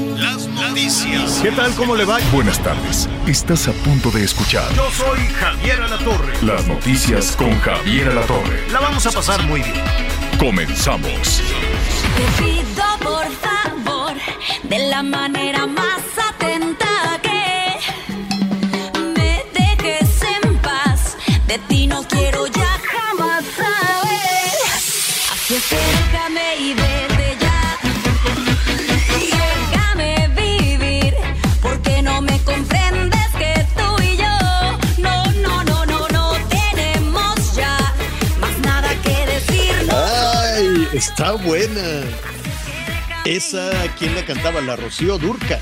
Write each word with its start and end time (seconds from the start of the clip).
Las 0.00 0.46
noticias. 0.48 1.40
¿Qué 1.42 1.52
tal? 1.52 1.72
¿Cómo 1.74 1.94
le 1.94 2.04
va? 2.04 2.18
Buenas 2.32 2.58
tardes. 2.62 3.08
Estás 3.26 3.68
a 3.68 3.72
punto 3.72 4.10
de 4.10 4.24
escuchar 4.24 4.64
Yo 4.74 4.90
soy 4.90 5.18
Javier 5.40 5.80
Alatorre. 5.82 6.32
las 6.42 6.66
noticias 6.66 7.36
con 7.36 7.56
Javier 7.60 8.08
Alatorre. 8.08 8.68
La 8.72 8.80
vamos 8.80 9.06
a 9.06 9.12
pasar 9.12 9.42
muy 9.46 9.60
bien. 9.62 9.74
Comenzamos. 10.38 11.42
Te 12.16 12.42
pido 12.42 12.84
por 13.00 13.26
favor, 13.36 14.14
de 14.64 14.78
la 14.88 15.02
manera 15.02 15.66
más 15.66 16.00
atenta 16.28 17.20
que 17.22 17.78
me 19.14 19.44
dejes 19.52 20.22
en 20.42 20.56
paz. 20.58 21.16
De 21.46 21.58
ti 21.68 21.86
no 21.86 22.02
está 41.08 41.32
buena. 41.32 42.02
Esa, 43.26 43.70
¿quién 43.98 44.14
la 44.14 44.24
cantaba? 44.24 44.62
La 44.62 44.74
Rocío 44.74 45.18
Durca. 45.18 45.60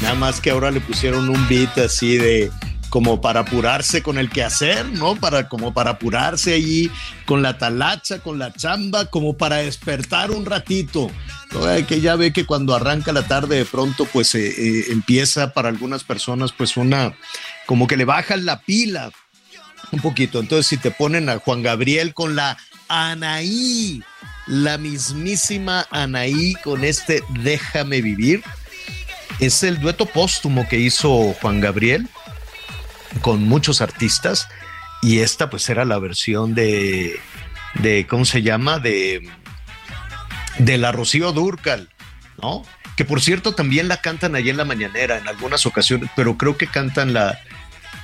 Nada 0.00 0.14
más 0.14 0.40
que 0.40 0.50
ahora 0.50 0.70
le 0.70 0.80
pusieron 0.80 1.28
un 1.28 1.48
beat 1.48 1.76
así 1.78 2.16
de 2.16 2.52
como 2.88 3.20
para 3.20 3.40
apurarse 3.40 4.00
con 4.02 4.16
el 4.16 4.30
quehacer, 4.30 4.86
¿no? 4.86 5.16
Para 5.16 5.48
como 5.48 5.74
para 5.74 5.90
apurarse 5.92 6.54
allí 6.54 6.90
con 7.24 7.42
la 7.42 7.58
talacha, 7.58 8.20
con 8.20 8.38
la 8.38 8.52
chamba, 8.52 9.06
como 9.06 9.36
para 9.36 9.56
despertar 9.56 10.30
un 10.30 10.46
ratito. 10.46 11.10
Que 11.88 12.00
ya 12.00 12.14
ve 12.14 12.32
que 12.32 12.46
cuando 12.46 12.74
arranca 12.74 13.12
la 13.12 13.26
tarde 13.26 13.56
de 13.56 13.64
pronto, 13.64 14.06
pues 14.12 14.34
eh, 14.36 14.46
eh, 14.46 14.84
empieza 14.90 15.52
para 15.52 15.68
algunas 15.68 16.04
personas, 16.04 16.52
pues 16.52 16.76
una, 16.76 17.12
como 17.66 17.88
que 17.88 17.96
le 17.96 18.04
bajan 18.04 18.44
la 18.44 18.60
pila 18.60 19.10
un 19.90 20.00
poquito. 20.00 20.38
Entonces, 20.38 20.68
si 20.68 20.76
te 20.76 20.92
ponen 20.92 21.28
a 21.28 21.38
Juan 21.38 21.62
Gabriel 21.62 22.14
con 22.14 22.36
la 22.36 22.56
Anaí, 22.88 24.02
la 24.46 24.78
mismísima 24.78 25.86
Anaí 25.90 26.54
con 26.62 26.84
este 26.84 27.22
Déjame 27.30 28.00
vivir, 28.00 28.42
es 29.40 29.62
el 29.62 29.80
dueto 29.80 30.06
póstumo 30.06 30.66
que 30.68 30.78
hizo 30.78 31.34
Juan 31.40 31.60
Gabriel 31.60 32.08
con 33.20 33.42
muchos 33.44 33.80
artistas 33.80 34.48
y 35.02 35.18
esta 35.18 35.50
pues 35.50 35.68
era 35.68 35.84
la 35.84 35.98
versión 35.98 36.54
de, 36.54 37.18
de 37.74 38.06
¿cómo 38.06 38.24
se 38.24 38.42
llama? 38.42 38.78
De, 38.78 39.28
de 40.58 40.78
la 40.78 40.92
Rocío 40.92 41.32
Durcal, 41.32 41.90
¿no? 42.40 42.62
Que 42.96 43.04
por 43.04 43.20
cierto 43.20 43.54
también 43.54 43.88
la 43.88 44.00
cantan 44.00 44.36
allí 44.36 44.50
en 44.50 44.56
la 44.56 44.64
mañanera 44.64 45.18
en 45.18 45.28
algunas 45.28 45.66
ocasiones, 45.66 46.10
pero 46.16 46.38
creo 46.38 46.56
que 46.56 46.66
cantan 46.66 47.12
la, 47.12 47.38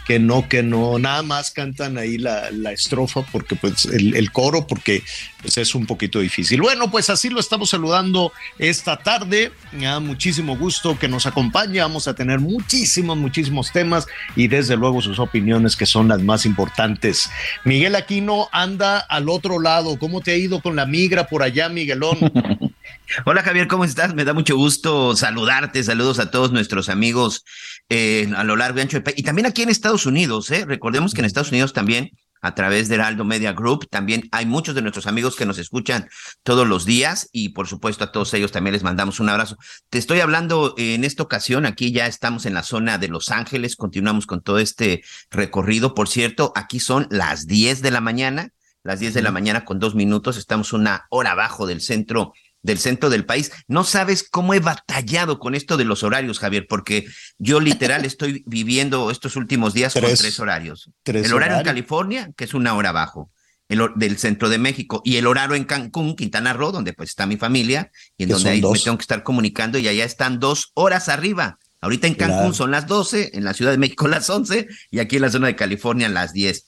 que 0.07 0.19
no, 0.19 0.49
que 0.49 0.63
no, 0.63 0.99
nada 0.99 1.23
más 1.23 1.51
cantan 1.51 1.99
ahí 1.99 2.19
la, 2.19 2.51
la 2.51 2.73
estrofa 2.73 3.23
porque 3.23 3.57
pues 3.57 3.85
el, 3.85 4.33
coro 4.33 4.67
porque 4.67 5.03
pues, 5.41 5.59
es 5.59 5.75
un 5.75 5.87
poquito 5.87 6.21
difícil. 6.21 6.61
Bueno, 6.61 6.91
pues 6.91 7.11
así 7.11 7.29
lo 7.29 7.41
estamos 7.41 7.71
saludando 7.71 8.33
esta 8.59 8.97
tarde. 8.99 9.53
Me 9.73 9.85
da 9.85 10.01
muchísimo 10.01 10.57
gusto 10.57 10.99
que 10.99 11.09
nos 11.09 11.27
acompañe. 11.27 11.81
Vamos 11.81 12.09
a 12.09 12.15
tener 12.15 12.41
muchísimos, 12.41 13.17
muchísimos 13.17 13.73
temas 13.73 14.07
y 14.37 14.49
desde 14.49 14.77
luego 14.77 15.01
sus 15.01 15.19
opiniones 15.19 15.77
que 15.77 15.87
son 15.87 16.09
las 16.09 16.21
más 16.21 16.47
importantes. 16.47 17.31
Miguel 17.65 17.95
Aquino 17.95 18.49
anda 18.53 18.99
al 18.99 19.29
otro 19.29 19.61
lado. 19.61 19.99
¿Cómo 19.99 20.21
te 20.21 20.33
ha 20.33 20.37
ido 20.37 20.61
con 20.61 20.77
la 20.77 20.87
migra 20.87 21.27
por 21.27 21.43
allá, 21.43 21.69
Miguelón? 21.69 22.19
Hola 23.27 23.43
Javier, 23.43 23.69
¿cómo 23.69 23.85
estás? 23.85 24.15
Me 24.15 24.25
da 24.25 24.33
mucho 24.33 24.57
gusto 24.57 25.15
saludarte. 25.15 25.85
Saludos 25.85 26.19
a 26.19 26.31
todos 26.31 26.51
nuestros 26.51 26.89
amigos 26.89 27.45
eh, 27.89 28.31
a 28.37 28.43
lo 28.43 28.57
largo 28.57 28.79
y 28.79 28.83
ancho 28.83 28.97
del 28.97 29.03
país. 29.03 29.19
Y 29.19 29.23
también 29.23 29.47
aquí 29.47 29.63
en 29.63 29.69
Estados 29.69 30.07
Unidos, 30.07 30.51
¿eh? 30.51 30.65
Recordemos 30.67 31.13
que 31.13 31.21
en 31.21 31.27
Estados 31.27 31.51
Unidos 31.51 31.73
también, 31.73 32.11
a 32.41 32.55
través 32.55 32.89
de 32.89 32.95
Heraldo 32.95 33.25
Media 33.25 33.53
Group, 33.53 33.87
también 33.91 34.29
hay 34.33 34.47
muchos 34.47 34.75
de 34.75 34.83
nuestros 34.83 35.07
amigos 35.07 35.37
que 35.37 35.45
nos 35.47 35.59
escuchan 35.59 36.09
todos 36.43 36.67
los 36.67 36.87
días 36.87 37.29
y 37.33 37.51
por 37.51 37.69
supuesto 37.69 38.03
a 38.05 38.13
todos 38.13 38.33
ellos 38.35 38.51
también 38.51 38.73
les 38.73 38.83
mandamos 38.83 39.21
un 39.21 39.29
abrazo. 39.29 39.59
Te 39.91 39.99
estoy 39.99 40.21
hablando 40.21 40.75
eh, 40.79 40.95
en 40.95 41.05
esta 41.05 41.23
ocasión, 41.23 41.67
aquí 41.67 41.93
ya 41.93 42.07
estamos 42.07 42.47
en 42.47 42.55
la 42.55 42.63
zona 42.63 42.99
de 42.99 43.09
Los 43.09 43.31
Ángeles, 43.31 43.77
continuamos 43.77 44.27
con 44.27 44.43
todo 44.43 44.59
este 44.59 45.05
recorrido. 45.31 45.95
Por 45.95 46.09
cierto, 46.09 46.53
aquí 46.57 46.81
son 46.81 47.07
las 47.11 47.47
10 47.47 47.83
de 47.83 47.91
la 47.91 48.01
mañana, 48.01 48.49
las 48.83 49.01
10 49.01 49.15
de 49.15 49.23
la 49.23 49.31
mañana 49.31 49.65
con 49.65 49.79
dos 49.79 49.95
minutos, 49.95 50.37
estamos 50.37 50.73
una 50.73 51.07
hora 51.11 51.33
abajo 51.33 51.67
del 51.67 51.81
centro 51.81 52.33
del 52.63 52.79
centro 52.79 53.11
del 53.11 53.25
país. 53.27 53.51
No 53.69 53.85
sabes 53.85 54.27
cómo 54.29 54.55
he 54.55 54.61
batallado 54.61 55.39
con 55.39 55.55
esto 55.55 55.77
de 55.77 55.85
los 55.85 56.03
horarios, 56.03 56.39
Javier, 56.39 56.67
porque 56.69 57.07
yo 57.39 57.61
literal 57.61 58.05
estoy 58.05 58.45
viviendo 58.47 59.11
estos 59.11 59.37
últimos 59.37 59.75
días 59.75 59.93
con 59.93 60.03
Tres- 60.03 60.39
horarios. 60.41 60.91
tres 61.03 61.27
el 61.27 61.33
horario 61.33 61.55
en 61.55 61.61
horarios. 61.61 61.65
California, 61.65 62.31
que 62.37 62.45
es 62.45 62.55
una 62.55 62.75
hora 62.75 62.91
abajo, 62.91 63.31
el 63.69 63.81
del 63.97 64.19
centro 64.19 64.49
de 64.49 64.59
México, 64.59 65.01
y 65.05 65.17
el 65.17 65.27
horario 65.27 65.57
en 65.57 65.65
Cancún, 65.65 66.15
Quintana 66.15 66.53
Roo, 66.53 66.73
donde 66.73 66.93
pues 66.93 67.11
está 67.11 67.27
mi 67.27 67.37
familia, 67.37 67.91
y 68.19 68.25
en 68.25 68.29
donde 68.31 68.51
ahí 68.51 68.61
me 68.63 68.79
tengo 68.79 68.99
que 68.99 69.03
estar 69.03 69.23
comunicando, 69.23 69.79
y 69.79 69.89
allá 69.89 70.05
están 70.05 70.39
dos 70.41 70.73
horas 70.75 71.09
arriba. 71.09 71.59
Ahorita 71.81 72.07
en 72.07 72.15
Cancún 72.15 72.39
Claro. 72.39 72.55
son 72.55 72.71
las 72.71 72.87
12, 72.87 73.31
en 73.35 73.43
la 73.45 73.55
Ciudad 73.55 73.73
de 73.73 73.79
México 73.79 74.07
las 74.09 74.29
11, 74.31 74.69
y 74.91 74.99
aquí 75.01 75.17
en 75.17 75.23
la 75.23 75.31
zona 75.31 75.49
de 75.49 75.57
California 75.57 76.09
las 76.09 76.33
10. 76.33 76.65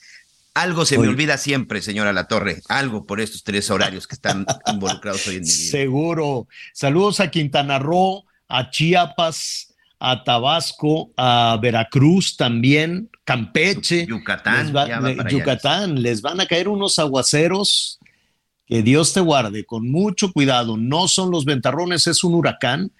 Algo 0.54 0.84
se 0.84 0.96
me 0.98 1.08
olvida 1.08 1.36
siempre, 1.36 1.82
señora 1.82 2.12
La 2.12 2.28
Torre, 2.28 2.62
algo 2.68 3.06
por 3.06 3.20
estos 3.20 3.42
tres 3.42 3.70
horarios 3.70 4.06
que 4.06 4.14
están 4.14 4.46
involucrados 4.72 5.26
hoy 5.26 5.36
en 5.36 5.40
mi 5.42 5.48
vida. 5.48 5.70
Seguro. 5.70 6.46
Saludos 6.72 7.18
a 7.20 7.28
Quintana 7.30 7.78
Roo, 7.80 8.24
a 8.48 8.70
Chiapas, 8.70 9.74
a 9.98 10.22
Tabasco, 10.22 11.10
a 11.16 11.58
Veracruz 11.60 12.36
también, 12.36 13.10
Campeche. 13.24 14.06
Yucatán, 14.06 14.66
Les 14.66 14.76
va- 14.76 14.86
ya 14.88 15.00
va 15.00 15.08
le- 15.08 15.16
para 15.16 15.28
allá. 15.28 15.38
Yucatán, 15.38 16.02
les 16.02 16.22
van 16.22 16.40
a 16.40 16.46
caer 16.46 16.68
unos 16.68 16.98
aguaceros 17.00 17.98
que 18.66 18.82
Dios 18.82 19.12
te 19.12 19.20
guarde, 19.20 19.64
con 19.64 19.90
mucho 19.90 20.32
cuidado. 20.32 20.76
No 20.76 21.08
son 21.08 21.30
los 21.32 21.44
ventarrones, 21.44 22.06
es 22.06 22.22
un 22.22 22.34
huracán. 22.34 22.92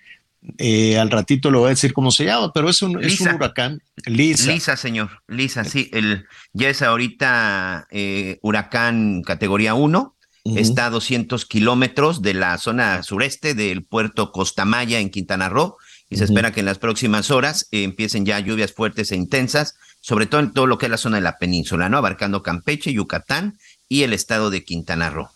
Eh, 0.58 0.98
al 0.98 1.10
ratito 1.10 1.50
le 1.50 1.58
voy 1.58 1.66
a 1.66 1.70
decir 1.70 1.94
cómo 1.94 2.10
se 2.10 2.24
llama, 2.26 2.52
pero 2.52 2.68
es 2.68 2.82
un, 2.82 2.92
es 3.02 3.18
un 3.20 3.26
Lisa. 3.26 3.34
huracán. 3.34 3.82
Lisa. 4.04 4.52
Lisa, 4.52 4.76
señor, 4.76 5.22
Lisa, 5.26 5.64
sí, 5.64 5.88
el, 5.92 6.26
ya 6.52 6.68
es 6.68 6.82
ahorita 6.82 7.86
eh, 7.90 8.38
huracán 8.42 9.22
categoría 9.22 9.74
1, 9.74 10.14
Ujú. 10.46 10.58
está 10.58 10.86
a 10.86 10.90
200 10.90 11.46
kilómetros 11.46 12.20
de 12.20 12.34
la 12.34 12.58
zona 12.58 13.02
sureste 13.02 13.54
del 13.54 13.84
puerto 13.84 14.32
Costamaya 14.32 15.00
en 15.00 15.08
Quintana 15.08 15.48
Roo, 15.48 15.78
y 16.10 16.16
se 16.16 16.24
espera 16.24 16.52
que 16.52 16.60
en 16.60 16.66
las 16.66 16.78
próximas 16.78 17.30
horas 17.30 17.66
eh, 17.72 17.82
empiecen 17.82 18.26
ya 18.26 18.38
lluvias 18.38 18.72
fuertes 18.72 19.10
e 19.10 19.16
intensas, 19.16 19.76
sobre 20.02 20.26
todo 20.26 20.42
en 20.42 20.52
todo 20.52 20.66
lo 20.66 20.76
que 20.76 20.86
es 20.86 20.90
la 20.90 20.98
zona 20.98 21.16
de 21.16 21.22
la 21.22 21.38
península, 21.38 21.88
¿no? 21.88 21.96
Abarcando 21.96 22.42
Campeche, 22.42 22.92
Yucatán 22.92 23.58
y 23.88 24.02
el 24.02 24.12
estado 24.12 24.50
de 24.50 24.62
Quintana 24.62 25.08
Roo. 25.08 25.30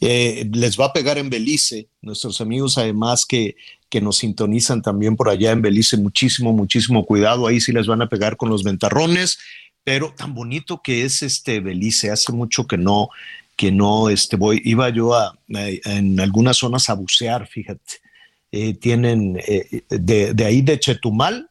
Eh, 0.00 0.48
les 0.52 0.80
va 0.80 0.86
a 0.86 0.92
pegar 0.92 1.18
en 1.18 1.28
Belice, 1.30 1.88
nuestros 2.00 2.40
amigos 2.40 2.78
además 2.78 3.26
que, 3.26 3.54
que 3.90 4.00
nos 4.00 4.18
sintonizan 4.18 4.80
también 4.80 5.16
por 5.16 5.28
allá 5.28 5.50
en 5.50 5.60
Belice, 5.60 5.98
muchísimo, 5.98 6.52
muchísimo 6.52 7.04
cuidado, 7.04 7.46
ahí 7.46 7.60
sí 7.60 7.72
les 7.72 7.86
van 7.86 8.00
a 8.00 8.08
pegar 8.08 8.36
con 8.36 8.48
los 8.48 8.62
ventarrones, 8.62 9.38
pero 9.84 10.14
tan 10.16 10.32
bonito 10.32 10.80
que 10.82 11.04
es 11.04 11.22
este 11.22 11.60
Belice, 11.60 12.10
hace 12.10 12.32
mucho 12.32 12.66
que 12.66 12.78
no, 12.78 13.08
que 13.56 13.70
no, 13.70 14.08
este, 14.08 14.36
voy, 14.36 14.62
iba 14.64 14.88
yo 14.88 15.14
a, 15.14 15.36
en 15.48 16.18
algunas 16.20 16.56
zonas 16.56 16.88
a 16.88 16.94
bucear, 16.94 17.46
fíjate, 17.46 18.00
Eh, 18.52 18.74
tienen, 18.74 19.38
eh, 19.46 19.84
de, 19.88 20.34
de 20.34 20.44
ahí 20.44 20.60
de 20.60 20.76
Chetumal, 20.76 21.48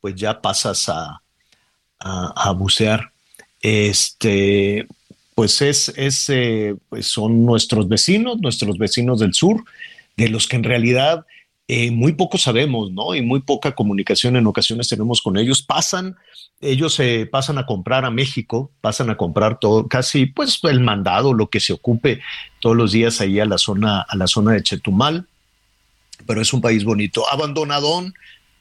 pues 0.00 0.16
ya 0.16 0.40
pasas 0.40 0.88
a, 0.88 1.22
a, 2.00 2.32
a 2.48 2.52
bucear. 2.52 3.12
Este, 3.62 4.84
pues 5.36 5.62
es, 5.62 5.92
es 5.96 6.28
eh, 6.30 6.74
pues 6.88 7.06
son 7.06 7.44
nuestros 7.46 7.86
vecinos, 7.86 8.40
nuestros 8.40 8.78
vecinos 8.78 9.20
del 9.20 9.32
sur, 9.32 9.62
de 10.16 10.28
los 10.28 10.48
que 10.48 10.56
en 10.56 10.64
realidad 10.64 11.24
eh, 11.66 11.90
muy 11.90 12.12
poco 12.12 12.36
sabemos, 12.36 12.92
¿no? 12.92 13.14
Y 13.14 13.22
muy 13.22 13.40
poca 13.40 13.74
comunicación 13.74 14.36
en 14.36 14.46
ocasiones 14.46 14.88
tenemos 14.88 15.22
con 15.22 15.38
ellos. 15.38 15.62
Pasan, 15.62 16.16
ellos 16.60 16.94
se 16.94 17.26
pasan 17.26 17.56
a 17.56 17.64
comprar 17.64 18.04
a 18.04 18.10
México, 18.10 18.70
pasan 18.82 19.08
a 19.08 19.16
comprar 19.16 19.58
todo, 19.58 19.88
casi 19.88 20.26
pues 20.26 20.60
el 20.64 20.80
mandado, 20.80 21.32
lo 21.32 21.48
que 21.48 21.60
se 21.60 21.72
ocupe 21.72 22.20
todos 22.60 22.76
los 22.76 22.92
días 22.92 23.20
ahí 23.20 23.40
a 23.40 23.46
la 23.46 23.56
zona, 23.56 24.00
a 24.00 24.16
la 24.16 24.26
zona 24.26 24.52
de 24.52 24.62
Chetumal. 24.62 25.26
Pero 26.26 26.40
es 26.40 26.52
un 26.52 26.60
país 26.60 26.84
bonito, 26.84 27.28
abandonadón, 27.30 28.14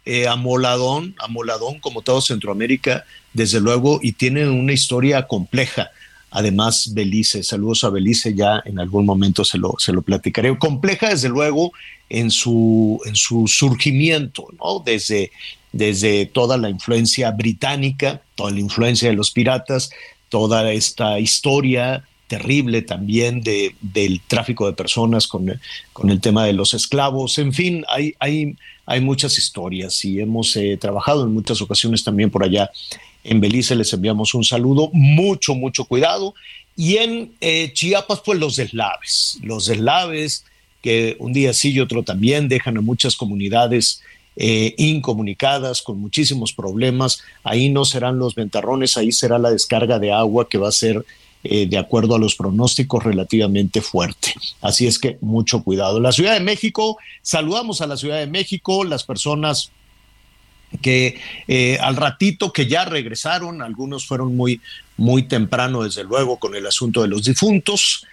eh, 0.05 0.27
amoladón, 0.27 1.15
amoladón 1.19 1.79
como 1.79 2.01
todo 2.01 2.21
Centroamérica, 2.21 3.05
desde 3.33 3.59
luego, 3.59 3.99
y 4.01 4.13
tiene 4.13 4.49
una 4.49 4.73
historia 4.73 5.27
compleja. 5.27 5.91
Además, 6.35 6.93
Belice, 6.93 7.43
saludos 7.43 7.83
a 7.83 7.89
Belice, 7.89 8.33
ya 8.33 8.61
en 8.65 8.79
algún 8.79 9.05
momento 9.05 9.45
se 9.45 9.59
lo, 9.59 9.75
se 9.77 9.93
lo 9.93 10.01
platicaré. 10.01 10.57
Compleja, 10.57 11.09
desde 11.09 11.29
luego, 11.29 11.71
en 12.09 12.31
su, 12.31 12.99
en 13.05 13.15
su 13.15 13.47
surgimiento, 13.47 14.47
¿no? 14.59 14.81
Desde, 14.83 15.31
desde 15.71 16.25
toda 16.25 16.57
la 16.57 16.71
influencia 16.71 17.29
británica, 17.29 18.23
toda 18.33 18.49
la 18.49 18.59
influencia 18.59 19.09
de 19.09 19.15
los 19.15 19.29
piratas, 19.29 19.91
toda 20.29 20.73
esta 20.73 21.19
historia 21.19 22.03
terrible 22.27 22.81
también 22.81 23.41
de, 23.41 23.75
del 23.79 24.19
tráfico 24.21 24.65
de 24.65 24.73
personas 24.73 25.27
con, 25.27 25.59
con, 25.91 26.09
el 26.09 26.19
tema 26.19 26.45
de 26.45 26.53
los 26.53 26.73
esclavos. 26.73 27.37
En 27.37 27.53
fin, 27.53 27.85
hay, 27.87 28.15
hay, 28.17 28.55
hay 28.87 29.01
muchas 29.01 29.37
historias 29.37 30.03
y 30.03 30.19
hemos 30.19 30.55
eh, 30.55 30.77
trabajado 30.77 31.25
en 31.25 31.33
muchas 31.33 31.61
ocasiones 31.61 32.03
también 32.03 32.31
por 32.31 32.43
allá. 32.43 32.71
En 33.23 33.39
Belice 33.39 33.75
les 33.75 33.93
enviamos 33.93 34.33
un 34.33 34.43
saludo, 34.43 34.89
mucho, 34.93 35.55
mucho 35.55 35.85
cuidado. 35.85 36.33
Y 36.75 36.97
en 36.97 37.31
eh, 37.39 37.71
Chiapas, 37.73 38.21
pues 38.25 38.39
los 38.39 38.55
deslaves, 38.55 39.37
los 39.41 39.65
deslaves 39.65 40.45
que 40.83 41.15
un 41.19 41.31
día 41.31 41.53
sí 41.53 41.71
y 41.71 41.79
otro 41.79 42.03
también 42.03 42.49
dejan 42.49 42.77
a 42.77 42.81
muchas 42.81 43.15
comunidades 43.15 44.01
eh, 44.35 44.75
incomunicadas, 44.77 45.81
con 45.81 45.99
muchísimos 45.99 46.51
problemas. 46.51 47.21
Ahí 47.43 47.69
no 47.69 47.85
serán 47.85 48.19
los 48.19 48.35
ventarrones, 48.35 48.97
ahí 48.97 49.11
será 49.11 49.39
la 49.39 49.51
descarga 49.51 49.97
de 49.97 50.11
agua 50.11 50.49
que 50.49 50.57
va 50.57 50.67
a 50.67 50.73
ser, 50.73 51.05
eh, 51.45 51.67
de 51.67 51.77
acuerdo 51.77 52.15
a 52.15 52.19
los 52.19 52.35
pronósticos, 52.35 53.01
relativamente 53.01 53.79
fuerte. 53.81 54.33
Así 54.59 54.85
es 54.85 54.99
que 54.99 55.17
mucho 55.21 55.63
cuidado. 55.63 56.01
La 56.01 56.11
Ciudad 56.11 56.33
de 56.33 56.41
México, 56.41 56.97
saludamos 57.21 57.79
a 57.79 57.87
la 57.87 57.95
Ciudad 57.95 58.17
de 58.17 58.27
México, 58.27 58.83
las 58.83 59.03
personas 59.03 59.71
que 60.81 61.19
eh, 61.47 61.77
al 61.81 61.95
ratito 61.95 62.51
que 62.51 62.67
ya 62.67 62.85
regresaron, 62.85 63.61
algunos 63.61 64.05
fueron 64.05 64.35
muy, 64.35 64.61
muy 64.97 65.23
temprano, 65.23 65.83
desde 65.83 66.03
luego, 66.03 66.37
con 66.37 66.55
el 66.55 66.65
asunto 66.65 67.01
de 67.01 67.07
los 67.07 67.23
difuntos 67.23 68.05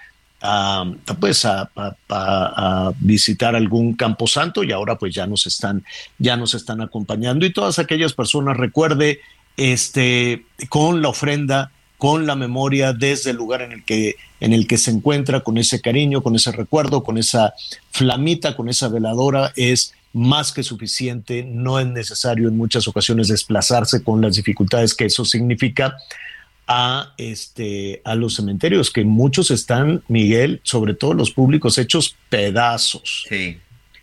a, 0.43 0.91
pues 1.19 1.45
a, 1.45 2.93
visitar 3.01 3.55
algún 3.55 3.95
camposanto 3.95 4.65
y 4.65 4.73
ahora 4.73 4.97
pues 4.97 5.15
ya 5.15 5.27
nos 5.27 5.47
están 5.47 5.85
ya 6.19 6.37
nos 6.37 6.55
están 6.55 6.81
acompañando. 6.81 7.45
Y 7.45 7.53
todas 7.53 7.79
aquellas 7.79 8.13
personas 8.13 8.57
recuerde 8.57 9.21
este 9.57 10.45
con 10.69 11.03
la 11.03 11.09
ofrenda 11.09 11.73
con 11.99 12.27
la 12.27 12.35
memoria 12.35 12.95
desde 12.95 13.31
el 13.31 13.37
lugar 13.37 13.61
en 13.61 13.73
el 13.73 13.85
que 13.85 14.17
en 14.41 14.55
el 14.55 14.67
que 14.67 14.79
se 14.79 14.91
encuentra 14.91 15.41
con 15.41 15.59
ese 15.59 15.81
cariño 15.83 16.23
con 16.23 16.35
ese 16.35 16.51
recuerdo 16.53 17.03
con 17.03 17.19
esa 17.19 17.53
flamita 17.91 18.57
con 18.57 18.69
esa 18.71 18.89
veladora 18.89 19.53
es 19.57 19.93
más 20.13 20.53
que 20.53 20.63
suficiente 20.63 21.45
no 21.45 21.79
es 21.79 21.87
necesario 21.87 22.49
en 22.49 22.57
muchas 22.57 22.89
ocasiones 22.89 23.29
desplazarse 23.29 24.03
con 24.03 24.21
las 24.21 24.37
dificultades 24.37 24.95
que 24.95 25.05
eso 25.05 25.25
significa 25.25 25.97
a, 26.67 27.15
este, 27.17 28.01
a 28.05 28.15
los 28.15 28.37
cementerios, 28.37 28.91
que 28.91 29.05
muchos 29.05 29.51
están, 29.51 30.03
Miguel, 30.07 30.61
sobre 30.63 30.95
todo 30.95 31.15
los 31.15 31.33
públicos, 31.33 31.79
hechos 31.79 32.17
pedazos. 32.29 33.27
Sí. 33.29 33.59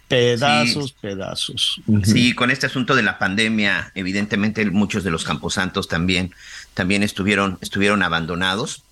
Pedazos, 0.09 0.93
pedazos. 0.93 1.81
Sí, 2.03 2.33
con 2.33 2.49
este 2.49 2.65
asunto 2.65 2.95
de 2.95 3.03
la 3.03 3.19
pandemia, 3.19 3.91
evidentemente 3.93 4.65
muchos 4.65 5.03
de 5.03 5.11
los 5.11 5.25
camposantos 5.25 5.89
también, 5.89 6.33
también 6.73 7.03
estuvieron, 7.03 7.57
estuvieron 7.61 8.03
abandonados. 8.03 8.83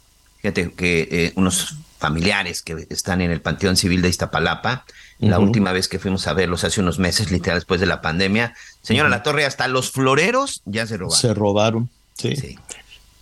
Fíjate 0.41 0.71
que 0.71 1.07
eh, 1.11 1.31
unos 1.35 1.75
familiares 1.99 2.61
que 2.61 2.85
están 2.89 3.21
en 3.21 3.31
el 3.31 3.41
Panteón 3.41 3.77
Civil 3.77 4.01
de 4.01 4.09
Iztapalapa, 4.09 4.85
la 5.19 5.39
última 5.39 5.71
vez 5.71 5.87
que 5.87 5.99
fuimos 5.99 6.27
a 6.27 6.33
verlos 6.33 6.63
hace 6.63 6.81
unos 6.81 6.99
meses, 6.99 7.31
literal 7.31 7.57
después 7.57 7.79
de 7.79 7.87
la 7.87 8.01
pandemia, 8.01 8.53
señora 8.81 9.09
La 9.09 9.23
Torre, 9.23 9.45
hasta 9.45 9.67
los 9.67 9.91
floreros 9.91 10.61
ya 10.65 10.85
se 10.87 10.97
robaron. 10.97 11.21
Se 11.21 11.33
robaron, 11.33 11.89
sí. 12.15 12.35
sí 12.35 12.57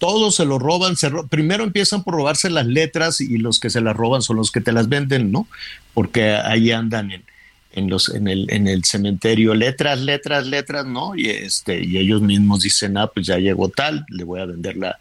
todos 0.03 0.35
se 0.35 0.43
lo 0.43 0.59
roban, 0.59 0.95
primero 1.29 1.63
empiezan 1.63 2.03
por 2.03 2.15
robarse 2.15 2.49
las 2.49 2.65
letras 2.65 3.21
y 3.21 3.37
los 3.37 3.61
que 3.61 3.69
se 3.69 3.79
las 3.79 3.95
roban 3.95 4.21
son 4.21 4.35
los 4.35 4.51
que 4.51 4.59
te 4.59 4.73
las 4.73 4.89
venden, 4.89 5.31
¿no? 5.31 5.47
Porque 5.93 6.31
ahí 6.31 6.71
andan 6.71 7.09
en, 7.09 7.23
en 7.71 7.89
los 7.89 8.09
en 8.09 8.27
el 8.27 8.47
en 8.49 8.67
el 8.67 8.83
cementerio 8.83 9.53
letras, 9.53 10.01
letras, 10.01 10.45
letras, 10.45 10.85
¿no? 10.85 11.15
Y 11.15 11.29
este 11.29 11.81
y 11.81 11.97
ellos 11.99 12.21
mismos 12.21 12.63
dicen, 12.63 12.97
"Ah, 12.97 13.07
pues 13.07 13.27
ya 13.27 13.37
llegó 13.37 13.69
tal, 13.69 14.05
le 14.09 14.25
voy 14.25 14.41
a 14.41 14.45
vender 14.45 14.75
la, 14.75 14.99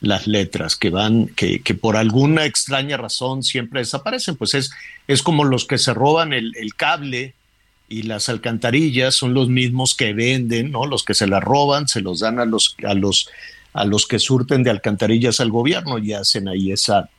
las 0.00 0.26
letras 0.26 0.76
que 0.76 0.90
van 0.90 1.28
que, 1.28 1.60
que 1.60 1.74
por 1.74 1.96
alguna 1.96 2.44
extraña 2.44 2.96
razón 2.96 3.42
siempre 3.42 3.80
desaparecen, 3.80 4.36
pues 4.36 4.54
es 4.54 4.70
es 5.06 5.22
como 5.22 5.44
los 5.44 5.66
que 5.66 5.78
se 5.78 5.94
roban 5.94 6.32
el, 6.32 6.54
el 6.56 6.74
cable 6.74 7.34
y 7.88 8.02
las 8.02 8.28
alcantarillas 8.28 9.14
son 9.14 9.34
los 9.34 9.48
mismos 9.48 9.94
que 9.94 10.12
venden, 10.12 10.70
¿no? 10.70 10.86
Los 10.86 11.04
que 11.04 11.14
se 11.14 11.26
las 11.26 11.42
roban, 11.42 11.86
se 11.88 12.00
los 12.00 12.20
dan 12.20 12.38
a 12.38 12.44
los 12.44 12.76
a 12.84 12.94
los 12.94 13.28
a 13.74 13.84
los 13.84 14.06
que 14.06 14.18
surten 14.18 14.62
de 14.62 14.70
alcantarillas 14.70 15.40
al 15.40 15.50
gobierno 15.50 15.98
y 15.98 16.12
hacen 16.12 16.48
ahí 16.48 16.70
esa, 16.70 17.10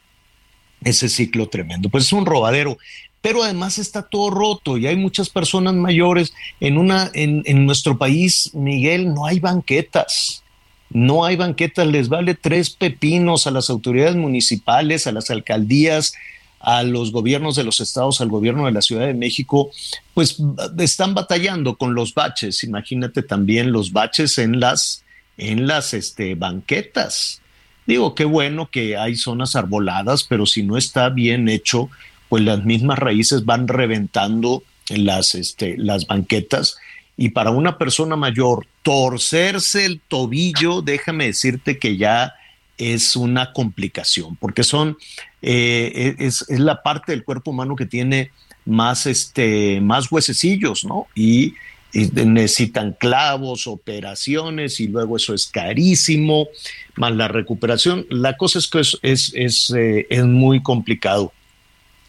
ese 0.83 1.09
ciclo 1.09 1.49
tremendo. 1.49 1.89
Pues 1.89 2.05
es 2.05 2.13
un 2.13 2.25
robadero, 2.25 2.77
pero 3.21 3.43
además 3.43 3.77
está 3.77 4.01
todo 4.01 4.29
roto 4.29 4.77
y 4.77 4.87
hay 4.87 4.95
muchas 4.95 5.29
personas 5.29 5.73
mayores. 5.75 6.33
En, 6.61 6.77
una, 6.77 7.11
en, 7.13 7.43
en 7.45 7.65
nuestro 7.65 7.97
país, 7.97 8.51
Miguel, 8.53 9.13
no 9.13 9.25
hay 9.25 9.39
banquetas. 9.39 10.44
No 10.89 11.25
hay 11.25 11.35
banquetas, 11.35 11.87
les 11.87 12.09
vale 12.09 12.35
tres 12.35 12.69
pepinos 12.69 13.47
a 13.47 13.51
las 13.51 13.69
autoridades 13.69 14.15
municipales, 14.15 15.07
a 15.07 15.11
las 15.11 15.29
alcaldías, 15.29 16.13
a 16.59 16.83
los 16.83 17.11
gobiernos 17.11 17.55
de 17.55 17.63
los 17.63 17.79
estados, 17.79 18.21
al 18.21 18.29
gobierno 18.29 18.65
de 18.65 18.71
la 18.71 18.81
Ciudad 18.81 19.05
de 19.05 19.13
México, 19.13 19.69
pues 20.13 20.37
están 20.79 21.13
batallando 21.13 21.77
con 21.77 21.93
los 21.93 22.13
baches. 22.13 22.63
Imagínate 22.63 23.21
también 23.23 23.71
los 23.71 23.91
baches 23.91 24.37
en 24.37 24.59
las 24.59 25.03
en 25.37 25.67
las 25.67 25.93
este, 25.93 26.35
banquetas. 26.35 27.41
Digo, 27.85 28.15
qué 28.15 28.25
bueno 28.25 28.69
que 28.71 28.97
hay 28.97 29.15
zonas 29.15 29.55
arboladas, 29.55 30.23
pero 30.23 30.45
si 30.45 30.63
no 30.63 30.77
está 30.77 31.09
bien 31.09 31.49
hecho, 31.49 31.89
pues 32.29 32.43
las 32.43 32.63
mismas 32.63 32.97
raíces 32.97 33.45
van 33.45 33.67
reventando 33.67 34.63
las, 34.89 35.35
este, 35.35 35.77
las 35.77 36.07
banquetas. 36.07 36.77
Y 37.17 37.29
para 37.29 37.51
una 37.51 37.77
persona 37.77 38.15
mayor, 38.15 38.67
torcerse 38.83 39.85
el 39.85 40.01
tobillo, 40.01 40.81
déjame 40.81 41.27
decirte 41.27 41.79
que 41.79 41.97
ya 41.97 42.33
es 42.77 43.15
una 43.15 43.53
complicación, 43.53 44.35
porque 44.35 44.63
son, 44.63 44.97
eh, 45.41 46.15
es, 46.19 46.45
es, 46.49 46.59
la 46.59 46.83
parte 46.83 47.13
del 47.13 47.23
cuerpo 47.23 47.51
humano 47.51 47.75
que 47.75 47.85
tiene 47.85 48.31
más, 48.65 49.05
este, 49.05 49.79
más 49.79 50.11
huesecillos, 50.11 50.83
¿no? 50.83 51.07
Y 51.15 51.53
necesitan 51.93 52.93
clavos, 52.99 53.67
operaciones 53.67 54.81
y 54.81 54.87
luego 54.89 55.15
eso 55.15 55.33
es 55.33 55.47
carísimo, 55.47 56.49
más 56.97 57.15
la 57.15 57.29
recuperación. 57.29 58.05
La 58.09 58.35
cosa 58.35 58.59
es 58.59 58.67
que 58.67 58.81
es, 58.81 58.97
es, 59.01 59.31
es, 59.33 59.73
eh, 59.75 60.05
es 60.09 60.25
muy 60.25 60.61
complicado, 60.61 61.31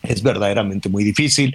es 0.02 0.22
verdaderamente 0.22 0.88
muy 0.88 1.04
difícil 1.04 1.54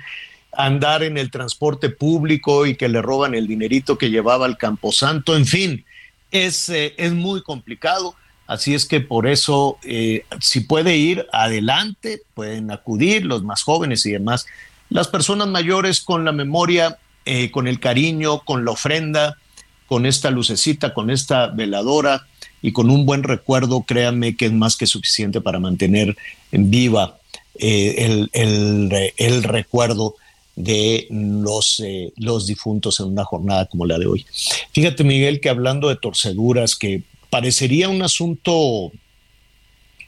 andar 0.54 1.04
en 1.04 1.18
el 1.18 1.32
transporte 1.32 1.90
público 1.90 2.66
y 2.66 2.76
que 2.76 2.90
le 2.90 3.02
roban 3.02 3.34
el 3.36 3.48
dinerito 3.48 3.98
que 3.98 4.10
llevaba 4.10 4.46
al 4.46 4.58
Camposanto, 4.58 5.36
en 5.36 5.46
fin, 5.46 5.86
es, 6.32 6.70
eh, 6.70 6.94
es 6.98 7.14
muy 7.14 7.42
complicado. 7.42 8.16
Así 8.48 8.74
es 8.74 8.86
que 8.86 9.00
por 9.00 9.28
eso, 9.28 9.78
eh, 9.84 10.26
si 10.42 10.62
puede 10.62 10.98
ir 10.98 11.26
adelante, 11.32 12.22
pueden 12.34 12.70
acudir 12.72 13.26
los 13.26 13.44
más 13.44 13.64
jóvenes 13.64 14.06
y 14.06 14.12
demás. 14.12 14.46
Las 14.90 15.08
personas 15.08 15.48
mayores 15.48 16.02
con 16.02 16.26
la 16.26 16.34
memoria 16.34 16.98
eh, 17.24 17.52
con 17.52 17.68
el 17.68 17.80
cariño, 17.80 18.40
con 18.40 18.66
la 18.66 18.72
ofrenda, 18.72 19.38
con 19.86 20.08
esta 20.08 20.32
lucecita, 20.32 20.96
con 20.96 21.12
esta 21.12 21.48
veladora 21.48 22.26
y 22.64 22.72
con 22.72 22.90
un 22.90 23.06
buen 23.06 23.22
recuerdo, 23.22 23.84
créanme 23.84 24.36
que 24.36 24.48
es 24.48 24.52
más 24.52 24.76
que 24.76 24.88
suficiente 24.88 25.40
para 25.40 25.60
mantener 25.60 26.18
en 26.52 26.72
viva 26.72 27.20
eh, 27.60 28.28
el, 28.34 29.44
recuerdo 29.44 30.16
de 30.56 31.08
los, 31.10 31.80
eh, 31.80 32.14
los 32.18 32.48
difuntos 32.48 33.00
en 33.00 33.08
una 33.08 33.24
jornada 33.24 33.66
como 33.66 33.86
la 33.86 33.98
de 33.98 34.08
hoy. 34.08 34.26
Fíjate, 34.74 35.04
Miguel, 35.04 35.40
que 35.40 35.50
hablando 35.50 35.90
de 35.90 35.96
torceduras, 35.96 36.76
que 36.76 37.04
parecería 37.30 37.90
un 37.90 38.02
asunto 38.02 38.92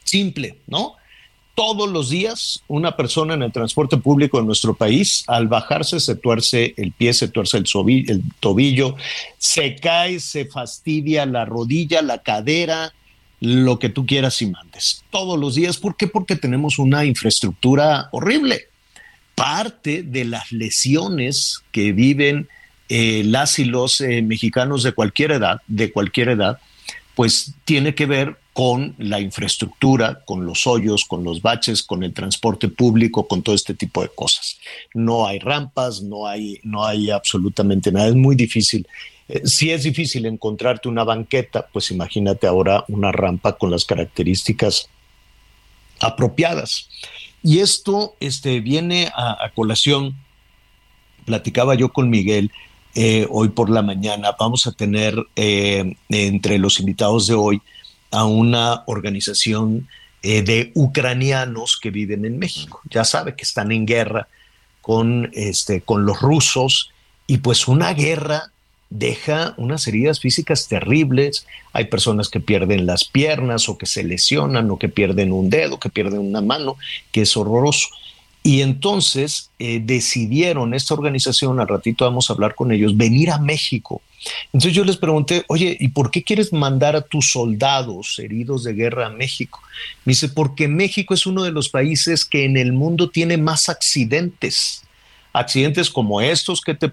simple, 0.03 0.57
¿no? 0.67 0.95
todos 1.55 1.89
los 1.89 2.09
días 2.09 2.63
una 2.67 2.95
persona 2.95 3.35
en 3.35 3.43
el 3.43 3.51
transporte 3.51 3.97
público 3.97 4.39
en 4.39 4.45
nuestro 4.45 4.73
país, 4.73 5.23
al 5.27 5.47
bajarse 5.47 6.00
se 6.00 6.15
tuerce 6.15 6.73
el 6.77 6.91
pie, 6.91 7.13
se 7.13 7.27
tuerce 7.27 7.57
el, 7.57 7.65
el 8.07 8.23
tobillo, 8.39 8.95
se 9.38 9.75
cae, 9.75 10.19
se 10.19 10.45
fastidia 10.45 11.25
la 11.25 11.45
rodilla, 11.45 12.01
la 12.01 12.19
cadera, 12.19 12.93
lo 13.39 13.77
que 13.77 13.89
tú 13.89 14.05
quieras 14.05 14.41
y 14.41 14.47
mandes. 14.47 15.03
Todos 15.12 15.38
los 15.38 15.55
días. 15.55 15.77
¿Por 15.77 15.95
qué? 15.95 16.07
Porque 16.07 16.35
tenemos 16.35 16.79
una 16.79 17.05
infraestructura 17.05 18.09
horrible. 18.12 18.67
Parte 19.35 20.03
de 20.03 20.25
las 20.25 20.51
lesiones 20.51 21.61
que 21.71 21.91
viven 21.91 22.47
eh, 22.89 23.23
las 23.25 23.59
y 23.59 23.65
los 23.65 24.01
eh, 24.01 24.21
mexicanos 24.21 24.83
de 24.83 24.93
cualquier 24.93 25.31
edad, 25.31 25.61
de 25.67 25.91
cualquier 25.91 26.29
edad, 26.29 26.59
pues 27.15 27.53
tiene 27.65 27.95
que 27.95 28.05
ver 28.05 28.37
con 28.53 28.93
la 28.99 29.19
infraestructura, 29.19 30.21
con 30.25 30.45
los 30.45 30.67
hoyos, 30.67 31.05
con 31.05 31.23
los 31.23 31.41
baches, 31.41 31.81
con 31.81 32.03
el 32.03 32.13
transporte 32.13 32.67
público, 32.67 33.27
con 33.27 33.41
todo 33.41 33.55
este 33.55 33.73
tipo 33.73 34.03
de 34.03 34.09
cosas. 34.09 34.59
No 34.93 35.25
hay 35.25 35.39
rampas, 35.39 36.01
no 36.01 36.27
hay, 36.27 36.59
no 36.63 36.85
hay 36.85 37.09
absolutamente 37.09 37.91
nada. 37.91 38.09
Es 38.09 38.15
muy 38.15 38.35
difícil. 38.35 38.87
Eh, 39.27 39.41
si 39.45 39.71
es 39.71 39.83
difícil 39.83 40.25
encontrarte 40.27 40.87
una 40.87 41.03
banqueta, 41.03 41.67
pues 41.73 41.89
imagínate 41.89 42.45
ahora 42.45 42.85
una 42.89 43.11
rampa 43.11 43.57
con 43.57 43.71
las 43.71 43.85
características 43.85 44.87
apropiadas. 45.99 46.89
Y 47.43 47.59
esto 47.59 48.15
este, 48.21 48.62
viene 48.62 49.12
a, 49.13 49.51
colación, 49.53 50.15
platicaba 51.25 51.75
yo 51.75 51.89
con 51.89 52.09
Miguel 52.09 52.51
eh, 52.95 53.27
hoy 53.29 53.50
por 53.50 53.69
la 53.69 53.81
mañana, 53.81 54.35
vamos 54.39 54.65
a 54.65 54.71
tener 54.71 55.15
eh, 55.35 55.95
entre 56.07 56.57
los 56.57 56.79
invitados 56.79 57.27
de 57.27 57.33
hoy 57.33 57.62
a 58.12 58.23
una 58.23 58.83
organización 58.85 59.89
eh, 60.21 60.41
de 60.41 60.71
ucranianos 60.73 61.77
que 61.81 61.89
viven 61.89 62.23
en 62.23 62.39
México. 62.39 62.81
Ya 62.89 63.03
sabe 63.03 63.35
que 63.35 63.43
están 63.43 63.73
en 63.73 63.85
guerra 63.85 64.29
con, 64.81 65.29
este, 65.33 65.81
con 65.81 66.05
los 66.05 66.21
rusos 66.21 66.91
y 67.27 67.39
pues 67.39 67.67
una 67.67 67.93
guerra 67.93 68.52
deja 68.93 69.55
unas 69.57 69.88
heridas 69.88 70.19
físicas 70.19 70.67
terribles. 70.67 71.47
Hay 71.73 71.85
personas 71.85 72.29
que 72.29 72.39
pierden 72.39 72.85
las 72.85 73.05
piernas 73.05 73.67
o 73.67 73.77
que 73.77 73.88
se 73.88 74.03
lesionan 74.03 74.69
o 74.69 74.77
que 74.77 74.88
pierden 74.88 75.31
un 75.31 75.50
dedo, 75.50 75.79
que 75.79 75.89
pierden 75.89 76.19
una 76.19 76.41
mano, 76.41 76.77
que 77.12 77.23
es 77.23 77.35
horroroso. 77.35 77.89
Y 78.43 78.62
entonces 78.62 79.50
eh, 79.57 79.79
decidieron, 79.81 80.73
esta 80.73 80.93
organización, 80.93 81.59
al 81.59 81.67
ratito 81.67 82.05
vamos 82.05 82.29
a 82.29 82.33
hablar 82.33 82.55
con 82.55 82.71
ellos, 82.71 82.95
venir 82.95 83.31
a 83.31 83.39
México. 83.39 84.01
Entonces 84.47 84.73
yo 84.73 84.83
les 84.83 84.97
pregunté, 84.97 85.43
oye, 85.47 85.75
¿y 85.79 85.88
por 85.88 86.12
qué 86.12 86.23
quieres 86.23 86.53
mandar 86.53 86.95
a 86.95 87.01
tus 87.01 87.31
soldados 87.31 88.19
heridos 88.19 88.63
de 88.63 88.73
guerra 88.73 89.07
a 89.07 89.09
México? 89.09 89.62
Me 90.05 90.12
dice, 90.12 90.29
porque 90.29 90.67
México 90.67 91.13
es 91.13 91.25
uno 91.25 91.43
de 91.43 91.51
los 91.51 91.69
países 91.69 92.25
que 92.25 92.45
en 92.45 92.57
el 92.57 92.73
mundo 92.73 93.09
tiene 93.09 93.38
más 93.38 93.69
accidentes. 93.69 94.83
Accidentes 95.31 95.89
como 95.89 96.21
estos 96.21 96.62
que 96.62 96.75
te, 96.75 96.91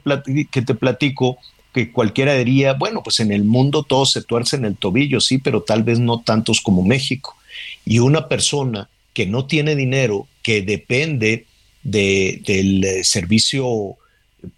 que 0.50 0.62
te 0.62 0.74
platico, 0.74 1.36
que 1.72 1.92
cualquiera 1.92 2.34
diría, 2.34 2.74
bueno, 2.74 3.02
pues 3.02 3.20
en 3.20 3.32
el 3.32 3.44
mundo 3.44 3.82
todos 3.82 4.12
se 4.12 4.22
tuercen 4.22 4.64
el 4.64 4.76
tobillo, 4.76 5.20
sí, 5.20 5.38
pero 5.38 5.62
tal 5.62 5.82
vez 5.82 5.98
no 5.98 6.20
tantos 6.20 6.60
como 6.60 6.82
México. 6.82 7.36
Y 7.84 7.98
una 8.00 8.28
persona 8.28 8.88
que 9.14 9.26
no 9.26 9.46
tiene 9.46 9.76
dinero, 9.76 10.26
que 10.42 10.62
depende 10.62 11.46
del 11.82 12.84
eh, 12.84 13.04
servicio 13.04 13.96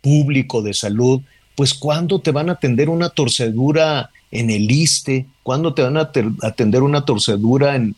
público 0.01 0.63
de 0.63 0.75
salud, 0.75 1.21
pues 1.55 1.75
¿cuándo 1.75 2.21
te 2.21 2.31
van 2.31 2.49
a 2.49 2.53
atender 2.53 2.89
una 2.89 3.11
torcedura 3.11 4.11
en 4.31 4.51
el 4.51 4.71
ISTE? 4.71 5.27
¿Cuándo 5.43 5.75
te 5.75 5.83
van 5.83 5.97
a 5.97 6.11
atender 6.43 6.83
una 6.83 7.05
torcedura 7.05 7.77
en, 7.77 7.95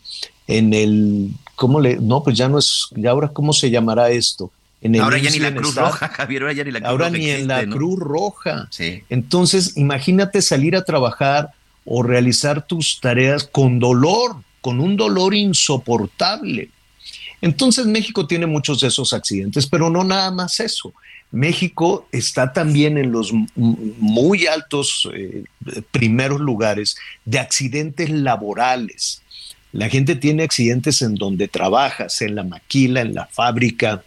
en 0.47 0.73
el, 0.73 1.31
¿cómo 1.55 1.79
le? 1.79 1.97
No, 1.97 2.23
pues 2.23 2.37
ya 2.37 2.49
no 2.49 2.59
es, 2.59 2.87
ya 2.95 3.11
ahora 3.11 3.29
cómo 3.29 3.53
se 3.53 3.69
llamará 3.69 4.09
esto? 4.11 4.51
Ahora 5.01 5.17
ya 5.17 5.29
ni 5.29 5.39
la 5.39 5.53
Cruz 5.53 5.75
Roja, 5.75 6.07
Javier, 6.13 6.43
ahora 6.43 6.53
ya 6.53 6.63
ni 6.63 6.71
la 6.71 6.79
Cruz 6.79 6.89
ahora 6.89 7.09
ni 7.09 7.29
en 7.29 7.47
la 7.47 7.65
Cruz 7.65 7.99
Roja. 7.99 8.67
Sí. 8.69 9.03
Entonces, 9.09 9.77
imagínate 9.77 10.41
salir 10.41 10.75
a 10.75 10.83
trabajar 10.83 11.51
o 11.85 12.03
realizar 12.03 12.65
tus 12.65 12.99
tareas 12.99 13.43
con 13.43 13.79
dolor, 13.79 14.37
con 14.61 14.79
un 14.79 14.97
dolor 14.97 15.33
insoportable. 15.33 16.69
Entonces, 17.41 17.85
México 17.85 18.25
tiene 18.25 18.47
muchos 18.47 18.81
de 18.81 18.87
esos 18.87 19.13
accidentes, 19.13 19.67
pero 19.67 19.89
no 19.89 20.03
nada 20.03 20.31
más 20.31 20.59
eso. 20.59 20.93
México 21.31 22.07
está 22.11 22.53
también 22.53 22.97
en 22.97 23.11
los 23.11 23.31
muy 23.55 24.47
altos 24.47 25.09
eh, 25.13 25.43
primeros 25.91 26.39
lugares 26.39 26.95
de 27.25 27.39
accidentes 27.39 28.09
laborales. 28.09 29.21
La 29.71 29.89
gente 29.89 30.15
tiene 30.15 30.43
accidentes 30.43 31.01
en 31.01 31.15
donde 31.15 31.49
trabajas, 31.49 32.21
en 32.21 32.35
la 32.35 32.43
maquila, 32.43 33.01
en 33.01 33.13
la 33.13 33.25
fábrica, 33.25 34.03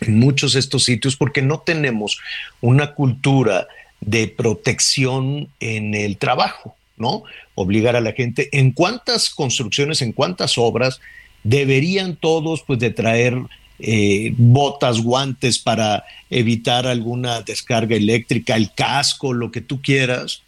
en 0.00 0.18
muchos 0.18 0.54
de 0.54 0.60
estos 0.60 0.84
sitios 0.84 1.16
porque 1.16 1.42
no 1.42 1.60
tenemos 1.60 2.18
una 2.60 2.94
cultura 2.94 3.68
de 4.00 4.28
protección 4.28 5.48
en 5.60 5.94
el 5.94 6.16
trabajo, 6.16 6.74
¿no? 6.96 7.24
Obligar 7.54 7.96
a 7.96 8.00
la 8.00 8.12
gente, 8.12 8.48
en 8.52 8.72
cuántas 8.72 9.30
construcciones, 9.30 10.02
en 10.02 10.12
cuántas 10.12 10.56
obras 10.58 11.00
deberían 11.42 12.16
todos 12.16 12.62
pues 12.66 12.78
de 12.78 12.90
traer 12.90 13.36
eh, 13.78 14.34
botas, 14.36 15.00
guantes 15.00 15.58
para 15.58 16.04
evitar 16.28 16.86
alguna 16.86 17.40
descarga 17.40 17.96
eléctrica, 17.96 18.56
el 18.56 18.72
casco, 18.74 19.32
lo 19.32 19.50
que 19.50 19.60
tú 19.60 19.80
quieras. 19.80 20.42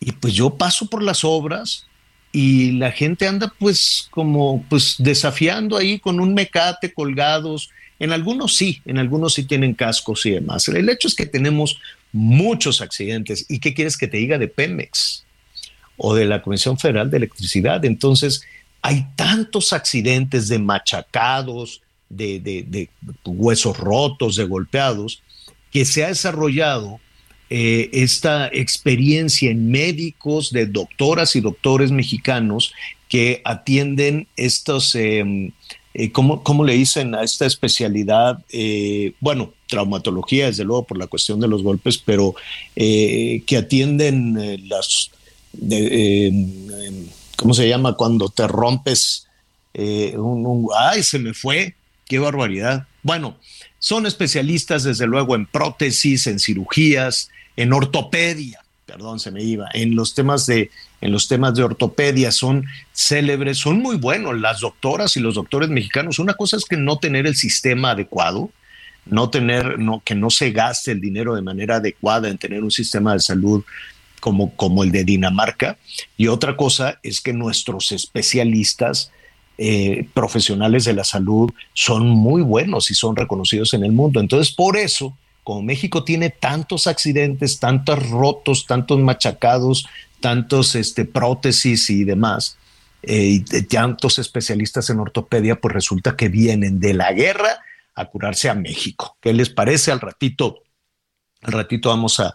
Y 0.00 0.12
pues 0.12 0.34
yo 0.34 0.50
paso 0.56 0.86
por 0.86 1.02
las 1.02 1.24
obras 1.24 1.86
y 2.32 2.72
la 2.72 2.92
gente 2.92 3.26
anda 3.26 3.52
pues 3.58 4.08
como 4.10 4.62
pues 4.68 4.96
desafiando 4.98 5.76
ahí 5.76 5.98
con 5.98 6.20
un 6.20 6.34
mecate 6.34 6.92
colgados 6.92 7.70
en 7.98 8.12
algunos 8.12 8.54
sí, 8.54 8.82
en 8.84 8.98
algunos 8.98 9.34
sí 9.34 9.44
tienen 9.44 9.74
cascos 9.74 10.26
y 10.26 10.30
demás. 10.32 10.68
El 10.68 10.88
hecho 10.88 11.08
es 11.08 11.14
que 11.14 11.26
tenemos 11.26 11.78
muchos 12.12 12.80
accidentes. 12.80 13.46
¿Y 13.48 13.58
qué 13.60 13.74
quieres 13.74 13.96
que 13.96 14.08
te 14.08 14.18
diga 14.18 14.38
de 14.38 14.48
Pemex 14.48 15.24
o 15.96 16.14
de 16.14 16.26
la 16.26 16.42
Comisión 16.42 16.78
Federal 16.78 17.10
de 17.10 17.16
Electricidad? 17.18 17.84
Entonces, 17.84 18.42
hay 18.82 19.06
tantos 19.16 19.72
accidentes 19.72 20.48
de 20.48 20.58
machacados, 20.58 21.80
de, 22.08 22.88
huesos 23.24 23.76
rotos, 23.78 24.36
de 24.36 24.44
golpeados, 24.44 25.22
que 25.70 25.84
se 25.84 26.04
ha 26.04 26.08
desarrollado 26.08 27.00
eh, 27.48 27.90
esta 27.92 28.48
experiencia 28.48 29.50
en 29.50 29.70
médicos, 29.70 30.50
de 30.50 30.66
doctoras 30.66 31.34
y 31.34 31.40
doctores 31.40 31.90
mexicanos 31.90 32.74
que 33.08 33.40
atienden 33.44 34.28
estos... 34.36 34.94
Em, 34.94 35.52
eh, 35.98 36.12
¿cómo, 36.12 36.62
le 36.62 36.74
dicen 36.74 37.14
a 37.14 37.22
esta 37.22 37.46
especialidad? 37.46 38.44
Eh, 38.52 39.14
bueno, 39.18 39.54
traumatología, 39.66 40.44
desde 40.44 40.62
luego, 40.64 40.84
por 40.84 40.98
la 40.98 41.06
cuestión 41.06 41.40
de 41.40 41.48
los 41.48 41.62
golpes, 41.62 41.96
pero 41.96 42.34
eh, 42.76 43.42
que 43.46 43.56
atienden 43.56 44.68
las, 44.68 45.10
¿cómo 47.36 47.54
se 47.54 47.66
llama? 47.66 47.94
Cuando 47.94 48.28
te 48.28 48.46
rompes 48.46 49.26
un, 49.72 50.68
¡Ay, 50.78 51.02
se 51.02 51.18
me 51.18 51.32
fue! 51.32 51.74
¡Qué 52.06 52.18
barbaridad! 52.18 52.86
Bueno, 53.02 53.38
son 53.78 54.04
especialistas, 54.04 54.82
desde 54.82 55.06
luego, 55.06 55.34
en 55.34 55.46
prótesis, 55.46 56.26
en 56.26 56.38
cirugías, 56.38 57.30
en 57.56 57.72
ortopedia, 57.72 58.60
perdón, 58.86 59.18
se 59.18 59.32
me 59.32 59.42
iba, 59.42 59.68
en 59.74 59.96
los 59.96 60.14
temas 60.14 60.46
de 60.46 60.70
en 61.00 61.12
los 61.12 61.28
temas 61.28 61.54
de 61.54 61.62
ortopedia, 61.62 62.32
son 62.32 62.64
célebres, 62.94 63.58
son 63.58 63.80
muy 63.80 63.96
buenos 63.96 64.40
las 64.40 64.60
doctoras 64.60 65.16
y 65.16 65.20
los 65.20 65.34
doctores 65.34 65.68
mexicanos. 65.68 66.18
Una 66.18 66.34
cosa 66.34 66.56
es 66.56 66.64
que 66.64 66.76
no 66.76 66.98
tener 66.98 67.26
el 67.26 67.36
sistema 67.36 67.90
adecuado, 67.90 68.50
no 69.04 69.28
tener, 69.28 69.76
que 70.04 70.14
no 70.14 70.30
se 70.30 70.52
gaste 70.52 70.92
el 70.92 71.00
dinero 71.00 71.34
de 71.34 71.42
manera 71.42 71.76
adecuada 71.76 72.28
en 72.28 72.38
tener 72.38 72.64
un 72.64 72.70
sistema 72.70 73.12
de 73.12 73.20
salud 73.20 73.62
como, 74.20 74.56
como 74.56 74.84
el 74.84 74.90
de 74.90 75.04
Dinamarca. 75.04 75.76
Y 76.16 76.28
otra 76.28 76.56
cosa 76.56 76.98
es 77.02 77.20
que 77.20 77.34
nuestros 77.34 77.92
especialistas 77.92 79.12
eh, 79.58 80.08
profesionales 80.14 80.84
de 80.84 80.94
la 80.94 81.04
salud 81.04 81.50
son 81.74 82.08
muy 82.08 82.42
buenos 82.42 82.90
y 82.90 82.94
son 82.94 83.16
reconocidos 83.16 83.74
en 83.74 83.84
el 83.84 83.92
mundo. 83.92 84.18
Entonces, 84.18 84.52
por 84.54 84.78
eso, 84.78 85.16
como 85.46 85.62
México 85.62 86.02
tiene 86.02 86.30
tantos 86.30 86.88
accidentes, 86.88 87.60
tantos 87.60 88.10
rotos, 88.10 88.66
tantos 88.66 88.98
machacados, 88.98 89.86
tantos 90.18 90.74
este, 90.74 91.04
prótesis 91.04 91.88
y 91.88 92.02
demás, 92.02 92.58
eh, 93.04 93.28
y 93.28 93.40
tantos 93.62 94.18
especialistas 94.18 94.90
en 94.90 94.98
ortopedia, 94.98 95.60
pues 95.60 95.72
resulta 95.72 96.16
que 96.16 96.28
vienen 96.28 96.80
de 96.80 96.94
la 96.94 97.12
guerra 97.12 97.60
a 97.94 98.06
curarse 98.06 98.48
a 98.48 98.56
México. 98.56 99.18
¿Qué 99.20 99.32
les 99.32 99.48
parece? 99.48 99.92
Al 99.92 100.00
ratito, 100.00 100.64
al 101.42 101.52
ratito 101.52 101.90
vamos 101.90 102.18
a, 102.18 102.34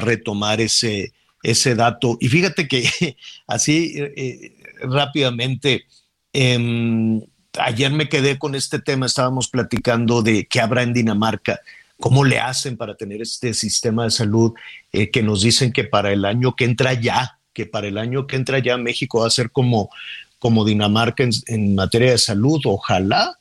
retomar 0.00 0.62
ese, 0.62 1.12
ese 1.42 1.74
dato. 1.74 2.16
Y 2.20 2.28
fíjate 2.30 2.66
que 2.68 2.88
así 3.46 3.92
eh, 3.98 4.56
rápidamente, 4.80 5.84
em, 6.32 7.20
ayer 7.58 7.92
me 7.92 8.08
quedé 8.08 8.38
con 8.38 8.54
este 8.54 8.78
tema, 8.78 9.04
estábamos 9.04 9.48
platicando 9.48 10.22
de 10.22 10.46
qué 10.46 10.62
habrá 10.62 10.82
en 10.84 10.94
Dinamarca 10.94 11.60
cómo 11.98 12.24
le 12.24 12.38
hacen 12.38 12.76
para 12.76 12.94
tener 12.94 13.22
este 13.22 13.54
sistema 13.54 14.04
de 14.04 14.10
salud 14.10 14.52
eh, 14.92 15.10
que 15.10 15.22
nos 15.22 15.42
dicen 15.42 15.72
que 15.72 15.84
para 15.84 16.12
el 16.12 16.24
año 16.24 16.54
que 16.54 16.64
entra 16.64 16.92
ya, 16.94 17.38
que 17.52 17.66
para 17.66 17.88
el 17.88 17.98
año 17.98 18.26
que 18.26 18.36
entra 18.36 18.58
ya 18.58 18.76
México 18.76 19.20
va 19.20 19.28
a 19.28 19.30
ser 19.30 19.50
como, 19.50 19.90
como 20.38 20.64
Dinamarca 20.64 21.28
en, 21.46 21.74
materia 21.74 22.10
de 22.10 22.18
salud. 22.18 22.60
Ojalá, 22.64 23.38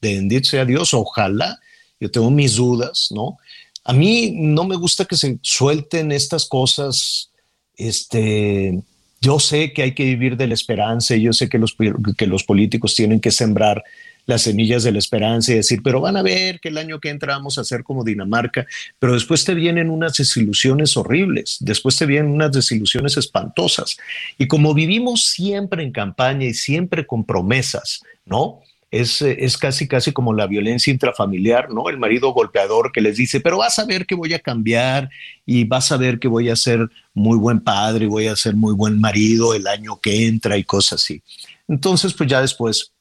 bendito 0.00 0.50
sea 0.50 0.64
Dios, 0.64 0.92
ojalá. 0.92 1.58
Yo 2.00 2.10
tengo 2.10 2.30
mis 2.30 2.56
dudas, 2.56 3.08
¿no? 3.10 3.38
A 3.84 3.92
mí 3.92 4.32
no 4.34 4.64
me 4.64 4.76
gusta 4.76 5.04
que 5.04 5.16
se 5.16 5.38
suelten 5.42 6.10
estas 6.10 6.46
cosas, 6.46 7.30
este, 7.76 8.82
yo 9.20 9.38
sé 9.38 9.72
que 9.72 9.82
hay 9.82 9.94
que 9.94 10.04
vivir 10.04 10.36
de 10.36 10.46
la 10.46 10.54
esperanza 10.54 11.14
y 11.14 11.22
yo 11.22 11.32
sé 11.32 11.48
que 11.48 11.58
los, 11.58 11.76
que 12.16 12.26
los 12.26 12.44
políticos 12.44 12.94
tienen 12.94 13.20
que 13.20 13.30
sembrar 13.30 13.82
las 14.26 14.42
semillas 14.42 14.82
de 14.82 14.92
la 14.92 14.98
esperanza 14.98 15.52
y 15.52 15.56
decir, 15.56 15.80
pero 15.82 16.00
van 16.00 16.16
a 16.16 16.22
ver 16.22 16.60
que 16.60 16.68
el 16.68 16.78
año 16.78 17.00
que 17.00 17.10
entra 17.10 17.34
vamos 17.34 17.58
a 17.58 17.64
ser 17.64 17.82
como 17.82 18.04
Dinamarca, 18.04 18.66
pero 18.98 19.14
después 19.14 19.44
te 19.44 19.54
vienen 19.54 19.90
unas 19.90 20.16
desilusiones 20.16 20.96
horribles, 20.96 21.58
después 21.60 21.96
te 21.96 22.06
vienen 22.06 22.32
unas 22.32 22.52
desilusiones 22.52 23.16
espantosas. 23.16 23.96
Y 24.38 24.46
como 24.46 24.74
vivimos 24.74 25.26
siempre 25.26 25.82
en 25.82 25.92
campaña 25.92 26.46
y 26.46 26.54
siempre 26.54 27.06
con 27.06 27.24
promesas, 27.24 28.02
¿no? 28.24 28.60
Es, 28.90 29.22
es, 29.22 29.58
casi, 29.58 29.88
casi 29.88 30.12
como 30.12 30.32
la 30.32 30.46
violencia 30.46 30.92
intrafamiliar, 30.92 31.68
¿no? 31.72 31.88
El 31.90 31.98
marido 31.98 32.32
golpeador 32.32 32.92
que 32.92 33.00
les 33.00 33.16
dice, 33.16 33.40
pero 33.40 33.58
vas 33.58 33.80
a 33.80 33.86
ver 33.86 34.06
que 34.06 34.14
voy 34.14 34.32
a 34.34 34.38
cambiar 34.38 35.10
y 35.44 35.64
vas 35.64 35.90
a 35.90 35.96
ver 35.96 36.20
que 36.20 36.28
voy 36.28 36.48
a 36.48 36.54
ser 36.54 36.88
muy 37.12 37.36
buen 37.36 37.58
padre, 37.58 38.06
voy 38.06 38.28
a 38.28 38.36
ser 38.36 38.54
muy 38.54 38.72
buen 38.72 39.00
marido 39.00 39.52
el 39.52 39.66
año 39.66 39.98
que 40.00 40.28
entra 40.28 40.56
y 40.56 40.62
cosas 40.62 41.02
así. 41.02 41.20
Entonces, 41.66 42.14
pues 42.14 42.30
ya 42.30 42.40
después 42.40 42.93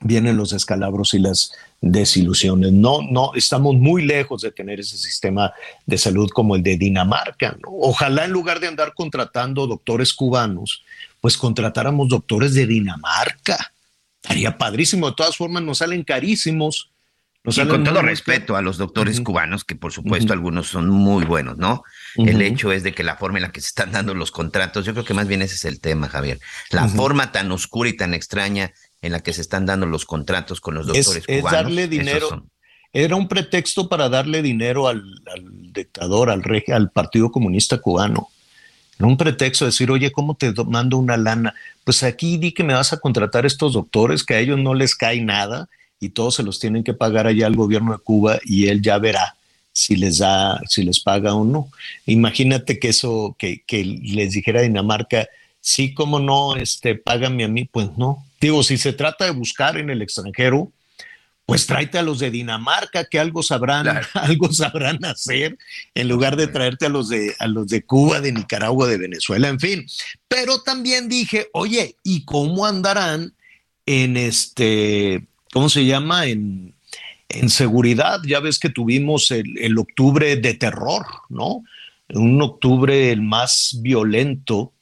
vienen 0.00 0.36
los 0.36 0.52
escalabros 0.52 1.14
y 1.14 1.18
las 1.18 1.52
desilusiones. 1.80 2.72
No, 2.72 3.00
no, 3.02 3.32
estamos 3.34 3.74
muy 3.74 4.04
lejos 4.04 4.42
de 4.42 4.50
tener 4.50 4.80
ese 4.80 4.96
sistema 4.96 5.52
de 5.86 5.98
salud 5.98 6.30
como 6.30 6.56
el 6.56 6.62
de 6.62 6.76
Dinamarca. 6.76 7.56
Ojalá 7.66 8.24
en 8.24 8.32
lugar 8.32 8.60
de 8.60 8.68
andar 8.68 8.94
contratando 8.94 9.66
doctores 9.66 10.12
cubanos, 10.12 10.82
pues 11.20 11.36
contratáramos 11.36 12.08
doctores 12.08 12.54
de 12.54 12.66
Dinamarca 12.66 13.72
Estaría 14.22 14.58
padrísimo. 14.58 15.08
De 15.08 15.16
todas 15.16 15.36
formas, 15.36 15.62
nos 15.62 15.78
salen 15.78 16.04
carísimos. 16.04 16.90
y 17.44 17.66
con 17.66 17.84
todo 17.84 18.02
respeto 18.02 18.56
a 18.56 18.62
los 18.62 18.76
doctores 18.76 19.20
cubanos, 19.20 19.64
que 19.64 19.74
por 19.74 19.92
supuesto 19.92 20.32
algunos 20.34 20.66
son 20.66 20.90
muy 20.90 21.24
buenos, 21.24 21.56
¿no? 21.56 21.82
El 22.16 22.42
hecho 22.42 22.72
es 22.72 22.82
de 22.82 22.92
que 22.92 23.02
la 23.02 23.16
forma 23.16 23.38
en 23.38 23.42
la 23.42 23.52
que 23.52 23.60
se 23.60 23.68
están 23.68 23.92
dando 23.92 24.12
los 24.12 24.30
contratos, 24.30 24.84
yo 24.84 24.92
creo 24.92 25.04
que 25.04 25.14
más 25.14 25.28
bien 25.28 25.40
ese 25.40 25.54
es 25.54 25.64
el 25.64 25.80
tema, 25.80 26.08
Javier. 26.08 26.40
La 26.70 26.88
forma 26.88 27.32
tan 27.32 27.50
oscura 27.52 27.88
y 27.88 27.96
tan 27.96 28.12
extraña 28.12 28.72
en 29.02 29.12
la 29.12 29.20
que 29.20 29.32
se 29.32 29.40
están 29.40 29.66
dando 29.66 29.86
los 29.86 30.04
contratos 30.04 30.60
con 30.60 30.74
los 30.74 30.86
doctores 30.86 31.26
cubanos. 31.26 31.46
Es 31.46 31.52
darle 31.52 31.88
dinero. 31.88 32.46
Era 32.92 33.16
un 33.16 33.28
pretexto 33.28 33.88
para 33.88 34.08
darle 34.08 34.42
dinero 34.42 34.88
al, 34.88 35.04
dictador, 35.72 36.30
al, 36.30 36.42
al 36.68 36.90
Partido 36.90 37.30
Comunista 37.30 37.78
Cubano. 37.78 38.28
Era 38.98 39.06
un 39.06 39.16
pretexto 39.16 39.64
de 39.64 39.70
decir, 39.70 39.90
oye, 39.90 40.10
¿cómo 40.10 40.34
te 40.34 40.52
mando 40.64 40.96
una 40.96 41.16
lana? 41.16 41.54
pues 41.88 42.02
aquí 42.02 42.36
di 42.36 42.52
que 42.52 42.64
me 42.64 42.74
vas 42.74 42.92
a 42.92 42.98
contratar 42.98 43.46
estos 43.46 43.72
doctores 43.72 44.22
que 44.22 44.34
a 44.34 44.40
ellos 44.40 44.58
no 44.58 44.74
les 44.74 44.94
cae 44.94 45.22
nada 45.22 45.70
y 45.98 46.10
todos 46.10 46.34
se 46.34 46.42
los 46.42 46.60
tienen 46.60 46.84
que 46.84 46.92
pagar 46.92 47.26
allá 47.26 47.46
al 47.46 47.56
gobierno 47.56 47.92
de 47.92 47.98
Cuba 47.98 48.38
y 48.44 48.66
él 48.66 48.82
ya 48.82 48.98
verá 48.98 49.36
si 49.72 49.96
les 49.96 50.18
da, 50.18 50.60
si 50.68 50.82
les 50.82 51.00
paga 51.00 51.34
o 51.34 51.46
no. 51.46 51.70
Imagínate 52.04 52.78
que 52.78 52.90
eso, 52.90 53.34
que, 53.38 53.62
que 53.66 53.82
les 53.84 54.32
dijera 54.32 54.60
a 54.60 54.64
Dinamarca, 54.64 55.28
sí, 55.62 55.94
cómo 55.94 56.20
no, 56.20 56.56
este, 56.56 56.94
págame 56.94 57.44
a 57.44 57.48
mí, 57.48 57.64
pues 57.64 57.88
no. 57.96 58.26
Digo, 58.40 58.62
si 58.62 58.78
se 58.78 58.92
trata 58.92 59.24
de 59.24 59.30
buscar 59.32 59.76
en 59.76 59.90
el 59.90 60.02
extranjero, 60.02 60.72
pues 61.46 61.66
tráete 61.66 61.98
a 61.98 62.02
los 62.02 62.18
de 62.18 62.30
Dinamarca 62.30 63.04
que 63.04 63.18
algo 63.18 63.42
sabrán, 63.42 63.86
algo 64.14 64.52
sabrán 64.52 65.04
hacer 65.04 65.56
en 65.94 66.08
lugar 66.08 66.36
de 66.36 66.46
traerte 66.46 66.86
a 66.86 66.90
los 66.90 67.08
de 67.08 67.34
a 67.38 67.46
los 67.46 67.68
de 67.68 67.84
Cuba, 67.84 68.20
de 68.20 68.32
Nicaragua, 68.32 68.86
de 68.86 68.98
Venezuela, 68.98 69.48
en 69.48 69.58
fin. 69.58 69.86
Pero 70.28 70.62
también 70.62 71.08
dije, 71.08 71.48
oye, 71.52 71.96
¿y 72.02 72.24
cómo 72.24 72.66
andarán 72.66 73.34
en 73.86 74.16
este, 74.16 75.26
cómo 75.52 75.68
se 75.68 75.86
llama? 75.86 76.26
En, 76.26 76.74
en 77.28 77.48
seguridad. 77.48 78.20
Ya 78.26 78.40
ves 78.40 78.58
que 78.58 78.70
tuvimos 78.70 79.30
el, 79.30 79.78
octubre 79.78 80.36
de 80.36 80.54
terror, 80.54 81.04
¿no? 81.28 81.64
Un 82.10 82.40
octubre 82.40 83.12
el 83.12 83.22
más 83.22 83.78
violento 83.80 84.72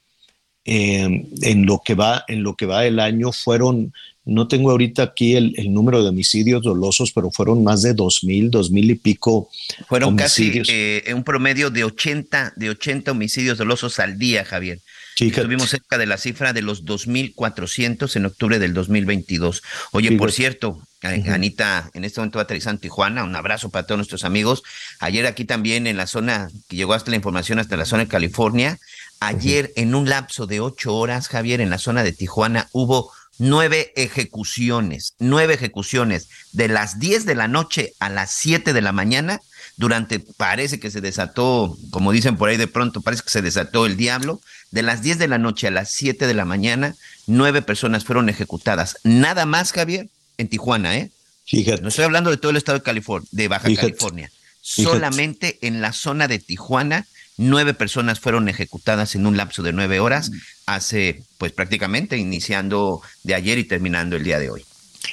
eh, 0.67 1.25
en 1.43 1.67
lo 1.67 1.81
que 1.85 1.95
va 1.95 2.25
en 2.29 2.43
lo 2.43 2.55
que 2.55 2.67
va 2.67 2.85
el 2.85 3.01
año 3.01 3.33
fueron 3.33 3.93
no 4.27 4.49
tengo 4.49 4.73
ahorita 4.73 5.05
aquí 5.05 5.37
el, 5.37 5.73
número 5.73 6.03
de 6.03 6.09
homicidios 6.09 6.63
dolosos, 6.63 7.13
pero 7.13 7.31
fueron 7.31 7.63
más 7.63 7.83
de 7.83 7.95
dos 7.95 8.25
mil, 8.25 8.51
dos 8.51 8.73
mil 8.73 8.91
y 8.91 8.97
pico. 8.97 9.49
Fueron 9.87 10.17
casi 10.17 10.63
eh, 10.67 11.05
un 11.15 11.23
promedio 11.23 11.71
de 11.71 11.85
80, 11.85 12.55
de 12.57 12.71
80 12.71 13.13
homicidios 13.13 13.57
dolosos 13.57 14.01
al 14.01 14.19
día, 14.19 14.45
Javier. 14.45 14.81
Estuvimos 15.19 15.71
cerca 15.71 15.97
de 15.97 16.05
la 16.05 16.19
cifra 16.19 16.53
de 16.53 16.61
los 16.61 16.85
2.400 16.85 18.17
en 18.17 18.27
octubre 18.27 18.59
del 18.59 18.75
2022. 18.75 19.63
Oye, 19.93 20.13
por 20.13 20.31
cierto, 20.31 20.83
Anita, 21.01 21.91
en 21.95 22.05
este 22.05 22.21
momento 22.21 22.37
va 22.37 22.43
a 22.43 22.45
aterrizar 22.45 22.75
en 22.75 22.81
Tijuana. 22.81 23.25
Un 23.25 23.35
abrazo 23.35 23.71
para 23.71 23.87
todos 23.87 23.97
nuestros 23.97 24.25
amigos. 24.25 24.63
Ayer 24.99 25.25
aquí 25.25 25.47
también 25.47 25.87
en 25.87 25.97
la 25.97 26.07
zona, 26.07 26.51
que 26.69 26.77
llegó 26.77 26.93
hasta 26.93 27.11
la 27.11 27.17
información 27.17 27.59
hasta 27.59 27.79
la 27.79 27.87
zona 27.87 28.05
de 28.05 28.09
California. 28.09 28.79
Ayer, 29.21 29.73
en 29.77 29.95
un 29.95 30.09
lapso 30.09 30.47
de 30.47 30.61
ocho 30.61 30.95
horas, 30.95 31.29
Javier, 31.29 31.61
en 31.61 31.71
la 31.71 31.79
zona 31.79 32.03
de 32.03 32.13
Tijuana, 32.13 32.69
hubo 32.73 33.13
nueve 33.39 33.93
ejecuciones, 33.97 35.15
nueve 35.19 35.55
ejecuciones 35.55 36.29
de 36.53 36.69
las 36.69 36.99
10 36.99 37.27
de 37.27 37.35
la 37.35 37.49
noche 37.49 37.93
a 37.99 38.09
las 38.09 38.33
7 38.33 38.73
de 38.73 38.83
la 38.83 38.93
mañana. 38.93 39.41
Durante, 39.77 40.21
parece 40.21 40.81
que 40.81 40.91
se 40.91 41.01
desató, 41.01 41.77
como 41.91 42.13
dicen 42.13 42.37
por 42.37 42.49
ahí 42.49 42.57
de 42.57 42.67
pronto, 42.69 43.03
parece 43.03 43.23
que 43.23 43.31
se 43.31 43.43
desató 43.43 43.87
el 43.87 43.97
diablo. 43.97 44.41
De 44.71 44.83
las 44.83 45.03
10 45.03 45.19
de 45.19 45.29
la 45.29 45.39
noche 45.39 45.67
a 45.67 45.71
las 45.71 45.91
7 45.91 46.27
de 46.27 46.35
la 46.35 46.45
mañana, 46.45 46.95
nueve 47.27 47.63
personas 47.63 48.05
fueron 48.05 48.29
ejecutadas. 48.29 48.99
Nada 49.05 49.45
más, 49.47 49.73
Javier, 49.73 50.09
en 50.39 50.49
Tijuana, 50.49 50.97
¿eh? 50.97 51.11
Fíjate. 51.45 51.83
No 51.83 51.89
estoy 51.89 52.05
hablando 52.05 52.31
de 52.31 52.37
todo 52.39 52.51
el 52.51 52.57
estado 52.57 52.79
de 52.79 52.85
California, 52.85 53.29
de 53.31 53.49
Baja 53.49 53.75
California. 53.75 54.31
Solamente 54.61 55.59
en 55.63 55.81
la 55.81 55.93
zona 55.93 56.27
de 56.27 56.41
Tijuana 56.41 57.07
Nueve 57.39 57.75
personas 57.75 58.19
fueron 58.19 58.49
ejecutadas 58.49 59.15
en 59.15 59.27
un 59.27 59.37
lapso 59.37 59.63
de 59.63 59.73
nueve 59.73 60.01
horas, 60.01 60.31
hace 60.65 61.23
pues 61.39 61.53
prácticamente 61.53 62.17
iniciando 62.17 63.03
de 63.25 63.35
ayer 63.35 63.59
y 63.59 63.65
terminando 63.65 64.17
el 64.17 64.25
día 64.25 64.39
de 64.39 64.51
hoy. 64.51 64.63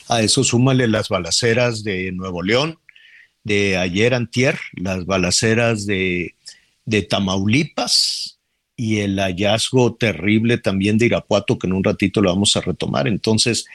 A 0.08 0.22
eso 0.22 0.44
súmale 0.44 0.88
las 0.88 1.10
balaceras 1.10 1.84
de 1.84 2.12
Nuevo 2.14 2.42
León, 2.42 2.80
de 3.44 3.78
ayer 3.78 4.14
antier, 4.14 4.58
las 4.74 5.06
balaceras 5.06 5.86
de, 5.86 6.36
de 6.86 7.02
Tamaulipas 7.02 8.40
y 8.76 9.00
el 9.00 9.20
hallazgo 9.20 9.96
terrible 9.96 10.58
también 10.58 10.98
de 10.98 11.08
Irapuato, 11.08 11.60
que 11.60 11.68
en 11.68 11.74
un 11.74 11.84
ratito 11.84 12.22
lo 12.22 12.30
vamos 12.30 12.56
a 12.56 12.62
retomar. 12.62 13.08
Entonces, 13.08 13.66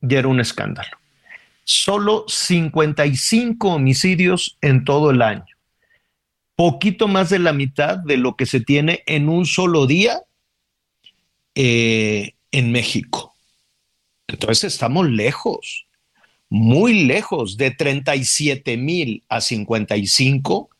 Ya 0.00 0.20
era 0.20 0.28
un 0.28 0.38
escándalo. 0.38 0.96
Solo 1.64 2.26
55 2.28 3.68
homicidios 3.70 4.56
en 4.60 4.84
todo 4.84 5.10
el 5.10 5.20
año. 5.20 5.44
poquito 6.54 7.08
más 7.08 7.28
de 7.28 7.40
la 7.40 7.52
mitad 7.52 7.98
de 7.98 8.18
lo 8.18 8.36
que 8.36 8.46
se 8.46 8.60
tiene 8.60 9.02
en 9.06 9.28
un 9.28 9.44
solo 9.44 9.88
día 9.88 10.22
eh, 11.56 12.34
en 12.52 12.70
México. 12.70 13.34
Entonces 14.28 14.74
estamos 14.74 15.10
lejos, 15.10 15.86
muy 16.48 17.02
lejos, 17.02 17.56
de 17.56 17.72
37 17.72 18.76
mil 18.76 19.24
a 19.28 19.40
55. 19.40 20.70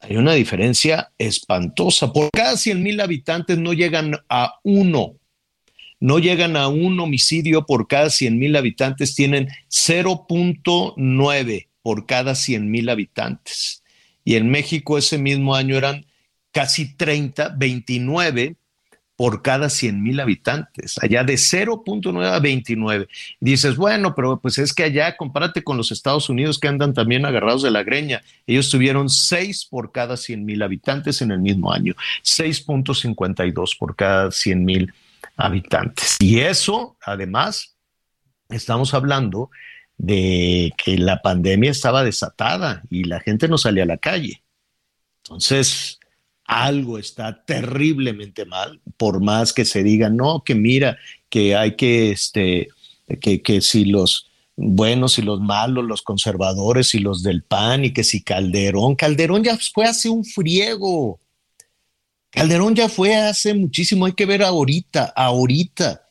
Hay 0.00 0.16
una 0.16 0.32
diferencia 0.32 1.12
espantosa. 1.18 2.12
Por 2.12 2.30
cada 2.30 2.56
100 2.56 2.82
mil 2.82 3.00
habitantes 3.00 3.58
no 3.58 3.72
llegan 3.72 4.16
a 4.28 4.60
uno 4.62 5.16
no 6.00 6.18
llegan 6.18 6.56
a 6.56 6.68
un 6.68 6.98
homicidio 7.00 7.64
por 7.66 7.88
cada 7.88 8.10
100 8.10 8.38
mil 8.38 8.54
habitantes, 8.56 9.14
tienen 9.14 9.48
0.9 9.70 11.68
por 11.82 12.06
cada 12.06 12.34
100 12.34 12.70
mil 12.70 12.88
habitantes. 12.88 13.82
Y 14.24 14.34
en 14.34 14.50
México 14.50 14.98
ese 14.98 15.18
mismo 15.18 15.54
año 15.54 15.76
eran 15.76 16.06
casi 16.52 16.94
30, 16.96 17.50
29 17.56 18.56
por 19.16 19.40
cada 19.40 19.70
100 19.70 20.02
mil 20.02 20.20
habitantes, 20.20 20.96
allá 21.02 21.24
de 21.24 21.34
0.9 21.34 22.24
a 22.26 22.38
29. 22.38 23.08
Dices, 23.40 23.76
bueno, 23.76 24.14
pero 24.14 24.38
pues 24.38 24.58
es 24.58 24.74
que 24.74 24.84
allá 24.84 25.16
compárate 25.16 25.64
con 25.64 25.78
los 25.78 25.90
Estados 25.90 26.28
Unidos 26.28 26.58
que 26.58 26.68
andan 26.68 26.92
también 26.92 27.24
agarrados 27.24 27.62
de 27.62 27.70
la 27.70 27.82
greña. 27.82 28.22
Ellos 28.46 28.70
tuvieron 28.70 29.08
6 29.08 29.66
por 29.70 29.90
cada 29.90 30.18
100 30.18 30.44
mil 30.44 30.62
habitantes 30.62 31.22
en 31.22 31.30
el 31.30 31.38
mismo 31.38 31.72
año, 31.72 31.94
6.52 32.22 33.78
por 33.78 33.96
cada 33.96 34.30
100 34.30 34.64
mil 34.64 34.92
habitantes. 35.36 36.16
Y 36.20 36.40
eso, 36.40 36.96
además, 37.00 37.74
estamos 38.50 38.92
hablando 38.92 39.50
de 39.96 40.74
que 40.76 40.98
la 40.98 41.22
pandemia 41.22 41.70
estaba 41.70 42.04
desatada 42.04 42.82
y 42.90 43.04
la 43.04 43.20
gente 43.20 43.48
no 43.48 43.56
salía 43.56 43.84
a 43.84 43.86
la 43.86 43.96
calle. 43.96 44.42
Entonces, 45.24 45.95
algo 46.46 46.98
está 46.98 47.44
terriblemente 47.44 48.44
mal, 48.44 48.80
por 48.96 49.20
más 49.20 49.52
que 49.52 49.64
se 49.64 49.82
diga, 49.82 50.08
no, 50.08 50.42
que 50.44 50.54
mira, 50.54 50.96
que 51.28 51.56
hay 51.56 51.76
que, 51.76 52.10
este, 52.12 52.68
que, 53.20 53.42
que 53.42 53.60
si 53.60 53.84
los 53.84 54.30
buenos 54.56 55.18
y 55.18 55.22
los 55.22 55.40
malos, 55.40 55.84
los 55.84 56.02
conservadores 56.02 56.94
y 56.94 56.98
los 56.98 57.22
del 57.22 57.42
PAN 57.42 57.84
y 57.84 57.92
que 57.92 58.04
si 58.04 58.22
Calderón, 58.22 58.94
Calderón 58.94 59.44
ya 59.44 59.58
fue 59.74 59.84
hace 59.84 60.08
un 60.08 60.24
friego. 60.24 61.20
Calderón 62.30 62.74
ya 62.74 62.88
fue 62.88 63.14
hace 63.14 63.54
muchísimo, 63.54 64.06
hay 64.06 64.12
que 64.12 64.26
ver 64.26 64.42
ahorita, 64.42 65.12
ahorita. 65.16 66.02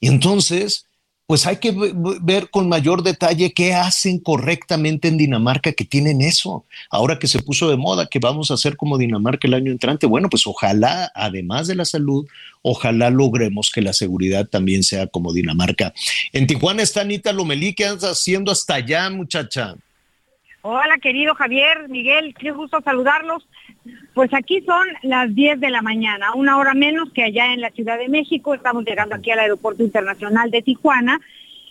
Y 0.00 0.08
entonces, 0.08 0.85
pues 1.26 1.44
hay 1.46 1.56
que 1.56 1.74
ver 2.22 2.50
con 2.50 2.68
mayor 2.68 3.02
detalle 3.02 3.52
qué 3.52 3.74
hacen 3.74 4.20
correctamente 4.20 5.08
en 5.08 5.18
Dinamarca 5.18 5.72
que 5.72 5.84
tienen 5.84 6.20
eso. 6.20 6.64
Ahora 6.88 7.18
que 7.18 7.26
se 7.26 7.42
puso 7.42 7.68
de 7.68 7.76
moda 7.76 8.06
que 8.06 8.20
vamos 8.20 8.50
a 8.50 8.54
hacer 8.54 8.76
como 8.76 8.96
Dinamarca 8.96 9.48
el 9.48 9.54
año 9.54 9.72
entrante, 9.72 10.06
bueno, 10.06 10.30
pues 10.30 10.46
ojalá, 10.46 11.10
además 11.16 11.66
de 11.66 11.74
la 11.74 11.84
salud, 11.84 12.28
ojalá 12.62 13.10
logremos 13.10 13.72
que 13.72 13.82
la 13.82 13.92
seguridad 13.92 14.46
también 14.46 14.84
sea 14.84 15.08
como 15.08 15.32
Dinamarca. 15.32 15.92
En 16.32 16.46
Tijuana 16.46 16.82
está 16.82 17.00
Anita 17.00 17.32
Lomelí, 17.32 17.74
¿qué 17.74 17.86
andas 17.86 18.04
haciendo 18.04 18.52
hasta 18.52 18.76
allá, 18.76 19.10
muchacha? 19.10 19.74
Hola, 20.62 20.96
querido 21.02 21.34
Javier, 21.34 21.88
Miguel, 21.88 22.34
qué 22.38 22.52
gusto 22.52 22.80
saludarlos. 22.84 23.48
Pues 24.14 24.32
aquí 24.34 24.60
son 24.62 24.86
las 25.02 25.34
10 25.34 25.60
de 25.60 25.70
la 25.70 25.82
mañana, 25.82 26.34
una 26.34 26.58
hora 26.58 26.74
menos 26.74 27.10
que 27.12 27.22
allá 27.22 27.52
en 27.52 27.60
la 27.60 27.70
Ciudad 27.70 27.98
de 27.98 28.08
México. 28.08 28.54
Estamos 28.54 28.84
llegando 28.84 29.14
aquí 29.14 29.30
al 29.30 29.40
Aeropuerto 29.40 29.82
Internacional 29.82 30.50
de 30.50 30.62
Tijuana. 30.62 31.20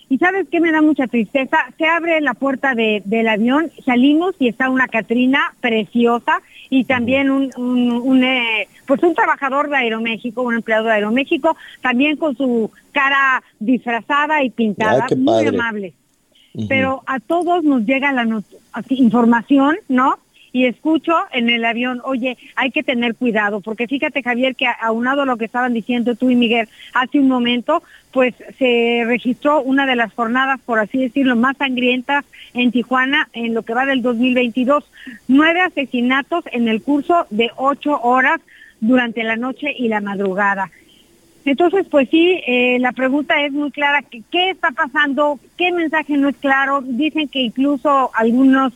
Y 0.08 0.20
sabes 0.20 0.48
qué 0.52 0.60
me 0.60 0.72
da 0.72 0.84
mucha 0.84 1.08
tristeza? 1.08 1.58
Se 1.80 1.86
abre 1.88 2.22
la 2.22 2.36
puerta 2.36 2.76
del 2.76 3.28
avión, 3.28 3.72
salimos 3.84 4.36
y 4.38 4.48
está 4.48 4.70
una 4.70 4.88
Catrina 4.88 5.54
preciosa 5.62 6.44
y 6.70 6.84
también 6.84 7.32
un, 7.32 8.24
eh, 8.24 8.68
pues 8.86 9.02
un 9.02 9.16
trabajador 9.16 9.68
de 9.70 9.78
Aeroméxico, 9.78 10.44
un 10.44 10.54
empleado 10.54 10.86
de 10.86 10.94
Aeroméxico, 10.94 11.58
también 11.82 12.18
con 12.18 12.38
su 12.38 12.70
cara 12.92 13.42
disfrazada 13.60 14.44
y 14.44 14.52
pintada, 14.52 15.08
muy 15.18 15.48
amable 15.48 15.96
pero 16.70 17.04
a 17.06 17.20
todos 17.20 17.64
nos 17.64 17.86
llega 17.86 18.12
la 18.12 18.42
información, 18.90 19.78
¿no? 19.90 20.18
Y 20.56 20.68
escucho 20.68 21.12
en 21.34 21.50
el 21.50 21.66
avión, 21.66 22.00
oye, 22.06 22.38
hay 22.56 22.72
que 22.72 22.82
tener 22.82 23.16
cuidado, 23.16 23.60
porque 23.60 23.88
fíjate 23.88 24.24
Javier 24.24 24.56
que 24.56 24.66
aunado 24.80 25.24
a 25.24 25.26
lo 25.26 25.36
que 25.36 25.44
estaban 25.44 25.74
diciendo 25.74 26.16
tú 26.16 26.30
y 26.30 26.38
Miguel 26.38 26.70
hace 26.94 27.20
un 27.20 27.28
momento, 27.28 27.84
pues 28.14 28.34
se 28.58 29.04
registró 29.06 29.62
una 29.62 29.86
de 29.86 29.98
las 29.98 30.14
jornadas, 30.14 30.62
por 30.66 30.80
así 30.80 30.98
decirlo, 30.98 31.36
más 31.36 31.58
sangrientas 31.58 32.24
en 32.54 32.72
Tijuana 32.72 33.28
en 33.34 33.54
lo 33.54 33.64
que 33.64 33.74
va 33.74 33.86
del 33.86 34.02
2022. 34.02 34.90
Nueve 35.28 35.60
asesinatos 35.60 36.46
en 36.54 36.70
el 36.70 36.82
curso 36.82 37.28
de 37.32 37.52
ocho 37.58 38.00
horas 38.02 38.40
durante 38.80 39.24
la 39.24 39.36
noche 39.36 39.76
y 39.78 39.90
la 39.90 40.00
madrugada. 40.00 40.72
Entonces, 41.44 41.86
pues 41.92 42.08
sí, 42.10 42.40
eh, 42.48 42.78
la 42.80 42.94
pregunta 42.94 43.44
es 43.44 43.52
muy 43.52 43.72
clara, 43.72 44.06
¿qué 44.32 44.52
está 44.52 44.72
pasando? 44.72 45.38
¿Qué 45.58 45.74
mensaje 45.74 46.16
no 46.16 46.30
es 46.30 46.38
claro? 46.38 46.80
Dicen 46.82 47.28
que 47.28 47.42
incluso 47.42 48.12
algunos 48.14 48.72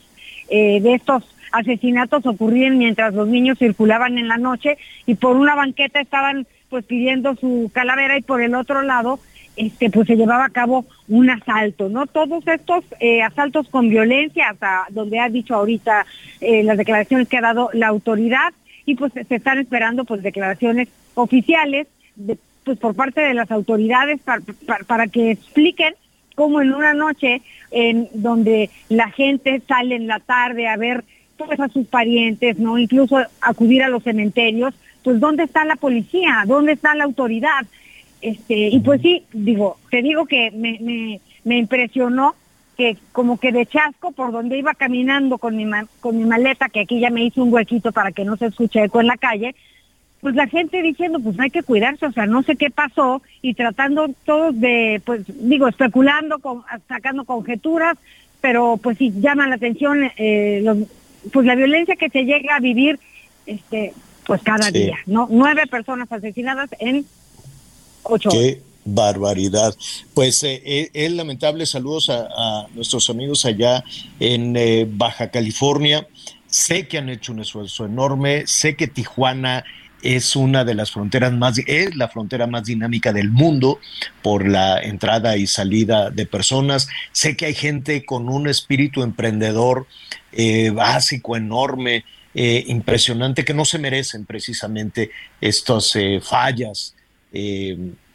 eh, 0.50 0.82
de 0.82 0.92
estos 0.92 1.24
asesinatos 1.52 2.26
ocurrían 2.26 2.78
mientras 2.78 3.14
los 3.14 3.28
niños 3.28 3.58
circulaban 3.58 4.18
en 4.18 4.28
la 4.28 4.36
noche 4.36 4.78
y 5.06 5.14
por 5.14 5.36
una 5.36 5.54
banqueta 5.54 6.00
estaban 6.00 6.46
pues 6.68 6.84
pidiendo 6.84 7.34
su 7.36 7.70
calavera 7.74 8.16
y 8.18 8.22
por 8.22 8.40
el 8.40 8.54
otro 8.54 8.82
lado 8.82 9.18
este 9.56 9.90
pues 9.90 10.06
se 10.06 10.16
llevaba 10.16 10.44
a 10.46 10.50
cabo 10.50 10.86
un 11.08 11.28
asalto, 11.28 11.88
¿no? 11.88 12.06
Todos 12.06 12.46
estos 12.46 12.84
eh, 13.00 13.22
asaltos 13.22 13.68
con 13.68 13.90
violencia, 13.90 14.48
hasta 14.50 14.86
donde 14.90 15.18
ha 15.18 15.28
dicho 15.28 15.54
ahorita 15.54 16.06
las 16.40 16.78
declaraciones 16.78 17.28
que 17.28 17.36
ha 17.36 17.42
dado 17.42 17.68
la 17.74 17.88
autoridad 17.88 18.54
y 18.86 18.94
pues 18.94 19.12
se 19.12 19.34
están 19.34 19.58
esperando 19.58 20.04
pues 20.04 20.22
declaraciones 20.22 20.88
oficiales 21.14 21.86
pues 22.64 22.78
por 22.78 22.94
parte 22.94 23.20
de 23.20 23.34
las 23.34 23.50
autoridades 23.50 24.20
para, 24.86 25.06
que 25.06 25.30
expliquen 25.32 25.94
cómo 26.34 26.60
en 26.60 26.72
una 26.72 26.94
noche 26.94 27.42
en 27.70 28.08
donde 28.12 28.70
la 28.88 29.10
gente 29.10 29.62
sale 29.66 29.96
en 29.96 30.06
la 30.06 30.20
tarde 30.20 30.68
a 30.68 30.76
ver 30.76 31.04
pues 31.46 31.60
a 31.60 31.68
sus 31.68 31.86
parientes, 31.86 32.58
¿no? 32.58 32.78
Incluso 32.78 33.18
acudir 33.40 33.82
a 33.82 33.88
los 33.88 34.02
cementerios, 34.02 34.74
pues 35.02 35.20
¿dónde 35.20 35.44
está 35.44 35.64
la 35.64 35.76
policía? 35.76 36.44
¿Dónde 36.46 36.72
está 36.72 36.94
la 36.94 37.04
autoridad? 37.04 37.66
Este, 38.20 38.68
y 38.68 38.80
pues 38.80 39.00
sí, 39.00 39.24
digo, 39.32 39.78
te 39.90 40.02
digo 40.02 40.26
que 40.26 40.50
me, 40.50 41.20
me, 41.44 41.58
impresionó 41.58 42.34
que 42.76 42.96
como 43.12 43.38
que 43.38 43.50
de 43.50 43.66
chasco 43.66 44.12
por 44.12 44.30
donde 44.30 44.58
iba 44.58 44.74
caminando 44.74 45.38
con 45.38 45.56
mi, 45.56 45.66
con 46.00 46.18
mi 46.18 46.24
maleta, 46.24 46.68
que 46.68 46.80
aquí 46.80 47.00
ya 47.00 47.10
me 47.10 47.24
hizo 47.24 47.42
un 47.42 47.52
huequito 47.52 47.92
para 47.92 48.12
que 48.12 48.24
no 48.24 48.36
se 48.36 48.46
escuche 48.46 48.84
eco 48.84 49.00
en 49.00 49.06
la 49.06 49.16
calle, 49.16 49.54
pues 50.20 50.34
la 50.34 50.46
gente 50.46 50.82
diciendo, 50.82 51.18
pues 51.20 51.38
hay 51.40 51.50
que 51.50 51.62
cuidarse, 51.62 52.06
o 52.06 52.12
sea, 52.12 52.26
no 52.26 52.42
sé 52.42 52.56
qué 52.56 52.68
pasó 52.70 53.22
y 53.40 53.54
tratando 53.54 54.08
todos 54.24 54.58
de, 54.60 55.00
pues 55.04 55.22
digo, 55.26 55.66
especulando, 55.66 56.40
con, 56.40 56.62
sacando 56.88 57.24
conjeturas, 57.24 57.96
pero 58.40 58.78
pues 58.82 58.98
sí 58.98 59.12
llama 59.16 59.48
la 59.48 59.54
atención, 59.54 60.10
eh, 60.16 60.62
pues 61.32 61.46
la 61.46 61.54
violencia 61.54 61.96
que 61.96 62.08
se 62.10 62.24
llega 62.24 62.56
a 62.56 62.60
vivir, 62.60 62.98
este, 63.46 63.92
pues 64.26 64.42
cada 64.42 64.70
día, 64.70 64.98
¿no? 65.06 65.28
Nueve 65.30 65.66
personas 65.66 66.10
asesinadas 66.10 66.70
en 66.78 67.06
ocho 68.02 68.30
Qué 68.30 68.62
barbaridad. 68.84 69.74
Pues 70.14 70.42
eh, 70.42 70.62
eh, 70.64 70.90
es 70.92 71.12
lamentable, 71.12 71.66
saludos 71.66 72.10
a, 72.10 72.66
nuestros 72.74 73.10
amigos 73.10 73.44
allá 73.44 73.84
en 74.18 74.54
Baja 74.96 75.30
California. 75.30 76.06
Sé 76.46 76.88
que 76.88 76.98
han 76.98 77.08
hecho 77.08 77.32
un 77.32 77.40
esfuerzo 77.40 77.84
enorme, 77.84 78.46
sé 78.46 78.74
que 78.74 78.88
Tijuana 78.88 79.64
es 80.02 80.36
una 80.36 80.64
de 80.64 80.74
las 80.74 80.90
fronteras 80.90 81.32
más, 81.32 81.58
es 81.66 81.96
la 81.96 82.08
frontera 82.08 82.46
más 82.46 82.64
dinámica 82.64 83.12
del 83.12 83.30
mundo 83.30 83.80
por 84.22 84.48
la 84.48 84.80
entrada 84.80 85.36
y 85.36 85.46
salida 85.46 86.10
de 86.10 86.26
personas. 86.26 86.88
Sé 87.12 87.36
que 87.36 87.46
hay 87.46 87.54
gente 87.54 88.04
con 88.04 88.28
un 88.28 88.48
espíritu 88.48 89.02
emprendedor 89.02 89.86
eh, 90.32 90.70
básico, 90.70 91.36
enorme, 91.36 92.04
eh, 92.34 92.64
impresionante, 92.68 93.44
que 93.44 93.54
no 93.54 93.64
se 93.64 93.78
merecen 93.78 94.24
precisamente 94.24 95.10
estas 95.40 95.94
eh, 95.96 96.20
fallas 96.22 96.94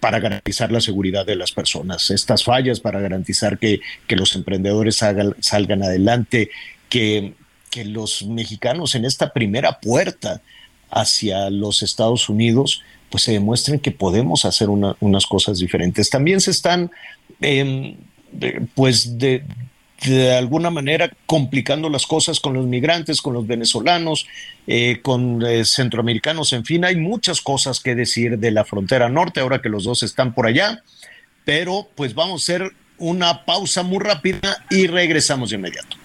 para 0.02 0.20
garantizar 0.20 0.74
la 0.74 0.82
seguridad 0.82 1.26
de 1.26 1.38
las 1.38 1.54
personas, 1.54 2.12
estas 2.12 2.44
fallas 2.44 2.82
para 2.82 3.00
garantizar 3.00 3.58
que, 3.58 3.80
que 4.08 4.18
los 4.18 4.36
emprendedores 4.36 4.98
salgan 5.40 5.84
adelante, 5.84 6.50
que, 6.90 7.34
que 7.70 7.86
los 7.86 8.24
mexicanos 8.24 8.96
en 8.96 9.06
esta 9.06 9.32
primera 9.32 9.80
puerta, 9.80 10.42
hacia 10.96 11.50
los 11.50 11.84
Estados 11.84 12.30
Unidos, 12.30 12.82
pues 13.10 13.24
se 13.24 13.34
demuestren 13.34 13.80
que 13.80 13.92
podemos 13.92 14.46
hacer 14.46 14.70
unas 14.70 15.26
cosas 15.28 15.60
diferentes. 15.60 16.10
También 16.10 16.42
se 16.42 16.52
están, 16.52 16.90
em, 17.42 17.98
pues 18.74 19.18
de, 19.18 19.44
alguna 20.38 20.70
manera 20.70 21.12
complicando 21.26 21.90
las 21.90 22.06
cosas 22.06 22.40
con 22.40 22.54
los 22.54 22.66
migrantes, 22.66 23.22
con 23.22 23.34
los 23.34 23.48
venezolanos, 23.48 24.28
eh, 24.68 25.00
con 25.02 25.44
eh, 25.44 25.66
centroamericanos, 25.66 26.54
en 26.54 26.64
fin, 26.64 26.86
hay 26.86 26.96
muchas 26.96 27.42
cosas 27.42 27.80
que 27.80 27.96
decir 27.96 28.38
de 28.38 28.52
la 28.52 28.66
frontera 28.66 29.10
norte, 29.10 29.40
ahora 29.40 29.62
que 29.62 29.70
los 29.70 29.86
dos 29.86 30.04
están 30.04 30.34
por 30.34 30.46
allá, 30.46 30.84
pero 31.44 31.88
pues 31.96 32.14
vamos 32.14 32.42
a 32.42 32.44
hacer 32.44 32.72
una 32.98 33.46
pausa 33.46 33.84
muy 33.84 34.00
rápida 34.00 34.64
y 34.70 34.88
regresamos 34.88 35.50
de 35.50 35.56
inmediato. 35.56 35.98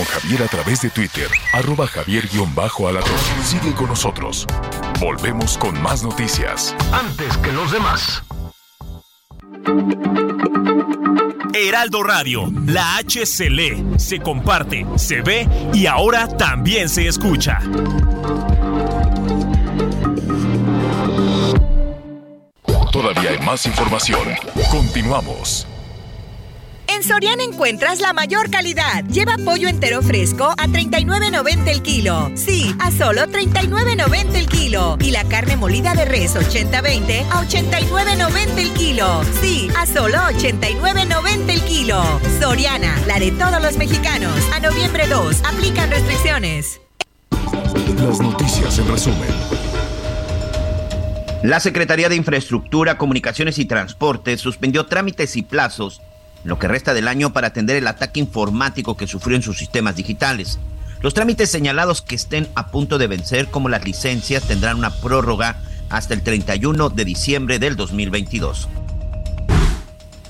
Con 0.00 0.06
Javier 0.06 0.42
a 0.42 0.48
través 0.48 0.80
de 0.80 0.88
Twitter, 0.88 1.28
arroba 1.52 1.86
javier-alatorre. 1.86 3.44
Sigue 3.44 3.74
con 3.74 3.88
nosotros. 3.88 4.46
Volvemos 4.98 5.58
con 5.58 5.80
más 5.82 6.02
noticias. 6.02 6.74
Antes 6.90 7.36
que 7.38 7.52
los 7.52 7.70
demás. 7.70 8.22
Heraldo 11.52 12.02
Radio, 12.02 12.50
la 12.64 12.96
H 12.96 13.26
se 13.26 13.50
lee, 13.50 13.84
se 13.98 14.20
comparte, 14.20 14.86
se 14.96 15.20
ve 15.20 15.46
y 15.74 15.84
ahora 15.84 16.28
también 16.28 16.88
se 16.88 17.06
escucha. 17.06 17.60
Todavía 22.90 23.30
hay 23.30 23.38
más 23.40 23.66
información. 23.66 24.26
Continuamos. 24.70 25.66
En 26.92 27.04
Soriana 27.04 27.44
encuentras 27.44 28.00
la 28.00 28.12
mayor 28.12 28.50
calidad. 28.50 29.04
Lleva 29.04 29.36
pollo 29.44 29.68
entero 29.68 30.02
fresco 30.02 30.50
a 30.58 30.66
39.90 30.66 31.68
el 31.68 31.82
kilo. 31.82 32.32
Sí, 32.34 32.74
a 32.80 32.90
solo 32.90 33.22
39.90 33.28 34.34
el 34.34 34.48
kilo. 34.48 34.98
Y 35.00 35.12
la 35.12 35.22
carne 35.24 35.56
molida 35.56 35.94
de 35.94 36.04
res 36.04 36.34
80-20 36.34 37.26
a 37.30 37.46
89.90 37.46 38.58
el 38.58 38.70
kilo. 38.72 39.22
Sí, 39.40 39.70
a 39.78 39.86
solo 39.86 40.18
89.90 40.18 41.50
el 41.50 41.62
kilo. 41.62 42.02
Soriana, 42.40 42.98
la 43.06 43.20
de 43.20 43.30
todos 43.30 43.62
los 43.62 43.76
mexicanos. 43.76 44.34
A 44.52 44.58
noviembre 44.58 45.06
2, 45.06 45.42
aplican 45.44 45.90
restricciones. 45.90 46.80
Las 47.98 48.20
noticias 48.20 48.78
en 48.78 48.88
resumen. 48.88 49.30
La 51.44 51.60
Secretaría 51.60 52.08
de 52.08 52.16
Infraestructura, 52.16 52.98
Comunicaciones 52.98 53.58
y 53.58 53.64
Transportes 53.64 54.40
suspendió 54.40 54.86
trámites 54.86 55.36
y 55.36 55.42
plazos 55.42 56.02
lo 56.44 56.58
que 56.58 56.68
resta 56.68 56.94
del 56.94 57.08
año 57.08 57.32
para 57.32 57.48
atender 57.48 57.76
el 57.76 57.86
ataque 57.86 58.20
informático 58.20 58.96
que 58.96 59.06
sufrió 59.06 59.36
en 59.36 59.42
sus 59.42 59.58
sistemas 59.58 59.96
digitales. 59.96 60.58
Los 61.02 61.14
trámites 61.14 61.50
señalados 61.50 62.02
que 62.02 62.14
estén 62.14 62.48
a 62.54 62.68
punto 62.68 62.98
de 62.98 63.06
vencer, 63.06 63.48
como 63.48 63.68
las 63.68 63.84
licencias, 63.84 64.44
tendrán 64.44 64.78
una 64.78 64.90
prórroga 64.90 65.56
hasta 65.88 66.14
el 66.14 66.22
31 66.22 66.90
de 66.90 67.04
diciembre 67.04 67.58
del 67.58 67.76
2022. 67.76 68.68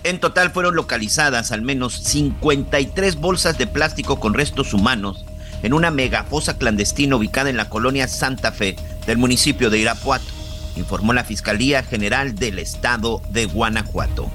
En 0.02 0.18
total 0.18 0.50
fueron 0.50 0.74
localizadas 0.76 1.52
al 1.52 1.62
menos 1.62 1.94
53 1.94 3.16
bolsas 3.16 3.58
de 3.58 3.66
plástico 3.66 4.18
con 4.18 4.32
restos 4.32 4.72
humanos 4.72 5.26
en 5.62 5.74
una 5.74 5.90
megafosa 5.90 6.56
clandestina 6.56 7.16
ubicada 7.16 7.50
en 7.50 7.56
la 7.56 7.68
colonia 7.68 8.08
Santa 8.08 8.50
Fe 8.50 8.76
del 9.06 9.18
municipio 9.18 9.68
de 9.68 9.78
Irapuato, 9.78 10.24
informó 10.76 11.12
la 11.12 11.24
Fiscalía 11.24 11.82
General 11.82 12.34
del 12.34 12.58
Estado 12.58 13.20
de 13.30 13.44
Guanajuato. 13.44 14.30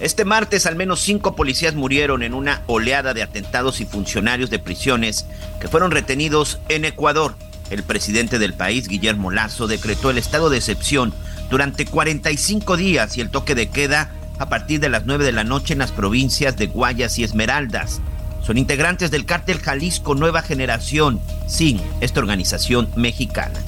Este 0.00 0.24
martes 0.24 0.64
al 0.64 0.76
menos 0.76 1.00
cinco 1.00 1.36
policías 1.36 1.74
murieron 1.74 2.22
en 2.22 2.32
una 2.32 2.62
oleada 2.66 3.12
de 3.12 3.22
atentados 3.22 3.82
y 3.82 3.84
funcionarios 3.84 4.48
de 4.48 4.58
prisiones 4.58 5.26
que 5.60 5.68
fueron 5.68 5.90
retenidos 5.90 6.58
en 6.70 6.86
Ecuador. 6.86 7.36
El 7.68 7.82
presidente 7.82 8.38
del 8.38 8.54
país, 8.54 8.88
Guillermo 8.88 9.30
Lazo, 9.30 9.66
decretó 9.66 10.08
el 10.08 10.16
estado 10.16 10.48
de 10.48 10.56
excepción 10.56 11.12
durante 11.50 11.84
45 11.84 12.78
días 12.78 13.18
y 13.18 13.20
el 13.20 13.28
toque 13.28 13.54
de 13.54 13.68
queda 13.68 14.10
a 14.38 14.48
partir 14.48 14.80
de 14.80 14.88
las 14.88 15.04
9 15.04 15.22
de 15.22 15.32
la 15.32 15.44
noche 15.44 15.74
en 15.74 15.80
las 15.80 15.92
provincias 15.92 16.56
de 16.56 16.68
Guayas 16.68 17.18
y 17.18 17.24
Esmeraldas. 17.24 18.00
Son 18.42 18.56
integrantes 18.56 19.10
del 19.10 19.26
cártel 19.26 19.60
Jalisco 19.60 20.14
Nueva 20.14 20.40
Generación, 20.40 21.20
sin 21.46 21.78
esta 22.00 22.20
organización 22.20 22.88
mexicana. 22.96 23.60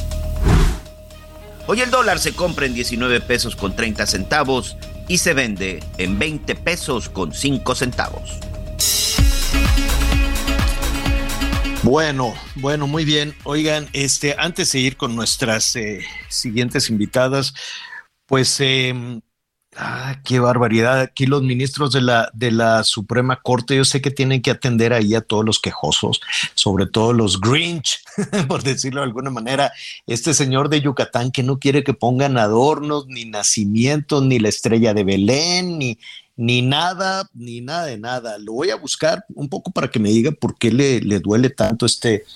Hoy 1.66 1.82
el 1.82 1.90
dólar 1.90 2.18
se 2.18 2.32
compra 2.32 2.64
en 2.64 2.72
19 2.72 3.20
pesos 3.20 3.54
con 3.54 3.76
30 3.76 4.06
centavos 4.06 4.78
y 5.12 5.18
se 5.18 5.34
vende 5.34 5.84
en 5.98 6.18
20 6.18 6.54
pesos 6.54 7.10
con 7.10 7.34
5 7.34 7.74
centavos. 7.74 8.40
Bueno, 11.82 12.32
bueno, 12.54 12.86
muy 12.86 13.04
bien. 13.04 13.34
Oigan, 13.44 13.90
este, 13.92 14.34
antes 14.38 14.72
de 14.72 14.78
ir 14.78 14.96
con 14.96 15.14
nuestras 15.14 15.76
eh, 15.76 16.00
siguientes 16.30 16.88
invitadas, 16.88 17.52
pues 18.24 18.58
eh, 18.60 19.20
Ah, 19.74 20.20
qué 20.22 20.38
barbaridad. 20.38 21.00
Aquí 21.00 21.24
los 21.24 21.42
ministros 21.42 21.92
de 21.92 22.02
la, 22.02 22.30
de 22.34 22.50
la 22.50 22.84
Suprema 22.84 23.40
Corte, 23.42 23.74
yo 23.74 23.86
sé 23.86 24.02
que 24.02 24.10
tienen 24.10 24.42
que 24.42 24.50
atender 24.50 24.92
ahí 24.92 25.14
a 25.14 25.22
todos 25.22 25.46
los 25.46 25.60
quejosos, 25.60 26.20
sobre 26.54 26.86
todo 26.86 27.14
los 27.14 27.40
Grinch, 27.40 28.04
por 28.48 28.62
decirlo 28.62 29.00
de 29.00 29.06
alguna 29.06 29.30
manera. 29.30 29.72
Este 30.06 30.34
señor 30.34 30.68
de 30.68 30.82
Yucatán 30.82 31.30
que 31.30 31.42
no 31.42 31.58
quiere 31.58 31.84
que 31.84 31.94
pongan 31.94 32.36
adornos, 32.36 33.06
ni 33.06 33.24
nacimientos, 33.24 34.22
ni 34.22 34.38
la 34.38 34.50
estrella 34.50 34.92
de 34.92 35.04
Belén, 35.04 35.78
ni, 35.78 35.98
ni 36.36 36.60
nada, 36.60 37.30
ni 37.32 37.62
nada 37.62 37.86
de 37.86 37.96
nada. 37.96 38.36
Lo 38.38 38.52
voy 38.52 38.70
a 38.70 38.76
buscar 38.76 39.24
un 39.34 39.48
poco 39.48 39.70
para 39.70 39.90
que 39.90 39.98
me 39.98 40.10
diga 40.10 40.32
por 40.32 40.58
qué 40.58 40.70
le, 40.70 41.00
le 41.00 41.18
duele 41.18 41.48
tanto 41.48 41.86
este, 41.86 42.26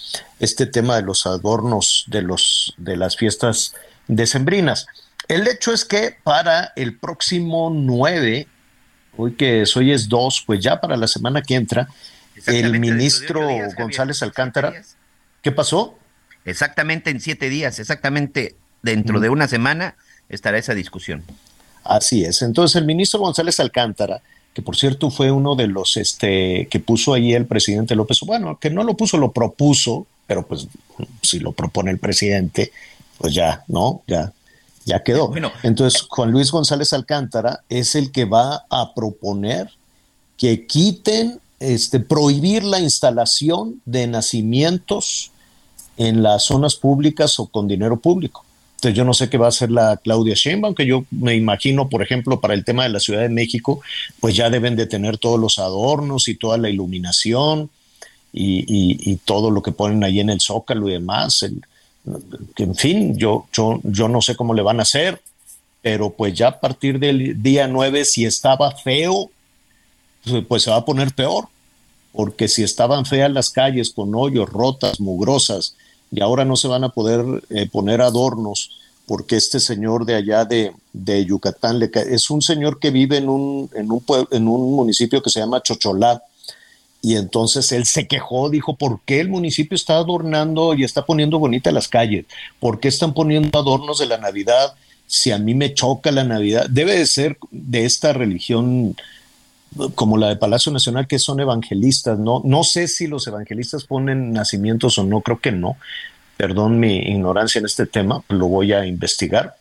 este 0.41 0.65
tema 0.65 0.97
de 0.97 1.03
los 1.03 1.27
adornos 1.27 2.05
de, 2.07 2.23
los, 2.23 2.73
de 2.79 2.97
las 2.97 3.15
fiestas 3.15 3.75
decembrinas. 4.09 4.87
El 5.29 5.49
hecho 5.49 5.73
es 5.73 5.85
que 5.85 6.17
para 6.23 6.73
el 6.77 6.97
próximo 6.97 7.71
9, 7.71 8.47
hoy 9.17 9.33
que 9.33 9.65
hoy 9.75 9.93
es 9.93 10.09
2, 10.09 10.45
pues 10.47 10.61
ya 10.61 10.81
para 10.81 10.97
la 10.97 11.09
semana 11.09 11.43
que 11.43 11.55
entra, 11.55 11.89
el 12.47 12.79
ministro 12.79 13.49
González 13.77 14.23
Alcántara, 14.23 14.75
¿qué 15.43 15.53
pasó? 15.53 15.99
Exactamente 16.45 17.11
en 17.11 17.21
siete 17.21 17.49
días, 17.49 17.79
exactamente 17.81 18.55
dentro 18.83 19.19
de 19.19 19.31
una 19.31 19.49
semana 19.49 19.97
estará 20.29 20.59
esa 20.59 20.75
discusión. 20.75 21.25
Así 21.83 22.25
es. 22.25 22.43
Entonces 22.43 22.77
el 22.77 22.87
ministro 22.87 23.21
González 23.21 23.59
Alcántara, 23.59 24.21
que 24.55 24.63
por 24.63 24.77
cierto 24.77 25.11
fue 25.11 25.31
uno 25.31 25.57
de 25.57 25.67
los 25.67 25.97
este, 25.97 26.69
que 26.71 26.79
puso 26.79 27.15
ahí 27.15 27.35
el 27.35 27.47
presidente 27.47 27.97
López, 27.97 28.21
bueno, 28.21 28.59
que 28.61 28.71
no 28.71 28.85
lo 28.85 28.97
puso, 28.97 29.19
lo 29.19 29.33
propuso, 29.33 30.07
pero 30.27 30.47
pues 30.47 30.69
si 31.23 31.41
lo 31.41 31.53
propone 31.53 31.91
el 31.91 31.99
presidente, 31.99 32.71
pues 33.19 33.35
ya, 33.35 33.65
¿no? 33.67 34.03
Ya 34.07 34.33
ya 34.87 35.03
quedó. 35.03 35.33
Entonces, 35.65 36.03
Juan 36.09 36.31
Luis 36.31 36.51
González 36.51 36.93
Alcántara 36.93 37.61
es 37.69 37.95
el 37.97 38.13
que 38.13 38.25
va 38.25 38.65
a 38.71 38.95
proponer 38.95 39.69
que 40.39 40.67
quiten, 40.67 41.41
este, 41.59 41.99
prohibir 42.01 42.63
la 42.63 42.79
instalación 42.79 43.83
de 43.85 44.07
nacimientos 44.07 45.33
en 45.97 46.23
las 46.23 46.45
zonas 46.45 46.77
públicas 46.77 47.39
o 47.41 47.47
con 47.47 47.67
dinero 47.67 47.99
público. 47.99 48.45
Entonces 48.77 48.97
yo 48.97 49.05
no 49.05 49.15
sé 49.15 49.29
qué 49.29 49.39
va 49.39 49.47
a 49.47 49.49
hacer 49.49 49.71
la 49.71 49.97
Claudia 49.97 50.35
Sheinbaum, 50.37 50.75
que 50.75 50.87
yo 50.87 51.05
me 51.11 51.35
imagino, 51.35 51.89
por 51.89 52.03
ejemplo, 52.03 52.41
para 52.41 52.55
el 52.55 52.65
tema 52.65 52.85
de 52.85 52.91
la 52.91 53.01
Ciudad 53.01 53.23
de 53.23 53.31
México, 53.31 53.81
pues 54.21 54.37
ya 54.37 54.51
deben 54.51 54.77
de 54.77 54.87
tener 54.87 55.19
todos 55.19 55.41
los 55.41 55.59
adornos 55.59 56.29
y 56.29 56.37
toda 56.37 56.59
la 56.59 56.69
iluminación 56.69 57.71
y, 58.33 59.17
todo 59.25 59.51
lo 59.51 59.63
que 59.63 59.73
ponen 59.73 60.05
ahí 60.05 60.21
en 60.21 60.29
el 60.29 60.41
zócalo 60.41 60.89
y 60.89 60.93
demás, 60.93 61.43
el, 61.43 61.63
que 62.55 62.65
en 62.65 62.75
fin, 62.75 63.17
yo, 63.17 63.47
yo, 63.53 63.81
yo 63.83 64.09
no 64.09 64.23
sé 64.23 64.37
cómo 64.37 64.55
le 64.55 64.63
van 64.63 64.81
a 64.81 64.83
hacer, 64.83 65.21
pero 65.83 66.11
pues 66.11 66.35
ya 66.35 66.49
a 66.49 66.61
partir 66.61 66.99
del 66.99 67.43
día 67.43 67.69
9, 67.69 68.05
si 68.05 68.25
estaba 68.25 68.71
feo, 68.73 69.31
pues, 70.49 70.63
se 70.63 70.71
va 70.71 70.77
a 70.77 70.85
poner 70.85 71.15
peor, 71.15 71.47
porque 72.13 72.49
si 72.49 72.63
estaban 72.63 73.07
feas 73.07 73.31
las 73.31 73.51
calles 73.51 73.91
con 73.91 74.15
hoyos, 74.15 74.49
rotas, 74.49 75.01
mugrosas, 75.01 75.77
y 76.11 76.21
ahora 76.21 76.45
no 76.45 76.57
se 76.57 76.69
van 76.69 76.85
a 76.85 76.89
poder 76.89 77.25
eh, 77.51 77.69
poner 77.71 78.01
adornos, 78.01 78.71
porque 79.07 79.37
este 79.37 79.61
señor 79.61 80.05
de 80.05 80.17
allá 80.17 80.45
de, 80.45 80.73
de 80.93 81.25
Yucatán 81.25 81.79
le, 81.79 81.91
es 81.95 82.31
un 82.31 82.43
señor 82.43 82.81
que 82.81 82.91
vive 82.91 83.19
en 83.19 83.29
un, 83.29 83.71
en 83.75 83.91
un, 83.91 84.03
en 84.31 84.49
un 84.49 84.75
municipio 84.75 85.23
que 85.23 85.31
se 85.31 85.41
llama 85.41 85.63
Chocholá, 85.63 86.23
y 87.07 87.15
entonces 87.15 87.71
él 87.71 87.87
se 87.87 88.09
quejó, 88.09 88.51
dijo, 88.51 88.75
¿por 88.75 88.99
qué 89.07 89.21
el 89.21 89.29
municipio 89.29 89.77
está 89.77 89.95
adornando 89.95 90.75
y 90.75 90.83
está 90.83 91.07
poniendo 91.07 91.39
bonitas 91.39 91.73
las 91.73 91.87
calles? 91.87 92.27
¿Por 92.59 92.81
qué 92.81 92.89
están 92.89 93.15
poniendo 93.15 93.57
adornos 93.57 94.01
de 94.01 94.07
la 94.07 94.19
Navidad 94.19 94.75
si 95.07 95.31
a 95.31 95.39
mí 95.39 95.55
me 95.55 95.73
choca 95.73 96.11
la 96.11 96.25
Navidad? 96.25 96.67
Debe 96.69 96.99
de 96.99 97.07
ser 97.07 97.39
de 97.53 97.85
esta 97.85 98.13
religión 98.13 98.97
como 99.95 100.17
la 100.17 100.31
de 100.31 100.35
Palacio 100.35 100.73
Nacional, 100.73 101.07
que 101.07 101.21
son 101.21 101.39
evangelistas, 101.39 102.19
¿no? 102.19 102.43
No 102.45 102.65
sé 102.65 102.89
si 102.89 103.07
los 103.07 103.25
evangelistas 103.29 103.85
ponen 103.85 104.33
nacimientos 104.33 104.99
o 104.99 105.05
no, 105.05 105.21
creo 105.21 105.39
que 105.39 105.53
no. 105.53 105.77
Perdón 106.37 106.81
mi 106.81 106.97
ignorancia 106.97 107.61
en 107.61 107.67
este 107.67 107.87
tema, 107.87 108.25
lo 108.31 108.49
voy 108.49 108.73
a 108.73 108.85
investigar. 108.85 109.55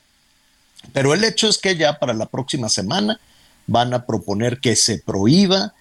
Pero 0.94 1.14
el 1.14 1.24
hecho 1.24 1.48
es 1.48 1.60
que 1.60 1.78
ya 1.78 2.00
para 2.00 2.16
la 2.16 2.26
próxima 2.26 2.70
semana 2.70 3.20
van 3.68 3.94
a 3.94 4.08
proponer 4.08 4.60
que 4.60 4.76
se 4.76 4.98
prohíba 4.98 5.76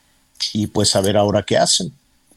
y 0.52 0.66
pues 0.66 0.96
a 0.96 1.00
ver 1.00 1.16
ahora 1.16 1.42
qué 1.42 1.56
hacen. 1.56 1.92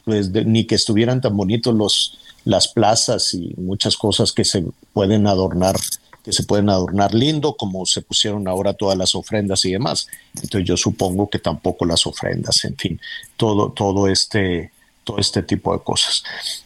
Pues 0.06 0.32
ni 0.32 0.66
que 0.66 0.76
estuvieran 0.76 1.20
tan 1.20 1.36
bonitos 1.36 1.76
los, 1.76 2.18
las 2.46 2.70
plazas 2.70 3.34
y 3.34 3.54
muchas 3.58 3.98
cosas 3.98 4.32
que 4.32 4.46
se 4.46 4.64
pueden 4.94 5.28
adornar, 5.28 5.76
que 6.24 6.32
se 6.32 6.44
pueden 6.44 6.70
adornar 6.70 7.14
lindo, 7.14 7.56
como 7.58 7.86
se 7.86 8.02
pusieron 8.02 8.48
ahora 8.48 8.74
todas 8.74 8.98
las 8.98 9.16
ofrendas 9.16 9.66
y 9.66 9.74
demás. 9.74 10.08
Entonces 10.36 10.68
yo 10.68 10.78
supongo 10.78 11.30
que 11.30 11.40
tampoco 11.40 11.86
las 11.86 12.08
ofrendas, 12.08 12.64
en 12.64 12.78
fin, 12.78 13.02
todo, 13.36 13.72
todo 13.72 14.08
este, 14.08 14.72
todo 15.08 15.20
este 15.20 15.42
tipo 15.42 15.74
de 15.74 15.82
cosas. 15.82 16.22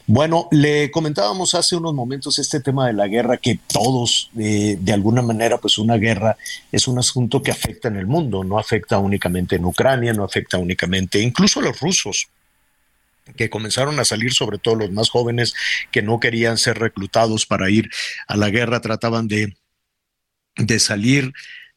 Bueno, 0.07 0.47
le 0.49 0.89
comentábamos 0.89 1.53
hace 1.53 1.75
unos 1.75 1.93
momentos 1.93 2.39
este 2.39 2.59
tema 2.59 2.87
de 2.87 2.93
la 2.93 3.07
guerra, 3.07 3.37
que 3.37 3.59
todos, 3.71 4.31
eh, 4.35 4.77
de 4.79 4.93
alguna 4.93 5.21
manera, 5.21 5.59
pues 5.59 5.77
una 5.77 5.97
guerra 5.97 6.35
es 6.71 6.87
un 6.87 6.97
asunto 6.97 7.43
que 7.43 7.51
afecta 7.51 7.87
en 7.87 7.97
el 7.97 8.07
mundo, 8.07 8.43
no 8.43 8.57
afecta 8.57 8.97
únicamente 8.97 9.57
en 9.57 9.65
Ucrania, 9.65 10.11
no 10.13 10.23
afecta 10.23 10.57
únicamente, 10.57 11.19
incluso 11.19 11.59
a 11.59 11.63
los 11.63 11.79
rusos, 11.79 12.29
que 13.37 13.51
comenzaron 13.51 13.99
a 13.99 14.05
salir, 14.05 14.33
sobre 14.33 14.57
todo 14.57 14.73
los 14.73 14.91
más 14.91 15.11
jóvenes 15.11 15.53
que 15.91 16.01
no 16.01 16.19
querían 16.19 16.57
ser 16.57 16.79
reclutados 16.79 17.45
para 17.45 17.69
ir 17.69 17.91
a 18.27 18.35
la 18.37 18.49
guerra, 18.49 18.81
trataban 18.81 19.27
de, 19.27 19.55
de 20.57 20.79
salir 20.79 21.31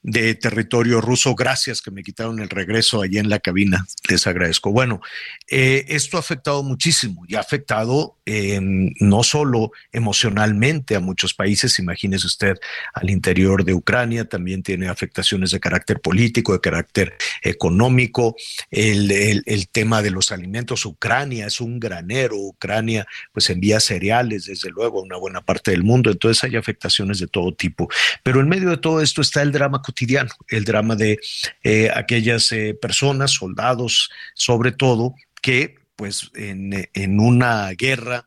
de 0.04 0.34
territorio 0.34 1.00
ruso. 1.00 1.34
Gracias 1.34 1.80
que 1.80 1.90
me 1.90 2.02
quitaron 2.02 2.38
el 2.38 2.50
regreso 2.50 3.00
allí 3.00 3.18
en 3.18 3.30
la 3.30 3.40
cabina. 3.40 3.86
Les 4.08 4.26
agradezco. 4.26 4.70
Bueno, 4.70 5.00
eh, 5.48 5.86
esto 5.88 6.18
ha 6.18 6.20
afectado 6.20 6.62
muchísimo 6.62 7.24
y 7.26 7.34
ha 7.34 7.40
afectado 7.40 8.18
eh, 8.26 8.58
no 8.60 9.22
solo 9.22 9.72
emocionalmente 9.92 10.96
a 10.96 11.00
muchos 11.00 11.34
países, 11.34 11.78
imagínese 11.78 12.26
usted 12.26 12.56
al 12.94 13.10
interior 13.10 13.64
de 13.64 13.74
Ucrania, 13.74 14.24
también 14.24 14.62
tiene 14.62 14.88
afectaciones 14.88 15.50
de 15.50 15.60
carácter 15.60 16.00
político, 16.00 16.52
de 16.52 16.60
carácter 16.60 17.16
económico, 17.42 18.36
el, 18.70 19.10
el 19.44 19.68
tema 19.68 20.02
de 20.02 20.10
los 20.10 20.32
alimentos. 20.32 20.86
Ucrania 20.86 21.46
es 21.46 21.60
un 21.60 21.78
granero, 21.78 22.36
Ucrania 22.36 23.06
pues 23.32 23.50
envía 23.50 23.80
cereales, 23.80 24.46
desde 24.46 24.70
luego, 24.70 25.00
a 25.00 25.02
una 25.02 25.16
buena 25.16 25.40
parte 25.40 25.70
del 25.70 25.82
mundo, 25.82 26.10
entonces 26.10 26.42
hay 26.44 26.56
afectaciones 26.56 27.18
de 27.18 27.26
todo 27.26 27.54
tipo. 27.54 27.88
Pero 28.22 28.40
en 28.40 28.48
medio 28.48 28.70
de 28.70 28.76
todo 28.78 29.00
esto 29.00 29.20
está 29.20 29.42
el 29.42 29.52
drama 29.52 29.82
cotidiano, 29.82 30.30
el 30.48 30.64
drama 30.64 30.96
de 30.96 31.18
eh, 31.62 31.90
aquellas 31.94 32.50
eh, 32.52 32.74
personas, 32.80 33.32
soldados 33.32 34.10
sobre 34.34 34.72
todo, 34.72 35.14
que 35.42 35.83
pues 35.96 36.30
en, 36.34 36.88
en 36.92 37.20
una 37.20 37.70
guerra 37.70 38.26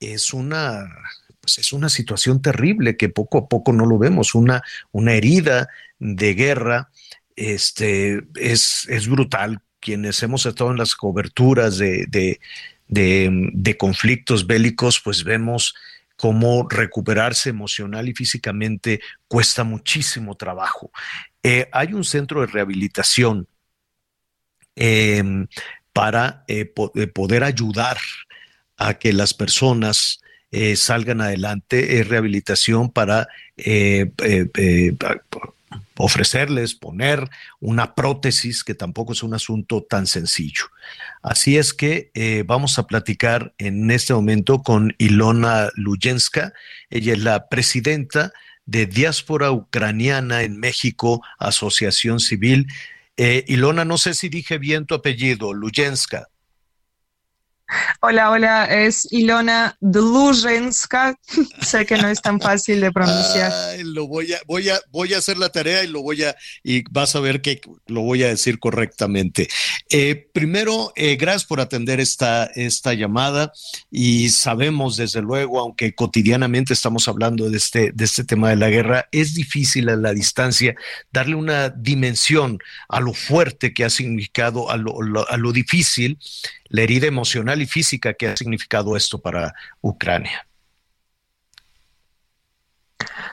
es 0.00 0.32
una 0.32 0.88
pues 1.40 1.58
es 1.58 1.72
una 1.72 1.88
situación 1.88 2.42
terrible 2.42 2.96
que 2.96 3.08
poco 3.08 3.38
a 3.38 3.48
poco 3.48 3.72
no 3.72 3.86
lo 3.86 3.98
vemos, 3.98 4.34
una, 4.34 4.62
una 4.92 5.14
herida 5.14 5.68
de 5.98 6.34
guerra 6.34 6.90
este, 7.36 8.22
es, 8.36 8.86
es 8.88 9.08
brutal. 9.08 9.60
Quienes 9.80 10.22
hemos 10.22 10.44
estado 10.44 10.70
en 10.70 10.76
las 10.76 10.94
coberturas 10.94 11.78
de, 11.78 12.04
de, 12.08 12.38
de, 12.86 13.76
conflictos 13.78 14.46
bélicos, 14.46 15.00
pues 15.02 15.24
vemos 15.24 15.74
cómo 16.16 16.68
recuperarse 16.68 17.48
emocional 17.48 18.06
y 18.06 18.14
físicamente 18.14 19.00
cuesta 19.26 19.64
muchísimo 19.64 20.34
trabajo. 20.34 20.90
Eh, 21.42 21.66
hay 21.72 21.94
un 21.94 22.04
centro 22.04 22.42
de 22.42 22.48
rehabilitación 22.48 23.48
em, 24.76 25.46
para 25.92 26.44
eh, 26.48 26.72
eh, 26.94 27.06
poder 27.06 27.44
ayudar 27.44 27.98
a 28.76 28.94
que 28.94 29.12
las 29.12 29.34
personas 29.34 30.20
salgan 30.74 31.20
adelante, 31.20 32.00
es 32.00 32.08
rehabilitación 32.08 32.90
para 32.90 33.28
ofrecerles, 36.00 36.74
poner 36.74 37.28
una 37.60 37.94
prótesis, 37.94 38.64
que 38.64 38.74
tampoco 38.74 39.12
es 39.12 39.22
un 39.22 39.34
asunto 39.34 39.82
tan 39.82 40.06
sencillo. 40.06 40.64
Así 41.22 41.58
es 41.58 41.74
que 41.74 42.10
eh, 42.14 42.42
vamos 42.46 42.78
a 42.78 42.86
platicar 42.86 43.52
en 43.58 43.90
este 43.90 44.14
momento 44.14 44.62
con 44.62 44.94
Ilona 44.98 45.68
Lujenska. 45.74 46.52
Ella 46.88 47.12
es 47.12 47.20
la 47.20 47.48
presidenta 47.48 48.32
de 48.64 48.86
Diáspora 48.86 49.52
Ucraniana 49.52 50.42
en 50.42 50.58
México, 50.58 51.22
Asociación 51.38 52.20
Civil. 52.20 52.66
Eh, 53.22 53.44
Ilona, 53.48 53.84
no 53.84 53.98
sé 53.98 54.14
si 54.14 54.30
dije 54.30 54.56
bien 54.56 54.86
tu 54.86 54.94
apellido, 54.94 55.52
Lujenska. 55.52 56.28
Hola, 58.00 58.30
hola, 58.30 58.64
es 58.64 59.06
Ilona 59.10 59.76
Dlujenska. 59.80 61.18
sé 61.62 61.86
que 61.86 61.96
no 61.96 62.08
es 62.08 62.20
tan 62.20 62.40
fácil 62.40 62.80
de 62.80 62.90
pronunciar. 62.90 63.52
lo 63.84 64.06
voy 64.06 64.32
a, 64.32 64.40
voy 64.46 64.68
a, 64.68 64.80
voy 64.90 65.14
a 65.14 65.18
hacer 65.18 65.38
la 65.38 65.50
tarea 65.50 65.84
y 65.84 65.88
lo 65.88 66.02
voy 66.02 66.24
a, 66.24 66.34
y 66.62 66.82
vas 66.90 67.14
a 67.14 67.20
ver 67.20 67.42
que 67.42 67.60
lo 67.86 68.02
voy 68.02 68.22
a 68.22 68.28
decir 68.28 68.58
correctamente. 68.58 69.48
Eh, 69.90 70.28
primero, 70.32 70.92
eh, 70.96 71.16
gracias 71.16 71.44
por 71.44 71.60
atender 71.60 72.00
esta, 72.00 72.44
esta 72.54 72.94
llamada 72.94 73.52
y 73.90 74.30
sabemos 74.30 74.96
desde 74.96 75.22
luego, 75.22 75.60
aunque 75.60 75.94
cotidianamente 75.94 76.72
estamos 76.72 77.06
hablando 77.08 77.50
de 77.50 77.56
este, 77.56 77.92
de 77.92 78.04
este 78.04 78.24
tema 78.24 78.50
de 78.50 78.56
la 78.56 78.70
guerra, 78.70 79.08
es 79.12 79.34
difícil 79.34 79.88
a 79.88 79.96
la 79.96 80.12
distancia 80.12 80.74
darle 81.12 81.34
una 81.34 81.68
dimensión 81.68 82.58
a 82.88 83.00
lo 83.00 83.12
fuerte 83.12 83.72
que 83.72 83.84
ha 83.84 83.90
significado, 83.90 84.70
a 84.70 84.76
lo, 84.76 84.94
a 85.28 85.36
lo 85.36 85.52
difícil 85.52 86.18
la 86.70 86.82
herida 86.82 87.06
emocional 87.06 87.60
y 87.60 87.66
física 87.66 88.14
que 88.14 88.28
ha 88.28 88.36
significado 88.36 88.96
esto 88.96 89.18
para 89.18 89.54
Ucrania. 89.80 90.46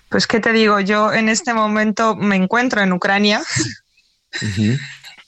Pues 0.09 0.27
qué 0.27 0.39
te 0.39 0.51
digo, 0.53 0.79
yo 0.79 1.13
en 1.13 1.29
este 1.29 1.53
momento 1.53 2.15
me 2.15 2.35
encuentro 2.35 2.81
en 2.81 2.93
Ucrania. 2.93 3.41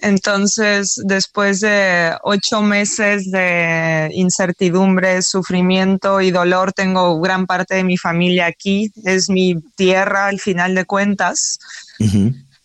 Entonces, 0.01 0.95
después 1.03 1.59
de 1.59 2.15
ocho 2.23 2.61
meses 2.61 3.29
de 3.31 4.09
incertidumbre, 4.13 5.21
sufrimiento 5.21 6.21
y 6.21 6.31
dolor, 6.31 6.71
tengo 6.71 7.19
gran 7.19 7.45
parte 7.45 7.75
de 7.75 7.83
mi 7.83 7.97
familia 7.97 8.45
aquí. 8.45 8.91
Es 9.03 9.29
mi 9.29 9.55
tierra 9.75 10.27
al 10.27 10.39
final 10.39 10.73
de 10.73 10.85
cuentas. 10.85 11.59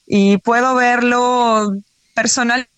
Y 0.06 0.38
puedo 0.38 0.76
verlo 0.76 1.74
personalmente 2.14 2.73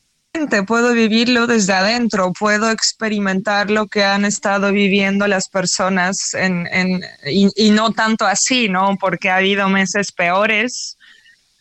puedo 0.66 0.92
vivirlo 0.92 1.46
desde 1.46 1.72
adentro, 1.72 2.32
puedo 2.32 2.70
experimentar 2.70 3.70
lo 3.70 3.86
que 3.86 4.04
han 4.04 4.24
estado 4.24 4.72
viviendo 4.72 5.26
las 5.26 5.48
personas 5.48 6.34
en, 6.34 7.02
y, 7.24 7.70
no 7.70 7.92
tanto 7.92 8.26
así, 8.26 8.68
¿no? 8.68 8.96
Porque 9.00 9.30
ha 9.30 9.36
habido 9.36 9.68
meses 9.68 10.12
peores. 10.12 10.98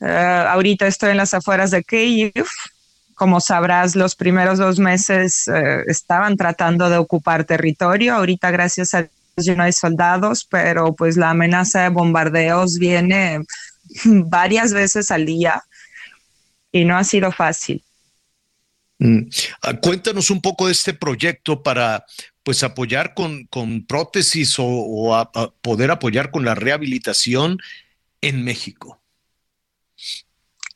Eh, 0.02 0.46
ahorita 0.50 0.88
estoy 0.88 1.12
en 1.12 1.18
las 1.18 1.34
afueras 1.34 1.72
de 1.72 1.84
Kiev. 1.84 2.46
Como 3.14 3.40
sabrás, 3.40 3.96
los 3.96 4.16
primeros 4.16 4.58
dos 4.58 4.78
meses 4.78 5.48
eh, 5.48 5.84
estaban 5.88 6.36
tratando 6.36 6.90
de 6.90 6.98
ocupar 6.98 7.46
territorio. 7.46 8.16
Ahorita, 8.16 8.52
gracias 8.52 8.94
a 8.94 9.08
Dios, 9.38 9.58
no 9.58 9.64
hay 9.64 9.74
soldados, 9.74 10.46
pero 10.50 10.94
pues 10.94 11.16
la 11.16 11.30
amenaza 11.30 11.84
de 11.84 11.90
bombardeos 11.90 12.78
viene 12.78 13.40
varias 14.06 14.74
veces 14.74 15.12
al 15.12 15.26
día 15.26 15.64
y 16.72 16.84
no 16.84 16.98
ha 16.98 17.04
sido 17.06 17.32
fácil. 17.32 17.82
Mm. 19.00 19.28
Ah, 19.62 19.74
cuéntanos 19.80 20.30
un 20.30 20.42
poco 20.42 20.68
de 20.68 20.72
este 20.72 20.94
proyecto 20.94 21.62
para 21.64 22.06
pues 22.44 22.64
apoyar 22.64 23.14
con, 23.14 23.46
con 23.48 23.86
prótesis 23.86 24.56
o, 24.58 25.32
poder 25.62 25.92
apoyar 25.92 26.32
con 26.32 26.46
la 26.46 26.56
rehabilitación 26.56 27.58
en 28.22 28.44
México. 28.44 29.02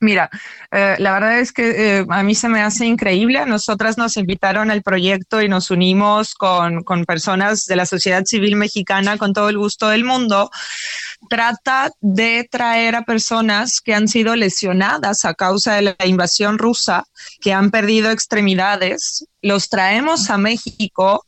Mira, 0.02 0.30
eh, 0.72 0.96
la 1.00 1.12
verdad 1.12 1.40
es 1.40 1.52
que 1.52 2.00
eh, 2.00 2.06
a 2.10 2.24
mí 2.24 2.34
se 2.34 2.48
me 2.48 2.62
hace 2.62 2.86
increíble. 2.86 3.46
Nosotras 3.46 3.98
nos 3.98 4.16
invitaron 4.16 4.72
al 4.72 4.82
proyecto 4.82 5.42
y 5.42 5.50
nos 5.50 5.72
unimos 5.72 6.36
con, 6.36 6.84
con 6.84 7.04
personas 7.04 7.66
de 7.66 7.76
la 7.76 7.86
sociedad 7.86 8.24
civil 8.26 8.56
mexicana 8.56 9.18
con 9.18 9.34
todo 9.34 9.50
el 9.50 9.58
gusto 9.58 9.90
del 9.90 10.06
mundo 10.06 10.50
trata 11.28 11.92
de 12.00 12.48
traer 12.50 12.96
a 12.96 13.04
personas 13.04 13.82
que 13.82 13.94
han 13.94 14.08
sido 14.08 14.36
lesionadas 14.36 15.26
a 15.26 15.34
causa 15.34 15.76
de 15.76 15.82
la 15.82 16.06
invasión 16.06 16.58
rusa, 16.58 17.04
que 17.42 17.52
han 17.52 17.72
perdido 17.72 18.12
extremidades, 18.12 19.26
los 19.42 19.70
traemos 19.70 20.30
a 20.30 20.38
México. 20.38 21.26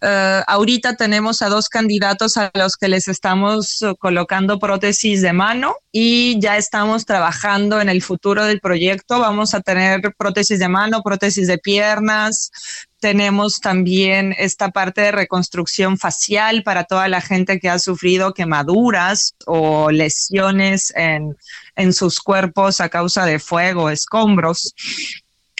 Eh, 0.00 0.42
ahorita 0.46 0.96
tenemos 0.96 1.42
a 1.42 1.48
dos 1.48 1.68
candidatos 1.68 2.36
a 2.36 2.50
los 2.54 2.76
que 2.76 2.88
les 2.88 3.08
estamos 3.08 3.84
colocando 3.98 4.58
prótesis 4.58 5.22
de 5.22 5.32
mano 5.32 5.76
y 5.92 6.38
ya 6.40 6.56
estamos 6.56 7.04
trabajando 7.04 7.80
en 7.80 7.88
el 7.88 8.02
futuro 8.02 8.44
del 8.44 8.60
proyecto. 8.60 9.20
Vamos 9.20 9.54
a 9.54 9.60
tener 9.60 10.14
prótesis 10.16 10.58
de 10.58 10.68
mano, 10.68 11.02
prótesis 11.02 11.46
de 11.46 11.58
piernas, 11.58 12.50
tenemos 13.00 13.60
también 13.60 14.34
esta 14.38 14.70
parte 14.70 15.00
de 15.02 15.12
reconstrucción 15.12 15.98
facial 15.98 16.62
para 16.64 16.84
toda 16.84 17.08
la 17.08 17.20
gente 17.20 17.60
que 17.60 17.68
ha 17.68 17.78
sufrido 17.78 18.34
quemaduras 18.34 19.34
o 19.46 19.90
lesiones 19.90 20.92
en, 20.96 21.36
en 21.76 21.92
sus 21.92 22.18
cuerpos 22.20 22.80
a 22.80 22.88
causa 22.88 23.24
de 23.24 23.38
fuego, 23.38 23.90
escombros. 23.90 24.74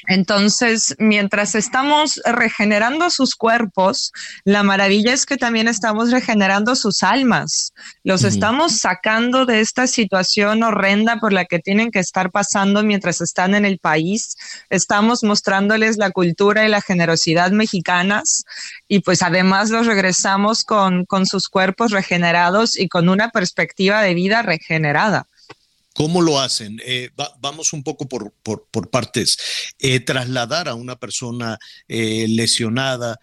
Entonces, 0.08 0.96
mientras 0.98 1.54
estamos 1.54 2.18
regenerando 2.24 3.10
sus 3.10 3.34
cuerpos, 3.34 4.10
la 4.44 4.62
maravilla 4.62 5.12
es 5.12 5.26
que 5.26 5.36
también 5.36 5.68
estamos 5.68 6.10
regenerando 6.10 6.74
sus 6.76 7.02
almas. 7.02 7.74
Los 8.04 8.24
estamos 8.24 8.78
sacando 8.78 9.44
de 9.44 9.60
esta 9.60 9.86
situación 9.86 10.62
horrenda 10.62 11.20
por 11.20 11.34
la 11.34 11.44
que 11.44 11.58
tienen 11.58 11.90
que 11.90 11.98
estar 11.98 12.30
pasando 12.30 12.82
mientras 12.82 13.20
están 13.20 13.54
en 13.54 13.66
el 13.66 13.78
país. 13.78 14.36
Estamos 14.70 15.22
mostrándoles 15.22 15.98
la 15.98 16.10
cultura 16.10 16.64
y 16.64 16.68
la 16.68 16.80
generosidad 16.80 17.50
mexicanas 17.50 18.44
y 18.88 19.00
pues 19.00 19.22
además 19.22 19.68
los 19.68 19.86
regresamos 19.86 20.64
con, 20.64 21.04
con 21.04 21.26
sus 21.26 21.50
cuerpos 21.50 21.90
regenerados 21.90 22.78
y 22.78 22.88
con 22.88 23.10
una 23.10 23.28
perspectiva 23.28 24.00
de 24.00 24.14
vida 24.14 24.40
regenerada. 24.40 25.26
¿Cómo 25.98 26.22
lo 26.22 26.38
hacen? 26.38 26.80
Eh, 26.86 27.10
vamos 27.40 27.72
un 27.72 27.82
poco 27.82 28.06
por, 28.08 28.88
partes. 28.88 29.74
Eh, 29.80 29.98
trasladar 29.98 30.68
a 30.68 30.74
una 30.74 30.94
persona 30.94 31.58
eh, 31.88 32.26
lesionada 32.28 33.18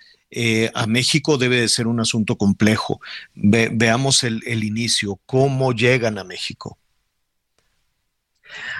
a 0.73 0.86
México 0.86 1.38
debe 1.38 1.61
de 1.61 1.69
ser 1.69 1.88
un 1.88 2.01
asunto 2.01 2.38
complejo. 2.38 2.99
veamos 3.34 4.26
el, 4.26 4.41
el 4.45 4.65
inicio. 4.65 5.21
¿Cómo 5.26 5.71
llegan 5.71 6.17
a 6.17 6.26
México? 6.26 6.78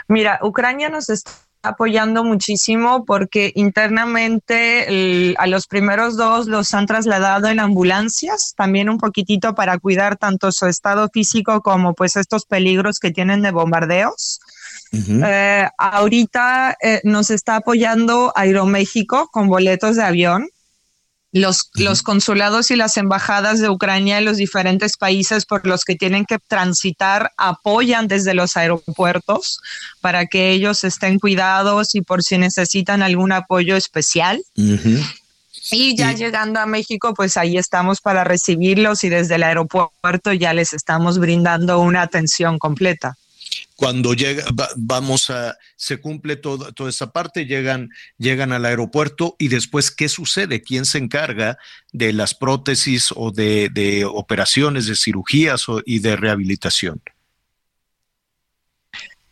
Mira, 0.10 0.40
Ucrania 0.42 0.90
nos 0.90 1.10
está 1.10 1.32
apoyando 1.66 2.24
muchísimo 2.24 3.06
porque 3.06 3.52
internamente 3.56 5.36
a 5.38 5.48
los 5.48 5.68
primeros 5.68 6.18
dos 6.18 6.48
los 6.48 6.74
han 6.74 6.86
trasladado 6.86 7.48
en 7.48 7.60
ambulancias, 7.60 8.54
también 8.56 8.90
un 8.90 8.98
poquitito 8.98 9.56
para 9.56 9.78
cuidar 9.78 10.18
tanto 10.18 10.52
su 10.52 10.68
estado 10.68 11.10
físico 11.14 11.62
como 11.62 11.94
pues 11.94 12.16
estos 12.16 12.46
peligros 12.46 13.00
que 13.00 13.12
tienen 13.12 13.42
de 13.42 13.52
bombardeos. 13.52 14.40
Eh, 14.94 15.68
ahorita 15.78 16.78
eh, 16.82 17.02
nos 17.04 17.30
está 17.30 17.58
apoyando 17.58 18.32
Aeroméxico 18.36 19.28
con 19.28 19.48
boletos 19.48 19.98
de 19.98 20.04
avión 20.04 20.48
los, 21.40 21.70
los, 21.74 22.02
consulados 22.02 22.72
y 22.72 22.78
las 22.78 22.96
embajadas 22.96 23.60
de 23.60 23.70
Ucrania 23.70 24.18
en 24.18 24.26
los 24.26 24.38
diferentes 24.38 24.96
países 24.96 25.46
por 25.46 25.68
los 25.68 25.84
que 25.84 25.96
tienen 25.96 26.26
que 26.26 26.40
transitar 26.40 27.32
apoyan 27.36 28.08
desde 28.08 28.34
los 28.34 28.56
aeropuertos 28.56 29.60
para 30.00 30.28
que 30.28 30.52
ellos 30.52 30.86
estén 30.86 31.20
cuidados 31.20 31.94
y 31.94 32.02
por 32.02 32.24
si 32.24 32.38
necesitan 32.38 33.04
algún 33.04 33.34
apoyo 33.34 33.76
especial. 33.76 34.42
Y 35.72 35.98
ya 35.98 36.14
llegando 36.14 36.62
a 36.62 36.66
México, 36.66 37.14
pues 37.14 37.36
ahí 37.36 37.58
estamos 37.58 38.00
para 38.00 38.24
recibirlos 38.24 39.04
y 39.04 39.10
desde 39.10 39.36
el 39.36 39.44
aeropuerto 39.44 40.32
ya 40.32 40.54
les 40.54 40.72
estamos 40.72 41.20
brindando 41.20 41.80
una 41.80 42.02
atención 42.02 42.60
completa 42.60 43.18
cuando 43.76 44.14
llega, 44.14 44.46
vamos 44.78 45.30
a, 45.30 45.58
se 45.76 45.98
cumple 45.98 46.38
todo, 46.38 46.72
toda 46.72 46.90
esa 46.90 47.12
parte, 47.12 47.46
llegan, 47.46 47.90
llegan 48.18 48.54
al 48.54 48.66
aeropuerto 48.66 49.36
y 49.38 49.50
después, 49.50 49.92
¿qué 49.92 50.08
sucede? 50.08 50.62
¿Quién 50.62 50.86
se 50.86 50.98
encarga 50.98 51.58
de 51.92 52.14
las 52.14 52.34
prótesis 52.34 53.10
o 53.16 53.32
de, 53.32 54.06
operaciones, 54.10 54.88
de 54.88 54.96
cirugías 54.96 55.66
y 55.86 56.00
de 56.00 56.16
rehabilitación? 56.16 57.02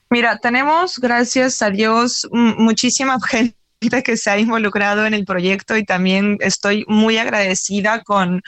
Mira, 0.09 0.37
tenemos, 0.37 0.99
gracias 0.99 1.61
a 1.61 1.69
Dios, 1.69 2.27
muchísima 2.31 3.17
gente 3.29 4.03
que 4.03 4.17
se 4.17 4.29
ha 4.29 4.37
involucrado 4.37 5.05
en 5.05 5.13
el 5.13 5.25
proyecto 5.25 5.77
y 5.77 5.85
también 5.85 6.37
estoy 6.41 6.83
muy 6.87 7.17
agradecida 7.17 8.03
con 8.03 8.41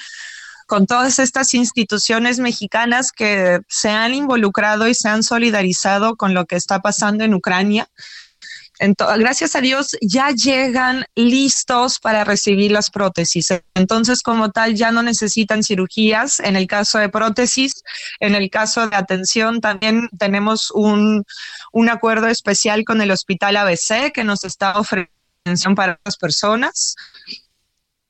con 0.65 0.87
todas 0.87 1.19
estas 1.19 1.53
instituciones 1.53 2.39
mexicanas 2.39 3.11
que 3.11 3.59
se 3.67 3.89
han 3.89 4.13
involucrado 4.13 4.87
y 4.87 4.95
se 4.95 5.09
han 5.09 5.23
solidarizado 5.23 6.15
con 6.15 6.33
lo 6.33 6.45
que 6.45 6.55
está 6.55 6.79
pasando 6.81 7.23
en 7.23 7.33
Ucrania. 7.33 7.87
gracias 9.17 9.55
a 9.55 9.61
Dios 9.61 9.95
ya 10.01 10.31
llegan 10.31 11.05
listos 11.15 11.99
para 11.99 12.23
recibir 12.23 12.71
las 12.71 12.89
prótesis. 12.89 13.49
Entonces, 13.75 14.21
como 14.21 14.51
tal, 14.51 14.75
ya 14.75 14.91
no 14.91 15.03
necesitan 15.03 15.63
cirugías. 15.63 16.39
En 16.39 16.55
el 16.55 16.67
caso 16.67 16.97
de 16.97 17.09
prótesis, 17.09 17.83
en 18.19 18.35
el 18.35 18.49
caso 18.49 18.87
de 18.87 18.95
atención, 18.95 19.61
también 19.61 20.09
tenemos 20.17 20.71
un, 20.71 21.25
un 21.71 21.89
acuerdo 21.89 22.27
especial 22.27 22.83
con 22.85 23.01
el 23.01 23.11
Hospital 23.11 23.57
ABC 23.57 24.11
que 24.13 24.23
nos 24.23 24.43
está 24.43 24.79
ofreciendo 24.79 25.15
atención 25.45 25.75
para 25.75 25.99
las 26.03 26.17
personas. 26.17 26.95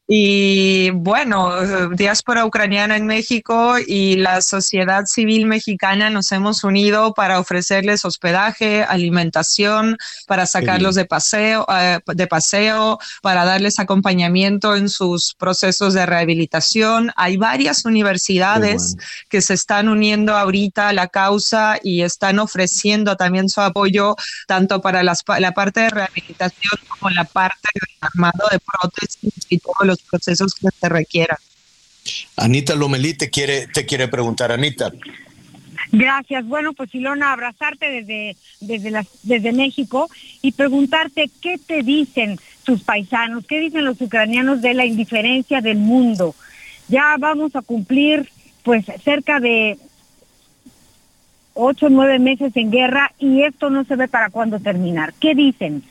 Y 0.08 0.92
bueno, 0.92 1.90
diáspora 1.96 2.46
ucraniana 2.46 2.96
en 2.96 3.08
México 3.08 3.78
y 3.80 4.18
la 4.18 4.42
sociedad 4.42 5.06
civil 5.08 5.48
mexicana 5.48 6.12
nos 6.12 6.32
hemos 6.32 6.64
unido 6.64 7.16
para 7.16 7.40
ofrecerles 7.40 8.06
hospedaje, 8.06 8.84
alimentación, 8.84 9.98
para 10.28 10.46
sacarlos 10.46 10.94
de 10.94 11.06
paseo, 11.06 11.66
eh, 11.76 11.98
de 12.06 12.28
paseo, 12.28 13.00
para 13.24 13.46
darles 13.46 13.80
acompañamiento 13.80 14.76
en 14.76 14.90
sus 14.90 15.34
procesos 15.34 15.96
de 15.96 16.06
rehabilitación. 16.06 17.12
Hay 17.16 17.38
varias 17.38 17.84
universidades 17.84 18.96
que 19.28 19.42
se 19.42 19.56
están 19.56 19.90
uniendo 19.90 20.38
ahorita 20.38 20.90
a 20.90 20.94
la 20.94 21.08
causa 21.08 21.80
y 21.82 22.04
están 22.04 22.38
ofreciendo 22.38 23.16
también 23.16 23.50
su 23.50 23.60
apoyo 23.60 24.16
tanto 24.46 24.82
para 24.82 25.02
la 25.02 25.16
parte 25.56 25.80
de 25.80 25.90
rehabilitación 25.90 26.80
como 26.88 27.10
la 27.10 27.24
parte 27.24 27.58
de 27.74 27.82
armado 28.02 28.48
de 28.52 28.60
prótesis 28.60 29.34
y 29.50 29.58
todos 29.58 29.78
los 29.84 29.95
procesos 30.02 30.56
que 30.56 30.68
se 30.80 30.90
requieran. 30.90 31.38
Anita 32.38 32.76
Lomelí 32.76 33.14
te 33.14 33.30
quiere, 33.30 33.68
te 33.68 33.86
quiere 33.86 34.08
preguntar, 34.08 34.52
Anita. 34.52 34.92
Gracias. 35.92 36.46
Bueno, 36.46 36.74
pues 36.74 36.94
Ilona, 36.94 37.32
abrazarte 37.32 37.90
desde, 37.90 38.36
desde, 38.60 39.08
desde 39.24 39.52
México 39.54 40.10
y 40.42 40.52
preguntarte 40.52 41.30
qué 41.42 41.58
te 41.58 41.84
dicen 41.84 42.40
tus 42.64 42.84
paisanos, 42.84 43.46
qué 43.48 43.60
dicen 43.60 43.86
los 43.86 44.02
ucranianos 44.02 44.62
de 44.62 44.74
la 44.74 44.86
indiferencia 44.86 45.62
del 45.62 45.78
mundo. 45.78 46.36
Ya 46.88 47.16
vamos 47.18 47.56
a 47.56 47.62
cumplir 47.62 48.30
pues 48.64 48.86
cerca 49.04 49.40
de 49.40 49.78
ocho, 51.54 51.90
nueve 51.90 52.20
meses 52.20 52.52
en 52.56 52.72
guerra 52.72 53.12
y 53.18 53.44
esto 53.44 53.70
no 53.70 53.86
se 53.86 53.96
ve 53.96 54.08
para 54.08 54.30
cuándo 54.30 54.60
terminar. 54.60 55.14
¿Qué 55.20 55.34
dicen? 55.34 55.84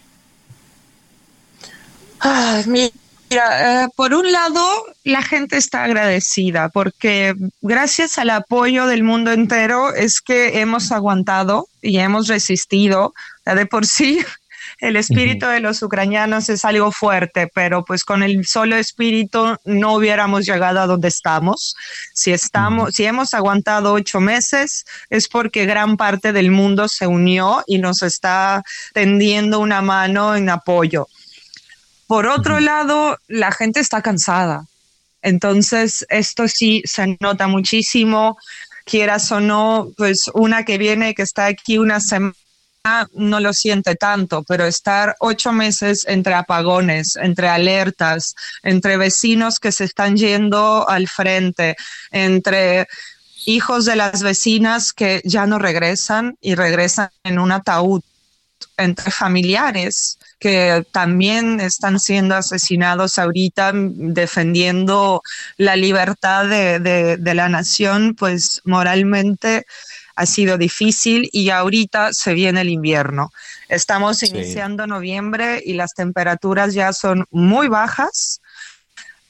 Mira, 2.67 2.91
eh, 3.37 3.89
por 3.97 4.14
un 4.14 4.30
lado, 4.30 4.66
la 5.05 5.22
gente 5.22 5.57
está 5.57 5.85
agradecida 5.85 6.68
porque 6.68 7.35
gracias 7.62 8.18
al 8.18 8.30
apoyo 8.30 8.87
del 8.87 9.03
mundo 9.03 9.32
entero 9.32 9.95
es 9.95 10.20
que 10.20 10.61
hemos 10.61 10.93
aguantado 10.93 11.68
y 11.82 11.99
hemos 11.99 12.28
resistido. 12.28 13.14
De 13.45 13.66
por 13.66 13.87
sí, 13.87 14.24
el 14.78 14.97
espíritu 14.97 15.47
de 15.47 15.61
los 15.61 15.82
ucranianos 15.82 16.49
es 16.49 16.64
algo 16.64 16.93
fuerte, 16.93 17.51
pero 17.55 17.85
pues 17.85 18.05
con 18.05 18.22
el 18.22 18.47
solo 18.47 18.76
espíritu 18.76 19.57
no 19.64 19.95
hubiéramos 19.95 20.47
llegado 20.47 20.80
a 20.80 20.87
donde 20.87 21.09
estamos. 21.09 21.76
Si 22.12 22.32
estamos, 22.32 22.95
si 22.95 23.05
hemos 23.05 23.35
aguantado 23.35 23.93
ocho 23.93 24.20
meses, 24.20 24.85
es 25.11 25.28
porque 25.28 25.66
gran 25.66 25.97
parte 25.97 26.32
del 26.32 26.51
mundo 26.51 26.89
se 26.89 27.07
unió 27.07 27.62
y 27.66 27.78
nos 27.78 28.03
está 28.03 28.62
tendiendo 28.93 29.61
una 29.61 29.82
mano 29.82 30.37
en 30.37 30.51
apoyo. 30.51 31.07
Por 32.07 32.27
otro 32.27 32.61
lado, 32.61 33.19
la 33.29 33.53
gente 33.53 33.81
está 33.81 34.03
cansada. 34.03 34.67
Entonces, 35.23 36.05
esto 36.11 36.49
sí 36.49 36.83
se 36.85 37.17
nota 37.21 37.47
muchísimo, 37.47 38.37
quieras 38.85 39.33
o 39.33 39.41
no, 39.41 39.91
pues 39.97 40.31
una 40.35 40.65
que 40.65 40.77
viene, 40.77 41.15
que 41.15 41.23
está 41.23 41.47
aquí 41.47 41.79
una 41.79 42.01
semana, 42.01 42.35
no 43.15 43.41
lo 43.41 43.55
siente 43.55 43.97
tanto, 43.97 44.43
pero 44.43 44.67
estar 44.67 45.17
ocho 45.21 45.53
meses 45.53 46.05
entre 46.07 46.35
apagones, 46.35 47.17
entre 47.17 47.49
alertas, 47.49 48.35
entre 48.63 48.99
vecinos 48.99 49.59
que 49.59 49.73
se 49.73 49.85
están 49.85 50.19
yendo 50.19 50.87
al 50.87 51.09
frente, 51.09 51.77
entre 52.11 52.87
hijos 53.47 53.87
de 53.87 53.97
las 53.97 54.23
vecinas 54.23 54.93
que 54.93 55.23
ya 55.25 55.47
no 55.47 55.59
regresan 55.59 56.37
y 56.43 56.55
regresan 56.55 57.09
en 57.25 57.39
un 57.39 57.53
ataúd, 57.53 58.03
entre 58.77 59.11
familiares 59.11 60.18
que 60.39 60.85
también 60.93 61.61
están 61.61 61.99
siendo 61.99 62.35
asesinados 62.35 63.18
ahorita 63.18 63.72
defendiendo 63.75 65.22
la 65.57 65.77
libertad 65.77 66.47
de, 66.47 67.35
la 67.35 67.49
nación, 67.49 68.14
pues 68.14 68.61
moralmente 68.64 69.64
ha 70.16 70.27
sido 70.27 70.59
difícil 70.59 71.29
y 71.33 71.51
ahorita 71.51 72.12
se 72.12 72.35
viene 72.35 72.61
el 72.61 72.68
invierno. 72.68 73.33
Estamos 73.68 74.22
iniciando 74.22 74.87
noviembre 74.87 75.62
y 75.64 75.72
las 75.72 75.95
temperaturas 75.95 76.75
ya 76.75 76.93
son 76.93 77.27
muy 77.31 77.68
bajas. 77.68 78.41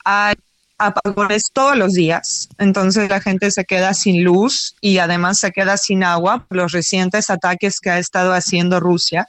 Hay 0.04 0.34
apagones 0.78 1.44
todos 1.52 1.76
los 1.76 1.92
días, 1.92 2.48
entonces 2.58 3.08
la 3.08 3.20
gente 3.20 3.50
se 3.50 3.64
queda 3.64 3.94
sin 3.94 4.24
luz 4.24 4.74
y 4.80 4.98
además 4.98 5.38
se 5.38 5.52
queda 5.52 5.76
sin 5.76 6.04
agua 6.04 6.44
por 6.46 6.56
los 6.56 6.72
recientes 6.72 7.30
ataques 7.30 7.80
que 7.80 7.90
ha 7.90 7.98
estado 7.98 8.32
haciendo 8.32 8.80
Rusia. 8.80 9.28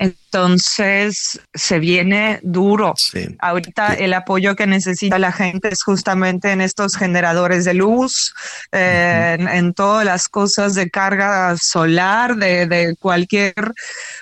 Entonces 0.00 1.40
se 1.52 1.80
viene 1.80 2.38
duro. 2.44 2.94
Ahorita 3.40 3.94
el 3.94 4.14
apoyo 4.14 4.54
que 4.54 4.66
necesita 4.66 5.18
la 5.18 5.32
gente 5.32 5.68
es 5.72 5.82
justamente 5.82 6.52
en 6.52 6.60
estos 6.60 6.96
generadores 6.96 7.64
de 7.64 7.74
luz, 7.74 8.32
en, 8.70 9.74
todas 9.74 10.04
las 10.04 10.28
cosas 10.28 10.76
de 10.76 10.88
carga 10.88 11.56
solar, 11.56 12.36
de, 12.36 12.66
de 12.66 12.94
cualquier 12.96 13.74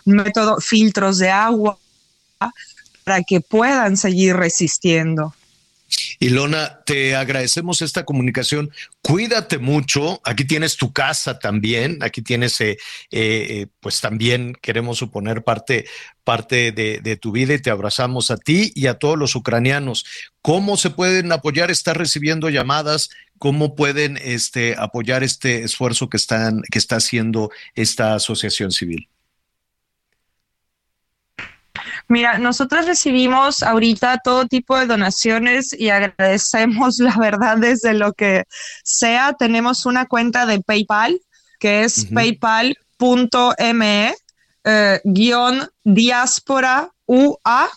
método, 0.07 0.61
filtros 0.61 1.19
de 1.19 1.31
agua, 1.31 1.79
para 3.05 3.23
que 3.23 3.43
puedan 3.43 3.99
seguir 3.99 4.35
resistiendo. 4.35 5.35
Ilona, 6.19 6.81
te 6.85 7.15
agradecemos 7.15 7.83
esta 7.83 8.05
comunicación. 8.05 8.71
Cuídate 9.03 9.59
mucho. 9.59 10.21
Aquí 10.25 10.45
tienes 10.45 10.77
tu 10.77 10.93
casa 10.93 11.39
también. 11.39 11.99
Aquí 12.03 12.23
tienes, 12.23 12.61
eh, 12.61 12.77
eh, 13.11 13.67
pues 13.81 14.01
también 14.01 14.57
queremos 14.61 14.99
suponer 14.99 15.45
parte, 15.45 15.87
parte 16.25 16.73
de, 16.73 17.17
tu 17.17 17.33
vida 17.33 17.55
y 17.55 17.63
te 17.63 17.71
abrazamos 17.71 18.31
a 18.31 18.37
ti 18.37 18.73
y 18.75 18.87
a 18.87 18.95
todos 18.95 19.19
los 19.19 19.35
ucranianos. 19.35 20.05
¿Cómo 20.43 20.77
se 20.77 20.91
pueden 20.91 21.33
apoyar? 21.33 21.71
¿Estás 21.71 21.97
recibiendo 21.97 22.49
llamadas? 22.49 23.11
¿Cómo 23.39 23.75
pueden 23.75 24.19
este, 24.23 24.75
apoyar 24.79 25.23
este 25.23 25.63
esfuerzo 25.63 26.09
que, 26.09 26.17
están, 26.17 26.63
que 26.71 26.79
está 26.79 26.97
haciendo 26.97 27.51
esta 27.75 28.15
asociación 28.15 28.71
civil? 28.73 29.09
Mira, 32.09 32.39
nosotros 32.39 32.87
recibimos 32.87 33.65
ahorita 33.65 34.21
todo 34.23 34.47
tipo 34.47 34.79
de 34.79 34.87
donaciones 34.87 35.73
y 35.73 35.91
agradecemos 35.91 36.99
la 36.99 37.17
verdad 37.17 37.59
desde 37.59 37.95
lo 37.95 38.13
que 38.13 38.45
sea. 38.85 39.33
Tenemos 39.33 39.87
una 39.87 40.07
cuenta 40.07 40.47
de 40.47 40.61
PayPal 40.61 41.21
que 41.59 41.85
es 41.85 42.07
paypal.me 42.13 44.15
eh, 44.65 45.01
guion 45.05 45.69
diáspora 45.85 46.91
UA. 47.07 47.71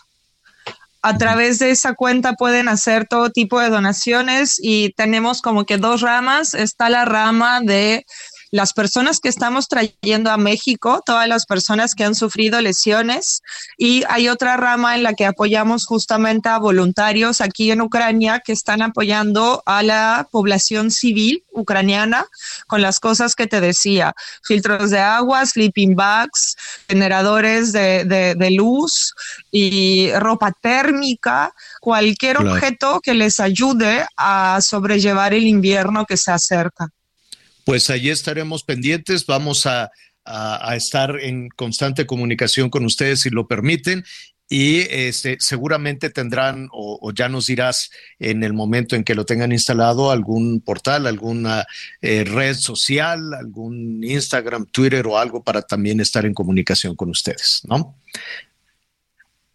A 1.02 1.16
través 1.16 1.58
de 1.58 1.70
esa 1.70 1.94
cuenta 1.94 2.34
pueden 2.34 2.68
hacer 2.68 3.08
todo 3.08 3.30
tipo 3.30 3.58
de 3.58 3.70
donaciones 3.70 4.60
y 4.62 4.92
tenemos 4.92 5.40
como 5.40 5.64
que 5.64 5.78
dos 5.78 6.02
ramas. 6.02 6.52
Está 6.52 6.90
la 6.90 7.06
rama 7.06 7.62
de 7.62 8.04
las 8.50 8.72
personas 8.72 9.20
que 9.20 9.28
estamos 9.28 9.68
trayendo 9.68 10.30
a 10.30 10.36
México, 10.36 11.02
todas 11.06 11.28
las 11.28 11.46
personas 11.46 11.94
que 11.94 12.04
han 12.04 12.14
sufrido 12.14 12.60
lesiones 12.60 13.42
y 13.78 14.02
hay 14.08 14.28
otra 14.28 14.56
rama 14.56 14.96
en 14.96 15.04
la 15.04 15.14
que 15.14 15.26
apoyamos 15.26 15.86
justamente 15.86 16.48
a 16.48 16.58
voluntarios 16.58 17.40
aquí 17.40 17.70
en 17.70 17.80
Ucrania 17.80 18.40
que 18.44 18.52
están 18.52 18.82
apoyando 18.82 19.62
a 19.66 19.82
la 19.82 20.28
población 20.30 20.90
civil 20.90 21.44
ucraniana 21.52 22.26
con 22.66 22.82
las 22.82 22.98
cosas 22.98 23.34
que 23.34 23.46
te 23.46 23.60
decía, 23.60 24.14
filtros 24.42 24.90
de 24.90 24.98
agua, 24.98 25.46
sleeping 25.46 25.94
bags, 25.94 26.56
generadores 26.88 27.72
de, 27.72 28.50
luz 28.50 29.14
y 29.52 30.10
ropa 30.14 30.52
térmica, 30.60 31.54
cualquier 31.80 32.38
objeto 32.38 33.00
que 33.00 33.14
les 33.14 33.38
ayude 33.38 34.06
a 34.16 34.58
sobrellevar 34.60 35.34
el 35.34 35.46
invierno 35.46 36.04
que 36.04 36.16
se 36.16 36.32
acerca 36.32 36.90
pues 37.70 37.88
allí 37.88 38.10
estaremos 38.10 38.64
pendientes. 38.64 39.26
Vamos 39.26 39.64
a, 39.64 39.92
estar 40.74 41.20
en 41.20 41.48
constante 41.50 42.04
comunicación 42.04 42.68
con 42.68 42.84
ustedes 42.84 43.20
si 43.20 43.30
lo 43.30 43.46
permiten. 43.46 44.04
Y 44.48 44.80
este, 44.90 45.36
seguramente 45.38 46.10
tendrán, 46.10 46.68
o, 46.72 47.12
ya 47.14 47.28
nos 47.28 47.46
dirás 47.46 47.92
en 48.18 48.42
el 48.42 48.54
momento 48.54 48.96
en 48.96 49.04
que 49.04 49.14
lo 49.14 49.24
tengan 49.24 49.52
instalado, 49.52 50.10
algún 50.10 50.60
portal, 50.60 51.06
alguna 51.06 51.64
eh, 52.02 52.24
red 52.24 52.56
social, 52.56 53.34
algún 53.34 54.02
Instagram, 54.02 54.66
Twitter 54.66 55.06
o 55.06 55.16
algo 55.16 55.44
para 55.44 55.62
también 55.62 56.00
estar 56.00 56.26
en 56.26 56.34
comunicación 56.34 56.96
con 56.96 57.10
ustedes, 57.10 57.62
¿no? 57.68 57.94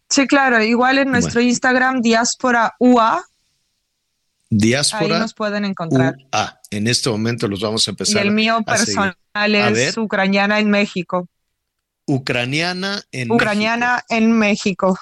Sí, 0.08 0.26
claro. 0.26 0.62
Igual 0.62 0.96
en 0.96 1.10
nuestro 1.10 1.42
Instagram, 1.42 2.00
Diáspora 2.00 2.76
UA, 2.78 3.26
Diáspora. 4.48 5.16
Ahí 5.16 5.20
nos 5.22 5.34
pueden 5.34 5.64
encontrar. 5.64 6.16
Ah, 6.32 6.60
en 6.70 6.86
este 6.86 7.10
momento 7.10 7.48
los 7.48 7.60
vamos 7.60 7.86
a 7.86 7.90
empezar. 7.90 8.24
Y 8.24 8.28
el 8.28 8.34
mío 8.34 8.62
personal 8.64 9.16
es 9.74 9.96
ucraniana 9.96 10.60
en 10.60 10.70
México. 10.70 11.28
Ucraniana 12.06 13.02
en 13.10 13.32
Ucraniana 13.32 14.04
en 14.08 14.32
México. 14.32 14.98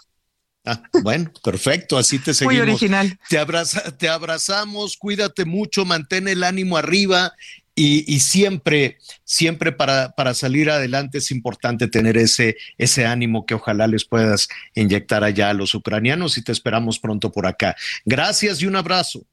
Ah, 0.67 0.83
bueno, 1.03 1.31
perfecto, 1.43 1.99
así 1.99 2.19
te 2.19 2.33
seguimos. 2.33 2.55
Muy 2.55 2.71
original. 2.71 3.19
Te, 3.29 3.39
abraza, 3.39 3.95
te 3.99 4.09
abrazamos, 4.09 4.97
cuídate 4.97 5.45
mucho, 5.45 5.85
mantén 5.85 6.27
el 6.27 6.43
ánimo 6.43 6.79
arriba 6.79 7.35
y, 7.77 8.21
siempre, 8.21 8.99
siempre 9.25 9.73
para, 9.73 10.13
para, 10.13 10.33
salir 10.33 10.71
adelante 10.71 11.19
es 11.19 11.33
importante 11.33 11.89
tener 11.89 12.17
ese, 12.17 12.57
ese 12.79 13.05
ánimo 13.05 13.47
que 13.47 13.55
ojalá 13.55 13.89
les 13.89 14.05
puedas 14.05 14.49
inyectar 14.75 15.25
allá 15.25 15.51
a 15.51 15.55
los 15.55 15.75
ucranianos 15.75 16.39
y 16.39 16.43
te 16.43 16.53
esperamos 16.53 17.01
pronto 17.01 17.33
por 17.33 17.47
acá. 17.47 17.75
Gracias 18.05 18.63
y 18.63 18.67
un 18.67 18.77
abrazo. 18.77 19.27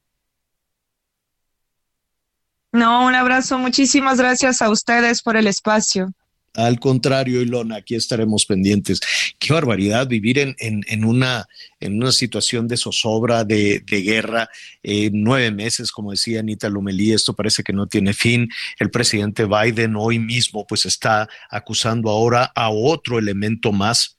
No, 2.72 3.06
un 3.06 3.16
abrazo. 3.16 3.58
Muchísimas 3.58 4.18
gracias 4.18 4.62
a 4.62 4.70
ustedes 4.70 5.22
por 5.22 5.36
el 5.36 5.48
espacio. 5.48 6.14
Al 6.54 6.80
contrario, 6.80 7.42
Ilona, 7.42 7.78
aquí 7.78 7.96
estaremos 7.96 8.46
pendientes. 8.46 9.00
Qué 9.40 9.54
barbaridad 9.54 10.08
vivir 10.08 10.38
en, 10.38 10.56
en, 10.60 11.06
una, 11.06 11.48
en 11.80 11.96
una 11.96 12.12
situación 12.12 12.68
de 12.68 12.76
zozobra, 12.76 13.46
de, 13.46 13.84
guerra. 13.88 14.50
Eh, 14.84 15.10
nueve 15.14 15.52
meses, 15.52 15.92
como 15.92 16.12
decía 16.12 16.42
Anita 16.42 16.68
Lomelí, 16.68 17.14
esto 17.14 17.34
parece 17.34 17.64
que 17.64 17.72
no 17.72 17.88
tiene 17.88 18.14
fin. 18.14 18.50
El 18.80 18.92
presidente 18.92 19.46
Biden 19.46 19.96
hoy 19.96 20.20
mismo 20.20 20.68
pues 20.68 20.86
está 20.86 21.30
acusando 21.50 22.10
ahora 22.10 22.52
a 22.54 22.70
otro 22.70 23.18
elemento 23.18 23.72
más, 23.72 24.18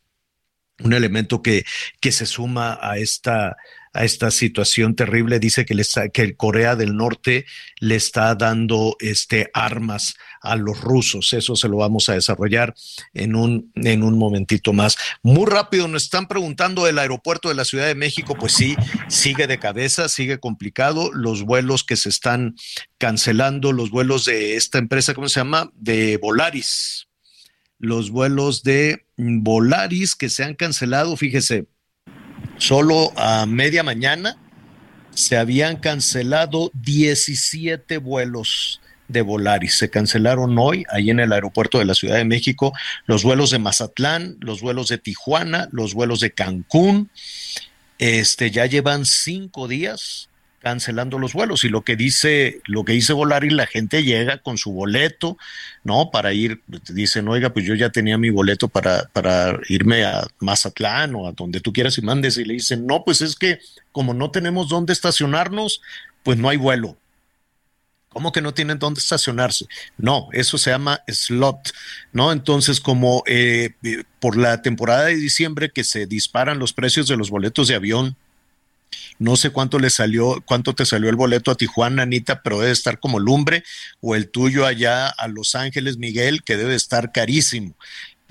un 0.82 0.94
elemento 0.94 1.42
que, 1.42 1.64
que 2.00 2.12
se 2.12 2.24
suma 2.24 2.78
a 2.80 2.96
esta 2.96 3.56
a 3.92 4.04
esta 4.04 4.30
situación 4.30 4.94
terrible. 4.94 5.38
Dice 5.38 5.64
que, 5.64 5.80
que 6.12 6.36
Corea 6.36 6.76
del 6.76 6.96
Norte 6.96 7.46
le 7.80 7.96
está 7.96 8.34
dando 8.34 8.96
este, 9.00 9.50
armas 9.54 10.14
a 10.40 10.56
los 10.56 10.80
rusos. 10.80 11.32
Eso 11.32 11.56
se 11.56 11.68
lo 11.68 11.78
vamos 11.78 12.08
a 12.08 12.14
desarrollar 12.14 12.74
en 13.14 13.36
un, 13.36 13.70
en 13.76 14.02
un 14.02 14.18
momentito 14.18 14.72
más. 14.72 14.96
Muy 15.22 15.46
rápido, 15.46 15.88
nos 15.88 16.04
están 16.04 16.26
preguntando 16.26 16.86
el 16.86 16.98
aeropuerto 16.98 17.48
de 17.48 17.54
la 17.54 17.64
Ciudad 17.64 17.86
de 17.86 17.94
México. 17.94 18.34
Pues 18.34 18.52
sí, 18.52 18.76
sigue 19.08 19.46
de 19.46 19.58
cabeza, 19.58 20.08
sigue 20.08 20.38
complicado. 20.38 21.12
Los 21.12 21.42
vuelos 21.42 21.84
que 21.84 21.96
se 21.96 22.08
están 22.08 22.56
cancelando, 22.98 23.72
los 23.72 23.90
vuelos 23.90 24.24
de 24.24 24.56
esta 24.56 24.78
empresa, 24.78 25.14
¿cómo 25.14 25.28
se 25.28 25.40
llama? 25.40 25.70
De 25.74 26.16
Volaris. 26.16 27.08
Los 27.78 28.10
vuelos 28.10 28.62
de 28.62 29.06
Volaris 29.16 30.14
que 30.14 30.28
se 30.28 30.44
han 30.44 30.54
cancelado, 30.54 31.16
fíjese, 31.16 31.66
Solo 32.58 33.12
a 33.16 33.46
media 33.46 33.82
mañana 33.82 34.36
se 35.14 35.36
habían 35.36 35.76
cancelado 35.76 36.70
17 36.74 37.98
vuelos 37.98 38.80
de 39.08 39.22
Volaris. 39.22 39.74
Se 39.74 39.90
cancelaron 39.90 40.56
hoy, 40.58 40.84
ahí 40.90 41.10
en 41.10 41.20
el 41.20 41.32
aeropuerto 41.32 41.78
de 41.78 41.84
la 41.84 41.94
Ciudad 41.94 42.16
de 42.16 42.24
México, 42.24 42.72
los 43.06 43.22
vuelos 43.24 43.50
de 43.50 43.58
Mazatlán, 43.58 44.36
los 44.40 44.60
vuelos 44.60 44.88
de 44.88 44.98
Tijuana, 44.98 45.68
los 45.72 45.94
vuelos 45.94 46.20
de 46.20 46.32
Cancún. 46.32 47.10
Este, 47.98 48.50
ya 48.50 48.66
llevan 48.66 49.04
cinco 49.04 49.68
días 49.68 50.28
cancelando 50.62 51.18
los 51.18 51.32
vuelos 51.32 51.64
y 51.64 51.68
lo 51.68 51.82
que 51.82 51.96
dice 51.96 52.60
lo 52.66 52.84
que 52.84 52.92
dice 52.92 53.12
Volaris 53.12 53.52
la 53.52 53.66
gente 53.66 54.04
llega 54.04 54.38
con 54.38 54.58
su 54.58 54.72
boleto 54.72 55.36
no 55.84 56.10
para 56.10 56.32
ir 56.32 56.62
dicen 56.88 57.28
oiga 57.28 57.52
pues 57.52 57.66
yo 57.66 57.74
ya 57.74 57.90
tenía 57.90 58.16
mi 58.16 58.30
boleto 58.30 58.68
para 58.68 59.08
para 59.12 59.58
irme 59.68 60.04
a 60.04 60.26
Mazatlán 60.38 61.14
o 61.16 61.26
a 61.26 61.32
donde 61.32 61.60
tú 61.60 61.72
quieras 61.72 61.98
y 61.98 62.02
mandes 62.02 62.36
y 62.38 62.44
le 62.44 62.54
dicen 62.54 62.86
no 62.86 63.04
pues 63.04 63.20
es 63.20 63.34
que 63.34 63.58
como 63.90 64.14
no 64.14 64.30
tenemos 64.30 64.68
dónde 64.68 64.92
estacionarnos 64.92 65.82
pues 66.22 66.38
no 66.38 66.48
hay 66.48 66.56
vuelo 66.56 66.96
¿Cómo 68.12 68.30
que 68.30 68.42
no 68.42 68.52
tienen 68.52 68.78
dónde 68.78 69.00
estacionarse? 69.00 69.66
No, 69.96 70.28
eso 70.32 70.58
se 70.58 70.70
llama 70.70 71.00
slot, 71.08 71.72
¿no? 72.12 72.30
Entonces, 72.30 72.78
como 72.78 73.22
eh, 73.26 73.70
por 74.20 74.36
la 74.36 74.60
temporada 74.60 75.06
de 75.06 75.16
diciembre 75.16 75.70
que 75.70 75.82
se 75.82 76.04
disparan 76.04 76.58
los 76.58 76.74
precios 76.74 77.08
de 77.08 77.16
los 77.16 77.30
boletos 77.30 77.68
de 77.68 77.74
avión 77.74 78.16
no 79.18 79.36
sé 79.36 79.50
cuánto 79.50 79.78
le 79.78 79.90
salió, 79.90 80.42
cuánto 80.44 80.74
te 80.74 80.86
salió 80.86 81.08
el 81.08 81.16
boleto 81.16 81.50
a 81.50 81.54
Tijuana, 81.54 82.02
Anita, 82.02 82.42
pero 82.42 82.60
debe 82.60 82.72
estar 82.72 82.98
como 82.98 83.18
lumbre, 83.18 83.64
o 84.00 84.14
el 84.14 84.30
tuyo 84.30 84.66
allá 84.66 85.08
a 85.08 85.28
Los 85.28 85.54
Ángeles, 85.54 85.98
Miguel, 85.98 86.42
que 86.42 86.56
debe 86.56 86.74
estar 86.74 87.12
carísimo 87.12 87.76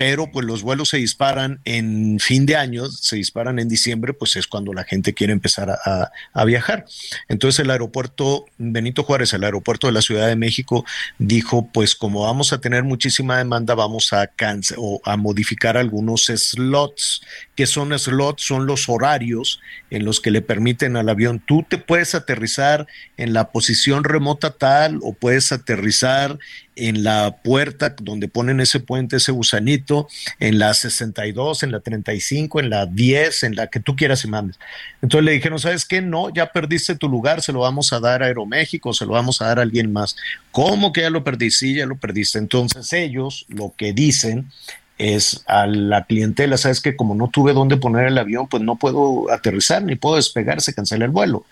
pero 0.04 0.26
pues 0.32 0.44
los 0.44 0.64
vuelos 0.64 0.88
se 0.88 0.96
disparan 0.96 1.60
en 1.64 2.18
fin 2.18 2.44
de 2.44 2.56
año, 2.56 2.86
se 2.86 3.14
disparan 3.14 3.60
en 3.60 3.68
diciembre, 3.68 4.12
pues 4.12 4.34
es 4.34 4.48
cuando 4.48 4.72
la 4.72 4.82
gente 4.82 5.14
quiere 5.14 5.32
empezar 5.32 5.70
a, 5.70 6.44
viajar. 6.44 6.86
Entonces 7.28 7.60
el 7.60 7.70
aeropuerto 7.70 8.46
Benito 8.58 9.04
Juárez, 9.04 9.32
el 9.32 9.44
aeropuerto 9.44 9.86
de 9.86 9.92
la 9.92 10.02
Ciudad 10.02 10.26
de 10.26 10.34
México, 10.34 10.84
dijo, 11.18 11.70
pues 11.72 11.94
como 11.94 12.24
vamos 12.24 12.52
a 12.52 12.60
tener 12.60 12.82
muchísima 12.82 13.38
demanda, 13.38 13.76
vamos 13.76 14.12
a, 14.12 14.28
o 14.76 15.00
a 15.04 15.16
modificar 15.16 15.76
algunos 15.76 16.24
slots. 16.24 17.22
que 17.54 17.66
son 17.66 17.96
slots? 17.96 18.42
Son 18.42 18.66
los 18.66 18.88
horarios 18.88 19.60
en 19.90 20.04
los 20.04 20.20
que 20.20 20.32
le 20.32 20.42
permiten 20.42 20.96
al 20.96 21.10
avión, 21.10 21.40
tú 21.46 21.64
te 21.68 21.78
puedes 21.78 22.16
aterrizar 22.16 22.88
en 23.18 23.34
la 23.34 23.52
posición 23.52 24.02
remota 24.02 24.50
tal 24.50 24.98
o 25.02 25.12
puedes 25.12 25.52
aterrizar 25.52 26.38
en 26.76 27.04
la 27.04 27.36
puerta 27.42 27.94
donde 28.00 28.28
ponen 28.28 28.60
ese 28.60 28.80
puente, 28.80 29.16
ese 29.16 29.32
gusanito, 29.32 30.08
en 30.40 30.58
la 30.58 30.74
62, 30.74 31.62
en 31.62 31.72
la 31.72 31.80
35, 31.80 32.60
en 32.60 32.70
la 32.70 32.86
10, 32.86 33.42
en 33.44 33.56
la 33.56 33.66
que 33.66 33.80
tú 33.80 33.96
quieras 33.96 34.24
y 34.24 34.28
mandes. 34.28 34.58
Entonces 35.02 35.24
le 35.24 35.32
dijeron, 35.32 35.58
¿sabes 35.58 35.84
qué? 35.84 36.00
No, 36.00 36.30
ya 36.30 36.52
perdiste 36.52 36.96
tu 36.96 37.08
lugar, 37.08 37.42
se 37.42 37.52
lo 37.52 37.60
vamos 37.60 37.92
a 37.92 38.00
dar 38.00 38.22
a 38.22 38.26
Aeroméxico, 38.26 38.92
se 38.92 39.04
lo 39.04 39.12
vamos 39.12 39.42
a 39.42 39.46
dar 39.46 39.58
a 39.58 39.62
alguien 39.62 39.92
más. 39.92 40.16
¿Cómo 40.50 40.92
que 40.92 41.02
ya 41.02 41.10
lo 41.10 41.24
perdiste? 41.24 41.66
Sí, 41.66 41.74
ya 41.74 41.86
lo 41.86 41.96
perdiste. 41.96 42.38
Entonces 42.38 42.92
ellos 42.92 43.46
lo 43.48 43.74
que 43.76 43.92
dicen 43.92 44.50
es 44.98 45.42
a 45.46 45.66
la 45.66 46.04
clientela, 46.04 46.56
sabes 46.56 46.80
que 46.80 46.96
como 46.96 47.14
no 47.14 47.28
tuve 47.28 47.52
dónde 47.52 47.76
poner 47.76 48.06
el 48.06 48.18
avión, 48.18 48.46
pues 48.48 48.62
no 48.62 48.76
puedo 48.76 49.30
aterrizar 49.32 49.82
ni 49.82 49.96
puedo 49.96 50.16
despegar, 50.16 50.60
se 50.60 50.74
cancela 50.74 51.04
el 51.04 51.10
vuelo. 51.10 51.44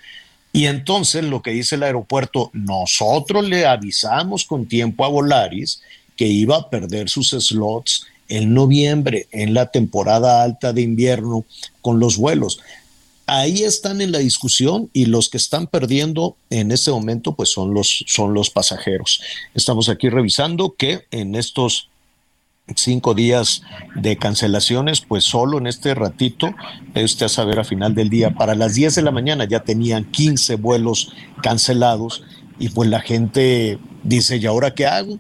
Y 0.53 0.67
entonces 0.67 1.25
lo 1.25 1.43
que 1.43 1.53
dice 1.53 1.77
el 1.77 1.85
aeropuerto, 1.85 2.51
nosotros 2.53 3.49
le 3.49 3.67
avisamos 3.67 4.45
con 4.45 4.67
tiempo 4.67 5.05
a 5.05 5.09
Volaris 5.09 5.81
que 6.17 6.27
iba 6.27 6.57
a 6.57 6.71
perder 6.71 7.09
sus 7.09 7.31
slots 7.31 8.07
en 8.29 8.55
noviembre, 8.55 9.29
en 9.33 9.55
la 9.55 9.71
temporada 9.71 10.43
alta 10.43 10.73
de 10.73 10.83
invierno, 10.83 11.45
con 11.83 11.99
los 11.99 12.17
vuelos. 12.17 12.61
Ahí 13.27 13.63
están 13.63 14.01
en 14.01 14.11
la 14.11 14.19
discusión 14.19 14.91
y 14.93 15.07
los 15.07 15.29
que 15.29 15.37
están 15.37 15.69
perdiendo 15.69 16.37
en 16.49 16.73
este 16.73 16.91
momento 16.91 17.35
pues 17.37 17.51
son 17.51 17.73
los, 17.75 18.05
son 18.09 18.35
los 18.35 18.51
pasajeros. 18.51 19.21
Estamos 19.55 19.89
aquí 19.89 20.09
revisando 20.09 20.75
que 20.77 21.07
en 21.13 21.37
estos 21.37 21.90
cinco 22.77 23.15
días 23.15 23.63
de 23.95 24.17
cancelaciones, 24.17 25.01
pues 25.01 25.25
solo 25.25 25.59
en 25.59 25.67
este 25.67 25.95
ratito, 25.95 26.55
usted 26.95 27.27
a 27.27 27.29
saber 27.29 27.61
a 27.61 27.65
final 27.65 27.95
del 27.95 28.09
día, 28.09 28.31
para 28.31 28.55
las 28.55 28.75
10 28.75 28.95
de 28.95 29.03
la 29.03 29.11
mañana 29.11 29.45
ya 29.45 29.61
tenían 29.61 30.05
15 30.05 30.57
vuelos 30.57 31.13
cancelados 31.43 32.25
y 32.59 32.69
pues 32.69 32.89
la 32.91 33.01
gente 33.01 33.79
dice, 34.03 34.37
¿y 34.37 34.47
ahora 34.47 34.75
qué 34.75 34.87
hago? 34.87 35.19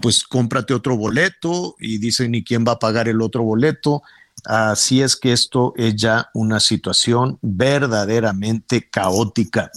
Pues 0.00 0.24
cómprate 0.24 0.72
otro 0.72 0.96
boleto 0.96 1.76
y 1.78 1.98
dicen, 1.98 2.34
¿y 2.34 2.42
quién 2.42 2.64
va 2.66 2.72
a 2.72 2.78
pagar 2.78 3.08
el 3.08 3.20
otro 3.20 3.42
boleto? 3.42 4.02
Así 4.44 5.02
es 5.02 5.14
que 5.14 5.32
esto 5.32 5.74
es 5.76 5.94
ya 5.96 6.30
una 6.34 6.60
situación 6.60 7.38
verdaderamente 7.42 8.88
caótica. 8.88 9.70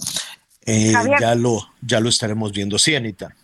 Eh, 0.64 0.92
ya, 1.20 1.34
lo, 1.34 1.60
ya 1.82 2.00
lo 2.00 2.08
estaremos 2.08 2.50
viendo. 2.52 2.78
Sí, 2.78 2.96
Anita. 2.96 3.34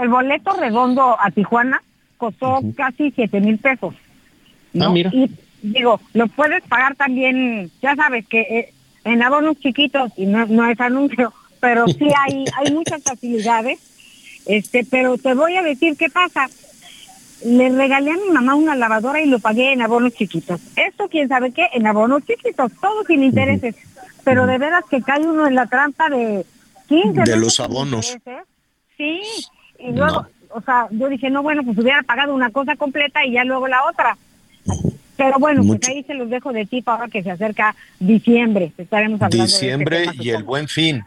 El 0.00 0.08
boleto 0.08 0.52
redondo 0.52 1.16
a 1.18 1.30
Tijuana 1.30 1.82
costó 2.18 2.60
casi 2.76 3.10
7 3.10 3.40
mil 3.40 3.58
pesos. 3.58 3.94
Ah, 4.78 4.90
mira. 4.90 5.10
Y 5.14 5.30
digo, 5.62 6.00
lo 6.12 6.26
puedes 6.28 6.62
pagar 6.64 6.94
también, 6.96 7.70
ya 7.80 7.96
sabes 7.96 8.26
que 8.26 8.40
eh, 8.40 8.72
en 9.04 9.22
abonos 9.22 9.58
chiquitos, 9.58 10.12
y 10.16 10.26
no, 10.26 10.44
no 10.46 10.68
es 10.68 10.78
anuncio, 10.80 11.32
pero 11.60 11.86
sí 11.88 12.08
hay, 12.26 12.44
hay 12.56 12.72
muchas 12.72 13.02
facilidades. 13.02 13.78
Este, 14.46 14.84
pero 14.84 15.18
te 15.18 15.34
voy 15.34 15.56
a 15.56 15.62
decir 15.62 15.96
qué 15.96 16.08
pasa. 16.08 16.48
Le 17.44 17.68
regalé 17.68 18.10
a 18.10 18.16
mi 18.16 18.30
mamá 18.32 18.54
una 18.54 18.74
lavadora 18.74 19.20
y 19.20 19.26
lo 19.26 19.38
pagué 19.38 19.72
en 19.72 19.82
abonos 19.82 20.14
chiquitos. 20.14 20.60
Esto, 20.74 21.08
quién 21.08 21.28
sabe 21.28 21.52
qué, 21.52 21.68
en 21.72 21.86
abonos 21.86 22.24
chiquitos, 22.24 22.72
todo 22.80 23.04
sin 23.04 23.22
intereses. 23.22 23.76
Pero 24.24 24.46
de 24.46 24.58
veras 24.58 24.84
que 24.90 25.02
cae 25.02 25.20
uno 25.20 25.46
en 25.46 25.54
la 25.54 25.66
trampa 25.66 26.08
de 26.08 26.44
15 26.88 27.22
De 27.22 27.36
los 27.36 27.60
abonos. 27.60 28.16
Sí, 28.96 29.20
y 29.78 29.92
luego, 29.92 30.26
o 30.50 30.60
sea, 30.62 30.88
yo 30.90 31.08
dije, 31.08 31.30
no, 31.30 31.42
bueno, 31.42 31.62
pues 31.64 31.78
hubiera 31.78 32.02
pagado 32.02 32.34
una 32.34 32.50
cosa 32.50 32.76
completa 32.76 33.24
y 33.24 33.32
ya 33.32 33.44
luego 33.44 33.68
la 33.68 33.84
otra. 33.84 34.16
Pero 35.16 35.38
bueno, 35.40 35.62
pues 35.66 35.80
ahí 35.88 36.04
se 36.04 36.14
los 36.14 36.30
dejo 36.30 36.52
de 36.52 36.64
ti 36.64 36.82
ahora 36.86 37.08
que 37.08 37.22
se 37.22 37.30
acerca 37.30 37.74
diciembre. 37.98 38.72
Estaremos 38.78 39.20
hablando 39.20 39.44
este 39.44 39.66
Diciembre 39.66 40.06
y 40.14 40.30
el 40.30 40.44
buen 40.44 40.68
fin. 40.68 41.02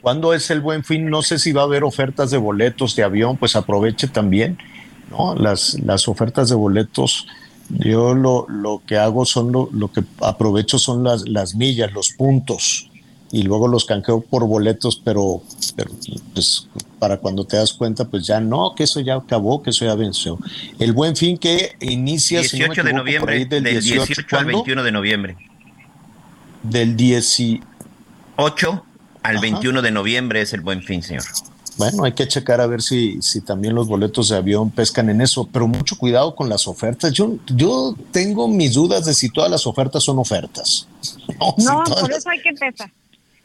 ¿Cuándo 0.00 0.32
es 0.32 0.50
el 0.50 0.60
buen 0.60 0.84
fin? 0.84 1.10
No 1.10 1.22
sé 1.22 1.38
si 1.40 1.52
va 1.52 1.62
a 1.62 1.64
haber 1.64 1.82
ofertas 1.82 2.30
de 2.30 2.38
boletos 2.38 2.94
de 2.94 3.02
avión, 3.02 3.36
pues 3.36 3.56
aproveche 3.56 4.06
también, 4.06 4.56
¿no? 5.10 5.34
Las, 5.34 5.80
las 5.80 6.06
ofertas 6.06 6.48
de 6.48 6.54
boletos, 6.54 7.26
yo 7.70 8.14
lo, 8.14 8.46
lo 8.48 8.82
que 8.86 8.98
hago 8.98 9.26
son 9.26 9.50
lo, 9.50 9.68
lo 9.72 9.90
que 9.90 10.04
aprovecho 10.20 10.78
son 10.78 11.02
las, 11.02 11.28
las 11.28 11.56
millas, 11.56 11.92
los 11.92 12.10
puntos, 12.10 12.88
y 13.32 13.42
luego 13.42 13.68
los 13.68 13.84
canjeo 13.84 14.20
por 14.20 14.46
boletos, 14.46 15.00
pero, 15.04 15.42
pero 15.74 15.90
pues 16.32 16.68
para 16.98 17.18
cuando 17.18 17.44
te 17.44 17.56
das 17.56 17.72
cuenta, 17.72 18.04
pues 18.04 18.26
ya 18.26 18.40
no, 18.40 18.74
que 18.74 18.84
eso 18.84 19.00
ya 19.00 19.16
acabó, 19.16 19.62
que 19.62 19.70
eso 19.70 19.84
ya 19.84 19.94
venció. 19.94 20.38
El 20.78 20.92
buen 20.92 21.16
fin 21.16 21.36
que 21.36 21.76
inicia 21.80 22.40
18 22.40 22.82
de 22.82 22.92
noviembre, 22.92 23.44
del 23.44 23.64
18, 23.64 24.36
al 24.36 24.46
21 24.46 24.82
de 24.82 24.92
noviembre. 24.92 25.36
Del 26.62 26.96
18 26.96 28.84
al 29.22 29.38
21 29.38 29.82
de 29.82 29.90
noviembre 29.90 30.40
es 30.40 30.52
el 30.52 30.60
buen 30.60 30.82
fin, 30.82 31.02
señor. 31.02 31.24
Bueno, 31.78 32.04
hay 32.04 32.12
que 32.12 32.26
checar 32.26 32.60
a 32.60 32.66
ver 32.66 32.80
si, 32.80 33.20
si 33.20 33.42
también 33.42 33.74
los 33.74 33.86
boletos 33.86 34.30
de 34.30 34.36
avión 34.36 34.70
pescan 34.70 35.10
en 35.10 35.20
eso, 35.20 35.46
pero 35.52 35.68
mucho 35.68 35.96
cuidado 35.98 36.34
con 36.34 36.48
las 36.48 36.66
ofertas. 36.66 37.12
Yo, 37.12 37.36
yo 37.46 37.94
tengo 38.12 38.48
mis 38.48 38.74
dudas 38.74 39.04
de 39.04 39.12
si 39.12 39.28
todas 39.28 39.50
las 39.50 39.66
ofertas 39.66 40.02
son 40.02 40.18
ofertas. 40.18 40.88
No, 41.58 41.84
por 41.84 42.12
eso 42.12 42.30
hay 42.30 42.40
que 42.40 42.48
empezar. 42.48 42.90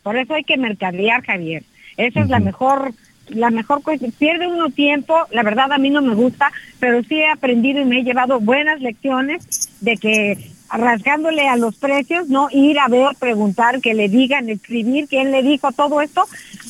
Por 0.04 0.18
eso 0.18 0.34
hay 0.34 0.44
que 0.44 0.58
mercadear, 0.58 1.24
Javier. 1.24 1.64
Esa 1.98 2.22
es 2.22 2.30
la 2.30 2.40
mejor 2.40 2.94
la 3.28 3.50
mejor 3.50 3.82
cosa. 3.82 4.06
Pierde 4.18 4.48
uno 4.48 4.70
tiempo, 4.70 5.16
la 5.32 5.44
verdad 5.44 5.72
a 5.72 5.78
mí 5.78 5.90
no 5.90 6.02
me 6.02 6.16
gusta, 6.16 6.52
pero 6.80 7.04
sí 7.04 7.16
he 7.16 7.30
aprendido 7.30 7.82
y 7.82 7.86
me 7.86 8.00
he 8.00 8.04
llevado 8.04 8.40
buenas 8.40 8.82
lecciones 8.82 9.70
de 9.80 9.98
que 9.98 10.52
rasgándole 10.72 11.48
a 11.48 11.58
los 11.58 11.76
precios, 11.76 12.30
no 12.30 12.48
ir 12.52 12.80
a 12.80 12.88
ver, 12.88 13.16
preguntar, 13.20 13.82
que 13.82 13.94
le 13.94 14.08
digan, 14.10 14.50
escribir 14.50 15.08
quién 15.08 15.32
le 15.32 15.44
dijo 15.44 15.72
todo 15.72 16.02
esto, 16.02 16.24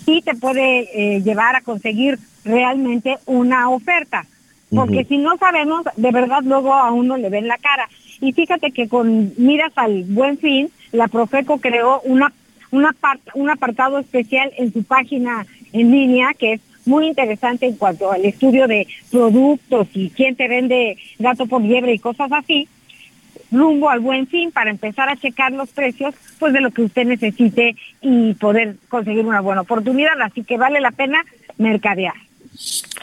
sí 0.06 0.22
te 0.26 0.34
puede 0.34 0.90
eh, 0.94 1.22
llevar 1.22 1.56
a 1.56 1.62
conseguir 1.62 2.18
realmente 2.44 3.18
una 3.26 3.70
oferta. 3.70 4.26
Porque 4.74 5.04
si 5.04 5.18
no 5.18 5.38
sabemos, 5.38 5.84
de 5.98 6.12
verdad 6.12 6.44
luego 6.44 6.74
a 6.74 6.94
uno 6.94 7.18
le 7.18 7.30
ven 7.30 7.46
la 7.46 7.58
cara. 7.58 7.90
Y 8.22 8.32
fíjate 8.32 8.72
que 8.72 8.88
con 8.88 9.34
miras 9.36 9.74
al 9.76 10.06
buen 10.06 10.38
fin, 10.38 10.70
la 10.94 11.10
Profeco 11.10 11.60
creó 11.60 12.00
una, 12.06 12.32
una 12.72 12.96
un 13.36 13.50
apartado 13.50 14.00
especial 14.00 14.52
en 14.58 14.74
su 14.74 14.84
página 14.84 15.46
en 15.74 15.92
línea 15.92 16.34
que 16.38 16.54
es 16.54 16.62
muy 16.86 17.08
interesante 17.08 17.68
en 17.68 17.76
cuanto 17.76 18.12
al 18.12 18.26
estudio 18.26 18.68
de 18.68 18.88
productos 19.12 19.88
y 19.94 20.10
quién 20.10 20.36
te 20.36 20.48
vende 20.48 20.98
gato 21.20 21.46
por 21.46 21.62
liebre 21.62 21.94
y 21.94 22.00
cosas 22.00 22.32
así 22.32 22.68
rumbo 23.52 23.90
al 23.90 24.00
buen 24.00 24.28
fin 24.28 24.52
para 24.52 24.72
empezar 24.72 25.10
a 25.10 25.18
checar 25.18 25.52
los 25.52 25.70
precios 25.70 26.16
pues 26.40 26.54
de 26.54 26.62
lo 26.62 26.72
que 26.72 26.84
usted 26.84 27.06
necesite 27.06 27.76
y 28.02 28.34
poder 28.36 28.78
conseguir 28.88 29.26
una 29.26 29.42
buena 29.42 29.62
oportunidad. 29.62 30.20
Así 30.22 30.44
que 30.44 30.58
vale 30.58 30.80
la 30.80 30.92
pena 30.92 31.24
mercadear. 31.58 32.16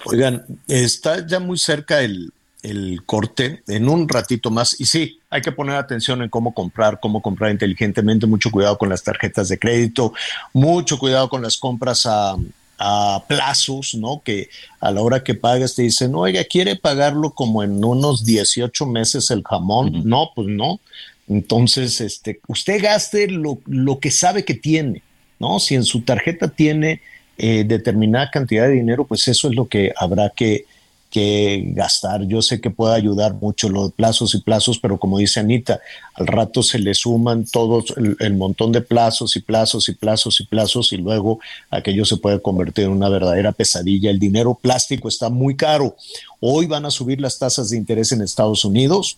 Oigan, 0.05 0.45
está 0.67 1.27
ya 1.27 1.39
muy 1.39 1.59
cerca 1.59 2.01
el, 2.01 2.33
el 2.63 3.03
corte 3.05 3.63
en 3.69 3.89
un 3.89 4.09
ratito 4.09 4.51
más. 4.51 4.81
Y 4.81 4.87
sí, 4.87 5.18
hay 5.31 5.43
que 5.43 5.53
poner 5.53 5.77
atención 5.77 6.23
en 6.23 6.29
cómo 6.29 6.55
comprar, 6.55 7.01
cómo 7.01 7.21
comprar 7.21 7.51
inteligentemente, 7.51 8.27
mucho 8.27 8.51
cuidado 8.51 8.79
con 8.79 8.89
las 8.89 9.03
tarjetas 9.03 9.49
de 9.49 9.59
crédito, 9.59 10.13
mucho 10.53 10.99
cuidado 10.99 11.29
con 11.29 11.43
las 11.43 11.59
compras 11.59 12.07
a, 12.07 12.37
a 12.79 13.25
plazos, 13.27 13.95
¿no? 13.95 14.23
Que 14.25 14.49
a 14.81 14.91
la 14.91 15.03
hora 15.03 15.23
que 15.23 15.35
pagas 15.35 15.75
te 15.75 15.83
dicen, 15.83 16.15
oiga, 16.15 16.45
¿quiere 16.45 16.77
pagarlo 16.77 17.31
como 17.33 17.63
en 17.63 17.85
unos 17.85 18.25
18 18.25 18.87
meses 18.87 19.31
el 19.31 19.43
jamón? 19.45 20.03
No, 20.05 20.31
pues 20.35 20.49
no. 20.49 20.81
Entonces, 21.29 22.01
este, 22.01 22.41
usted 22.47 22.83
gaste 22.83 23.29
lo, 23.29 23.59
lo, 23.67 23.99
que 23.99 24.11
sabe 24.11 24.45
que 24.45 24.55
tiene, 24.55 25.03
¿no? 25.39 25.59
Si 25.59 25.75
en 25.75 25.85
su 25.85 26.03
tarjeta 26.03 26.49
tiene 26.49 27.03
eh, 27.37 27.65
determinada 27.65 28.31
cantidad 28.31 28.67
de 28.67 28.75
dinero, 28.75 29.05
pues 29.05 29.29
eso 29.29 29.51
es 29.51 29.57
lo 29.57 29.69
que 29.69 29.93
habrá 29.97 30.31
que, 30.31 30.65
que 31.11 31.63
gastar. 31.75 32.27
Yo 32.27 32.43
sé 32.43 32.61
que 32.61 32.71
puede 32.71 32.95
ayudar 32.95 33.35
mucho 33.35 33.69
los 33.69 33.93
plazos 33.93 34.35
y 34.35 34.41
plazos, 34.41 34.79
pero 34.79 34.99
como 34.99 35.19
dice 35.19 35.41
Anita, 35.41 35.81
al 36.15 36.27
rato 36.27 36.63
se 36.63 36.79
le 36.79 36.95
suman 36.95 37.47
todos 37.47 37.95
el, 37.97 38.35
montón 38.35 38.73
de 38.73 38.83
plazos 38.83 39.37
y 39.37 39.41
plazos 39.41 39.89
y 39.89 39.95
plazos 39.95 40.41
y 40.41 40.45
plazos 40.45 40.93
y 40.93 40.99
luego 40.99 41.41
aquello 41.71 42.05
se 42.05 42.19
puede 42.19 42.43
convertir 42.43 42.85
en 42.85 42.91
una 42.91 43.09
verdadera 43.09 43.53
pesadilla. 43.53 44.11
El 44.11 44.19
dinero 44.19 44.55
plástico 44.55 45.09
está 45.09 45.31
muy 45.31 45.57
caro. 45.57 45.97
Hoy 46.41 46.67
van 46.67 46.85
a 46.85 46.91
subir 46.91 47.21
las 47.21 47.39
tasas 47.39 47.71
de 47.71 47.79
interés 47.79 48.13
en 48.13 48.21
Estados 48.21 48.65
Unidos. 48.65 49.17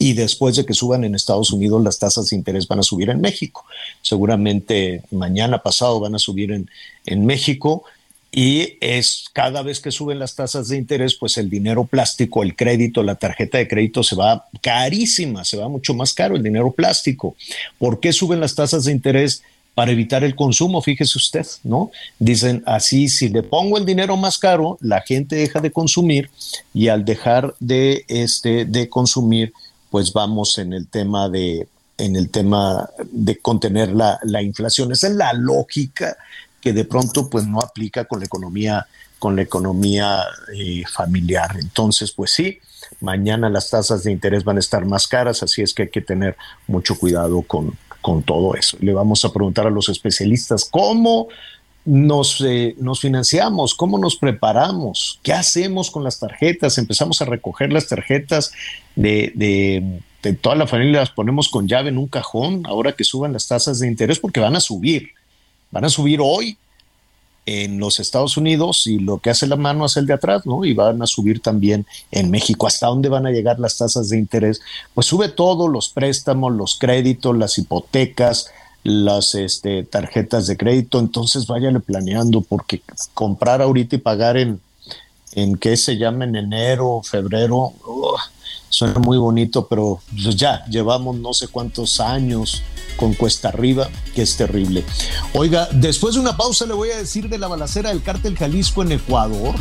Y 0.00 0.12
después 0.12 0.54
de 0.54 0.64
que 0.64 0.74
suban 0.74 1.02
en 1.02 1.16
Estados 1.16 1.50
Unidos, 1.50 1.82
las 1.82 1.98
tasas 1.98 2.28
de 2.28 2.36
interés 2.36 2.68
van 2.68 2.78
a 2.78 2.84
subir 2.84 3.10
en 3.10 3.20
México. 3.20 3.64
Seguramente 4.00 5.02
mañana 5.10 5.60
pasado 5.60 5.98
van 5.98 6.14
a 6.14 6.20
subir 6.20 6.52
en, 6.52 6.70
en 7.04 7.26
México 7.26 7.82
y 8.30 8.76
es 8.80 9.24
cada 9.32 9.62
vez 9.62 9.80
que 9.80 9.90
suben 9.90 10.18
las 10.18 10.34
tasas 10.34 10.68
de 10.68 10.76
interés, 10.76 11.14
pues 11.14 11.38
el 11.38 11.48
dinero 11.48 11.84
plástico, 11.84 12.42
el 12.42 12.54
crédito, 12.54 13.02
la 13.02 13.14
tarjeta 13.14 13.58
de 13.58 13.68
crédito 13.68 14.02
se 14.02 14.16
va 14.16 14.46
carísima, 14.60 15.44
se 15.44 15.56
va 15.56 15.68
mucho 15.68 15.94
más 15.94 16.12
caro 16.12 16.36
el 16.36 16.42
dinero 16.42 16.70
plástico. 16.72 17.36
¿Por 17.78 18.00
qué 18.00 18.12
suben 18.12 18.40
las 18.40 18.54
tasas 18.54 18.84
de 18.84 18.92
interés? 18.92 19.42
Para 19.74 19.92
evitar 19.92 20.24
el 20.24 20.34
consumo, 20.34 20.82
fíjese 20.82 21.16
usted, 21.16 21.46
¿no? 21.62 21.92
Dicen 22.18 22.64
así, 22.66 23.08
si 23.08 23.28
le 23.28 23.44
pongo 23.44 23.78
el 23.78 23.86
dinero 23.86 24.16
más 24.16 24.36
caro, 24.36 24.76
la 24.80 25.02
gente 25.02 25.36
deja 25.36 25.60
de 25.60 25.70
consumir 25.70 26.30
y 26.74 26.88
al 26.88 27.04
dejar 27.04 27.54
de, 27.60 28.04
este, 28.08 28.64
de 28.64 28.88
consumir, 28.88 29.52
pues 29.88 30.12
vamos 30.12 30.58
en 30.58 30.72
el 30.72 30.88
tema 30.88 31.28
de, 31.28 31.68
en 31.96 32.16
el 32.16 32.28
tema 32.28 32.90
de 33.12 33.38
contener 33.38 33.90
la, 33.90 34.18
la 34.24 34.42
inflación. 34.42 34.90
Esa 34.90 35.06
es 35.06 35.14
la 35.14 35.32
lógica 35.32 36.16
que 36.60 36.72
de 36.72 36.84
pronto 36.84 37.28
pues 37.28 37.46
no 37.46 37.60
aplica 37.60 38.04
con 38.04 38.20
la 38.20 38.26
economía 38.26 38.86
con 39.18 39.36
la 39.36 39.42
economía 39.42 40.22
eh, 40.54 40.84
familiar. 40.90 41.56
Entonces, 41.58 42.12
pues 42.12 42.30
sí, 42.30 42.58
mañana 43.00 43.50
las 43.50 43.70
tasas 43.70 44.04
de 44.04 44.12
interés 44.12 44.44
van 44.44 44.56
a 44.56 44.60
estar 44.60 44.84
más 44.84 45.08
caras, 45.08 45.42
así 45.42 45.62
es 45.62 45.74
que 45.74 45.82
hay 45.82 45.90
que 45.90 46.00
tener 46.00 46.36
mucho 46.66 46.96
cuidado 46.98 47.42
con, 47.42 47.76
con 48.00 48.22
todo 48.22 48.54
eso. 48.54 48.76
Le 48.80 48.92
vamos 48.92 49.24
a 49.24 49.32
preguntar 49.32 49.66
a 49.66 49.70
los 49.70 49.88
especialistas 49.88 50.68
cómo 50.70 51.28
nos, 51.84 52.40
eh, 52.42 52.74
nos 52.78 53.00
financiamos, 53.00 53.74
cómo 53.74 53.98
nos 53.98 54.16
preparamos, 54.16 55.20
qué 55.22 55.32
hacemos 55.32 55.90
con 55.90 56.04
las 56.04 56.20
tarjetas, 56.20 56.78
empezamos 56.78 57.20
a 57.22 57.24
recoger 57.24 57.72
las 57.72 57.88
tarjetas 57.88 58.52
de, 58.94 59.32
de, 59.34 60.00
de 60.22 60.32
toda 60.34 60.54
la 60.54 60.66
familia, 60.66 61.00
las 61.00 61.10
ponemos 61.10 61.48
con 61.48 61.66
llave 61.66 61.88
en 61.88 61.98
un 61.98 62.06
cajón 62.08 62.62
ahora 62.66 62.92
que 62.92 63.04
suban 63.04 63.32
las 63.32 63.48
tasas 63.48 63.78
de 63.78 63.88
interés 63.88 64.18
porque 64.18 64.40
van 64.40 64.54
a 64.54 64.60
subir 64.60 65.17
van 65.70 65.84
a 65.84 65.88
subir 65.88 66.20
hoy 66.22 66.56
en 67.48 67.78
los 67.78 67.98
Estados 67.98 68.36
Unidos 68.36 68.86
y 68.86 68.98
lo 68.98 69.18
que 69.18 69.30
hace 69.30 69.46
la 69.46 69.56
mano 69.56 69.86
hace 69.86 70.00
el 70.00 70.06
de 70.06 70.12
atrás, 70.12 70.44
¿no? 70.44 70.66
Y 70.66 70.74
van 70.74 71.00
a 71.00 71.06
subir 71.06 71.40
también 71.40 71.86
en 72.10 72.30
México. 72.30 72.66
¿Hasta 72.66 72.88
dónde 72.88 73.08
van 73.08 73.26
a 73.26 73.30
llegar 73.30 73.58
las 73.58 73.78
tasas 73.78 74.10
de 74.10 74.18
interés? 74.18 74.60
Pues 74.92 75.06
sube 75.06 75.30
todo, 75.30 75.66
los 75.66 75.88
préstamos, 75.88 76.52
los 76.52 76.78
créditos, 76.78 77.34
las 77.34 77.56
hipotecas, 77.56 78.50
las 78.84 79.34
este, 79.34 79.82
tarjetas 79.84 80.46
de 80.46 80.58
crédito. 80.58 80.98
Entonces 80.98 81.46
váyale 81.46 81.80
planeando 81.80 82.42
porque 82.42 82.82
comprar 83.14 83.62
ahorita 83.62 83.96
y 83.96 84.00
pagar 84.00 84.36
en, 84.36 84.60
en 85.32 85.56
que 85.56 85.78
se 85.78 85.96
llama 85.96 86.24
en 86.24 86.36
enero, 86.36 87.00
febrero. 87.02 87.72
Suena 88.68 88.98
muy 88.98 89.18
bonito, 89.18 89.66
pero 89.68 90.00
pues 90.10 90.36
ya 90.36 90.64
llevamos 90.66 91.16
no 91.16 91.32
sé 91.34 91.48
cuántos 91.48 92.00
años 92.00 92.62
con 92.96 93.14
cuesta 93.14 93.48
arriba, 93.48 93.88
que 94.14 94.22
es 94.22 94.36
terrible. 94.36 94.84
Oiga, 95.32 95.68
después 95.72 96.14
de 96.14 96.20
una 96.20 96.36
pausa 96.36 96.66
le 96.66 96.74
voy 96.74 96.90
a 96.90 96.96
decir 96.96 97.28
de 97.28 97.38
la 97.38 97.48
balacera 97.48 97.90
del 97.90 98.02
cártel 98.02 98.36
Jalisco 98.36 98.82
en 98.82 98.92
Ecuador 98.92 99.54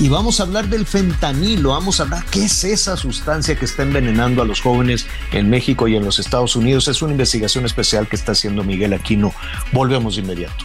y 0.00 0.08
vamos 0.08 0.40
a 0.40 0.42
hablar 0.42 0.68
del 0.68 0.86
fentanilo, 0.86 1.70
vamos 1.70 2.00
a 2.00 2.04
hablar 2.04 2.24
qué 2.30 2.46
es 2.46 2.64
esa 2.64 2.96
sustancia 2.96 3.56
que 3.56 3.64
está 3.64 3.82
envenenando 3.82 4.42
a 4.42 4.44
los 4.44 4.60
jóvenes 4.60 5.06
en 5.32 5.48
México 5.48 5.86
y 5.86 5.94
en 5.94 6.04
los 6.04 6.18
Estados 6.18 6.56
Unidos. 6.56 6.88
Es 6.88 7.02
una 7.02 7.12
investigación 7.12 7.64
especial 7.64 8.08
que 8.08 8.16
está 8.16 8.32
haciendo 8.32 8.64
Miguel 8.64 8.92
Aquino. 8.92 9.32
Volvemos 9.72 10.16
de 10.16 10.22
inmediato. 10.22 10.64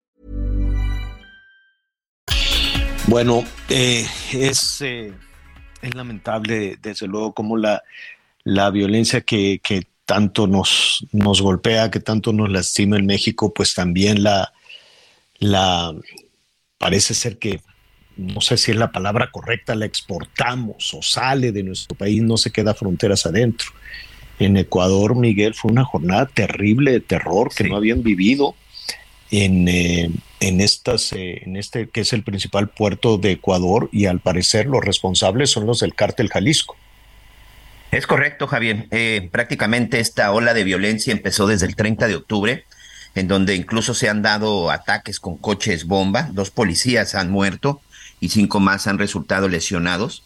Bueno, 3.11 3.43
eh, 3.67 4.05
es, 4.31 4.79
eh, 4.79 5.11
es 5.81 5.95
lamentable, 5.95 6.77
desde 6.81 7.07
luego, 7.07 7.33
como 7.33 7.57
la, 7.57 7.83
la 8.45 8.69
violencia 8.69 9.19
que, 9.19 9.59
que 9.61 9.85
tanto 10.05 10.47
nos, 10.47 11.05
nos 11.11 11.41
golpea, 11.41 11.91
que 11.91 11.99
tanto 11.99 12.31
nos 12.31 12.49
lastima 12.49 12.95
en 12.95 13.05
México, 13.05 13.53
pues 13.53 13.73
también 13.73 14.23
la, 14.23 14.53
la 15.39 15.93
parece 16.77 17.13
ser 17.13 17.37
que 17.37 17.59
no 18.15 18.39
sé 18.39 18.55
si 18.55 18.71
es 18.71 18.77
la 18.77 18.93
palabra 18.93 19.29
correcta, 19.29 19.75
la 19.75 19.87
exportamos 19.87 20.93
o 20.93 21.01
sale 21.01 21.51
de 21.51 21.63
nuestro 21.63 21.97
país, 21.97 22.21
no 22.21 22.37
se 22.37 22.53
queda 22.53 22.73
fronteras 22.73 23.25
adentro. 23.25 23.71
En 24.39 24.55
Ecuador, 24.55 25.17
Miguel, 25.17 25.53
fue 25.53 25.69
una 25.69 25.83
jornada 25.83 26.27
terrible 26.27 26.93
de 26.93 27.01
terror 27.01 27.53
que 27.53 27.65
no 27.65 27.75
habían 27.75 28.03
vivido 28.03 28.55
en, 29.31 29.67
eh, 29.67 30.09
en, 30.41 30.59
estas, 30.59 31.13
eh, 31.13 31.43
en 31.45 31.55
este 31.55 31.87
que 31.87 32.01
es 32.01 32.11
el 32.11 32.23
principal 32.23 32.67
puerto 32.67 33.17
de 33.17 33.31
Ecuador 33.31 33.87
y 33.91 34.07
al 34.07 34.19
parecer 34.19 34.65
los 34.65 34.83
responsables 34.83 35.51
son 35.51 35.67
los 35.67 35.79
del 35.79 35.95
cártel 35.95 36.29
Jalisco. 36.29 36.75
Es 37.91 38.07
correcto, 38.07 38.47
Javier. 38.47 38.87
Eh, 38.91 39.29
prácticamente 39.31 39.99
esta 39.99 40.31
ola 40.31 40.53
de 40.53 40.63
violencia 40.63 41.13
empezó 41.13 41.45
desde 41.45 41.67
el 41.67 41.75
30 41.75 42.07
de 42.07 42.15
octubre, 42.15 42.65
en 43.15 43.27
donde 43.27 43.55
incluso 43.55 43.93
se 43.93 44.09
han 44.09 44.21
dado 44.21 44.71
ataques 44.71 45.19
con 45.19 45.37
coches 45.37 45.85
bomba. 45.85 46.29
Dos 46.31 46.49
policías 46.49 47.15
han 47.15 47.29
muerto 47.29 47.81
y 48.19 48.29
cinco 48.29 48.59
más 48.59 48.87
han 48.87 48.97
resultado 48.97 49.47
lesionados, 49.47 50.23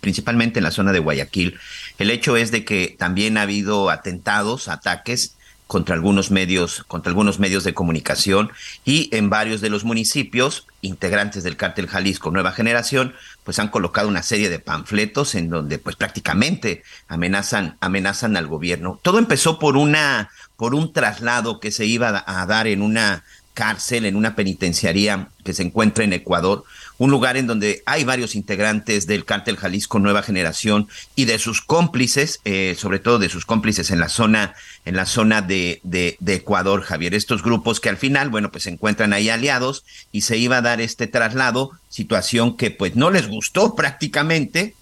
principalmente 0.00 0.58
en 0.58 0.64
la 0.64 0.70
zona 0.70 0.92
de 0.92 0.98
Guayaquil. 0.98 1.58
El 1.98 2.10
hecho 2.10 2.36
es 2.36 2.50
de 2.50 2.64
que 2.64 2.96
también 2.98 3.36
ha 3.36 3.42
habido 3.42 3.90
atentados, 3.90 4.68
ataques 4.68 5.36
contra 5.68 5.94
algunos 5.94 6.32
medios, 6.32 6.82
contra 6.88 7.10
algunos 7.10 7.38
medios 7.38 7.62
de 7.62 7.74
comunicación 7.74 8.50
y 8.86 9.14
en 9.14 9.28
varios 9.28 9.60
de 9.60 9.68
los 9.68 9.84
municipios 9.84 10.66
integrantes 10.80 11.44
del 11.44 11.56
cártel 11.56 11.86
Jalisco 11.86 12.30
Nueva 12.30 12.52
Generación, 12.52 13.14
pues 13.44 13.58
han 13.58 13.68
colocado 13.68 14.08
una 14.08 14.22
serie 14.22 14.48
de 14.48 14.58
panfletos 14.58 15.34
en 15.34 15.50
donde 15.50 15.78
pues 15.78 15.94
prácticamente 15.94 16.82
amenazan 17.06 17.76
amenazan 17.80 18.36
al 18.36 18.46
gobierno. 18.46 18.98
Todo 19.02 19.18
empezó 19.18 19.58
por 19.58 19.76
una 19.76 20.30
por 20.56 20.74
un 20.74 20.92
traslado 20.92 21.60
que 21.60 21.70
se 21.70 21.84
iba 21.84 22.24
a 22.26 22.46
dar 22.46 22.66
en 22.66 22.80
una 22.80 23.22
cárcel, 23.52 24.06
en 24.06 24.16
una 24.16 24.36
penitenciaría 24.36 25.28
que 25.44 25.52
se 25.52 25.64
encuentra 25.64 26.04
en 26.04 26.12
Ecuador, 26.14 26.64
un 26.98 27.10
lugar 27.10 27.36
en 27.36 27.46
donde 27.46 27.82
hay 27.86 28.04
varios 28.04 28.34
integrantes 28.34 29.06
del 29.06 29.24
cártel 29.24 29.56
Jalisco 29.56 29.98
Nueva 29.98 30.22
Generación 30.22 30.88
y 31.14 31.24
de 31.24 31.38
sus 31.38 31.62
cómplices, 31.62 32.40
eh, 32.44 32.76
sobre 32.76 32.98
todo 32.98 33.18
de 33.18 33.28
sus 33.28 33.46
cómplices 33.46 33.90
en 33.90 34.00
la 34.00 34.08
zona, 34.08 34.54
en 34.84 34.96
la 34.96 35.06
zona 35.06 35.40
de, 35.40 35.80
de, 35.84 36.16
de, 36.20 36.34
Ecuador, 36.34 36.82
Javier. 36.82 37.14
Estos 37.14 37.42
grupos 37.42 37.80
que 37.80 37.88
al 37.88 37.96
final, 37.96 38.28
bueno, 38.28 38.50
pues 38.50 38.64
se 38.64 38.70
encuentran 38.70 39.12
ahí 39.12 39.30
aliados 39.30 39.84
y 40.12 40.22
se 40.22 40.36
iba 40.36 40.58
a 40.58 40.62
dar 40.62 40.80
este 40.80 41.06
traslado, 41.06 41.70
situación 41.88 42.56
que 42.56 42.70
pues 42.70 42.96
no 42.96 43.10
les 43.10 43.28
gustó 43.28 43.74
prácticamente, 43.74 44.74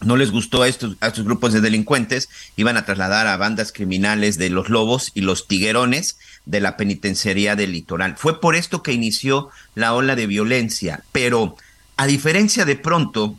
no 0.00 0.16
les 0.16 0.30
gustó 0.30 0.62
a 0.62 0.68
estos, 0.68 0.96
a 1.00 1.08
estos 1.08 1.24
grupos 1.24 1.52
de 1.52 1.60
delincuentes, 1.60 2.28
iban 2.56 2.76
a 2.76 2.84
trasladar 2.84 3.26
a 3.26 3.36
bandas 3.36 3.72
criminales 3.72 4.38
de 4.38 4.50
los 4.50 4.68
lobos 4.68 5.10
y 5.14 5.22
los 5.22 5.48
tiguerones 5.48 6.18
de 6.46 6.60
la 6.60 6.76
penitenciaría 6.76 7.56
del 7.56 7.72
litoral. 7.72 8.16
Fue 8.16 8.40
por 8.40 8.54
esto 8.54 8.82
que 8.82 8.92
inició 8.92 9.50
la 9.74 9.94
ola 9.94 10.14
de 10.16 10.26
violencia, 10.26 11.02
pero 11.12 11.56
a 11.96 12.06
diferencia 12.06 12.64
de 12.64 12.76
pronto 12.76 13.36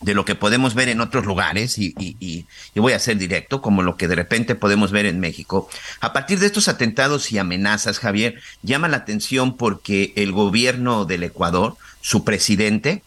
de 0.00 0.14
lo 0.14 0.24
que 0.24 0.34
podemos 0.34 0.74
ver 0.74 0.88
en 0.88 1.00
otros 1.00 1.26
lugares, 1.26 1.76
y, 1.76 1.94
y, 1.98 2.16
y, 2.20 2.46
voy 2.80 2.94
a 2.94 2.98
ser 2.98 3.18
directo, 3.18 3.60
como 3.60 3.82
lo 3.82 3.96
que 3.96 4.08
de 4.08 4.14
repente 4.14 4.54
podemos 4.54 4.92
ver 4.92 5.04
en 5.04 5.20
México, 5.20 5.68
a 6.00 6.14
partir 6.14 6.38
de 6.38 6.46
estos 6.46 6.68
atentados 6.68 7.30
y 7.32 7.38
amenazas, 7.38 7.98
Javier, 7.98 8.40
llama 8.62 8.88
la 8.88 8.98
atención 8.98 9.58
porque 9.58 10.14
el 10.16 10.32
gobierno 10.32 11.04
del 11.04 11.24
Ecuador, 11.24 11.76
su 12.00 12.24
presidente, 12.24 13.02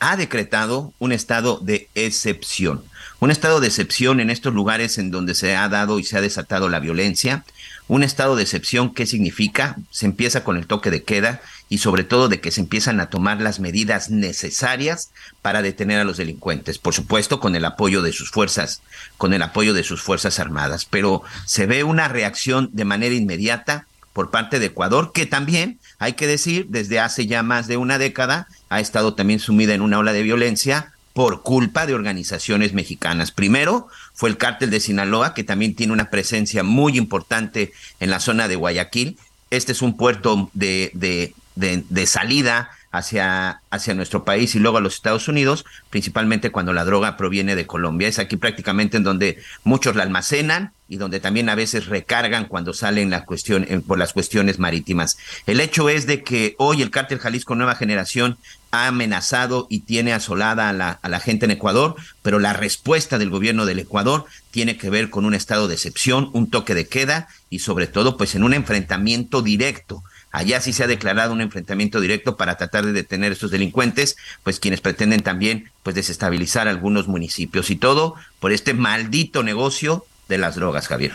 ha 0.00 0.16
decretado 0.16 0.92
un 0.98 1.12
estado 1.12 1.60
de 1.62 1.88
excepción. 1.94 2.82
Un 3.20 3.30
estado 3.30 3.60
de 3.60 3.66
excepción 3.66 4.18
en 4.18 4.30
estos 4.30 4.54
lugares 4.54 4.96
en 4.96 5.10
donde 5.10 5.34
se 5.34 5.54
ha 5.54 5.68
dado 5.68 5.98
y 5.98 6.04
se 6.04 6.16
ha 6.16 6.22
desatado 6.22 6.70
la 6.70 6.80
violencia. 6.80 7.44
Un 7.86 8.02
estado 8.02 8.34
de 8.34 8.42
excepción, 8.42 8.94
¿qué 8.94 9.06
significa? 9.06 9.76
Se 9.90 10.06
empieza 10.06 10.42
con 10.42 10.56
el 10.56 10.66
toque 10.66 10.90
de 10.90 11.02
queda 11.02 11.42
y 11.68 11.78
sobre 11.78 12.02
todo 12.02 12.28
de 12.28 12.40
que 12.40 12.50
se 12.50 12.62
empiezan 12.62 12.98
a 12.98 13.10
tomar 13.10 13.42
las 13.42 13.60
medidas 13.60 14.08
necesarias 14.08 15.10
para 15.42 15.60
detener 15.60 16.00
a 16.00 16.04
los 16.04 16.16
delincuentes. 16.16 16.78
Por 16.78 16.94
supuesto, 16.94 17.38
con 17.38 17.54
el 17.54 17.66
apoyo 17.66 18.00
de 18.00 18.12
sus 18.12 18.30
fuerzas, 18.30 18.80
con 19.18 19.34
el 19.34 19.42
apoyo 19.42 19.74
de 19.74 19.84
sus 19.84 20.00
fuerzas 20.00 20.38
armadas. 20.38 20.86
Pero 20.86 21.22
se 21.44 21.66
ve 21.66 21.84
una 21.84 22.08
reacción 22.08 22.70
de 22.72 22.86
manera 22.86 23.14
inmediata 23.14 23.86
por 24.12 24.30
parte 24.30 24.58
de 24.58 24.66
Ecuador, 24.66 25.12
que 25.12 25.26
también, 25.26 25.78
hay 25.98 26.14
que 26.14 26.26
decir, 26.26 26.66
desde 26.68 26.98
hace 26.98 27.26
ya 27.26 27.42
más 27.42 27.68
de 27.68 27.76
una 27.76 27.98
década 27.98 28.48
ha 28.68 28.80
estado 28.80 29.14
también 29.14 29.40
sumida 29.40 29.74
en 29.74 29.82
una 29.82 29.98
ola 29.98 30.12
de 30.12 30.22
violencia 30.22 30.92
por 31.12 31.42
culpa 31.42 31.86
de 31.86 31.94
organizaciones 31.94 32.72
mexicanas. 32.72 33.32
Primero 33.32 33.88
fue 34.14 34.30
el 34.30 34.36
cártel 34.36 34.70
de 34.70 34.80
Sinaloa, 34.80 35.34
que 35.34 35.44
también 35.44 35.74
tiene 35.74 35.92
una 35.92 36.10
presencia 36.10 36.62
muy 36.62 36.96
importante 36.96 37.72
en 37.98 38.10
la 38.10 38.20
zona 38.20 38.48
de 38.48 38.56
Guayaquil. 38.56 39.18
Este 39.50 39.72
es 39.72 39.82
un 39.82 39.96
puerto 39.96 40.50
de, 40.54 40.90
de, 40.94 41.34
de, 41.56 41.84
de 41.88 42.06
salida 42.06 42.70
hacia, 42.90 43.62
hacia 43.70 43.94
nuestro 43.94 44.24
país 44.24 44.54
y 44.54 44.58
luego 44.58 44.78
a 44.78 44.80
los 44.80 44.94
Estados 44.94 45.28
Unidos, 45.28 45.64
principalmente 45.90 46.50
cuando 46.50 46.72
la 46.72 46.84
droga 46.84 47.16
proviene 47.16 47.54
de 47.54 47.66
Colombia. 47.66 48.08
Es 48.08 48.18
aquí 48.18 48.36
prácticamente 48.36 48.96
en 48.96 49.04
donde 49.04 49.38
muchos 49.62 49.94
la 49.94 50.02
almacenan 50.02 50.72
y 50.88 50.96
donde 50.96 51.20
también 51.20 51.48
a 51.48 51.54
veces 51.54 51.86
recargan 51.86 52.46
cuando 52.46 52.74
salen 52.74 53.10
la 53.10 53.24
cuestión, 53.24 53.64
por 53.86 53.96
las 53.98 54.12
cuestiones 54.12 54.58
marítimas. 54.58 55.18
El 55.46 55.60
hecho 55.60 55.88
es 55.88 56.06
de 56.06 56.24
que 56.24 56.56
hoy 56.58 56.82
el 56.82 56.90
cártel 56.90 57.20
Jalisco 57.20 57.54
Nueva 57.54 57.76
Generación 57.76 58.38
ha 58.72 58.88
amenazado 58.88 59.68
y 59.70 59.80
tiene 59.80 60.12
asolada 60.12 60.68
a 60.68 60.72
la, 60.72 60.98
a 61.00 61.08
la 61.08 61.20
gente 61.20 61.44
en 61.44 61.52
Ecuador, 61.52 61.94
pero 62.22 62.40
la 62.40 62.54
respuesta 62.54 63.18
del 63.18 63.30
gobierno 63.30 63.66
del 63.66 63.78
Ecuador 63.78 64.24
tiene 64.50 64.76
que 64.76 64.90
ver 64.90 65.10
con 65.10 65.24
un 65.24 65.34
estado 65.34 65.68
de 65.68 65.74
excepción, 65.74 66.30
un 66.32 66.50
toque 66.50 66.74
de 66.74 66.88
queda 66.88 67.28
y 67.50 67.60
sobre 67.60 67.86
todo 67.86 68.16
pues 68.16 68.34
en 68.34 68.42
un 68.42 68.52
enfrentamiento 68.52 69.42
directo 69.42 70.02
Allá 70.32 70.60
sí 70.60 70.72
se 70.72 70.84
ha 70.84 70.86
declarado 70.86 71.32
un 71.32 71.40
enfrentamiento 71.40 72.00
directo 72.00 72.36
para 72.36 72.56
tratar 72.56 72.86
de 72.86 72.92
detener 72.92 73.30
a 73.30 73.34
estos 73.34 73.50
delincuentes, 73.50 74.16
pues 74.42 74.60
quienes 74.60 74.80
pretenden 74.80 75.22
también 75.22 75.70
pues 75.82 75.96
desestabilizar 75.96 76.68
algunos 76.68 77.08
municipios 77.08 77.70
y 77.70 77.76
todo 77.76 78.14
por 78.38 78.52
este 78.52 78.74
maldito 78.74 79.42
negocio 79.42 80.06
de 80.28 80.38
las 80.38 80.54
drogas, 80.54 80.86
Javier. 80.86 81.12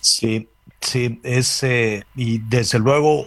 Sí, 0.00 0.48
sí, 0.80 1.20
es 1.22 1.62
eh, 1.62 2.04
y 2.16 2.38
desde 2.38 2.78
luego 2.78 3.26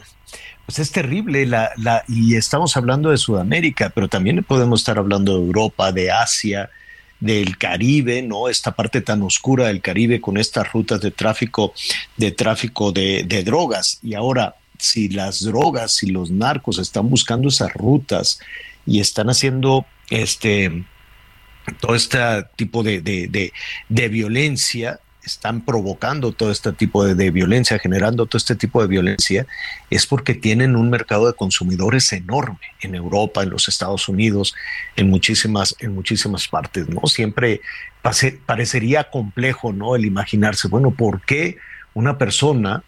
pues 0.66 0.80
es 0.80 0.92
terrible 0.92 1.46
la, 1.46 1.72
la, 1.78 2.04
y 2.08 2.36
estamos 2.36 2.76
hablando 2.76 3.12
de 3.12 3.18
Sudamérica, 3.18 3.92
pero 3.94 4.08
también 4.08 4.44
podemos 4.44 4.82
estar 4.82 4.98
hablando 4.98 5.34
de 5.34 5.46
Europa, 5.46 5.92
de 5.92 6.12
Asia, 6.12 6.72
del 7.20 7.58
Caribe, 7.58 8.22
¿no? 8.24 8.50
Esta 8.50 8.72
parte 8.72 9.02
tan 9.02 9.22
oscura 9.22 9.68
del 9.68 9.82
Caribe 9.82 10.20
con 10.20 10.38
estas 10.38 10.72
rutas 10.74 11.02
de 11.02 11.12
tráfico, 11.12 11.74
de 12.18 12.32
tráfico 12.32 12.92
de, 12.92 13.24
de 13.26 13.44
drogas. 13.44 14.00
Y 14.02 14.16
ahora, 14.16 14.56
si 14.80 15.10
las 15.10 15.44
drogas, 15.44 15.94
si 15.94 16.08
los 16.08 16.32
narcos 16.32 16.80
están 16.80 17.10
buscando 17.10 17.50
esas 17.50 17.74
rutas 17.74 18.40
y 18.86 19.00
están 19.00 19.30
haciendo 19.30 19.86
este 20.10 20.86
todo 21.80 21.96
este 21.96 22.20
tipo 22.56 22.84
de, 22.84 23.02
de, 23.02 23.52
de, 23.90 24.10
violencia, 24.10 25.00
están 25.24 25.66
provocando 25.66 26.32
todo 26.32 26.52
este 26.52 26.72
tipo 26.72 27.04
de, 27.06 27.32
violencia, 27.32 27.80
generando 27.80 28.28
todo 28.28 28.38
este 28.38 28.56
tipo 28.56 28.82
de 28.82 28.88
violencia, 28.88 29.48
es 29.90 30.06
porque 30.06 30.36
tienen 30.36 30.76
un 30.76 30.90
mercado 30.90 31.28
de 31.28 31.34
consumidores 31.34 32.12
enorme 32.14 32.60
en 32.82 32.96
Europa, 32.96 33.42
en 33.42 33.50
los 33.50 33.68
Estados 33.68 34.08
Unidos, 34.08 34.54
en 34.96 35.10
muchísimas, 35.10 35.76
en 35.80 35.96
muchísimas 35.96 36.48
partes, 36.48 36.88
¿no? 36.88 37.08
Siempre 37.08 37.62
parecería 38.46 39.10
complejo, 39.10 39.74
¿no? 39.74 39.96
El 39.96 40.06
imaginarse, 40.06 40.68
bueno, 40.68 40.92
¿por 40.92 41.22
qué 41.22 41.58
una 41.96 42.18
persona 42.18 42.84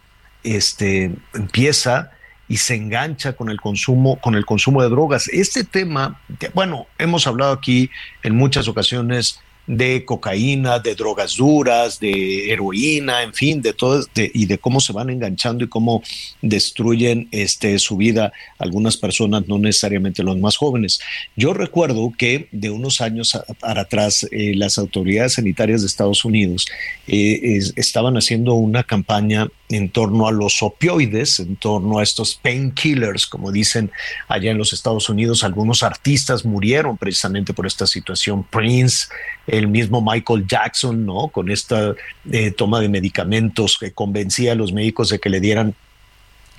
este, 0.55 1.11
empieza 1.33 2.11
y 2.49 2.57
se 2.57 2.75
engancha 2.75 3.33
con 3.33 3.49
el 3.49 3.59
consumo, 3.59 4.19
con 4.19 4.35
el 4.35 4.45
consumo 4.45 4.81
de 4.81 4.89
drogas? 4.89 5.27
Este 5.27 5.63
tema, 5.63 6.21
bueno, 6.53 6.87
hemos 6.97 7.27
hablado 7.27 7.53
aquí 7.53 7.89
en 8.23 8.35
muchas 8.35 8.67
ocasiones 8.67 9.39
de 9.67 10.05
cocaína, 10.05 10.79
de 10.79 10.95
drogas 10.95 11.35
duras, 11.35 11.99
de 11.99 12.51
heroína, 12.51 13.21
en 13.21 13.33
fin, 13.33 13.61
de 13.61 13.73
todo, 13.73 14.03
y 14.15 14.45
de 14.45 14.57
cómo 14.57 14.79
se 14.79 14.93
van 14.93 15.09
enganchando 15.09 15.65
y 15.65 15.67
cómo 15.67 16.01
destruyen 16.41 17.27
este, 17.31 17.77
su 17.77 17.97
vida 17.97 18.31
algunas 18.57 18.95
personas, 18.95 19.47
no 19.47 19.59
necesariamente 19.59 20.23
los 20.23 20.37
más 20.37 20.55
jóvenes. 20.55 21.01
Yo 21.35 21.53
recuerdo 21.53 22.13
que 22.17 22.47
de 22.53 22.69
unos 22.69 23.01
años 23.01 23.37
para 23.59 23.81
atrás 23.81 24.25
eh, 24.31 24.53
las 24.55 24.77
autoridades 24.77 25.33
sanitarias 25.33 25.81
de 25.81 25.87
Estados 25.87 26.23
Unidos 26.23 26.65
eh, 27.07 27.59
estaban 27.75 28.15
haciendo 28.15 28.53
una 28.53 28.83
campaña 28.83 29.49
en 29.69 29.89
torno 29.89 30.27
a 30.27 30.31
los 30.31 30.63
opioides, 30.63 31.39
en 31.39 31.55
torno 31.57 31.99
a 31.99 32.03
estos 32.03 32.35
painkillers, 32.35 33.27
como 33.27 33.51
dicen 33.51 33.91
allá 34.27 34.51
en 34.51 34.57
los 34.57 34.73
Estados 34.73 35.09
Unidos. 35.09 35.43
Algunos 35.43 35.83
artistas 35.83 36.45
murieron 36.45 36.97
precisamente 36.97 37.53
por 37.53 37.67
esta 37.67 37.85
situación. 37.85 38.43
Prince, 38.43 39.07
el 39.45 39.67
mismo 39.67 40.01
Michael 40.01 40.45
Jackson, 40.47 41.05
¿no? 41.05 41.27
Con 41.27 41.51
esta 41.51 41.95
eh, 42.31 42.51
toma 42.51 42.79
de 42.79 42.89
medicamentos 42.89 43.77
que 43.79 43.91
convencía 43.91 44.53
a 44.53 44.55
los 44.55 44.71
médicos 44.71 45.09
de 45.09 45.19
que 45.19 45.29
le 45.29 45.39
dieran 45.39 45.75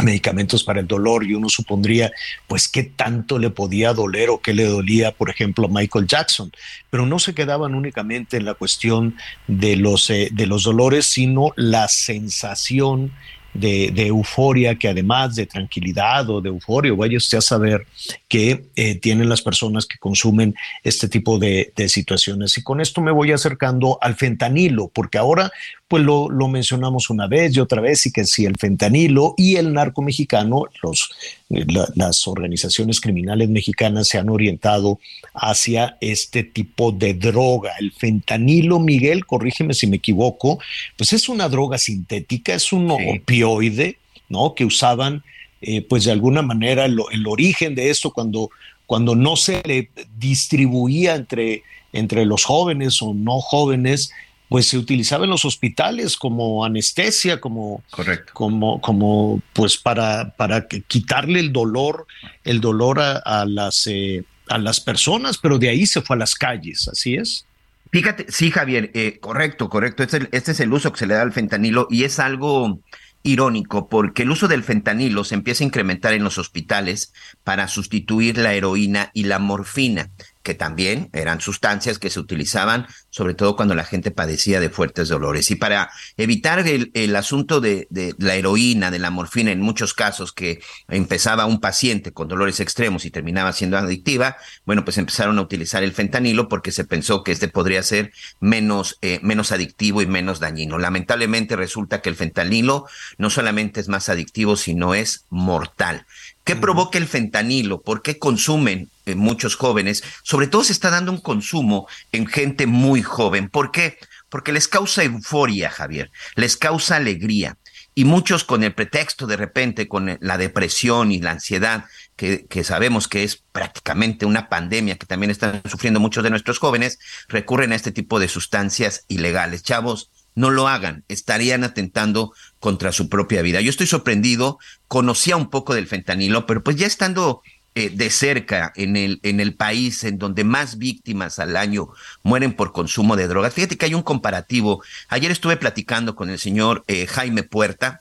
medicamentos 0.03 0.65
para 0.65 0.81
el 0.81 0.87
dolor 0.87 1.25
y 1.25 1.35
uno 1.35 1.49
supondría 1.49 2.13
pues 2.47 2.69
qué 2.69 2.85
tanto 2.85 3.39
le 3.39 3.51
podía 3.51 3.93
doler 3.93 4.31
o 4.31 4.41
qué 4.41 4.55
le 4.55 4.65
dolía 4.65 5.13
por 5.13 5.31
ejemplo 5.31 5.67
a 5.67 5.69
Michael 5.69 6.07
Jackson 6.07 6.53
pero 6.91 7.07
no 7.07 7.19
se 7.19 7.35
quedaban 7.35 7.75
únicamente 7.75 8.37
en 8.37 8.45
la 8.45 8.55
cuestión 8.55 9.17
de 9.47 9.77
los 9.77 10.11
eh, 10.11 10.29
de 10.33 10.47
los 10.47 10.65
dolores 10.65 11.07
sino 11.07 11.53
la 11.57 11.89
sensación 11.89 13.13
de, 13.55 14.07
euforia 14.07 14.77
que 14.77 14.89
además 14.89 15.35
de 15.35 15.47
tranquilidad 15.47 16.29
o 16.31 16.41
de 16.41 16.49
euforia, 16.49 16.93
vaya 16.93 17.17
usted 17.17 17.39
a 17.39 17.43
saber 17.43 17.87
que 18.29 18.67
eh, 18.77 18.95
tienen 18.97 19.29
las 19.29 19.43
personas 19.43 19.87
que 19.87 19.99
consumen 19.99 20.55
este 20.83 21.09
tipo 21.09 21.39
de, 21.39 21.73
de, 21.75 21.89
situaciones. 21.89 22.57
Y 22.59 22.63
con 22.63 22.81
esto 22.81 23.01
me 23.01 23.11
voy 23.11 23.33
acercando 23.33 23.99
al 24.01 24.15
fentanilo, 24.15 24.89
porque 24.89 25.19
ahora 25.19 25.51
pues 25.89 26.03
lo, 26.03 26.29
mencionamos 26.49 27.09
una 27.09 27.27
vez 27.27 27.57
y 27.57 27.61
otra 27.61 27.81
vez, 27.81 28.05
y 28.05 28.13
que 28.13 28.27
si 28.27 28.45
el 28.45 28.57
fentanilo 28.57 29.35
y 29.39 29.57
el 29.57 29.73
narco 29.73 30.03
mexicano, 30.03 30.67
los, 30.83 31.11
las 31.49 32.29
organizaciones 32.29 33.01
criminales 33.01 33.49
mexicanas 33.49 34.09
se 34.09 34.19
han 34.19 34.29
orientado 34.29 35.01
hacia 35.33 35.97
este 36.03 36.45
tipo 36.45 36.93
de 36.93 37.15
droga. 37.15 37.73
El 37.81 37.93
fentanilo, 37.93 38.79
Miguel, 38.79 39.25
corrígeme 39.25 39.73
si 39.73 39.87
me 39.87 39.97
equivoco, 39.97 40.59
pues 40.99 41.15
es 41.15 41.27
una 41.31 41.49
droga 41.49 41.79
sintética, 41.79 42.55
es 42.55 42.71
un 42.71 42.91
opioide, 42.91 43.97
¿no? 44.29 44.55
Que 44.55 44.67
usaban, 44.67 45.25
eh, 45.63 45.81
pues 45.81 46.05
de 46.05 46.13
alguna 46.13 46.43
manera, 46.43 46.85
el, 46.85 46.99
el 47.13 47.27
origen 47.27 47.75
de 47.75 47.89
esto 47.89 48.13
cuando, 48.13 48.51
cuando 48.85 49.15
no 49.15 49.37
se 49.37 49.63
le 49.65 49.89
distribuía 50.19 51.15
entre 51.15 51.63
entre 51.93 52.27
los 52.27 52.45
jóvenes 52.45 53.01
o 53.03 53.15
no 53.15 53.41
jóvenes, 53.41 54.13
pues 54.49 54.67
se 54.67 54.79
utilizaba 54.79 55.25
en 55.25 55.31
los 55.31 55.45
hospitales 55.45 56.17
como 56.17 56.65
anestesia, 56.65 57.41
como, 57.41 57.83
Correcto. 57.91 58.33
como, 58.35 58.81
como 58.81 59.43
pues 59.53 59.77
para, 59.77 60.31
para 60.37 60.67
quitarle 60.67 61.41
el 61.41 61.53
dolor, 61.53 62.07
el 62.45 62.61
dolor 62.61 63.01
a, 63.01 63.45
las, 63.47 63.87
eh, 63.87 64.25
a 64.49 64.59
las 64.59 64.81
personas, 64.81 65.39
pero 65.39 65.59
de 65.59 65.69
ahí 65.69 65.87
se 65.87 66.01
fue 66.01 66.17
a 66.17 66.19
las 66.19 66.35
calles, 66.35 66.89
así 66.89 67.15
es. 67.15 67.45
Fíjate, 67.91 68.27
sí, 68.29 68.51
Javier, 68.51 68.91
eh, 68.95 69.19
correcto, 69.21 69.69
correcto. 69.69 70.03
Este, 70.03 70.29
este, 70.33 70.53
es 70.53 70.61
el 70.61 70.73
uso 70.73 70.93
que 70.93 70.99
se 70.99 71.07
le 71.07 71.15
da 71.15 71.23
al 71.23 71.33
fentanilo 71.33 71.87
y 71.91 72.05
es 72.05 72.19
algo 72.19 72.81
irónico 73.23 73.89
porque 73.89 74.23
el 74.23 74.31
uso 74.31 74.49
del 74.49 74.63
fentanilo 74.63 75.25
se 75.25 75.35
empieza 75.35 75.65
a 75.65 75.67
incrementar 75.67 76.15
en 76.15 76.25
los 76.25 76.39
hospitales 76.39 77.13
para 77.45 77.69
sustituir 77.69 78.39
la 78.39 78.55
heroína 78.55 79.11
y 79.13 79.25
la 79.25 79.39
morfina 79.39 80.11
que 80.49 80.55
también 80.55 81.11
eran 81.13 81.43
sustancias 81.43 81.99
que 81.99 82.09
se 82.09 82.19
utilizaban 82.21 82.87
sobre 83.11 83.35
todo 83.35 83.55
cuando 83.55 83.75
la 83.75 83.85
gente 83.85 84.11
padecía 84.11 84.61
de 84.61 84.71
fuertes 84.71 85.11
dolores. 85.11 85.51
Y 85.51 85.57
para 85.57 85.91
evitar 86.17 86.67
el, 86.67 87.17
asunto 87.17 87.61
de, 87.61 87.87
de, 87.91 88.15
la 88.17 88.35
heroína, 88.35 88.91
de 88.91 88.99
la 88.99 89.11
morfina, 89.11 89.51
en 89.51 89.61
muchos 89.61 89.93
casos 89.93 90.33
que 90.33 90.63
empezaba 90.89 91.45
un 91.45 91.61
paciente 91.61 92.13
con 92.13 92.29
dolores 92.29 92.61
extremos 92.61 93.05
y 93.05 93.11
terminaba 93.11 93.53
siendo 93.53 93.77
adictiva, 93.77 94.39
bueno, 94.65 94.87
pues 94.87 94.97
empezaron 94.97 95.39
a 95.39 95.43
utilizar 95.43 95.83
el 95.83 95.93
fentanilo 95.93 96.49
porque 96.49 96.73
se 96.73 96.85
pensó 96.85 97.23
que 97.23 97.33
este 97.33 97.49
podría 97.49 97.83
ser 97.83 98.11
menos, 98.41 98.97
eh, 99.03 99.21
menos 99.23 99.53
adictivo 99.53 100.01
y 100.01 100.07
menos 100.07 100.41
dañino. 100.41 100.79
Lamentablemente 100.79 101.57
resulta 101.57 102.01
que 102.01 102.09
el 102.09 102.17
fentanilo 102.17 102.87
no 103.19 103.29
solamente 103.29 103.81
es 103.81 103.89
más 103.89 104.09
adictivo, 104.09 104.57
sino 104.57 104.95
es 104.95 105.27
mortal. 105.29 106.07
¿Qué 106.49 106.57
provoca 106.57 106.97
el 106.97 107.07
fentanilo? 107.07 107.83
¿Por 107.83 108.01
qué 108.01 108.19
consumen 108.19 108.89
eh, 109.05 109.15
muchos 109.15 109.55
jóvenes? 109.55 110.03
Sobre 110.23 110.47
todo 110.47 110.65
se 110.65 110.73
está 110.73 110.89
dando 110.89 111.13
un 111.13 111.21
consumo 111.21 111.87
en 112.11 112.27
gente 112.27 112.67
muy 112.67 113.03
joven. 113.03 113.51
¿Por 113.51 113.71
qué? 113.71 113.99
Porque 114.31 114.53
les 114.53 114.67
causa 114.67 115.05
euforia, 115.05 115.69
Javier, 115.69 116.11
les 116.37 116.57
causa 116.57 116.97
alegría. 116.97 117.59
Y 117.95 118.07
muchos 118.07 118.45
con 118.45 118.65
el 118.65 118.73
pretexto 118.73 119.27
de 119.27 119.37
repente, 119.37 119.89
con 119.89 120.17
la 120.23 120.39
depresión 120.39 121.13
y 121.13 121.21
la 121.21 121.33
ansiedad, 121.33 121.85
que, 122.17 122.47
que, 122.47 122.65
sabemos 122.65 123.09
que 123.09 123.25
es 123.25 123.45
prácticamente 123.53 124.25
una 124.25 124.49
pandemia 124.49 124.97
que 124.97 125.05
también 125.05 125.31
están 125.31 125.61
sufriendo 125.69 126.01
muchos 126.01 126.25
de 126.25 126.31
nuestros 126.31 126.59
jóvenes, 126.59 126.99
recurren 127.29 127.73
a 127.73 127.77
este 127.77 127.93
tipo 127.93 128.19
de 128.19 128.29
sustancias 128.29 129.05
ilegales. 129.09 129.63
Chavos, 129.63 130.11
no 130.35 130.51
lo 130.51 130.69
hagan, 130.69 131.05
estarían 131.09 131.65
atentando 131.65 132.33
contra 132.61 132.93
su 132.93 133.09
propia 133.09 133.43
vida. 133.43 133.61
Yo 133.61 133.71
estoy 133.71 133.87
sorprendido, 133.87 134.59
conocía 134.87 135.37
un 135.37 135.51
poco 135.51 135.75
del 135.75 135.87
fentanilo, 135.87 136.47
pero 136.47 136.63
pues 136.63 136.77
ya 136.77 136.87
estando 136.87 137.43
eh, 137.75 137.91
de 137.91 138.11
cerca 138.11 138.73
en 138.75 138.97
el, 138.97 139.21
en 139.23 139.39
el 139.39 139.55
país 139.55 140.03
en 140.03 140.19
donde 140.19 140.43
más 140.43 140.79
víctimas 140.79 141.39
al 141.39 141.57
año 141.57 141.91
mueren 142.25 142.53
por 142.53 142.73
consumo 142.73 143.15
de 143.15 143.29
drogas, 143.29 143.55
fíjate 143.55 143.77
que 143.77 143.87
hay 143.87 143.95
un 143.95 144.03
comparativo. 144.03 144.83
Ayer 145.09 145.31
estuve 145.31 145.57
platicando 145.57 146.17
con 146.17 146.29
el 146.29 146.41
señor 146.41 146.83
eh, 146.89 147.07
Jaime 147.07 147.45
Puerta. 147.45 148.01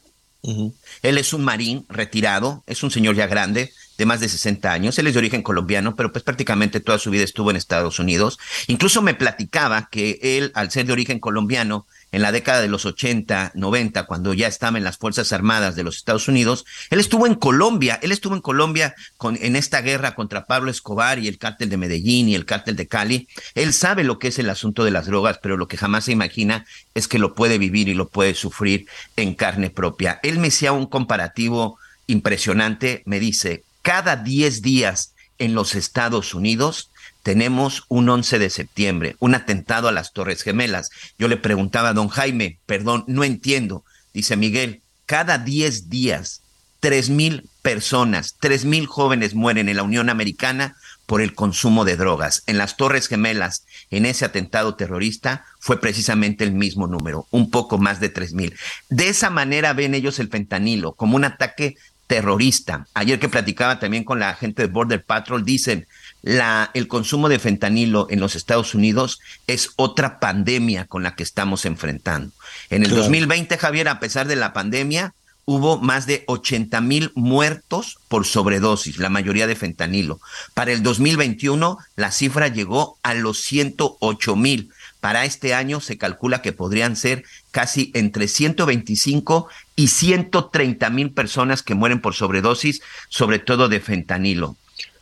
Él 1.03 1.17
es 1.17 1.33
un 1.33 1.43
marín 1.43 1.85
retirado, 1.89 2.63
es 2.67 2.81
un 2.81 2.89
señor 2.89 3.15
ya 3.15 3.27
grande, 3.27 3.71
de 3.97 4.05
más 4.05 4.19
de 4.19 4.29
60 4.29 4.71
años. 4.71 4.97
Él 4.97 5.07
es 5.07 5.13
de 5.13 5.19
origen 5.19 5.43
colombiano, 5.43 5.95
pero 5.95 6.11
pues 6.11 6.23
prácticamente 6.23 6.79
toda 6.79 6.99
su 6.99 7.11
vida 7.11 7.23
estuvo 7.23 7.51
en 7.51 7.57
Estados 7.57 7.99
Unidos. 7.99 8.39
Incluso 8.67 9.01
me 9.01 9.13
platicaba 9.13 9.89
que 9.91 10.19
él, 10.21 10.51
al 10.55 10.71
ser 10.71 10.85
de 10.85 10.93
origen 10.93 11.19
colombiano, 11.19 11.85
en 12.11 12.21
la 12.21 12.31
década 12.31 12.61
de 12.61 12.67
los 12.67 12.85
80, 12.85 13.51
90, 13.55 14.05
cuando 14.05 14.33
ya 14.33 14.47
estaba 14.47 14.77
en 14.77 14.83
las 14.83 14.97
Fuerzas 14.97 15.33
Armadas 15.33 15.75
de 15.75 15.83
los 15.83 15.97
Estados 15.97 16.27
Unidos, 16.27 16.65
él 16.89 16.99
estuvo 16.99 17.27
en 17.27 17.35
Colombia, 17.35 17.99
él 18.01 18.11
estuvo 18.11 18.35
en 18.35 18.41
Colombia 18.41 18.95
con, 19.17 19.37
en 19.41 19.55
esta 19.55 19.81
guerra 19.81 20.15
contra 20.15 20.45
Pablo 20.45 20.71
Escobar 20.71 21.19
y 21.19 21.27
el 21.27 21.37
cártel 21.37 21.69
de 21.69 21.77
Medellín 21.77 22.29
y 22.29 22.35
el 22.35 22.45
cártel 22.45 22.75
de 22.75 22.87
Cali. 22.87 23.27
Él 23.55 23.73
sabe 23.73 24.03
lo 24.03 24.19
que 24.19 24.29
es 24.29 24.39
el 24.39 24.49
asunto 24.49 24.83
de 24.83 24.91
las 24.91 25.07
drogas, 25.07 25.39
pero 25.41 25.57
lo 25.57 25.67
que 25.67 25.77
jamás 25.77 26.05
se 26.05 26.13
imagina 26.13 26.65
es 26.93 27.07
que 27.07 27.19
lo 27.19 27.35
puede 27.35 27.57
vivir 27.57 27.89
y 27.89 27.93
lo 27.93 28.07
puede 28.07 28.35
sufrir 28.35 28.87
en 29.15 29.33
carne 29.33 29.69
propia. 29.69 30.19
Él 30.23 30.39
me 30.39 30.47
hacía 30.47 30.71
un 30.71 30.85
comparativo 30.85 31.77
impresionante, 32.07 33.03
me 33.05 33.19
dice, 33.19 33.63
cada 33.81 34.15
10 34.15 34.61
días 34.61 35.13
en 35.39 35.53
los 35.53 35.75
Estados 35.75 36.33
Unidos 36.33 36.89
tenemos 37.27 37.83
un 37.89 38.07
11 38.07 38.39
de 38.39 38.49
septiembre, 38.49 39.17
un 39.19 39.35
atentado 39.35 39.89
a 39.89 39.91
las 39.91 40.13
Torres 40.13 40.43
Gemelas. 40.43 40.91
Yo 41.19 41.27
le 41.27 41.35
preguntaba 41.35 41.89
a 41.89 41.93
don 41.93 42.07
Jaime, 42.07 42.57
perdón, 42.65 43.03
no 43.05 43.25
entiendo. 43.25 43.83
Dice 44.13 44.37
Miguel, 44.37 44.81
cada 45.05 45.37
10 45.37 45.89
días 45.89 46.41
tres 46.79 47.09
mil 47.09 47.49
personas, 47.61 48.37
tres 48.39 48.63
mil 48.63 48.85
jóvenes 48.85 49.35
mueren 49.35 49.67
en 49.67 49.75
la 49.75 49.83
Unión 49.83 50.09
Americana 50.09 50.77
por 51.05 51.19
el 51.21 51.33
consumo 51.33 51.83
de 51.83 51.97
drogas. 51.97 52.43
En 52.47 52.57
las 52.57 52.77
Torres 52.77 53.09
Gemelas, 53.09 53.65
en 53.91 54.05
ese 54.05 54.23
atentado 54.23 54.75
terrorista, 54.75 55.43
fue 55.59 55.81
precisamente 55.81 56.45
el 56.45 56.53
mismo 56.53 56.87
número, 56.87 57.27
un 57.31 57.51
poco 57.51 57.77
más 57.77 57.99
de 57.99 58.07
tres 58.07 58.31
mil. 58.31 58.55
De 58.87 59.09
esa 59.09 59.29
manera 59.29 59.73
ven 59.73 59.95
ellos 59.95 60.19
el 60.19 60.29
fentanilo, 60.29 60.93
como 60.93 61.17
un 61.17 61.25
ataque 61.25 61.75
terrorista. 62.07 62.87
Ayer 62.93 63.19
que 63.19 63.27
platicaba 63.27 63.79
también 63.79 64.05
con 64.05 64.19
la 64.19 64.33
gente 64.33 64.61
de 64.61 64.69
Border 64.69 65.03
Patrol, 65.03 65.43
dicen, 65.43 65.87
la, 66.23 66.71
el 66.73 66.87
consumo 66.87 67.29
de 67.29 67.39
fentanilo 67.39 68.07
en 68.09 68.19
los 68.19 68.35
Estados 68.35 68.75
Unidos 68.75 69.19
es 69.47 69.71
otra 69.75 70.19
pandemia 70.19 70.85
con 70.85 71.03
la 71.03 71.15
que 71.15 71.23
estamos 71.23 71.65
enfrentando. 71.65 72.33
En 72.69 72.83
el 72.83 72.89
2020, 72.89 73.57
Javier, 73.57 73.87
a 73.87 73.99
pesar 73.99 74.27
de 74.27 74.35
la 74.35 74.53
pandemia, 74.53 75.13
hubo 75.45 75.79
más 75.79 76.05
de 76.05 76.25
80 76.27 76.81
mil 76.81 77.11
muertos 77.15 77.97
por 78.09 78.25
sobredosis, 78.25 78.97
la 78.97 79.09
mayoría 79.09 79.47
de 79.47 79.55
fentanilo. 79.55 80.19
Para 80.53 80.73
el 80.73 80.83
2021, 80.83 81.77
la 81.95 82.11
cifra 82.11 82.49
llegó 82.49 82.97
a 83.01 83.13
los 83.13 83.41
108 83.43 84.35
mil. 84.35 84.71
Para 84.99 85.23
este 85.23 85.53
año 85.53 85.79
se 85.79 85.97
calcula 85.97 86.41
que 86.41 86.51
podrían 86.51 86.97
ser 86.97 87.23
casi 87.51 87.91
entre 87.93 88.27
125 88.27 89.47
y 89.77 89.87
130 89.87 90.89
mil 90.89 91.11
personas 91.11 91.63
que 91.63 91.75
mueren 91.75 92.01
por 92.01 92.13
sobredosis, 92.13 92.81
sobre 93.07 93.39
todo 93.39 93.69
de 93.69 93.79
fentanilo. 93.79 94.57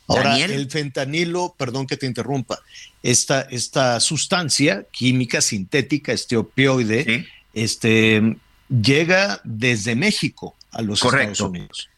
Ahora, 0.08 0.38
el 0.38 0.70
fentanilo, 0.70 1.56
perdón 1.58 1.88
que 1.88 1.98
te 1.98 2.06
interrumpa, 2.06 2.60
esta, 3.02 3.42
esta 3.42 4.00
sustancia 4.00 4.86
química 4.92 5.42
sintética, 5.42 6.12
este 6.14 6.38
opioide, 6.38 7.28
este, 7.54 8.38
llega 8.70 9.42
desde 9.44 9.96
México 9.96 10.56
a 10.72 10.82
los 10.82 11.04
Estados 11.04 11.42
Unidos. 11.42 11.90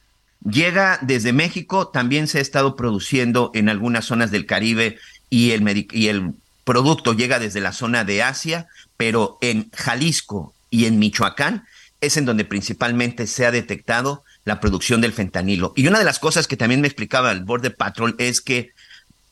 Llega 0.50 1.00
desde 1.02 1.34
México, 1.34 1.90
también 1.90 2.28
se 2.28 2.38
ha 2.38 2.42
estado 2.42 2.76
produciendo 2.76 3.52
en 3.54 3.70
algunas 3.70 4.06
zonas 4.06 4.32
del 4.32 4.46
Caribe 4.46 4.98
y 5.30 5.52
el, 5.52 5.88
y 5.92 6.08
el 6.08 6.34
producto 6.64 7.14
llega 7.14 7.40
desde 7.40 7.60
la 7.60 7.74
zona 7.74 8.04
de 8.04 8.24
Asia, 8.24 8.68
pero 8.96 9.38
en 9.42 9.70
Jalisco 9.72 10.54
y 10.70 10.86
en 10.86 11.00
Michoacán 11.00 11.66
es 12.02 12.18
en 12.18 12.26
donde 12.26 12.46
principalmente 12.46 13.28
se 13.28 13.46
ha 13.46 13.52
detectado 13.52 14.24
la 14.48 14.62
producción 14.62 15.02
del 15.02 15.12
fentanilo. 15.12 15.74
Y 15.76 15.88
una 15.88 16.00
de 16.00 16.06
las 16.06 16.20
cosas 16.20 16.48
que 16.48 16.56
también 16.56 16.80
me 16.80 16.88
explicaba 16.88 17.34
el 17.34 17.44
Border 17.44 17.76
Patrol 17.76 18.16
es 18.18 18.40
que 18.40 18.72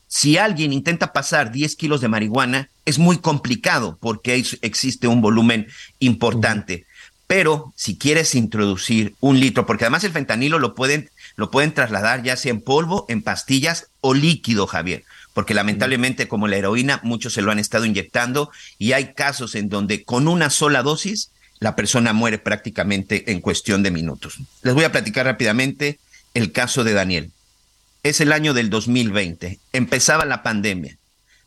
si 0.09 0.37
alguien 0.37 0.73
intenta 0.73 1.13
pasar 1.13 1.53
10 1.53 1.77
kilos 1.77 2.01
de 2.01 2.09
marihuana, 2.09 2.69
es 2.83 2.99
muy 2.99 3.19
complicado 3.19 3.97
porque 4.01 4.43
existe 4.61 5.07
un 5.07 5.21
volumen 5.21 5.67
importante. 5.99 6.85
Pero 7.27 7.73
si 7.77 7.97
quieres 7.97 8.35
introducir 8.35 9.15
un 9.21 9.39
litro, 9.39 9.65
porque 9.65 9.85
además 9.85 10.03
el 10.03 10.11
fentanilo 10.11 10.59
lo 10.59 10.75
pueden, 10.75 11.09
lo 11.37 11.49
pueden 11.49 11.73
trasladar 11.73 12.21
ya 12.21 12.35
sea 12.35 12.51
en 12.51 12.59
polvo, 12.59 13.05
en 13.07 13.21
pastillas 13.21 13.87
o 14.01 14.13
líquido, 14.13 14.67
Javier. 14.67 15.05
Porque 15.33 15.53
lamentablemente, 15.53 16.27
como 16.27 16.49
la 16.49 16.57
heroína, 16.57 16.99
muchos 17.03 17.31
se 17.31 17.41
lo 17.41 17.51
han 17.51 17.59
estado 17.59 17.85
inyectando 17.85 18.51
y 18.77 18.91
hay 18.91 19.13
casos 19.13 19.55
en 19.55 19.69
donde 19.69 20.03
con 20.03 20.27
una 20.27 20.49
sola 20.49 20.83
dosis 20.83 21.31
la 21.59 21.75
persona 21.75 22.13
muere 22.13 22.37
prácticamente 22.37 23.31
en 23.31 23.41
cuestión 23.41 23.83
de 23.83 23.91
minutos. 23.91 24.37
Les 24.61 24.73
voy 24.73 24.83
a 24.83 24.91
platicar 24.91 25.25
rápidamente 25.25 25.99
el 26.33 26.51
caso 26.51 26.83
de 26.83 26.93
Daniel. 26.93 27.31
Es 28.03 28.21
el 28.21 28.31
año 28.31 28.53
del 28.53 28.69
2020. 28.69 29.59
Empezaba 29.73 30.25
la 30.25 30.43
pandemia. 30.43 30.97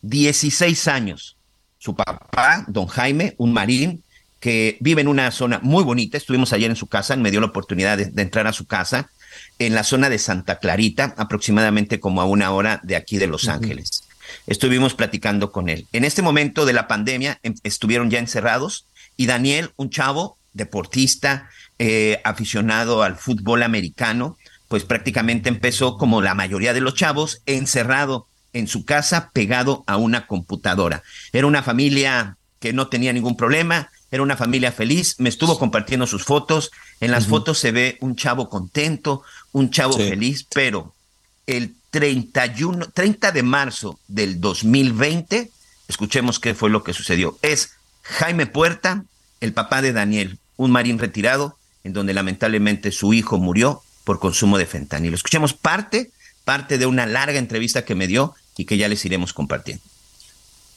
16 0.02 0.88
años. 0.88 1.36
Su 1.78 1.94
papá, 1.94 2.64
don 2.66 2.86
Jaime, 2.86 3.34
un 3.38 3.52
marín, 3.52 4.02
que 4.40 4.76
vive 4.80 5.00
en 5.00 5.09
una 5.09 5.30
zona 5.30 5.61
muy 5.62 5.84
bonita. 5.84 6.16
Estuvimos 6.16 6.52
ayer 6.52 6.70
en 6.70 6.76
su 6.76 6.86
casa, 6.86 7.16
me 7.16 7.30
dio 7.30 7.40
la 7.40 7.46
oportunidad 7.46 7.98
de, 7.98 8.22
entrar 8.22 8.46
a 8.46 8.52
su 8.52 8.66
casa, 8.66 9.11
en 9.59 9.74
la 9.74 9.84
zona 9.84 10.09
de 10.09 10.18
Santa 10.18 10.59
Clarita, 10.59 11.14
aproximadamente 11.16 12.00
como 12.00 12.20
a 12.20 12.24
una 12.24 12.50
hora 12.52 12.80
de 12.82 12.96
aquí 12.96 13.18
de 13.18 13.26
Los 13.26 13.48
Ángeles. 13.48 14.04
Estuvimos 14.46 14.94
platicando 14.94 15.52
con 15.52 15.68
él. 15.68 15.86
En 15.92 16.04
este 16.04 16.22
momento 16.22 16.66
de 16.66 16.72
la 16.72 16.86
pandemia 16.88 17.38
em, 17.42 17.54
estuvieron 17.62 18.11
ya 18.11 18.18
encerrados 18.18 18.84
y 19.18 19.26
Daniel, 19.26 19.72
un 19.76 19.90
chavo 19.90 20.38
deportista, 20.54 21.50
eh, 21.78 22.22
aficionado 22.24 23.02
al 23.02 23.16
fútbol 23.16 23.62
americano, 23.62 24.38
pues 24.68 24.84
prácticamente 24.84 25.48
empezó 25.48 25.98
como 25.98 26.22
la 26.22 26.34
mayoría 26.34 26.72
de 26.72 26.80
los 26.80 26.94
chavos, 26.94 27.42
encerrado 27.44 28.28
en 28.52 28.68
su 28.68 28.84
casa, 28.84 29.30
pegado 29.34 29.84
a 29.86 29.96
una 29.96 30.26
computadora. 30.26 31.02
Era 31.32 31.46
una 31.46 31.62
familia 31.62 32.36
que 32.60 32.72
no 32.72 32.88
tenía 32.88 33.12
ningún 33.12 33.36
problema, 33.36 33.90
era 34.10 34.22
una 34.22 34.36
familia 34.36 34.72
feliz, 34.72 35.16
me 35.18 35.28
estuvo 35.28 35.58
compartiendo 35.58 36.06
sus 36.06 36.24
fotos, 36.24 36.70
en 37.00 37.10
las 37.10 37.26
fotos 37.26 37.58
se 37.58 37.72
ve 37.72 37.98
un 38.00 38.14
chavo 38.14 38.48
contento, 38.48 39.22
un 39.52 39.70
chavo 39.70 39.94
feliz, 39.94 40.46
pero 40.54 40.94
el 41.46 41.74
31, 41.90 42.90
30 42.94 43.32
de 43.32 43.42
marzo 43.42 43.98
del 44.06 44.40
2020, 44.40 45.50
escuchemos 45.88 46.38
qué 46.38 46.54
fue 46.54 46.70
lo 46.70 46.84
que 46.84 46.94
sucedió. 46.94 47.36
Es 47.42 47.77
Jaime 48.09 48.46
Puerta, 48.46 49.04
el 49.40 49.52
papá 49.52 49.82
de 49.82 49.92
Daniel, 49.92 50.38
un 50.56 50.70
marín 50.70 50.98
retirado, 50.98 51.59
en 51.84 51.92
donde 51.92 52.14
lamentablemente 52.14 52.90
su 52.90 53.12
hijo 53.12 53.38
murió 53.38 53.82
por 54.04 54.18
consumo 54.18 54.59
de 54.59 54.66
fentanilo. 54.66 55.14
Escuchemos 55.14 55.52
parte, 55.52 56.11
parte 56.44 56.78
de 56.78 56.86
una 56.86 57.06
larga 57.06 57.38
entrevista 57.38 57.84
que 57.84 57.94
me 57.94 58.06
dio 58.06 58.34
y 58.56 58.64
que 58.64 58.78
ya 58.78 58.88
les 58.88 59.04
iremos 59.04 59.32
compartiendo. 59.32 59.84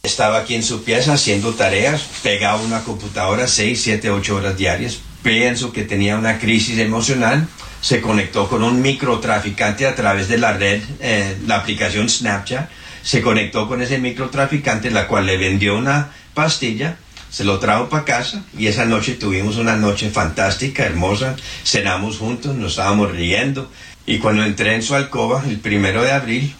Estaba 0.03 0.39
aquí 0.39 0.55
en 0.55 0.63
su 0.63 0.83
pieza 0.83 1.13
haciendo 1.13 1.53
tareas, 1.53 2.01
pegado 2.21 2.59
a 2.59 2.63
una 2.63 2.83
computadora 2.83 3.47
6, 3.47 3.81
7, 3.81 4.09
8 4.09 4.35
horas 4.35 4.57
diarias. 4.57 4.99
Pienso 5.23 5.71
que 5.71 5.83
tenía 5.83 6.17
una 6.17 6.39
crisis 6.39 6.79
emocional. 6.79 7.47
Se 7.81 8.01
conectó 8.01 8.49
con 8.49 8.63
un 8.63 8.81
microtraficante 8.81 9.87
a 9.87 9.95
través 9.95 10.27
de 10.27 10.37
la 10.37 10.53
red, 10.53 10.81
eh, 10.99 11.37
la 11.47 11.57
aplicación 11.57 12.09
Snapchat. 12.09 12.69
Se 13.03 13.21
conectó 13.21 13.67
con 13.67 13.81
ese 13.81 13.97
microtraficante, 13.99 14.91
la 14.91 15.07
cual 15.07 15.25
le 15.27 15.37
vendió 15.37 15.77
una 15.77 16.11
pastilla. 16.33 16.97
Se 17.31 17.45
lo 17.45 17.59
trajo 17.59 17.87
para 17.87 18.03
casa 18.03 18.43
y 18.57 18.67
esa 18.67 18.85
noche 18.85 19.13
tuvimos 19.13 19.55
una 19.55 19.77
noche 19.77 20.09
fantástica, 20.09 20.85
hermosa. 20.85 21.37
Cenamos 21.63 22.17
juntos, 22.17 22.55
nos 22.55 22.71
estábamos 22.71 23.11
riendo. 23.11 23.71
Y 24.05 24.17
cuando 24.19 24.43
entré 24.43 24.75
en 24.75 24.83
su 24.83 24.95
alcoba, 24.95 25.41
el 25.47 25.57
primero 25.59 26.03
de 26.03 26.11
abril, 26.11 26.53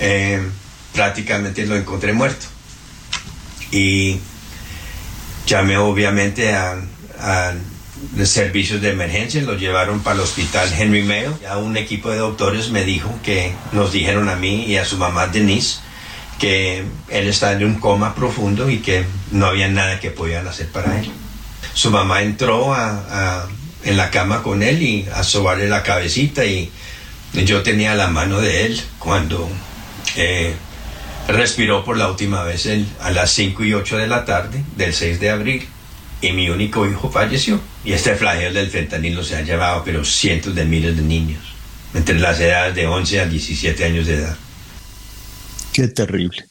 eh, 0.00 0.40
prácticamente 0.94 1.66
lo 1.66 1.76
encontré 1.76 2.14
muerto. 2.14 2.46
Y 3.70 4.18
llamé 5.46 5.76
obviamente 5.76 6.54
a, 6.54 6.78
los 8.16 8.30
servicios 8.30 8.80
de 8.80 8.88
emergencia, 8.88 9.42
lo 9.42 9.58
llevaron 9.58 10.00
para 10.00 10.16
el 10.16 10.22
hospital 10.22 10.72
Henry 10.72 11.02
Mayo. 11.02 11.38
Ya 11.42 11.58
un 11.58 11.76
equipo 11.76 12.08
de 12.08 12.16
doctores 12.16 12.70
me 12.70 12.84
dijo 12.84 13.14
que 13.22 13.52
nos 13.72 13.92
dijeron 13.92 14.30
a 14.30 14.36
mí 14.36 14.64
y 14.64 14.78
a 14.78 14.86
su 14.86 14.96
mamá 14.96 15.26
Denise 15.26 15.80
que 16.40 16.82
él 17.10 17.28
estaba 17.28 17.52
en 17.52 17.64
un 17.64 17.74
coma 17.74 18.14
profundo 18.14 18.70
y 18.70 18.78
que 18.78 19.04
no 19.30 19.46
había 19.46 19.68
nada 19.68 20.00
que 20.00 20.10
podían 20.10 20.48
hacer 20.48 20.68
para 20.68 20.98
él. 20.98 21.10
Su 21.74 21.90
mamá 21.90 22.22
entró 22.22 22.74
en 23.84 23.96
la 23.96 24.10
cama 24.10 24.42
con 24.42 24.62
él 24.62 24.82
y 24.82 25.06
a 25.14 25.22
sobarle 25.22 25.68
la 25.68 25.82
cabecita 25.82 26.44
y 26.44 26.72
yo 27.34 27.62
tenía 27.62 27.94
la 27.94 28.08
mano 28.08 28.40
de 28.40 28.64
él 28.64 28.80
cuando 28.98 29.48
eh, 30.16 30.54
respiró 31.28 31.84
por 31.84 31.98
la 31.98 32.08
última 32.08 32.42
vez 32.42 32.68
a 33.00 33.10
las 33.10 33.30
5 33.32 33.62
y 33.64 33.74
8 33.74 33.98
de 33.98 34.06
la 34.08 34.24
tarde 34.24 34.64
del 34.76 34.94
6 34.94 35.20
de 35.20 35.30
abril 35.30 35.68
y 36.22 36.32
mi 36.32 36.48
único 36.48 36.88
hijo 36.88 37.10
falleció. 37.10 37.60
Y 37.84 37.92
este 37.92 38.14
flagelo 38.14 38.58
del 38.58 38.70
fentanilo 38.70 39.22
se 39.22 39.36
ha 39.36 39.42
llevado, 39.42 39.82
pero 39.84 40.04
cientos 40.04 40.54
de 40.54 40.64
miles 40.64 40.96
de 40.96 41.02
niños, 41.02 41.42
entre 41.94 42.18
las 42.18 42.40
edades 42.40 42.74
de 42.74 42.86
11 42.86 43.20
a 43.20 43.26
17 43.26 43.84
años 43.84 44.06
de 44.06 44.14
edad. 44.14 44.36
Qué 45.72 45.88
terrible. 45.88 46.44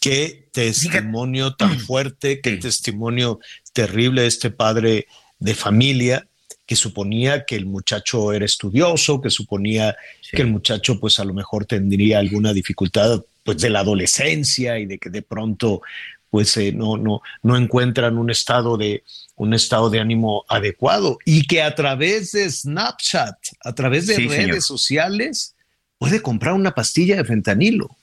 Qué 0.00 0.48
testimonio 0.52 1.54
tan 1.54 1.78
fuerte, 1.80 2.40
qué 2.40 2.56
testimonio 2.58 3.40
terrible 3.72 4.22
de 4.22 4.28
este 4.28 4.50
padre 4.50 5.06
de 5.38 5.54
familia 5.54 6.26
que 6.64 6.76
suponía 6.76 7.44
que 7.44 7.56
el 7.56 7.66
muchacho 7.66 8.32
era 8.32 8.44
estudioso, 8.44 9.20
que 9.20 9.30
suponía 9.30 9.96
que 10.32 10.42
el 10.42 10.48
muchacho 10.48 10.98
pues 10.98 11.18
a 11.20 11.24
lo 11.24 11.32
mejor 11.32 11.64
tendría 11.64 12.18
alguna 12.18 12.52
dificultad 12.52 13.22
pues 13.44 13.58
de 13.58 13.70
la 13.70 13.80
adolescencia 13.80 14.78
y 14.78 14.86
de 14.86 14.98
que 14.98 15.10
de 15.10 15.22
pronto 15.22 15.82
pues 16.28 16.56
eh, 16.56 16.72
no, 16.72 16.96
no, 16.96 17.22
no 17.42 17.56
encuentran 17.56 18.18
un 18.18 18.30
estado 18.30 18.76
de 18.76 19.04
un 19.36 19.54
estado 19.54 19.90
de 19.90 20.00
ánimo 20.00 20.44
adecuado 20.48 21.18
y 21.24 21.46
que 21.46 21.62
a 21.62 21.74
través 21.74 22.32
de 22.32 22.50
Snapchat, 22.50 23.36
a 23.62 23.72
través 23.74 24.06
de 24.06 24.16
redes 24.16 24.64
sociales, 24.64 25.54
puede 25.98 26.20
comprar 26.20 26.54
una 26.54 26.74
pastilla 26.74 27.16
de 27.16 27.24
fentanilo. 27.24 27.96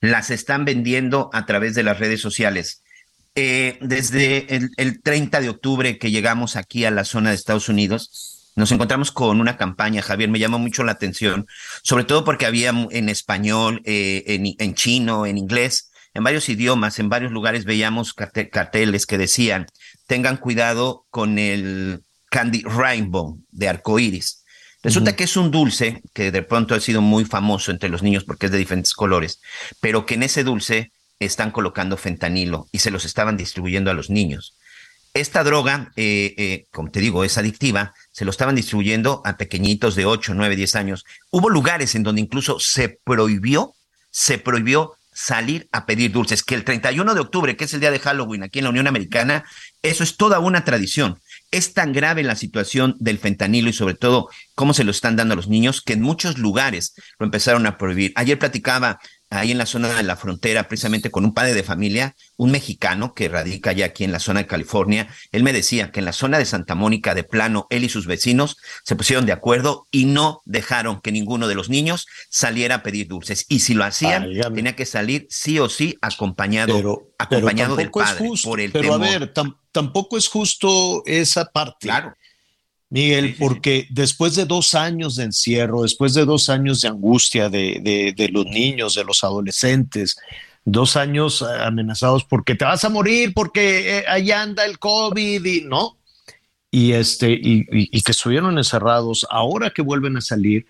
Las 0.00 0.30
están 0.30 0.64
vendiendo 0.64 1.30
a 1.32 1.46
través 1.46 1.74
de 1.74 1.82
las 1.82 1.98
redes 1.98 2.20
sociales. 2.20 2.82
Eh, 3.34 3.78
desde 3.80 4.54
el, 4.54 4.70
el, 4.76 5.02
30 5.02 5.40
de 5.40 5.48
octubre 5.48 5.98
que 5.98 6.10
llegamos 6.10 6.56
aquí 6.56 6.84
a 6.84 6.90
la 6.90 7.04
zona 7.04 7.30
de 7.30 7.36
Estados 7.36 7.68
Unidos, 7.68 8.34
nos 8.56 8.70
encontramos 8.70 9.10
con 9.10 9.40
una 9.40 9.56
campaña, 9.56 10.02
Javier, 10.02 10.30
me 10.30 10.38
llama 10.38 10.58
mucho 10.58 10.84
la 10.84 10.92
atención, 10.92 11.46
sobre 11.82 12.04
todo 12.04 12.24
porque 12.24 12.46
había 12.46 12.68
en 12.68 13.08
español, 13.08 13.82
eh, 13.84 14.54
en, 14.58 14.74
chino, 14.74 15.26
en 15.26 15.38
inglés, 15.38 15.90
en 16.14 16.22
varios 16.22 16.48
idiomas, 16.48 17.00
en 17.00 17.08
varios 17.08 17.32
lugares 17.32 17.64
veíamos 17.64 18.14
carteles 18.14 19.06
que 19.06 19.18
decían, 19.18 19.66
tengan 20.06 20.36
cuidado 20.36 21.04
con 21.10 21.40
el 21.40 22.04
Candy 22.30 22.62
Rainbow 22.62 23.40
de 23.50 23.68
arcoíris. 23.68 24.43
Resulta 24.84 25.16
que 25.16 25.24
es 25.24 25.36
un 25.38 25.50
dulce 25.50 26.02
que 26.12 26.30
de 26.30 26.42
pronto 26.42 26.74
ha 26.74 26.80
sido 26.80 27.00
muy 27.00 27.24
famoso 27.24 27.70
entre 27.70 27.88
los 27.88 28.02
niños 28.02 28.24
porque 28.24 28.46
es 28.46 28.52
de 28.52 28.58
diferentes 28.58 28.92
colores, 28.92 29.40
pero 29.80 30.04
que 30.04 30.14
en 30.14 30.22
ese 30.22 30.44
dulce 30.44 30.92
están 31.18 31.50
colocando 31.50 31.96
fentanilo 31.96 32.68
y 32.70 32.80
se 32.80 32.90
los 32.90 33.06
estaban 33.06 33.38
distribuyendo 33.38 33.90
a 33.90 33.94
los 33.94 34.10
niños. 34.10 34.56
Esta 35.14 35.42
droga, 35.42 35.92
eh, 35.96 36.34
eh, 36.36 36.66
como 36.70 36.90
te 36.90 37.00
digo, 37.00 37.24
es 37.24 37.38
adictiva, 37.38 37.94
se 38.12 38.24
lo 38.24 38.30
estaban 38.30 38.56
distribuyendo 38.56 39.22
a 39.24 39.36
pequeñitos 39.36 39.94
de 39.94 40.04
8, 40.04 40.34
9, 40.34 40.56
10 40.56 40.74
años. 40.76 41.04
Hubo 41.30 41.48
lugares 41.48 41.94
en 41.94 42.02
donde 42.02 42.20
incluso 42.20 42.60
se 42.60 42.88
prohibió, 42.88 43.74
se 44.10 44.38
prohibió 44.38 44.96
salir 45.14 45.68
a 45.72 45.86
pedir 45.86 46.12
dulces, 46.12 46.42
que 46.42 46.56
el 46.56 46.64
31 46.64 47.14
de 47.14 47.20
octubre, 47.20 47.56
que 47.56 47.64
es 47.64 47.74
el 47.74 47.80
día 47.80 47.92
de 47.92 48.00
Halloween 48.00 48.42
aquí 48.42 48.58
en 48.58 48.64
la 48.64 48.70
Unión 48.70 48.88
Americana, 48.88 49.44
eso 49.82 50.02
es 50.02 50.16
toda 50.16 50.40
una 50.40 50.64
tradición. 50.64 51.20
Es 51.54 51.72
tan 51.72 51.92
grave 51.92 52.24
la 52.24 52.34
situación 52.34 52.96
del 52.98 53.20
fentanilo 53.20 53.68
y 53.68 53.72
sobre 53.72 53.94
todo 53.94 54.28
cómo 54.56 54.74
se 54.74 54.82
lo 54.82 54.90
están 54.90 55.14
dando 55.14 55.34
a 55.34 55.36
los 55.36 55.46
niños 55.46 55.82
que 55.82 55.92
en 55.92 56.02
muchos 56.02 56.36
lugares 56.36 56.96
lo 57.16 57.26
empezaron 57.26 57.64
a 57.64 57.78
prohibir. 57.78 58.12
Ayer 58.16 58.36
platicaba 58.36 58.98
ahí 59.34 59.50
en 59.52 59.58
la 59.58 59.66
zona 59.66 59.88
de 59.88 60.02
la 60.02 60.16
frontera, 60.16 60.68
precisamente 60.68 61.10
con 61.10 61.24
un 61.24 61.34
padre 61.34 61.54
de 61.54 61.62
familia, 61.62 62.14
un 62.36 62.50
mexicano 62.50 63.14
que 63.14 63.28
radica 63.28 63.72
ya 63.72 63.86
aquí 63.86 64.04
en 64.04 64.12
la 64.12 64.18
zona 64.18 64.40
de 64.40 64.46
California. 64.46 65.08
Él 65.32 65.42
me 65.42 65.52
decía 65.52 65.90
que 65.92 66.00
en 66.00 66.06
la 66.06 66.12
zona 66.12 66.38
de 66.38 66.44
Santa 66.44 66.74
Mónica, 66.74 67.14
de 67.14 67.24
plano, 67.24 67.66
él 67.70 67.84
y 67.84 67.88
sus 67.88 68.06
vecinos 68.06 68.56
se 68.84 68.96
pusieron 68.96 69.26
de 69.26 69.32
acuerdo 69.32 69.86
y 69.90 70.06
no 70.06 70.42
dejaron 70.44 71.00
que 71.00 71.12
ninguno 71.12 71.48
de 71.48 71.54
los 71.54 71.68
niños 71.68 72.06
saliera 72.28 72.76
a 72.76 72.82
pedir 72.82 73.08
dulces. 73.08 73.46
Y 73.48 73.60
si 73.60 73.74
lo 73.74 73.84
hacían, 73.84 74.28
tenía 74.54 74.76
que 74.76 74.86
salir 74.86 75.26
sí 75.30 75.58
o 75.58 75.68
sí 75.68 75.96
acompañado, 76.00 77.02
acompañado 77.18 77.76
del 77.76 77.90
padre. 77.90 78.28
por 78.42 78.60
el 78.60 78.72
pero 78.72 78.94
a 78.94 78.98
ver, 78.98 79.32
tampoco 79.72 80.16
es 80.16 80.28
justo 80.28 81.02
esa 81.06 81.46
parte. 81.46 81.86
Claro. 81.88 82.14
Miguel, 82.94 83.34
porque 83.40 83.88
después 83.90 84.36
de 84.36 84.44
dos 84.44 84.72
años 84.72 85.16
de 85.16 85.24
encierro, 85.24 85.82
después 85.82 86.14
de 86.14 86.24
dos 86.24 86.48
años 86.48 86.80
de 86.80 86.86
angustia 86.86 87.48
de, 87.48 88.14
de, 88.16 88.28
los 88.28 88.46
niños, 88.46 88.94
de 88.94 89.02
los 89.02 89.24
adolescentes, 89.24 90.16
dos 90.64 90.94
años 90.94 91.42
amenazados 91.42 92.22
porque 92.22 92.54
te 92.54 92.64
vas 92.64 92.84
a 92.84 92.90
morir, 92.90 93.32
porque 93.34 93.98
eh, 93.98 94.04
allá 94.06 94.42
anda 94.42 94.64
el 94.64 94.78
COVID 94.78 95.44
y 95.44 95.62
no, 95.62 95.98
y 96.70 96.92
este, 96.92 97.32
y, 97.32 97.66
y, 97.68 98.00
que 98.00 98.12
estuvieron 98.12 98.58
encerrados, 98.58 99.26
ahora 99.28 99.70
que 99.70 99.82
vuelven 99.82 100.16
a 100.16 100.20
salir, 100.20 100.64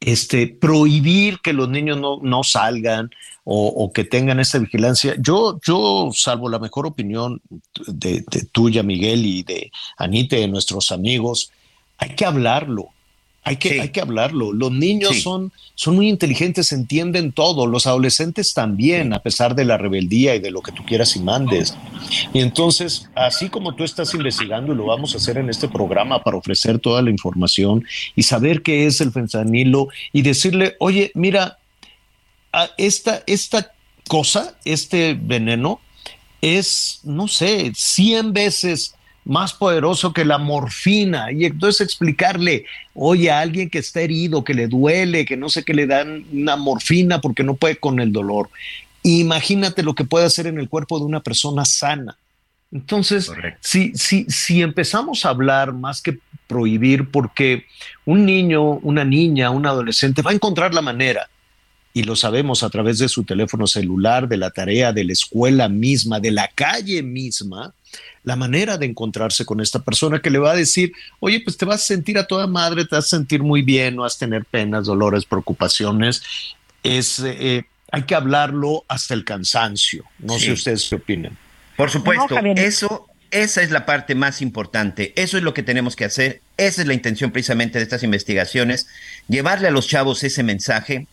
este, 0.00 0.48
prohibir 0.48 1.38
que 1.38 1.52
los 1.52 1.68
niños 1.68 2.00
no, 2.00 2.18
no 2.20 2.42
salgan 2.42 3.10
o, 3.44 3.68
o, 3.68 3.92
que 3.92 4.02
tengan 4.02 4.40
esta 4.40 4.58
vigilancia. 4.58 5.14
Yo, 5.20 5.60
yo, 5.64 6.10
salvo 6.12 6.48
la 6.48 6.58
mejor 6.58 6.86
opinión 6.86 7.40
de, 7.86 8.24
de 8.28 8.44
tuya, 8.50 8.82
Miguel, 8.82 9.24
y 9.24 9.44
de 9.44 9.70
Anita, 9.98 10.34
de 10.34 10.48
nuestros 10.48 10.90
amigos, 10.90 11.52
hay 12.00 12.16
que 12.16 12.24
hablarlo. 12.24 12.88
Hay 13.42 13.56
que, 13.56 13.80
hay 13.80 13.88
que 13.88 14.02
hablarlo. 14.02 14.52
Los 14.52 14.70
niños 14.70 15.22
son, 15.22 15.50
son 15.74 15.96
muy 15.96 16.10
inteligentes, 16.10 16.72
entienden 16.72 17.32
todo. 17.32 17.66
Los 17.66 17.86
adolescentes 17.86 18.52
también, 18.52 19.14
a 19.14 19.22
pesar 19.22 19.54
de 19.54 19.64
la 19.64 19.78
rebeldía 19.78 20.34
y 20.34 20.40
de 20.40 20.50
lo 20.50 20.60
que 20.60 20.72
tú 20.72 20.84
quieras 20.84 21.16
y 21.16 21.20
mandes. 21.20 21.74
Y 22.34 22.40
entonces, 22.40 23.08
así 23.14 23.48
como 23.48 23.74
tú 23.74 23.82
estás 23.82 24.12
investigando, 24.12 24.72
y 24.72 24.76
lo 24.76 24.84
vamos 24.84 25.14
a 25.14 25.16
hacer 25.16 25.38
en 25.38 25.48
este 25.48 25.68
programa 25.68 26.22
para 26.22 26.36
ofrecer 26.36 26.78
toda 26.78 27.00
la 27.00 27.10
información 27.10 27.84
y 28.14 28.24
saber 28.24 28.60
qué 28.60 28.86
es 28.86 29.00
el 29.00 29.10
fentanilo 29.10 29.88
y 30.12 30.20
decirle, 30.20 30.76
oye, 30.78 31.10
mira, 31.14 31.58
esta, 32.76 33.22
esta 33.26 33.72
cosa, 34.06 34.54
este 34.64 35.14
veneno, 35.14 35.80
es, 36.42 37.00
no 37.04 37.26
sé, 37.26 37.72
100 37.74 38.32
veces 38.34 38.94
más 39.30 39.52
poderoso 39.52 40.12
que 40.12 40.24
la 40.24 40.38
morfina. 40.38 41.30
Y 41.30 41.44
entonces 41.44 41.82
explicarle, 41.82 42.64
oye, 42.94 43.30
a 43.30 43.38
alguien 43.38 43.70
que 43.70 43.78
está 43.78 44.00
herido, 44.00 44.42
que 44.42 44.54
le 44.54 44.66
duele, 44.66 45.24
que 45.24 45.36
no 45.36 45.48
sé 45.48 45.62
qué 45.64 45.72
le 45.72 45.86
dan 45.86 46.24
una 46.32 46.56
morfina 46.56 47.20
porque 47.20 47.44
no 47.44 47.54
puede 47.54 47.76
con 47.76 48.00
el 48.00 48.12
dolor. 48.12 48.50
Imagínate 49.04 49.84
lo 49.84 49.94
que 49.94 50.04
puede 50.04 50.26
hacer 50.26 50.48
en 50.48 50.58
el 50.58 50.68
cuerpo 50.68 50.98
de 50.98 51.04
una 51.04 51.20
persona 51.20 51.64
sana. 51.64 52.16
Entonces, 52.72 53.30
si, 53.60 53.92
si, 53.94 54.24
si 54.24 54.62
empezamos 54.62 55.24
a 55.24 55.28
hablar 55.28 55.74
más 55.74 56.02
que 56.02 56.18
prohibir, 56.48 57.08
porque 57.08 57.66
un 58.04 58.26
niño, 58.26 58.62
una 58.62 59.04
niña, 59.04 59.50
un 59.50 59.64
adolescente 59.64 60.22
va 60.22 60.32
a 60.32 60.34
encontrar 60.34 60.74
la 60.74 60.82
manera, 60.82 61.28
y 61.92 62.04
lo 62.04 62.14
sabemos 62.14 62.62
a 62.62 62.70
través 62.70 62.98
de 62.98 63.08
su 63.08 63.24
teléfono 63.24 63.66
celular, 63.66 64.28
de 64.28 64.36
la 64.36 64.50
tarea, 64.50 64.92
de 64.92 65.04
la 65.04 65.12
escuela 65.12 65.68
misma, 65.68 66.20
de 66.20 66.30
la 66.30 66.48
calle 66.48 67.02
misma, 67.02 67.74
la 68.22 68.36
manera 68.36 68.78
de 68.78 68.86
encontrarse 68.86 69.44
con 69.44 69.60
esta 69.60 69.80
persona 69.80 70.20
que 70.20 70.30
le 70.30 70.38
va 70.38 70.52
a 70.52 70.56
decir, 70.56 70.92
oye, 71.18 71.40
pues 71.40 71.56
te 71.56 71.64
vas 71.64 71.82
a 71.82 71.86
sentir 71.86 72.18
a 72.18 72.26
toda 72.26 72.46
madre, 72.46 72.84
te 72.84 72.94
vas 72.94 73.06
a 73.06 73.16
sentir 73.16 73.42
muy 73.42 73.62
bien, 73.62 73.96
no 73.96 74.02
vas 74.02 74.16
a 74.16 74.20
tener 74.20 74.44
penas, 74.44 74.86
dolores, 74.86 75.24
preocupaciones. 75.24 76.22
Es, 76.82 77.18
eh, 77.24 77.64
hay 77.90 78.02
que 78.02 78.14
hablarlo 78.14 78.84
hasta 78.86 79.14
el 79.14 79.24
cansancio. 79.24 80.04
No 80.18 80.38
sé 80.38 80.52
ustedes 80.52 80.86
qué 80.88 80.96
opinan. 80.96 81.36
Por 81.76 81.90
supuesto, 81.90 82.36
eso, 82.56 83.08
esa 83.30 83.62
es 83.62 83.70
la 83.70 83.86
parte 83.86 84.14
más 84.14 84.42
importante. 84.42 85.12
Eso 85.16 85.38
es 85.38 85.42
lo 85.42 85.54
que 85.54 85.62
tenemos 85.62 85.96
que 85.96 86.04
hacer. 86.04 86.40
Esa 86.56 86.82
es 86.82 86.86
la 86.86 86.94
intención 86.94 87.32
precisamente 87.32 87.78
de 87.78 87.84
estas 87.84 88.02
investigaciones, 88.02 88.86
llevarle 89.28 89.68
a 89.68 89.70
los 89.70 89.88
chavos 89.88 90.22
ese 90.22 90.42
mensaje 90.42 91.06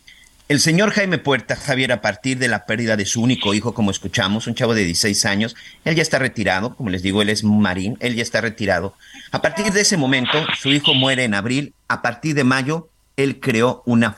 el 0.48 0.60
señor 0.60 0.92
Jaime 0.92 1.18
Puerta, 1.18 1.56
Javier, 1.56 1.92
a 1.92 2.00
partir 2.00 2.38
de 2.38 2.48
la 2.48 2.64
pérdida 2.64 2.96
de 2.96 3.04
su 3.04 3.20
único 3.20 3.52
hijo, 3.52 3.74
como 3.74 3.90
escuchamos, 3.90 4.46
un 4.46 4.54
chavo 4.54 4.74
de 4.74 4.84
16 4.84 5.26
años, 5.26 5.54
él 5.84 5.94
ya 5.94 6.02
está 6.02 6.18
retirado, 6.18 6.74
como 6.74 6.88
les 6.88 7.02
digo, 7.02 7.20
él 7.20 7.28
es 7.28 7.44
marín, 7.44 7.98
él 8.00 8.14
ya 8.14 8.22
está 8.22 8.40
retirado. 8.40 8.94
A 9.30 9.42
partir 9.42 9.70
de 9.72 9.82
ese 9.82 9.98
momento, 9.98 10.38
su 10.58 10.70
hijo 10.70 10.94
muere 10.94 11.24
en 11.24 11.34
abril, 11.34 11.74
a 11.86 12.00
partir 12.00 12.34
de 12.34 12.44
mayo, 12.44 12.88
él 13.18 13.40
creó 13.40 13.82
una, 13.84 14.16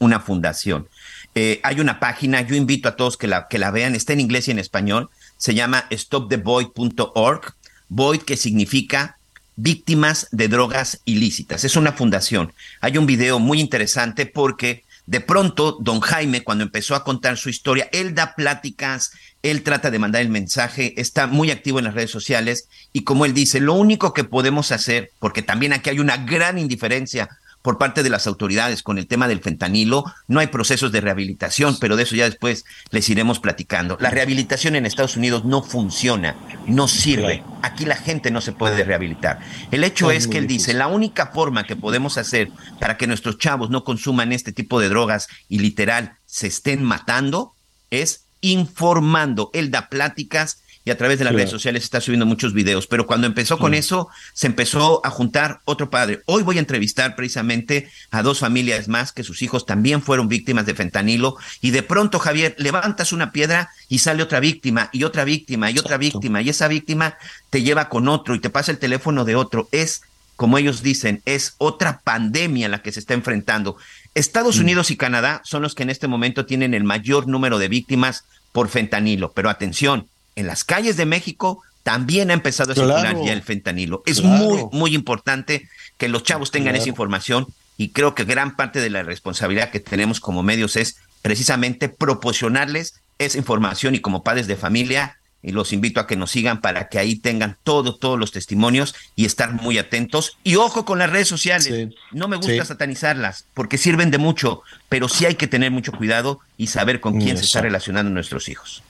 una 0.00 0.20
fundación. 0.20 0.88
Eh, 1.36 1.60
hay 1.62 1.78
una 1.78 2.00
página, 2.00 2.40
yo 2.40 2.56
invito 2.56 2.88
a 2.88 2.96
todos 2.96 3.16
que 3.16 3.28
la, 3.28 3.46
que 3.46 3.58
la 3.58 3.70
vean, 3.70 3.94
está 3.94 4.14
en 4.14 4.20
inglés 4.20 4.48
y 4.48 4.50
en 4.50 4.58
español, 4.58 5.10
se 5.36 5.54
llama 5.54 5.86
stoptheboy.org, 5.92 7.54
Void 7.88 8.22
que 8.22 8.36
significa 8.36 9.18
víctimas 9.54 10.26
de 10.32 10.48
drogas 10.48 11.02
ilícitas. 11.04 11.62
Es 11.64 11.76
una 11.76 11.92
fundación. 11.92 12.52
Hay 12.80 12.96
un 12.96 13.06
video 13.06 13.38
muy 13.38 13.60
interesante 13.60 14.26
porque 14.26 14.82
de 15.06 15.20
pronto, 15.20 15.78
don 15.80 16.00
Jaime, 16.00 16.44
cuando 16.44 16.64
empezó 16.64 16.94
a 16.94 17.02
contar 17.04 17.36
su 17.36 17.48
historia, 17.48 17.88
él 17.92 18.14
da 18.14 18.34
pláticas, 18.34 19.12
él 19.42 19.62
trata 19.62 19.90
de 19.90 19.98
mandar 19.98 20.22
el 20.22 20.28
mensaje, 20.28 20.94
está 21.00 21.26
muy 21.26 21.50
activo 21.50 21.78
en 21.78 21.86
las 21.86 21.94
redes 21.94 22.10
sociales 22.10 22.68
y 22.92 23.02
como 23.02 23.24
él 23.24 23.34
dice, 23.34 23.60
lo 23.60 23.74
único 23.74 24.14
que 24.14 24.24
podemos 24.24 24.70
hacer, 24.70 25.10
porque 25.18 25.42
también 25.42 25.72
aquí 25.72 25.90
hay 25.90 25.98
una 25.98 26.18
gran 26.18 26.58
indiferencia 26.58 27.28
por 27.62 27.78
parte 27.78 28.02
de 28.02 28.10
las 28.10 28.26
autoridades 28.26 28.82
con 28.82 28.98
el 28.98 29.06
tema 29.06 29.28
del 29.28 29.40
fentanilo. 29.40 30.04
No 30.28 30.40
hay 30.40 30.48
procesos 30.48 30.92
de 30.92 31.00
rehabilitación, 31.00 31.78
pero 31.80 31.96
de 31.96 32.02
eso 32.02 32.16
ya 32.16 32.24
después 32.24 32.64
les 32.90 33.08
iremos 33.08 33.38
platicando. 33.38 33.96
La 34.00 34.10
rehabilitación 34.10 34.76
en 34.76 34.84
Estados 34.84 35.16
Unidos 35.16 35.44
no 35.44 35.62
funciona, 35.62 36.36
no 36.66 36.88
sirve. 36.88 37.42
Aquí 37.62 37.84
la 37.84 37.96
gente 37.96 38.30
no 38.30 38.40
se 38.40 38.52
puede 38.52 38.82
rehabilitar. 38.84 39.40
El 39.70 39.84
hecho 39.84 40.10
es, 40.10 40.26
que 40.26 40.38
él 40.38 40.46
dice, 40.46 40.74
la 40.74 40.88
única 40.88 41.28
forma 41.28 41.64
que 41.64 41.76
podemos 41.76 42.18
hacer 42.18 42.50
para 42.80 42.96
que 42.96 43.06
nuestros 43.06 43.38
chavos 43.38 43.70
no 43.70 43.84
consuman 43.84 44.32
este 44.32 44.52
tipo 44.52 44.80
de 44.80 44.88
drogas 44.88 45.28
y 45.48 45.58
literal 45.58 46.16
se 46.26 46.48
estén 46.48 46.82
matando 46.82 47.54
es 47.90 48.24
informando. 48.40 49.50
Él 49.54 49.70
da 49.70 49.88
pláticas 49.88 50.62
y 50.84 50.90
a 50.90 50.98
través 50.98 51.18
de 51.18 51.24
las 51.24 51.34
redes 51.34 51.50
sociales 51.50 51.84
está 51.84 52.00
subiendo 52.00 52.26
muchos 52.26 52.52
videos. 52.52 52.86
Pero 52.86 53.06
cuando 53.06 53.26
empezó 53.26 53.58
con 53.58 53.72
eso, 53.74 54.08
se 54.32 54.48
empezó 54.48 55.04
a 55.04 55.10
juntar 55.10 55.60
otro 55.64 55.90
padre. 55.90 56.22
Hoy 56.26 56.42
voy 56.42 56.56
a 56.56 56.60
entrevistar 56.60 57.14
precisamente 57.14 57.88
a 58.10 58.22
dos 58.22 58.40
familias 58.40 58.88
más 58.88 59.12
que 59.12 59.22
sus 59.22 59.42
hijos 59.42 59.64
también 59.64 60.02
fueron 60.02 60.28
víctimas 60.28 60.66
de 60.66 60.74
fentanilo. 60.74 61.36
Y 61.60 61.70
de 61.70 61.82
pronto, 61.82 62.18
Javier, 62.18 62.54
levantas 62.58 63.12
una 63.12 63.30
piedra 63.30 63.70
y 63.88 63.98
sale 63.98 64.22
otra 64.22 64.40
víctima 64.40 64.90
y 64.92 65.04
otra 65.04 65.24
víctima 65.24 65.70
y 65.70 65.78
otra 65.78 65.98
víctima. 65.98 66.42
Y 66.42 66.48
esa 66.48 66.66
víctima 66.68 67.16
te 67.50 67.62
lleva 67.62 67.88
con 67.88 68.08
otro 68.08 68.34
y 68.34 68.40
te 68.40 68.50
pasa 68.50 68.72
el 68.72 68.78
teléfono 68.78 69.24
de 69.24 69.36
otro. 69.36 69.68
Es, 69.70 70.02
como 70.34 70.58
ellos 70.58 70.82
dicen, 70.82 71.22
es 71.26 71.54
otra 71.58 72.00
pandemia 72.02 72.68
la 72.68 72.82
que 72.82 72.90
se 72.90 73.00
está 73.00 73.14
enfrentando. 73.14 73.76
Estados 74.14 74.58
mm. 74.58 74.60
Unidos 74.60 74.90
y 74.90 74.96
Canadá 74.96 75.42
son 75.44 75.62
los 75.62 75.74
que 75.74 75.84
en 75.84 75.90
este 75.90 76.08
momento 76.08 76.44
tienen 76.44 76.74
el 76.74 76.82
mayor 76.82 77.28
número 77.28 77.58
de 77.58 77.68
víctimas 77.68 78.24
por 78.50 78.68
fentanilo. 78.68 79.32
Pero 79.32 79.48
atención, 79.48 80.08
en 80.36 80.46
las 80.46 80.64
calles 80.64 80.96
de 80.96 81.06
México 81.06 81.62
también 81.82 82.30
ha 82.30 82.34
empezado 82.34 82.72
a 82.72 82.74
circular 82.74 83.16
ya 83.24 83.32
el 83.32 83.42
fentanilo. 83.42 84.02
Es 84.06 84.22
muy, 84.22 84.64
muy 84.72 84.94
importante 84.94 85.68
que 85.98 86.08
los 86.08 86.22
chavos 86.22 86.50
tengan 86.50 86.76
esa 86.76 86.88
información 86.88 87.46
y 87.76 87.90
creo 87.90 88.14
que 88.14 88.24
gran 88.24 88.56
parte 88.56 88.80
de 88.80 88.90
la 88.90 89.02
responsabilidad 89.02 89.70
que 89.70 89.80
tenemos 89.80 90.20
como 90.20 90.42
medios 90.42 90.76
es 90.76 90.96
precisamente 91.22 91.88
proporcionarles 91.88 92.94
esa 93.18 93.38
información 93.38 93.94
y 93.94 94.00
como 94.00 94.22
padres 94.22 94.46
de 94.46 94.56
familia 94.56 95.18
y 95.42 95.50
los 95.50 95.72
invito 95.72 95.98
a 95.98 96.06
que 96.06 96.16
nos 96.16 96.30
sigan 96.30 96.60
para 96.60 96.88
que 96.88 97.00
ahí 97.00 97.16
tengan 97.16 97.56
todos, 97.64 97.98
todos 97.98 98.16
los 98.16 98.30
testimonios 98.30 98.94
y 99.16 99.24
estar 99.24 99.52
muy 99.52 99.76
atentos. 99.76 100.38
Y 100.44 100.54
ojo 100.54 100.84
con 100.84 101.00
las 101.00 101.10
redes 101.10 101.26
sociales. 101.26 101.88
No 102.12 102.28
me 102.28 102.36
gusta 102.36 102.64
satanizarlas 102.64 103.46
porque 103.54 103.76
sirven 103.76 104.12
de 104.12 104.18
mucho, 104.18 104.62
pero 104.88 105.08
sí 105.08 105.26
hay 105.26 105.34
que 105.34 105.48
tener 105.48 105.72
mucho 105.72 105.90
cuidado 105.90 106.38
y 106.56 106.68
saber 106.68 107.00
con 107.00 107.20
quién 107.20 107.36
se 107.36 107.44
está 107.44 107.60
relacionando 107.60 108.10
nuestros 108.12 108.48
hijos. 108.48 108.84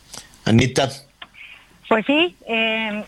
Anita. 0.45 0.91
Pues 1.93 2.07
sí, 2.07 2.35
eh, 2.49 3.05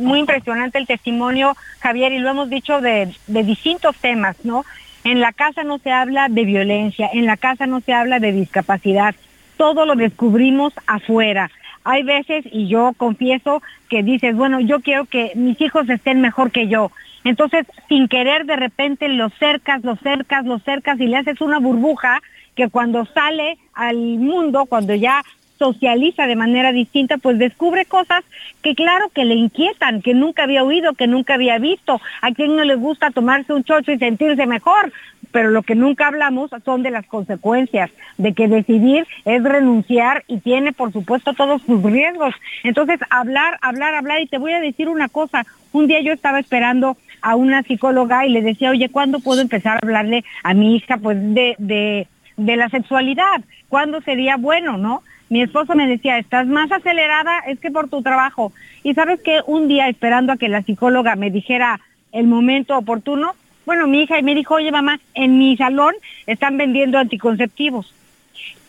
muy 0.00 0.20
impresionante 0.20 0.78
el 0.78 0.86
testimonio, 0.86 1.56
Javier, 1.80 2.12
y 2.12 2.18
lo 2.18 2.30
hemos 2.30 2.48
dicho 2.48 2.80
de, 2.80 3.12
distintos 3.26 3.96
temas, 3.96 4.36
¿no? 4.44 4.64
En 5.02 5.18
la 5.18 5.32
casa 5.32 5.64
no 5.64 5.78
se 5.78 5.90
habla 5.90 6.28
de 6.28 6.44
violencia, 6.44 7.10
en 7.12 7.26
la 7.26 7.36
casa 7.36 7.66
no 7.66 7.80
se 7.80 7.92
habla 7.92 8.20
de 8.20 8.30
discapacidad, 8.30 9.16
todo 9.56 9.84
lo 9.86 9.96
descubrimos 9.96 10.72
afuera. 10.86 11.50
Hay 11.82 12.04
veces, 12.04 12.44
y 12.52 12.68
yo 12.68 12.92
confieso, 12.96 13.60
que 13.88 14.04
dices, 14.04 14.36
bueno, 14.36 14.60
yo 14.60 14.82
quiero 14.82 15.06
que 15.06 15.32
mis 15.34 15.60
hijos 15.60 15.88
estén 15.88 16.20
mejor 16.20 16.52
que 16.52 16.68
yo. 16.68 16.92
Entonces, 17.24 17.66
sin 17.88 18.06
querer, 18.06 18.46
de 18.46 18.54
repente 18.54 19.08
los 19.08 19.32
cercas, 19.34 19.82
los 19.82 19.98
cercas, 19.98 20.44
los 20.46 20.62
cercas 20.62 21.00
y 21.00 21.08
le 21.08 21.16
haces 21.16 21.40
una 21.40 21.58
burbuja 21.58 22.22
que 22.54 22.68
cuando 22.68 23.04
sale 23.06 23.58
al 23.74 23.96
mundo, 23.96 24.66
cuando 24.66 24.94
ya 24.94 25.24
socializa 25.58 26.26
de 26.26 26.36
manera 26.36 26.72
distinta, 26.72 27.18
pues 27.18 27.38
descubre 27.38 27.84
cosas 27.84 28.24
que 28.62 28.74
claro 28.74 29.10
que 29.14 29.24
le 29.24 29.34
inquietan, 29.34 30.02
que 30.02 30.14
nunca 30.14 30.44
había 30.44 30.64
oído, 30.64 30.94
que 30.94 31.06
nunca 31.06 31.34
había 31.34 31.58
visto. 31.58 32.00
A 32.22 32.32
quien 32.32 32.56
no 32.56 32.64
le 32.64 32.74
gusta 32.74 33.10
tomarse 33.10 33.52
un 33.52 33.64
chocho 33.64 33.92
y 33.92 33.98
sentirse 33.98 34.46
mejor, 34.46 34.92
pero 35.32 35.50
lo 35.50 35.62
que 35.62 35.74
nunca 35.74 36.06
hablamos 36.06 36.50
son 36.64 36.82
de 36.82 36.90
las 36.90 37.06
consecuencias, 37.06 37.90
de 38.16 38.32
que 38.32 38.48
decidir 38.48 39.06
es 39.24 39.42
renunciar 39.42 40.24
y 40.26 40.38
tiene 40.38 40.72
por 40.72 40.92
supuesto 40.92 41.34
todos 41.34 41.62
sus 41.62 41.82
riesgos. 41.82 42.34
Entonces, 42.64 43.00
hablar, 43.10 43.58
hablar, 43.60 43.94
hablar, 43.94 44.20
y 44.20 44.26
te 44.26 44.38
voy 44.38 44.52
a 44.52 44.60
decir 44.60 44.88
una 44.88 45.08
cosa, 45.08 45.44
un 45.72 45.86
día 45.86 46.00
yo 46.00 46.12
estaba 46.12 46.40
esperando 46.40 46.96
a 47.20 47.36
una 47.36 47.62
psicóloga 47.62 48.26
y 48.26 48.30
le 48.30 48.42
decía, 48.42 48.70
oye, 48.70 48.88
¿cuándo 48.88 49.20
puedo 49.20 49.40
empezar 49.40 49.74
a 49.74 49.80
hablarle 49.82 50.24
a 50.44 50.54
mi 50.54 50.76
hija 50.76 50.98
pues 50.98 51.18
de, 51.34 51.56
de, 51.58 52.06
de 52.36 52.56
la 52.56 52.68
sexualidad? 52.68 53.42
¿Cuándo 53.68 54.00
sería 54.00 54.36
bueno, 54.36 54.78
no? 54.78 55.02
Mi 55.28 55.42
esposo 55.42 55.74
me 55.74 55.86
decía, 55.86 56.18
estás 56.18 56.46
más 56.46 56.70
acelerada, 56.72 57.40
es 57.46 57.58
que 57.60 57.70
por 57.70 57.88
tu 57.88 58.02
trabajo. 58.02 58.52
Y 58.82 58.94
sabes 58.94 59.20
que 59.20 59.40
un 59.46 59.68
día 59.68 59.88
esperando 59.88 60.32
a 60.32 60.36
que 60.36 60.48
la 60.48 60.62
psicóloga 60.62 61.16
me 61.16 61.30
dijera 61.30 61.80
el 62.12 62.26
momento 62.26 62.76
oportuno, 62.76 63.34
bueno, 63.66 63.86
mi 63.86 64.02
hija 64.02 64.20
me 64.22 64.34
dijo, 64.34 64.54
oye 64.54 64.72
mamá, 64.72 64.98
en 65.14 65.38
mi 65.38 65.56
salón 65.56 65.94
están 66.26 66.56
vendiendo 66.56 66.98
anticonceptivos. 66.98 67.94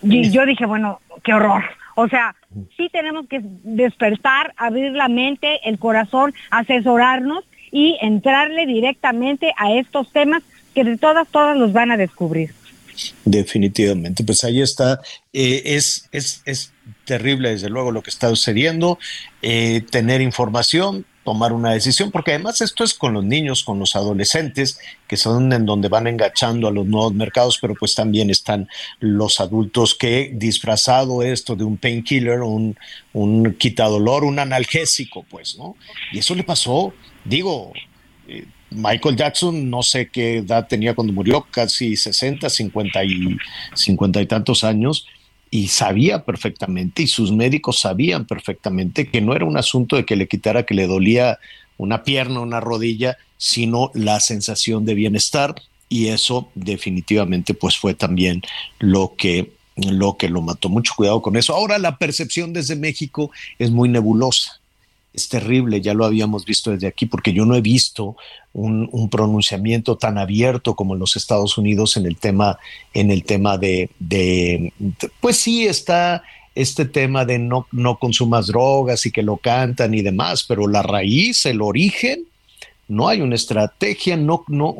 Y 0.03 0.29
yo 0.29 0.45
dije, 0.45 0.65
bueno, 0.65 0.99
qué 1.23 1.33
horror. 1.33 1.63
O 1.95 2.07
sea, 2.07 2.35
sí 2.75 2.89
tenemos 2.91 3.27
que 3.27 3.41
despertar, 3.41 4.53
abrir 4.57 4.91
la 4.91 5.07
mente, 5.07 5.59
el 5.63 5.79
corazón, 5.79 6.33
asesorarnos 6.49 7.45
y 7.71 7.97
entrarle 8.01 8.65
directamente 8.65 9.53
a 9.57 9.73
estos 9.73 10.11
temas 10.11 10.43
que 10.73 10.83
de 10.83 10.97
todas, 10.97 11.27
todas 11.27 11.57
los 11.57 11.73
van 11.73 11.91
a 11.91 11.97
descubrir. 11.97 12.51
Definitivamente, 13.25 14.23
pues 14.23 14.43
ahí 14.43 14.61
está. 14.61 15.01
Eh, 15.33 15.61
es, 15.65 16.09
es, 16.11 16.41
es, 16.45 16.71
terrible, 17.05 17.49
desde 17.49 17.69
luego, 17.69 17.91
lo 17.91 18.03
que 18.03 18.09
está 18.09 18.29
sucediendo. 18.29 18.99
Eh, 19.41 19.81
tener 19.89 20.21
información, 20.21 21.05
tomar 21.23 21.53
una 21.53 21.71
decisión, 21.71 22.11
porque 22.11 22.31
además 22.31 22.61
esto 22.61 22.83
es 22.83 22.93
con 22.93 23.13
los 23.13 23.23
niños, 23.23 23.63
con 23.63 23.79
los 23.79 23.95
adolescentes, 23.95 24.79
que 25.07 25.17
son 25.17 25.51
en 25.53 25.65
donde 25.65 25.89
van 25.89 26.07
engachando 26.07 26.67
a 26.67 26.71
los 26.71 26.85
nuevos 26.85 27.13
mercados, 27.13 27.57
pero 27.61 27.73
pues 27.75 27.95
también 27.95 28.29
están 28.29 28.67
los 28.99 29.39
adultos 29.39 29.95
que 29.95 30.31
disfrazado 30.33 31.23
esto 31.23 31.55
de 31.55 31.63
un 31.63 31.77
painkiller, 31.77 32.41
un, 32.41 32.77
un 33.13 33.53
quitadolor, 33.53 34.23
un 34.23 34.39
analgésico, 34.39 35.23
pues, 35.29 35.57
¿no? 35.57 35.75
Y 36.11 36.19
eso 36.19 36.35
le 36.35 36.43
pasó, 36.43 36.93
digo, 37.25 37.73
eh, 38.27 38.45
Michael 38.71 39.15
Jackson, 39.15 39.69
no 39.69 39.83
sé 39.83 40.09
qué 40.09 40.37
edad 40.37 40.67
tenía 40.67 40.93
cuando 40.93 41.13
murió, 41.13 41.45
casi 41.49 41.95
60, 41.95 42.49
50 42.49 43.03
y, 43.03 43.37
50 43.73 44.21
y 44.21 44.25
tantos 44.25 44.63
años, 44.63 45.07
y 45.51 45.69
sabía 45.69 46.23
perfectamente, 46.23 47.03
y 47.03 47.07
sus 47.07 47.31
médicos 47.31 47.79
sabían 47.79 48.25
perfectamente 48.25 49.09
que 49.09 49.21
no 49.21 49.35
era 49.35 49.45
un 49.45 49.57
asunto 49.57 49.95
de 49.95 50.05
que 50.05 50.15
le 50.15 50.27
quitara 50.27 50.63
que 50.63 50.75
le 50.75 50.87
dolía 50.87 51.39
una 51.77 52.03
pierna, 52.03 52.41
una 52.41 52.59
rodilla, 52.59 53.17
sino 53.37 53.91
la 53.93 54.19
sensación 54.19 54.85
de 54.85 54.93
bienestar, 54.93 55.55
y 55.87 56.07
eso 56.07 56.49
definitivamente 56.53 57.55
pues 57.55 57.77
fue 57.77 57.95
también 57.95 58.43
lo 58.77 59.15
que 59.17 59.57
lo 59.75 60.17
que 60.17 60.27
lo 60.27 60.41
mató. 60.41 60.67
Mucho 60.67 60.93
cuidado 60.95 61.21
con 61.21 61.37
eso. 61.37 61.55
Ahora 61.55 61.79
la 61.79 61.97
percepción 61.97 62.51
desde 62.51 62.75
México 62.75 63.31
es 63.57 63.71
muy 63.71 63.87
nebulosa 63.87 64.59
es 65.13 65.29
terrible, 65.29 65.81
ya 65.81 65.93
lo 65.93 66.05
habíamos 66.05 66.45
visto 66.45 66.71
desde 66.71 66.87
aquí, 66.87 67.05
porque 67.05 67.33
yo 67.33 67.45
no 67.45 67.55
he 67.55 67.61
visto 67.61 68.15
un, 68.53 69.09
pronunciamiento 69.09 69.97
tan 69.97 70.17
abierto 70.17 70.75
como 70.75 70.93
en 70.93 70.99
los 70.99 71.15
Estados 71.15 71.57
Unidos 71.57 71.97
en 71.97 72.05
el 72.05 72.17
tema, 72.17 72.57
en 72.93 73.11
el 73.11 73.23
tema 73.23 73.57
de, 73.57 73.89
pues 75.19 75.37
sí 75.37 75.65
está 75.65 76.23
este 76.55 76.85
tema 76.85 77.25
de 77.25 77.39
no, 77.39 77.67
no 77.71 77.97
consumas 77.97 78.47
drogas 78.47 79.05
y 79.05 79.11
que 79.11 79.23
lo 79.23 79.37
cantan 79.37 79.93
y 79.93 80.01
demás, 80.01 80.43
pero 80.43 80.67
la 80.67 80.81
raíz, 80.81 81.45
el 81.45 81.61
origen, 81.61 82.25
no 82.87 83.07
hay 83.07 83.21
una 83.21 83.35
estrategia, 83.35 84.17
no, 84.17 84.43
no, 84.47 84.75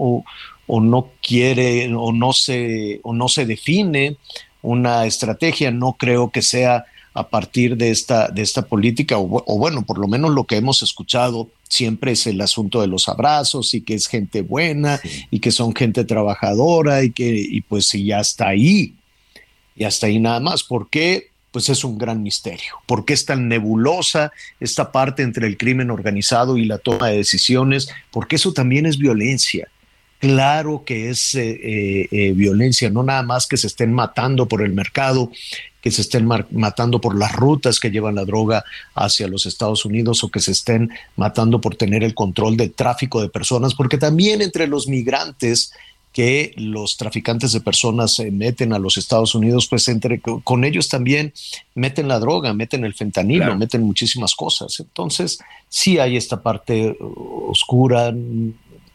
o, 0.67 0.81
no 0.81 1.09
quiere, 1.21 1.93
o 1.95 2.11
no 2.11 2.33
se, 2.33 2.99
o 3.03 3.13
no 3.13 3.29
se 3.29 3.45
define 3.45 4.17
una 4.61 5.05
estrategia, 5.05 5.71
no 5.71 5.93
creo 5.93 6.31
que 6.31 6.41
sea 6.41 6.85
a 7.13 7.29
partir 7.29 7.77
de 7.77 7.91
esta, 7.91 8.27
de 8.27 8.41
esta 8.41 8.63
política, 8.63 9.17
o, 9.17 9.57
bueno, 9.57 9.83
por 9.83 9.99
lo 9.99 10.07
menos 10.07 10.31
lo 10.31 10.43
que 10.43 10.57
hemos 10.57 10.81
escuchado 10.81 11.47
siempre 11.69 12.13
es 12.13 12.27
el 12.27 12.41
asunto 12.41 12.81
de 12.81 12.87
los 12.87 13.07
abrazos 13.07 13.73
y 13.73 13.81
que 13.81 13.93
es 13.93 14.07
gente 14.07 14.41
buena 14.41 14.99
y 15.31 15.39
que 15.39 15.51
son 15.51 15.73
gente 15.73 16.03
trabajadora 16.03 17.03
y 17.03 17.11
que, 17.11 17.29
y 17.29 17.61
pues 17.61 17.93
y 17.93 18.05
ya 18.05 18.19
está 18.19 18.49
ahí, 18.49 18.95
y 19.75 19.83
hasta 19.85 20.07
ahí 20.07 20.19
nada 20.19 20.39
más. 20.39 20.63
¿Por 20.63 20.89
qué? 20.89 21.29
Pues 21.51 21.69
es 21.69 21.83
un 21.83 21.97
gran 21.97 22.21
misterio. 22.21 22.73
¿Por 22.85 23.05
qué 23.05 23.13
es 23.13 23.25
tan 23.25 23.47
nebulosa 23.47 24.31
esta 24.59 24.91
parte 24.91 25.23
entre 25.23 25.47
el 25.47 25.57
crimen 25.57 25.89
organizado 25.89 26.57
y 26.57 26.65
la 26.65 26.79
toma 26.79 27.07
de 27.07 27.17
decisiones? 27.17 27.89
Porque 28.11 28.35
eso 28.35 28.51
también 28.51 28.85
es 28.85 28.97
violencia 28.97 29.69
claro 30.19 30.83
que 30.85 31.09
es 31.09 31.33
eh, 31.33 31.49
eh, 31.49 32.07
eh, 32.11 32.33
violencia, 32.33 32.89
no 32.89 33.03
nada 33.03 33.23
más 33.23 33.47
que 33.47 33.57
se 33.57 33.67
estén 33.67 33.93
matando 33.93 34.47
por 34.47 34.61
el 34.61 34.73
mercado, 34.73 35.31
que 35.81 35.91
se 35.91 36.01
estén 36.01 36.27
matando 36.51 36.99
por 36.99 37.17
las 37.17 37.33
rutas 37.33 37.79
que 37.79 37.91
llevan 37.91 38.15
la 38.15 38.25
droga 38.25 38.63
hacia 38.95 39.27
los 39.27 39.45
Estados 39.45 39.85
Unidos 39.85 40.23
o 40.23 40.29
que 40.29 40.39
se 40.39 40.51
estén 40.51 40.89
matando 41.15 41.61
por 41.61 41.75
tener 41.75 42.03
el 42.03 42.13
control 42.13 42.57
del 42.57 42.73
tráfico 42.73 43.21
de 43.21 43.29
personas, 43.29 43.75
porque 43.75 43.97
también 43.97 44.41
entre 44.41 44.67
los 44.67 44.87
migrantes 44.87 45.71
que 46.11 46.53
los 46.57 46.97
traficantes 46.97 47.51
de 47.51 47.61
personas 47.61 48.15
se 48.15 48.31
meten 48.31 48.73
a 48.73 48.79
los 48.79 48.97
Estados 48.97 49.35
Unidos, 49.35 49.67
pues 49.67 49.87
entre 49.87 50.19
con 50.19 50.63
ellos 50.63 50.89
también 50.89 51.33
meten 51.75 52.07
la 52.07 52.19
droga, 52.19 52.53
meten 52.53 52.83
el 52.83 52.95
fentanilo, 52.95 53.55
meten 53.55 53.83
muchísimas 53.83 54.33
cosas. 54.33 54.79
Entonces, 54.79 55.39
sí 55.67 55.99
hay 55.99 56.17
esta 56.17 56.41
parte 56.41 56.97
oscura, 56.99 58.11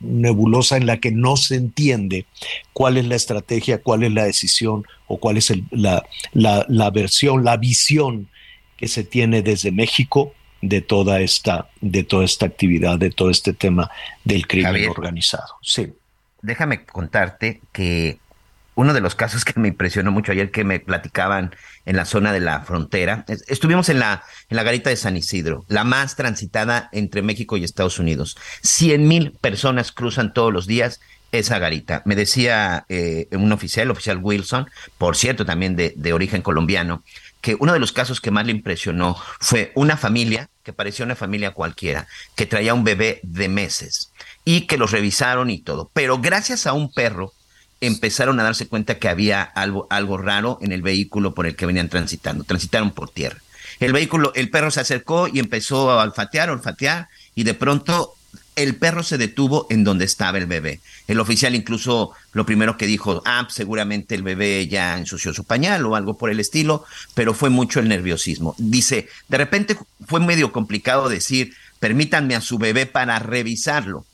nebulosa 0.00 0.76
en 0.76 0.86
la 0.86 0.98
que 0.98 1.10
no 1.10 1.36
se 1.36 1.56
entiende 1.56 2.26
cuál 2.72 2.96
es 2.96 3.06
la 3.06 3.16
estrategia, 3.16 3.82
cuál 3.82 4.04
es 4.04 4.12
la 4.12 4.24
decisión 4.24 4.84
o 5.06 5.18
cuál 5.18 5.36
es 5.36 5.52
la, 5.70 6.04
la, 6.32 6.90
versión, 6.90 7.44
la 7.44 7.56
visión 7.56 8.28
que 8.76 8.88
se 8.88 9.04
tiene 9.04 9.42
desde 9.42 9.72
México 9.72 10.34
de 10.60 10.80
toda 10.80 11.20
esta, 11.20 11.68
de 11.80 12.04
toda 12.04 12.24
esta 12.24 12.46
actividad, 12.46 12.98
de 12.98 13.10
todo 13.10 13.30
este 13.30 13.52
tema 13.52 13.90
del 14.24 14.46
crimen 14.46 14.88
organizado. 14.88 15.54
Sí. 15.62 15.92
Déjame 16.42 16.84
contarte 16.84 17.60
que 17.72 18.18
uno 18.74 18.92
de 18.92 19.00
los 19.00 19.14
casos 19.14 19.44
que 19.44 19.58
me 19.58 19.68
impresionó 19.68 20.10
mucho 20.10 20.32
ayer 20.32 20.50
que 20.50 20.64
me 20.64 20.80
platicaban 20.80 21.54
en 21.86 21.96
la 21.96 22.04
zona 22.04 22.32
de 22.32 22.40
la 22.40 22.60
frontera, 22.62 23.24
estuvimos 23.46 23.88
en 23.88 23.98
la, 23.98 24.22
en 24.48 24.56
la 24.56 24.62
garita 24.62 24.90
de 24.90 24.96
San 24.96 25.16
Isidro, 25.16 25.64
la 25.68 25.84
más 25.84 26.16
transitada 26.16 26.88
entre 26.92 27.22
México 27.22 27.56
y 27.56 27.64
Estados 27.64 27.98
Unidos. 27.98 28.36
Cien 28.62 29.06
mil 29.06 29.32
personas 29.40 29.92
cruzan 29.92 30.32
todos 30.32 30.52
los 30.52 30.66
días 30.66 31.00
esa 31.32 31.58
garita. 31.58 32.02
Me 32.04 32.16
decía 32.16 32.86
eh, 32.88 33.28
un 33.32 33.52
oficial, 33.52 33.84
el 33.84 33.90
oficial 33.90 34.18
Wilson, 34.22 34.68
por 34.98 35.16
cierto, 35.16 35.44
también 35.44 35.76
de, 35.76 35.92
de 35.96 36.12
origen 36.12 36.42
colombiano, 36.42 37.02
que 37.40 37.56
uno 37.58 37.72
de 37.72 37.80
los 37.80 37.92
casos 37.92 38.20
que 38.20 38.30
más 38.30 38.46
le 38.46 38.52
impresionó 38.52 39.16
fue 39.40 39.72
una 39.74 39.96
familia, 39.96 40.48
que 40.62 40.72
parecía 40.72 41.04
una 41.04 41.16
familia 41.16 41.50
cualquiera, 41.50 42.06
que 42.36 42.46
traía 42.46 42.72
un 42.72 42.84
bebé 42.84 43.20
de 43.22 43.48
meses 43.48 44.12
y 44.44 44.62
que 44.62 44.78
los 44.78 44.92
revisaron 44.92 45.50
y 45.50 45.60
todo. 45.60 45.90
Pero 45.92 46.18
gracias 46.20 46.66
a 46.66 46.72
un 46.72 46.90
perro 46.92 47.32
empezaron 47.86 48.38
a 48.40 48.42
darse 48.42 48.66
cuenta 48.66 48.98
que 48.98 49.08
había 49.08 49.42
algo, 49.42 49.86
algo 49.90 50.18
raro 50.18 50.58
en 50.60 50.72
el 50.72 50.82
vehículo 50.82 51.34
por 51.34 51.46
el 51.46 51.56
que 51.56 51.66
venían 51.66 51.88
transitando. 51.88 52.44
Transitaron 52.44 52.90
por 52.90 53.10
tierra. 53.10 53.38
El 53.80 53.92
vehículo, 53.92 54.32
el 54.34 54.50
perro 54.50 54.70
se 54.70 54.80
acercó 54.80 55.28
y 55.28 55.38
empezó 55.38 55.90
a 55.90 56.02
olfatear, 56.02 56.50
olfatear, 56.50 57.08
y 57.34 57.44
de 57.44 57.54
pronto 57.54 58.14
el 58.56 58.76
perro 58.76 59.02
se 59.02 59.18
detuvo 59.18 59.66
en 59.68 59.82
donde 59.82 60.04
estaba 60.04 60.38
el 60.38 60.46
bebé. 60.46 60.80
El 61.08 61.18
oficial 61.18 61.54
incluso 61.54 62.12
lo 62.32 62.46
primero 62.46 62.76
que 62.76 62.86
dijo, 62.86 63.22
ah, 63.26 63.46
seguramente 63.50 64.14
el 64.14 64.22
bebé 64.22 64.68
ya 64.68 64.96
ensució 64.96 65.34
su 65.34 65.44
pañal 65.44 65.84
o 65.86 65.96
algo 65.96 66.16
por 66.16 66.30
el 66.30 66.38
estilo, 66.38 66.84
pero 67.14 67.34
fue 67.34 67.50
mucho 67.50 67.80
el 67.80 67.88
nerviosismo. 67.88 68.54
Dice, 68.58 69.08
de 69.28 69.38
repente 69.38 69.76
fue 70.06 70.20
medio 70.20 70.52
complicado 70.52 71.08
decir, 71.08 71.54
permítanme 71.80 72.36
a 72.36 72.40
su 72.40 72.58
bebé 72.58 72.86
para 72.86 73.18
revisarlo. 73.18 74.04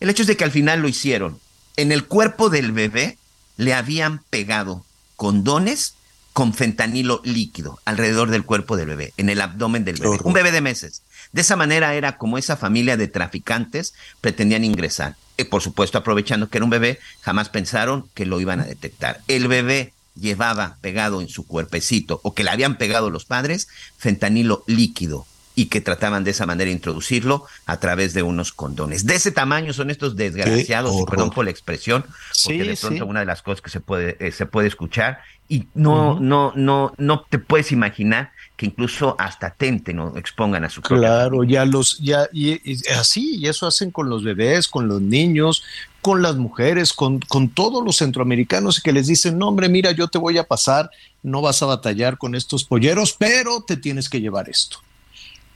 El 0.00 0.08
hecho 0.08 0.22
es 0.22 0.28
de 0.28 0.36
que 0.36 0.44
al 0.44 0.50
final 0.50 0.80
lo 0.80 0.88
hicieron 0.88 1.38
en 1.76 1.92
el 1.92 2.06
cuerpo 2.06 2.50
del 2.50 2.72
bebé 2.72 3.18
le 3.56 3.74
habían 3.74 4.22
pegado 4.30 4.84
condones 5.16 5.94
con 6.32 6.54
fentanilo 6.54 7.20
líquido 7.24 7.80
alrededor 7.84 8.30
del 8.30 8.44
cuerpo 8.44 8.76
del 8.76 8.88
bebé, 8.88 9.12
en 9.16 9.28
el 9.28 9.40
abdomen 9.40 9.84
del 9.84 9.96
bebé. 9.96 10.18
Un 10.22 10.32
bebé 10.32 10.52
de 10.52 10.60
meses. 10.60 11.02
De 11.32 11.42
esa 11.42 11.56
manera 11.56 11.94
era 11.94 12.16
como 12.16 12.38
esa 12.38 12.56
familia 12.56 12.96
de 12.96 13.08
traficantes 13.08 13.94
pretendían 14.20 14.64
ingresar. 14.64 15.16
Y 15.36 15.44
por 15.44 15.62
supuesto, 15.62 15.98
aprovechando 15.98 16.48
que 16.48 16.58
era 16.58 16.64
un 16.64 16.70
bebé, 16.70 16.98
jamás 17.20 17.48
pensaron 17.48 18.08
que 18.14 18.26
lo 18.26 18.40
iban 18.40 18.60
a 18.60 18.64
detectar. 18.64 19.20
El 19.28 19.48
bebé 19.48 19.92
llevaba 20.14 20.78
pegado 20.80 21.20
en 21.20 21.28
su 21.28 21.46
cuerpecito 21.46 22.20
o 22.22 22.34
que 22.34 22.44
le 22.44 22.50
habían 22.50 22.76
pegado 22.76 23.10
los 23.10 23.24
padres 23.24 23.68
fentanilo 23.96 24.64
líquido 24.66 25.26
y 25.60 25.66
que 25.66 25.82
trataban 25.82 26.24
de 26.24 26.30
esa 26.30 26.46
manera 26.46 26.70
introducirlo 26.70 27.44
a 27.66 27.78
través 27.78 28.14
de 28.14 28.22
unos 28.22 28.50
condones. 28.50 29.04
De 29.04 29.14
ese 29.14 29.30
tamaño 29.30 29.74
son 29.74 29.90
estos 29.90 30.16
desgraciados, 30.16 30.96
perdón 31.04 31.28
por 31.28 31.44
la 31.44 31.50
expresión, 31.50 32.02
porque 32.44 32.64
de 32.64 32.76
pronto 32.78 33.04
una 33.04 33.20
de 33.20 33.26
las 33.26 33.42
cosas 33.42 33.60
que 33.60 33.68
se 33.68 33.80
puede, 33.80 34.16
eh, 34.20 34.32
se 34.32 34.46
puede 34.46 34.68
escuchar 34.68 35.20
y 35.50 35.66
no, 35.74 36.18
no, 36.18 36.54
no, 36.56 36.94
no 36.96 37.26
te 37.28 37.38
puedes 37.38 37.72
imaginar 37.72 38.32
que 38.56 38.64
incluso 38.64 39.16
hasta 39.18 39.50
tente 39.50 39.92
no 39.92 40.16
expongan 40.16 40.64
a 40.64 40.70
su 40.70 40.80
Claro, 40.80 41.44
ya 41.44 41.66
los, 41.66 41.98
ya, 41.98 42.26
y, 42.32 42.58
así, 42.94 43.36
y 43.36 43.46
eso 43.46 43.66
hacen 43.66 43.90
con 43.90 44.08
los 44.08 44.24
bebés, 44.24 44.66
con 44.66 44.88
los 44.88 45.02
niños, 45.02 45.62
con 46.00 46.22
las 46.22 46.36
mujeres, 46.36 46.94
con, 46.94 47.20
con 47.20 47.50
todos 47.50 47.84
los 47.84 47.96
centroamericanos 47.96 48.80
que 48.80 48.94
les 48.94 49.08
dicen, 49.08 49.36
no, 49.36 49.48
hombre, 49.48 49.68
mira, 49.68 49.90
yo 49.90 50.08
te 50.08 50.16
voy 50.16 50.38
a 50.38 50.44
pasar, 50.44 50.90
no 51.22 51.42
vas 51.42 51.62
a 51.62 51.66
batallar 51.66 52.16
con 52.16 52.34
estos 52.34 52.64
polleros, 52.64 53.12
pero 53.12 53.60
te 53.60 53.76
tienes 53.76 54.08
que 54.08 54.22
llevar 54.22 54.48
esto 54.48 54.78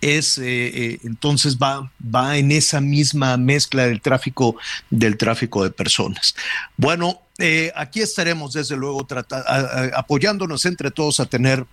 es 0.04 0.36
eh, 0.36 0.42
eh, 0.44 0.98
entonces 1.04 1.56
va, 1.56 1.90
va 2.14 2.36
en 2.36 2.52
esa 2.52 2.82
misma 2.82 3.38
mezcla 3.38 3.86
del 3.86 4.02
tráfico, 4.02 4.56
del 4.90 5.16
tráfico 5.16 5.64
de 5.64 5.70
personas. 5.70 6.34
Bueno, 6.76 7.22
eh, 7.38 7.72
aquí 7.74 8.02
estaremos 8.02 8.52
desde 8.52 8.76
luego 8.76 9.06
apoyándonos 9.94 10.66
entre 10.66 10.90
todos 10.90 11.20
a 11.20 11.26
tener 11.26 11.64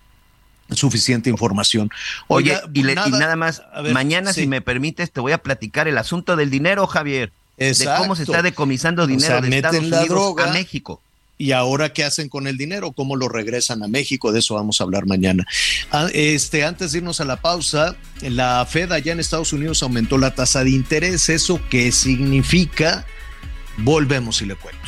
suficiente 0.70 1.30
información. 1.30 1.90
Oye, 2.28 2.58
y, 2.74 2.84
nada, 2.84 3.36
más, 3.36 3.64
mañana, 3.92 4.32
si 4.32 4.48
me 4.48 4.62
permites, 4.62 5.12
te 5.12 5.20
voy 5.20 5.34
a 5.34 5.40
platicar 5.40 5.90
el 5.90 5.98
asunto 5.98 6.38
del 6.38 6.50
dinero, 6.50 6.88
Javier. 6.88 7.34
De 7.58 7.90
cómo 7.98 8.16
se 8.16 8.24
está 8.24 8.42
decomisando 8.42 9.06
dinero 9.06 9.42
de 9.42 9.56
Estados 9.58 9.80
Unidos 9.80 10.36
a 10.40 10.54
México 10.54 11.02
y 11.42 11.54
ahora 11.54 11.92
qué 11.92 12.04
hacen 12.04 12.30
con 12.30 12.46
el 12.46 12.56
dinero, 12.56 12.92
cómo 12.92 13.16
lo 13.16 13.28
regresan 13.28 13.82
a 13.82 13.88
México, 13.88 14.32
de 14.32 14.40
eso 14.40 14.54
vamos 14.54 14.80
a 14.80 14.84
hablar 14.84 15.08
mañana. 15.08 15.44
Ah, 15.92 16.08
este, 16.14 16.64
antes 16.64 16.92
de 16.92 17.00
irnos 17.00 17.20
a 17.20 17.26
la 17.26 17.42
pausa, 17.42 17.96
la 18.22 18.64
Fed 18.70 18.92
allá 18.92 19.12
en 19.12 19.20
Estados 19.20 19.52
Unidos 19.52 19.82
aumentó 19.82 20.20
la 20.20 20.36
tasa 20.36 20.64
de 20.64 20.70
interés, 20.70 21.30
¿eso 21.30 21.60
qué 21.72 21.92
significa? 21.92 23.08
Volvemos 23.78 24.40
y 24.44 24.46
le 24.46 24.56
cuento. 24.56 24.88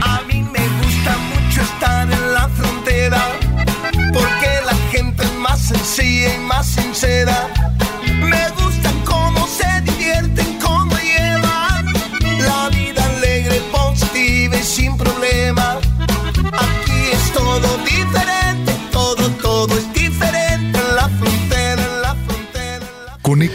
A 0.00 0.22
mí 0.22 0.42
me 0.42 0.68
gusta 0.82 1.18
mucho 1.18 1.60
estar 1.60 2.10
en 2.10 2.32
la 2.32 2.48
frontera, 2.48 3.38
porque 4.14 4.48
la 4.64 4.74
gente 4.90 5.22
es 5.22 5.34
más 5.34 5.60
sencilla 5.60 6.34
y 6.34 6.38
más 6.38 6.66
sincera. 6.66 7.52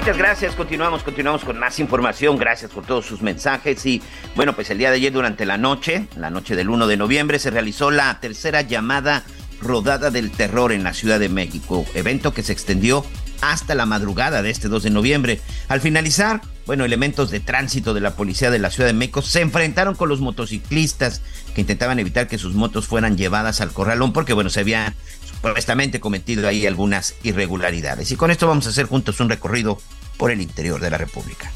Muchas 0.00 0.16
gracias, 0.16 0.54
continuamos, 0.54 1.02
continuamos 1.02 1.44
con 1.44 1.58
más 1.58 1.78
información, 1.78 2.38
gracias 2.38 2.70
por 2.70 2.86
todos 2.86 3.04
sus 3.04 3.20
mensajes. 3.20 3.84
Y 3.84 4.00
bueno, 4.34 4.54
pues 4.54 4.70
el 4.70 4.78
día 4.78 4.88
de 4.88 4.96
ayer 4.96 5.12
durante 5.12 5.44
la 5.44 5.58
noche, 5.58 6.08
la 6.16 6.30
noche 6.30 6.56
del 6.56 6.70
1 6.70 6.86
de 6.86 6.96
noviembre, 6.96 7.38
se 7.38 7.50
realizó 7.50 7.90
la 7.90 8.18
tercera 8.18 8.62
llamada 8.62 9.24
rodada 9.60 10.10
del 10.10 10.30
terror 10.30 10.72
en 10.72 10.84
la 10.84 10.94
Ciudad 10.94 11.20
de 11.20 11.28
México, 11.28 11.84
evento 11.94 12.32
que 12.32 12.42
se 12.42 12.54
extendió 12.54 13.04
hasta 13.42 13.74
la 13.74 13.84
madrugada 13.84 14.40
de 14.40 14.48
este 14.48 14.68
2 14.68 14.84
de 14.84 14.90
noviembre. 14.90 15.40
Al 15.68 15.82
finalizar, 15.82 16.40
bueno, 16.64 16.86
elementos 16.86 17.30
de 17.30 17.40
tránsito 17.40 17.92
de 17.92 18.00
la 18.00 18.14
policía 18.14 18.50
de 18.50 18.58
la 18.58 18.70
Ciudad 18.70 18.88
de 18.88 18.94
México 18.94 19.20
se 19.20 19.42
enfrentaron 19.42 19.94
con 19.94 20.08
los 20.08 20.20
motociclistas 20.20 21.20
que 21.54 21.60
intentaban 21.60 21.98
evitar 21.98 22.26
que 22.26 22.38
sus 22.38 22.54
motos 22.54 22.86
fueran 22.86 23.18
llevadas 23.18 23.60
al 23.60 23.72
corralón 23.72 24.14
porque, 24.14 24.32
bueno, 24.32 24.48
se 24.48 24.60
había 24.60 24.94
supuestamente 25.42 26.00
cometido 26.00 26.46
ahí 26.48 26.66
algunas 26.66 27.14
irregularidades. 27.22 28.10
Y 28.12 28.16
con 28.16 28.30
esto 28.30 28.46
vamos 28.46 28.66
a 28.66 28.70
hacer 28.70 28.86
juntos 28.86 29.20
un 29.20 29.28
recorrido 29.28 29.78
por 30.16 30.30
el 30.30 30.40
interior 30.40 30.80
de 30.80 30.90
la 30.90 30.98
República. 30.98 31.50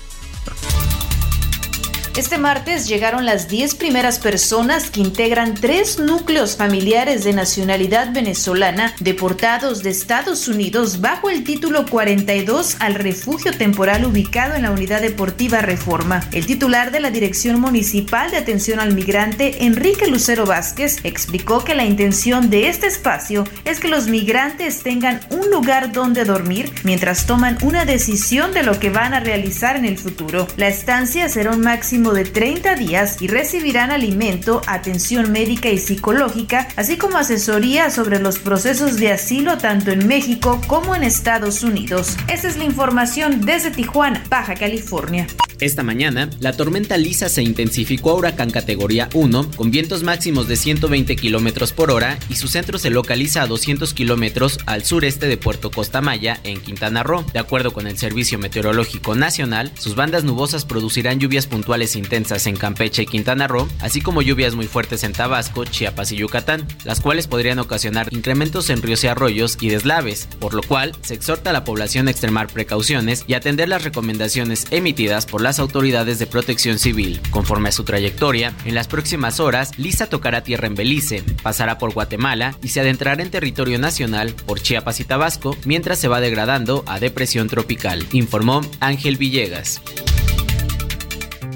Este 2.17 2.39
martes 2.39 2.87
llegaron 2.87 3.27
las 3.27 3.49
10 3.49 3.75
primeras 3.75 4.21
personas 4.21 4.89
que 4.89 5.01
integran 5.01 5.55
tres 5.55 5.99
núcleos 5.99 6.57
familiares 6.57 7.25
de 7.25 7.33
nacionalidad 7.33 8.13
venezolana 8.13 8.95
deportados 9.01 9.83
de 9.83 9.91
Estados 9.91 10.47
Unidos 10.47 11.01
bajo 11.01 11.29
el 11.29 11.43
título 11.43 11.85
42 11.87 12.77
al 12.79 12.95
refugio 12.95 13.51
temporal 13.51 14.05
ubicado 14.05 14.55
en 14.55 14.63
la 14.63 14.71
unidad 14.71 15.01
deportiva 15.01 15.61
Reforma. 15.61 16.23
El 16.31 16.47
titular 16.47 16.93
de 16.93 17.01
la 17.01 17.11
Dirección 17.11 17.61
Municipal 17.61 18.31
de 18.31 18.37
Atención 18.37 18.79
al 18.79 18.95
Migrante, 18.95 19.65
Enrique 19.65 20.07
Lucero 20.07 20.47
Vázquez, 20.47 21.01
explicó 21.03 21.65
que 21.65 21.75
la 21.75 21.85
intención 21.85 22.49
de 22.49 22.69
este 22.69 22.87
espacio 22.87 23.43
es 23.65 23.81
que 23.81 23.89
los 23.89 24.07
migrantes 24.07 24.85
tengan 24.85 25.19
un 25.31 25.51
lugar 25.51 25.91
donde 25.91 26.25
dormir 26.25 26.73
mientras 26.85 27.27
toman 27.27 27.59
una 27.63 27.85
decisión 27.85 28.53
de 28.53 28.63
lo 28.63 28.79
que 28.79 28.91
van 28.91 29.15
a 29.15 29.21
realizar 29.21 29.75
en 29.75 29.85
el 29.85 29.99
futuro. 29.99 30.47
La 30.57 30.69
estancia 30.69 31.29
será 31.29 31.51
un 31.51 31.61
máximo 31.61 32.04
de 32.13 32.25
30 32.25 32.75
días 32.75 33.23
y 33.23 33.29
recibirán 33.29 33.91
alimento, 33.91 34.61
atención 34.67 35.33
médica 35.33 35.71
y 35.71 35.79
psicológica, 35.79 36.69
así 36.77 36.97
como 36.97 37.17
asesoría 37.17 37.91
sobre 37.91 38.19
los 38.19 38.39
procesos 38.39 38.97
de 38.97 39.13
asilo 39.13 39.59
tanto 39.59 39.91
en 39.91 40.07
México 40.07 40.61
como 40.67 40.95
en 40.95 41.05
Estados 41.05 41.63
Unidos. 41.63 42.17
Esa 42.29 42.49
es 42.49 42.57
la 42.57 42.65
información 42.65 43.41
desde 43.47 43.71
Tijuana, 43.71 44.23
Baja 44.29 44.55
California. 44.55 45.27
Esta 45.61 45.83
mañana, 45.83 46.29
la 46.41 46.53
tormenta 46.53 46.97
Lisa 46.97 47.29
se 47.29 47.43
intensificó 47.43 48.11
a 48.11 48.15
huracán 48.15 48.51
categoría 48.51 49.09
1 49.15 49.53
con 49.57 49.71
vientos 49.71 50.03
máximos 50.03 50.49
de 50.49 50.57
120 50.57 51.15
kilómetros 51.17 51.73
por 51.73 51.91
hora 51.91 52.19
y 52.29 52.35
su 52.35 52.49
centro 52.49 52.79
se 52.79 52.91
localiza 52.91 53.43
a 53.43 53.47
200 53.47 53.95
kilómetros 53.95 54.59
al 54.67 54.85
sureste 54.85 55.27
de 55.29 55.37
Puerto 55.37 55.71
Costa 55.71 56.01
Maya, 56.01 56.41
en 56.45 56.61
Quintana 56.61 57.03
Roo. 57.03 57.25
De 57.33 57.39
acuerdo 57.39 57.73
con 57.73 57.87
el 57.87 57.97
Servicio 57.97 58.39
Meteorológico 58.39 59.15
Nacional, 59.15 59.73
sus 59.79 59.95
bandas 59.95 60.25
nubosas 60.25 60.65
producirán 60.65 61.21
lluvias 61.21 61.47
puntuales 61.47 61.94
intensas 61.97 62.47
en 62.47 62.57
Campeche 62.57 63.03
y 63.03 63.07
Quintana 63.07 63.47
Roo, 63.47 63.69
así 63.81 64.01
como 64.01 64.23
lluvias 64.23 64.55
muy 64.55 64.67
fuertes 64.67 65.05
en 65.05 65.13
Tabasco, 65.13 65.65
Chiapas 65.65 66.13
y 66.13 66.17
Yucatán, 66.17 66.67
las 66.85 67.01
cuales 67.01 67.27
podrían 67.27 67.59
ocasionar 67.59 68.13
incrementos 68.13 68.71
en 68.71 68.83
ríos 68.83 69.05
y 69.05 69.09
arroyos 69.09 69.57
y 69.61 69.69
deslaves, 69.69 70.29
por 70.39 70.55
lo 70.55 70.63
cual 70.63 70.93
se 71.03 71.15
exhorta 71.15 71.51
a 71.51 71.53
la 71.53 71.65
población 71.65 72.09
a 72.09 72.11
extremar 72.11 72.49
precauciones 72.49 73.25
y 73.27 73.35
atender 73.35 73.69
las 73.69 73.85
recomendaciones 73.85 74.67
emitidas 74.71 75.27
por 75.27 75.41
las 75.41 75.59
autoridades 75.59 76.19
de 76.19 76.27
protección 76.27 76.79
civil. 76.79 77.21
Conforme 77.31 77.69
a 77.69 77.73
su 77.73 77.85
trayectoria, 77.85 78.53
en 78.65 78.75
las 78.75 78.89
próximas 78.89 79.41
horas, 79.41 79.79
Lisa 79.79 80.09
tocará 80.09 80.43
tierra 80.43 80.67
en 80.67 80.75
Belice, 80.75 81.23
pasará 81.43 81.79
por 81.79 81.93
Guatemala 81.93 82.57
y 82.63 82.69
se 82.69 82.81
adentrará 82.81 83.23
en 83.23 83.31
territorio 83.31 83.79
nacional 83.79 84.35
por 84.47 84.61
Chiapas 84.61 85.01
y 85.01 85.05
Tabasco, 85.05 85.57
mientras 85.65 85.99
se 85.99 86.09
va 86.09 86.21
degradando 86.21 86.85
a 86.87 87.01
depresión 87.01 87.49
tropical, 87.49 88.07
informó 88.13 88.61
Ángel 88.81 89.17
Villegas. 89.17 89.81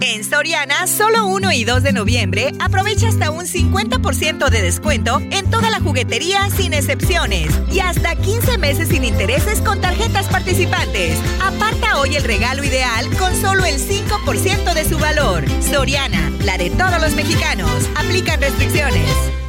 En 0.01 0.23
Soriana, 0.23 0.87
solo 0.87 1.27
1 1.27 1.53
y 1.53 1.65
2 1.65 1.83
de 1.83 1.93
noviembre, 1.93 2.53
aprovecha 2.61 3.09
hasta 3.09 3.31
un 3.31 3.47
50% 3.47 4.49
de 4.49 4.63
descuento 4.63 5.21
en 5.31 5.51
toda 5.51 5.71
la 5.71 5.81
juguetería 5.81 6.49
sin 6.51 6.73
excepciones 6.73 7.49
y 7.73 7.81
hasta 7.81 8.15
15 8.15 8.59
meses 8.59 8.89
sin 8.89 9.05
intereses 9.05 9.61
con 9.61 9.81
tarjetas 9.81 10.27
participantes. 10.29 11.19
Aparta 11.43 11.99
hoy 11.99 12.17
el 12.17 12.25
regalo 12.25 12.63
ideal 12.63 13.09
con 13.19 13.35
solo 13.35 13.65
el 13.65 13.81
5% 13.81 14.75
de 14.75 14.85
su 14.85 14.99
valor. 14.99 15.45
Soriana, 15.63 16.31
la 16.45 16.59
de 16.59 16.71
todos 16.71 17.01
los 17.01 17.15
mexicanos. 17.15 17.71
Aplican 17.97 18.41
restricciones. 18.41 19.48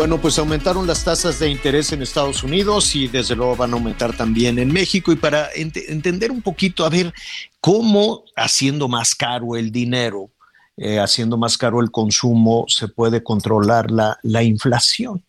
Bueno, 0.00 0.18
pues 0.18 0.38
aumentaron 0.38 0.86
las 0.86 1.04
tasas 1.04 1.38
de 1.38 1.50
interés 1.50 1.92
en 1.92 2.00
Estados 2.00 2.42
Unidos 2.42 2.96
y 2.96 3.06
desde 3.06 3.36
luego 3.36 3.54
van 3.54 3.72
a 3.72 3.74
aumentar 3.74 4.16
también 4.16 4.58
en 4.58 4.72
México. 4.72 5.12
Y 5.12 5.16
para 5.16 5.50
entender 5.54 6.30
un 6.30 6.40
poquito, 6.40 6.86
a 6.86 6.88
ver, 6.88 7.12
cómo 7.60 8.24
haciendo 8.34 8.88
más 8.88 9.14
caro 9.14 9.56
el 9.56 9.70
dinero, 9.70 10.30
eh, 10.78 10.98
haciendo 10.98 11.36
más 11.36 11.58
caro 11.58 11.82
el 11.82 11.90
consumo, 11.90 12.64
se 12.66 12.88
puede 12.88 13.22
controlar 13.22 13.90
la, 13.90 14.18
la 14.22 14.42
inflación. 14.42 15.22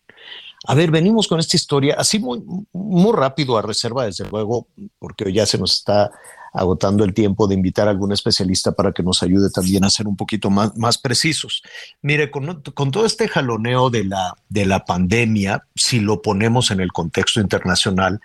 A 0.66 0.74
ver, 0.74 0.90
venimos 0.90 1.28
con 1.28 1.38
esta 1.38 1.58
historia 1.58 1.96
así 1.98 2.18
muy, 2.18 2.42
muy 2.72 3.12
rápido 3.12 3.58
a 3.58 3.62
reserva, 3.62 4.06
desde 4.06 4.24
luego, 4.24 4.68
porque 4.98 5.30
ya 5.34 5.44
se 5.44 5.58
nos 5.58 5.76
está 5.76 6.10
agotando 6.52 7.04
el 7.04 7.14
tiempo 7.14 7.46
de 7.46 7.54
invitar 7.54 7.88
a 7.88 7.90
algún 7.90 8.12
especialista 8.12 8.72
para 8.72 8.92
que 8.92 9.02
nos 9.02 9.22
ayude 9.22 9.50
también 9.50 9.84
a 9.84 9.90
ser 9.90 10.06
un 10.06 10.16
poquito 10.16 10.50
más, 10.50 10.76
más 10.76 10.98
precisos. 10.98 11.62
Mire, 12.02 12.30
con, 12.30 12.62
con, 12.74 12.90
todo 12.90 13.06
este 13.06 13.28
jaloneo 13.28 13.90
de 13.90 14.04
la, 14.04 14.36
de 14.48 14.66
la 14.66 14.84
pandemia, 14.84 15.66
si 15.74 16.00
lo 16.00 16.20
ponemos 16.20 16.70
en 16.70 16.80
el 16.80 16.92
contexto 16.92 17.40
internacional, 17.40 18.20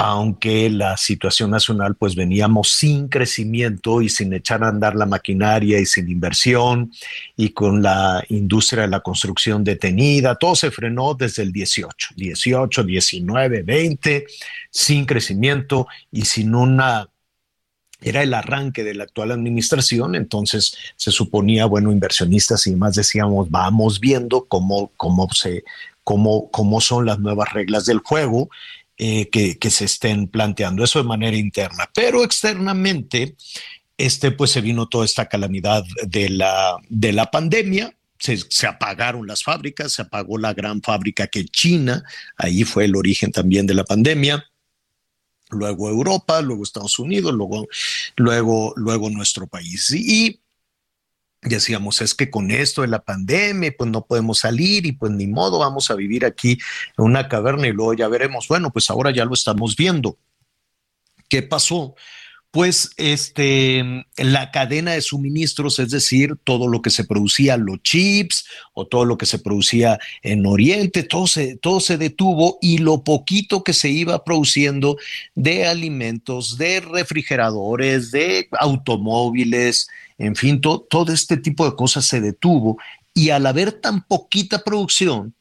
aunque 0.00 0.70
la 0.70 0.96
situación 0.96 1.50
nacional 1.50 1.96
pues 1.96 2.14
veníamos 2.14 2.70
sin 2.70 3.08
crecimiento 3.08 4.00
y 4.00 4.08
sin 4.08 4.32
echar 4.32 4.62
a 4.62 4.68
andar 4.68 4.94
la 4.94 5.06
maquinaria 5.06 5.80
y 5.80 5.86
sin 5.86 6.08
inversión 6.08 6.92
y 7.36 7.48
con 7.48 7.82
la 7.82 8.22
industria 8.28 8.82
de 8.82 8.88
la 8.88 9.00
construcción 9.00 9.64
detenida, 9.64 10.36
todo 10.36 10.54
se 10.54 10.70
frenó 10.70 11.14
desde 11.14 11.42
el 11.42 11.50
18, 11.50 12.10
18, 12.14 12.84
19, 12.84 13.62
20, 13.62 14.26
sin 14.70 15.04
crecimiento 15.04 15.88
y 16.12 16.26
sin 16.26 16.54
una 16.54 17.08
era 18.00 18.22
el 18.22 18.32
arranque 18.34 18.84
de 18.84 18.94
la 18.94 19.04
actual 19.04 19.32
administración, 19.32 20.14
entonces 20.14 20.76
se 20.96 21.10
suponía, 21.10 21.66
bueno, 21.66 21.90
inversionistas 21.90 22.66
y 22.66 22.70
demás 22.70 22.94
decíamos, 22.94 23.50
vamos 23.50 23.98
viendo 23.98 24.44
cómo, 24.44 24.92
cómo, 24.96 25.28
se, 25.32 25.64
cómo, 26.04 26.50
cómo 26.50 26.80
son 26.80 27.06
las 27.06 27.18
nuevas 27.18 27.52
reglas 27.52 27.86
del 27.86 27.98
juego 27.98 28.50
eh, 28.98 29.28
que, 29.30 29.58
que, 29.58 29.70
se 29.70 29.84
estén 29.84 30.28
planteando, 30.28 30.84
eso 30.84 31.00
de 31.00 31.08
manera 31.08 31.36
interna, 31.36 31.88
pero 31.94 32.24
externamente, 32.24 33.34
este, 33.96 34.30
pues 34.30 34.52
se 34.52 34.60
vino 34.60 34.88
toda 34.88 35.04
esta 35.04 35.28
calamidad 35.28 35.84
de 36.06 36.28
la, 36.28 36.76
de 36.88 37.12
la 37.12 37.30
pandemia, 37.30 37.94
se, 38.18 38.36
se, 38.36 38.66
apagaron 38.66 39.26
las 39.26 39.44
fábricas, 39.44 39.92
se 39.92 40.02
apagó 40.02 40.38
la 40.38 40.52
gran 40.52 40.82
fábrica 40.82 41.28
que 41.28 41.44
China, 41.44 42.02
ahí 42.36 42.64
fue 42.64 42.84
el 42.84 42.96
origen 42.96 43.30
también 43.30 43.66
de 43.66 43.74
la 43.74 43.84
pandemia, 43.84 44.44
luego 45.50 45.88
Europa, 45.88 46.40
luego 46.40 46.62
Estados 46.62 46.98
Unidos, 46.98 47.32
luego, 47.34 47.66
luego, 48.16 48.72
luego 48.76 49.10
nuestro 49.10 49.46
país. 49.46 49.90
Y 49.90 50.40
decíamos, 51.42 52.00
es 52.00 52.14
que 52.14 52.30
con 52.30 52.50
esto 52.50 52.82
de 52.82 52.88
la 52.88 53.04
pandemia, 53.04 53.74
pues 53.76 53.90
no 53.90 54.04
podemos 54.04 54.40
salir 54.40 54.86
y 54.86 54.92
pues 54.92 55.12
ni 55.12 55.26
modo, 55.26 55.58
vamos 55.58 55.90
a 55.90 55.94
vivir 55.94 56.24
aquí 56.24 56.58
en 56.96 57.04
una 57.04 57.28
caverna 57.28 57.68
y 57.68 57.72
luego 57.72 57.94
ya 57.94 58.08
veremos. 58.08 58.48
Bueno, 58.48 58.70
pues 58.70 58.90
ahora 58.90 59.10
ya 59.12 59.24
lo 59.24 59.34
estamos 59.34 59.76
viendo. 59.76 60.18
¿Qué 61.28 61.42
pasó? 61.42 61.94
Pues 62.50 62.90
este, 62.96 64.06
la 64.16 64.50
cadena 64.50 64.92
de 64.92 65.02
suministros, 65.02 65.78
es 65.78 65.90
decir, 65.90 66.36
todo 66.44 66.66
lo 66.66 66.80
que 66.80 66.90
se 66.90 67.04
producía, 67.04 67.58
los 67.58 67.82
chips 67.82 68.46
o 68.72 68.86
todo 68.86 69.04
lo 69.04 69.18
que 69.18 69.26
se 69.26 69.38
producía 69.38 69.98
en 70.22 70.46
Oriente, 70.46 71.02
todo 71.02 71.26
se, 71.26 71.56
todo 71.56 71.80
se 71.80 71.98
detuvo 71.98 72.58
y 72.62 72.78
lo 72.78 73.04
poquito 73.04 73.62
que 73.62 73.74
se 73.74 73.90
iba 73.90 74.24
produciendo 74.24 74.96
de 75.34 75.66
alimentos, 75.66 76.56
de 76.56 76.80
refrigeradores, 76.80 78.10
de 78.12 78.48
automóviles, 78.58 79.88
en 80.16 80.34
fin, 80.34 80.60
todo 80.60 81.12
este 81.12 81.36
tipo 81.36 81.68
de 81.68 81.76
cosas 81.76 82.06
se 82.06 82.20
detuvo 82.20 82.78
y 83.12 83.30
al 83.30 83.46
haber 83.46 83.72
tan 83.72 84.02
poquita 84.02 84.64
producción, 84.64 85.34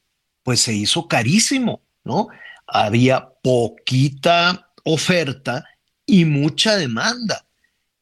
pues 0.43 0.59
se 0.59 0.73
hizo 0.73 1.07
carísimo, 1.07 1.81
¿no? 2.03 2.27
Había 2.67 3.29
poquita 3.41 4.71
oferta 4.83 5.63
y 6.07 6.25
mucha 6.25 6.75
demanda. 6.75 7.45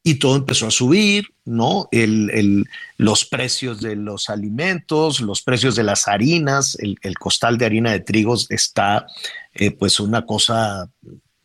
Y 0.02 0.15
todo 0.15 0.36
empezó 0.38 0.68
a 0.68 0.72
subir, 0.72 1.34
¿no? 1.44 1.90
El, 1.91 2.64
los 2.98 3.26
precios 3.26 3.82
de 3.82 3.95
los 3.95 4.30
alimentos, 4.30 5.19
los 5.19 5.41
precios 5.41 5.76
de 5.76 5.84
las 5.84 6.07
harinas, 6.07 6.77
el, 6.80 7.18
costal 7.18 7.57
de 7.57 7.65
harina 7.65 7.91
de 7.91 8.02
trigos 8.02 8.45
está, 8.52 9.07
eh, 9.53 9.72
pues, 9.72 9.99
una 9.99 10.23
cosa 10.26 10.90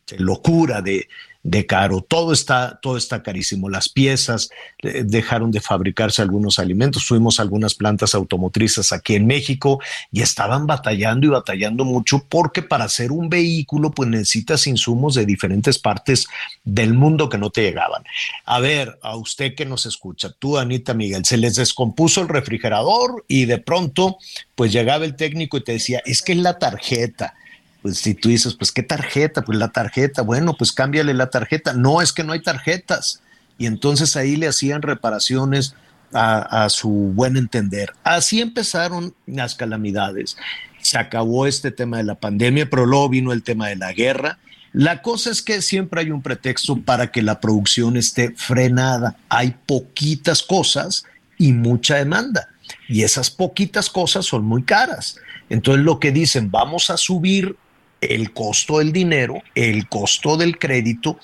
de 0.07 0.19
locura 0.19 0.81
de, 0.81 1.07
de 1.43 1.65
caro. 1.65 2.01
Todo 2.01 2.33
está, 2.33 2.79
todo 2.81 2.97
está 2.97 3.23
carísimo. 3.23 3.69
Las 3.69 3.89
piezas 3.89 4.49
eh, 4.79 5.03
dejaron 5.05 5.51
de 5.51 5.59
fabricarse 5.59 6.21
algunos 6.21 6.59
alimentos. 6.59 7.05
Fuimos 7.05 7.39
a 7.39 7.43
algunas 7.43 7.73
plantas 7.73 8.13
automotrices 8.13 8.91
aquí 8.91 9.15
en 9.15 9.25
México 9.25 9.79
y 10.11 10.21
estaban 10.21 10.67
batallando 10.67 11.27
y 11.27 11.29
batallando 11.29 11.85
mucho 11.85 12.25
porque 12.29 12.61
para 12.61 12.85
hacer 12.85 13.11
un 13.11 13.29
vehículo 13.29 13.91
pues 13.91 14.09
necesitas 14.09 14.67
insumos 14.67 15.15
de 15.15 15.25
diferentes 15.25 15.79
partes 15.79 16.27
del 16.63 16.93
mundo 16.93 17.29
que 17.29 17.37
no 17.37 17.49
te 17.49 17.63
llegaban. 17.63 18.03
A 18.45 18.59
ver, 18.59 18.99
a 19.01 19.15
usted 19.15 19.55
que 19.55 19.65
nos 19.65 19.85
escucha, 19.85 20.31
tú 20.37 20.57
Anita 20.57 20.93
Miguel, 20.93 21.25
se 21.25 21.37
les 21.37 21.55
descompuso 21.55 22.21
el 22.21 22.27
refrigerador 22.27 23.25
y 23.27 23.45
de 23.45 23.57
pronto 23.57 24.17
pues 24.55 24.71
llegaba 24.71 25.05
el 25.05 25.15
técnico 25.15 25.57
y 25.57 25.63
te 25.63 25.73
decía, 25.73 26.01
es 26.05 26.21
que 26.21 26.33
es 26.33 26.37
la 26.37 26.59
tarjeta 26.59 27.33
pues 27.81 27.97
si 27.97 28.13
tú 28.13 28.29
dices, 28.29 28.53
pues 28.53 28.71
qué 28.71 28.83
tarjeta, 28.83 29.41
pues 29.41 29.57
la 29.57 29.69
tarjeta, 29.69 30.21
bueno, 30.21 30.55
pues 30.57 30.71
cámbiale 30.71 31.13
la 31.13 31.29
tarjeta. 31.29 31.73
No, 31.73 32.01
es 32.01 32.13
que 32.13 32.23
no 32.23 32.33
hay 32.33 32.41
tarjetas. 32.41 33.21
Y 33.57 33.65
entonces 33.65 34.15
ahí 34.15 34.35
le 34.35 34.47
hacían 34.47 34.81
reparaciones 34.81 35.75
a, 36.13 36.67
su 36.69 36.89
buen 36.89 37.37
entender. 37.37 37.93
Así 38.03 38.41
empezaron 38.41 39.13
las 39.25 39.55
calamidades. 39.55 40.37
Se 40.81 40.97
acabó 40.97 41.47
este 41.47 41.71
tema 41.71 41.97
de 41.97 42.03
la 42.03 42.15
pandemia, 42.15 42.69
pero 42.69 42.85
luego 42.85 43.09
vino 43.09 43.31
el 43.31 43.43
tema 43.43 43.69
de 43.69 43.77
la 43.77 43.93
guerra. 43.93 44.37
La 44.73 45.01
cosa 45.01 45.29
es 45.31 45.41
que 45.41 45.61
siempre 45.61 46.01
hay 46.01 46.11
un 46.11 46.21
pretexto 46.21 46.81
para 46.81 47.11
que 47.11 47.21
la 47.21 47.39
producción 47.39 47.97
esté 47.97 48.33
frenada. 48.35 49.15
Hay 49.29 49.55
poquitas 49.65 50.43
cosas 50.43 51.05
y 51.37 51.53
mucha 51.53 51.95
demanda. 51.95 52.49
Y 52.87 53.03
esas 53.03 53.29
poquitas 53.29 53.89
cosas 53.89 54.25
son 54.25 54.45
muy 54.45 54.63
caras. 54.63 55.17
Entonces 55.49 55.83
lo 55.83 55.99
que 55.99 56.11
dicen, 56.11 56.51
vamos 56.51 56.89
a 56.89 56.97
subir 56.97 57.55
el 58.01 58.33
costo 58.33 58.79
del 58.79 58.91
dinero, 58.91 59.41
el 59.55 59.87
costo 59.87 60.35
del 60.35 60.57
crédito, 60.57 61.19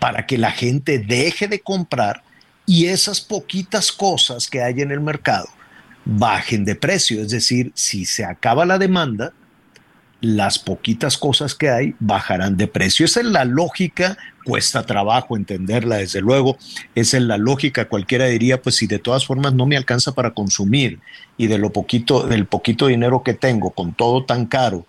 para 0.00 0.26
que 0.26 0.38
la 0.38 0.50
gente 0.50 0.98
deje 0.98 1.46
de 1.46 1.60
comprar 1.60 2.22
y 2.66 2.86
esas 2.86 3.20
poquitas 3.20 3.92
cosas 3.92 4.48
que 4.48 4.62
hay 4.62 4.80
en 4.80 4.90
el 4.90 5.00
mercado 5.00 5.48
bajen 6.04 6.64
de 6.64 6.74
precio. 6.74 7.22
Es 7.22 7.30
decir, 7.30 7.72
si 7.74 8.04
se 8.04 8.24
acaba 8.24 8.64
la 8.64 8.78
demanda, 8.78 9.32
las 10.20 10.58
poquitas 10.58 11.18
cosas 11.18 11.54
que 11.54 11.68
hay 11.68 11.94
bajarán 11.98 12.56
de 12.56 12.68
precio. 12.68 13.04
Esa 13.04 13.20
es 13.20 13.26
la 13.26 13.44
lógica, 13.44 14.16
cuesta 14.44 14.86
trabajo 14.86 15.36
entenderla 15.36 15.96
desde 15.96 16.20
luego, 16.20 16.56
esa 16.94 17.16
es 17.16 17.24
la 17.24 17.38
lógica, 17.38 17.88
cualquiera 17.88 18.26
diría, 18.26 18.62
pues 18.62 18.76
si 18.76 18.86
de 18.86 19.00
todas 19.00 19.26
formas 19.26 19.52
no 19.52 19.66
me 19.66 19.76
alcanza 19.76 20.12
para 20.12 20.32
consumir 20.32 21.00
y 21.36 21.48
de 21.48 21.58
lo 21.58 21.72
poquito, 21.72 22.22
del 22.26 22.46
poquito 22.46 22.86
dinero 22.86 23.24
que 23.24 23.34
tengo, 23.34 23.70
con 23.70 23.94
todo 23.94 24.24
tan 24.24 24.46
caro, 24.46 24.86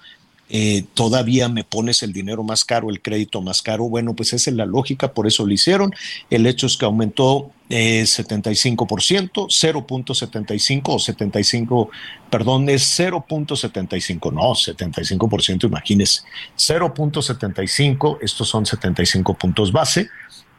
eh, 0.56 0.86
todavía 0.94 1.50
me 1.50 1.64
pones 1.64 2.04
el 2.04 2.14
dinero 2.14 2.44
más 2.44 2.64
caro, 2.64 2.92
el 2.92 3.02
crédito 3.02 3.42
más 3.42 3.64
caro. 3.64 3.86
Bueno, 3.86 4.14
pues 4.14 4.34
esa 4.34 4.52
es 4.52 4.56
la 4.56 4.68
lógica, 4.68 5.12
por 5.12 5.26
eso 5.26 5.48
lo 5.48 5.52
hicieron. 5.52 5.92
El 6.30 6.46
hecho 6.46 6.68
es 6.68 6.78
que 6.78 6.86
aumentó 6.86 7.50
eh, 7.72 8.04
75%, 8.04 9.48
0.75 9.48 10.82
o 10.86 11.00
75, 11.00 11.90
perdón, 12.30 12.70
es 12.70 13.00
0.75, 13.00 14.32
no, 14.32 14.52
75%, 14.52 15.64
imagínese, 15.64 16.22
0.75, 16.56 18.20
estos 18.22 18.48
son 18.48 18.68
75 18.68 19.34
puntos 19.34 19.72
base 19.72 20.08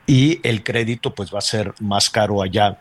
y 0.09 0.41
el 0.43 0.65
crédito 0.65 1.15
pues 1.15 1.33
va 1.33 1.39
a 1.39 1.43
ser 1.43 1.73
más 1.79 2.11
caro 2.11 2.43
allá. 2.43 2.81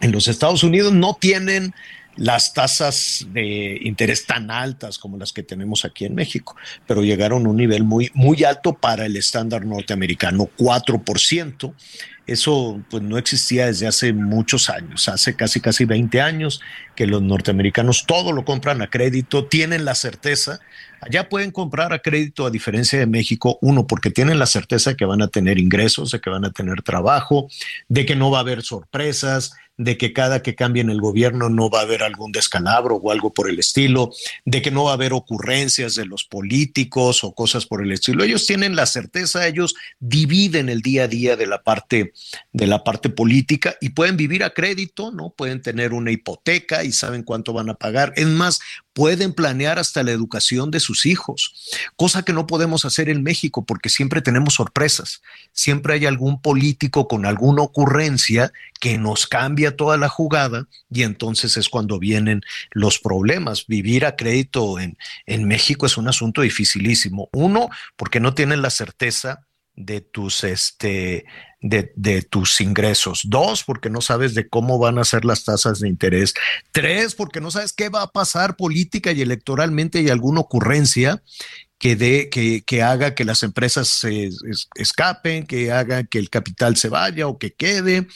En 0.00 0.10
los 0.10 0.26
Estados 0.26 0.64
Unidos 0.64 0.94
no 0.94 1.18
tienen 1.20 1.74
las 2.20 2.52
tasas 2.52 3.26
de 3.32 3.78
interés 3.80 4.26
tan 4.26 4.50
altas 4.50 4.98
como 4.98 5.16
las 5.16 5.32
que 5.32 5.42
tenemos 5.42 5.86
aquí 5.86 6.04
en 6.04 6.14
México, 6.14 6.54
pero 6.86 7.02
llegaron 7.02 7.46
a 7.46 7.48
un 7.48 7.56
nivel 7.56 7.82
muy, 7.82 8.10
muy 8.12 8.44
alto 8.44 8.74
para 8.74 9.06
el 9.06 9.16
estándar 9.16 9.64
norteamericano, 9.64 10.50
4%. 10.58 11.74
Eso 12.26 12.80
pues 12.90 13.02
no 13.02 13.16
existía 13.16 13.66
desde 13.66 13.86
hace 13.86 14.12
muchos 14.12 14.68
años, 14.68 15.08
hace 15.08 15.34
casi 15.34 15.60
casi 15.60 15.86
20 15.86 16.20
años 16.20 16.60
que 16.94 17.06
los 17.06 17.22
norteamericanos 17.22 18.04
todo 18.06 18.32
lo 18.32 18.44
compran 18.44 18.82
a 18.82 18.90
crédito, 18.90 19.46
tienen 19.46 19.86
la 19.86 19.94
certeza, 19.94 20.60
allá 21.00 21.30
pueden 21.30 21.50
comprar 21.50 21.94
a 21.94 22.00
crédito 22.00 22.44
a 22.44 22.50
diferencia 22.50 22.98
de 22.98 23.06
México, 23.06 23.58
uno 23.62 23.86
porque 23.86 24.10
tienen 24.10 24.38
la 24.38 24.46
certeza 24.46 24.90
de 24.90 24.96
que 24.96 25.06
van 25.06 25.22
a 25.22 25.28
tener 25.28 25.58
ingresos, 25.58 26.10
de 26.10 26.20
que 26.20 26.28
van 26.28 26.44
a 26.44 26.52
tener 26.52 26.82
trabajo, 26.82 27.48
de 27.88 28.04
que 28.04 28.14
no 28.14 28.30
va 28.30 28.38
a 28.38 28.42
haber 28.42 28.62
sorpresas, 28.62 29.54
de 29.80 29.96
que 29.96 30.12
cada 30.12 30.42
que 30.42 30.54
cambien 30.54 30.90
el 30.90 31.00
gobierno 31.00 31.48
no 31.48 31.70
va 31.70 31.80
a 31.80 31.82
haber 31.84 32.02
algún 32.02 32.32
descalabro 32.32 32.96
o 32.96 33.10
algo 33.10 33.32
por 33.32 33.48
el 33.48 33.58
estilo, 33.58 34.12
de 34.44 34.60
que 34.60 34.70
no 34.70 34.84
va 34.84 34.90
a 34.90 34.94
haber 34.94 35.14
ocurrencias 35.14 35.94
de 35.94 36.04
los 36.04 36.24
políticos 36.24 37.24
o 37.24 37.32
cosas 37.32 37.64
por 37.64 37.82
el 37.82 37.90
estilo. 37.90 38.22
Ellos 38.22 38.46
tienen 38.46 38.76
la 38.76 38.84
certeza, 38.84 39.46
ellos 39.46 39.74
dividen 39.98 40.68
el 40.68 40.82
día 40.82 41.04
a 41.04 41.08
día 41.08 41.34
de 41.34 41.46
la 41.46 41.62
parte 41.62 42.12
de 42.52 42.66
la 42.66 42.84
parte 42.84 43.08
política 43.08 43.74
y 43.80 43.90
pueden 43.90 44.18
vivir 44.18 44.44
a 44.44 44.50
crédito, 44.50 45.12
¿no? 45.12 45.30
Pueden 45.30 45.62
tener 45.62 45.94
una 45.94 46.10
hipoteca 46.10 46.84
y 46.84 46.92
saben 46.92 47.22
cuánto 47.22 47.54
van 47.54 47.70
a 47.70 47.74
pagar. 47.74 48.12
Es 48.16 48.26
más, 48.26 48.60
pueden 48.92 49.32
planear 49.32 49.78
hasta 49.78 50.02
la 50.02 50.10
educación 50.10 50.70
de 50.70 50.80
sus 50.80 51.06
hijos, 51.06 51.54
cosa 51.96 52.22
que 52.22 52.32
no 52.32 52.46
podemos 52.46 52.84
hacer 52.84 53.08
en 53.08 53.22
México 53.22 53.64
porque 53.64 53.88
siempre 53.88 54.20
tenemos 54.20 54.54
sorpresas, 54.54 55.22
siempre 55.52 55.94
hay 55.94 56.06
algún 56.06 56.40
político 56.40 57.06
con 57.08 57.26
alguna 57.26 57.62
ocurrencia 57.62 58.52
que 58.80 58.98
nos 58.98 59.26
cambia 59.26 59.76
toda 59.76 59.96
la 59.96 60.08
jugada 60.08 60.66
y 60.90 61.02
entonces 61.02 61.56
es 61.56 61.68
cuando 61.68 61.98
vienen 61.98 62.42
los 62.72 62.98
problemas. 62.98 63.66
Vivir 63.66 64.06
a 64.06 64.16
crédito 64.16 64.78
en, 64.78 64.96
en 65.26 65.46
México 65.46 65.86
es 65.86 65.96
un 65.96 66.08
asunto 66.08 66.42
dificilísimo. 66.42 67.28
Uno, 67.32 67.68
porque 67.96 68.20
no 68.20 68.34
tienen 68.34 68.62
la 68.62 68.70
certeza 68.70 69.46
de 69.84 70.00
tus, 70.00 70.44
este, 70.44 71.24
de, 71.60 71.92
de, 71.96 72.22
tus 72.22 72.60
ingresos. 72.60 73.22
Dos, 73.24 73.64
porque 73.64 73.90
no 73.90 74.00
sabes 74.00 74.34
de 74.34 74.48
cómo 74.48 74.78
van 74.78 74.98
a 74.98 75.04
ser 75.04 75.24
las 75.24 75.44
tasas 75.44 75.80
de 75.80 75.88
interés. 75.88 76.34
Tres, 76.72 77.14
porque 77.14 77.40
no 77.40 77.50
sabes 77.50 77.72
qué 77.72 77.88
va 77.88 78.02
a 78.02 78.12
pasar 78.12 78.56
política 78.56 79.12
y 79.12 79.22
electoralmente 79.22 80.00
y 80.00 80.08
alguna 80.08 80.40
ocurrencia 80.40 81.22
que, 81.80 82.28
que, 82.30 82.62
que 82.62 82.82
haga 82.82 83.14
que 83.14 83.24
las 83.24 83.42
empresas 83.42 83.88
se 83.88 84.28
escapen, 84.74 85.46
que 85.46 85.72
haga 85.72 86.04
que 86.04 86.18
el 86.18 86.28
capital 86.28 86.76
se 86.76 86.90
vaya 86.90 87.26
o 87.26 87.38
que 87.38 87.54
quede, 87.54 88.06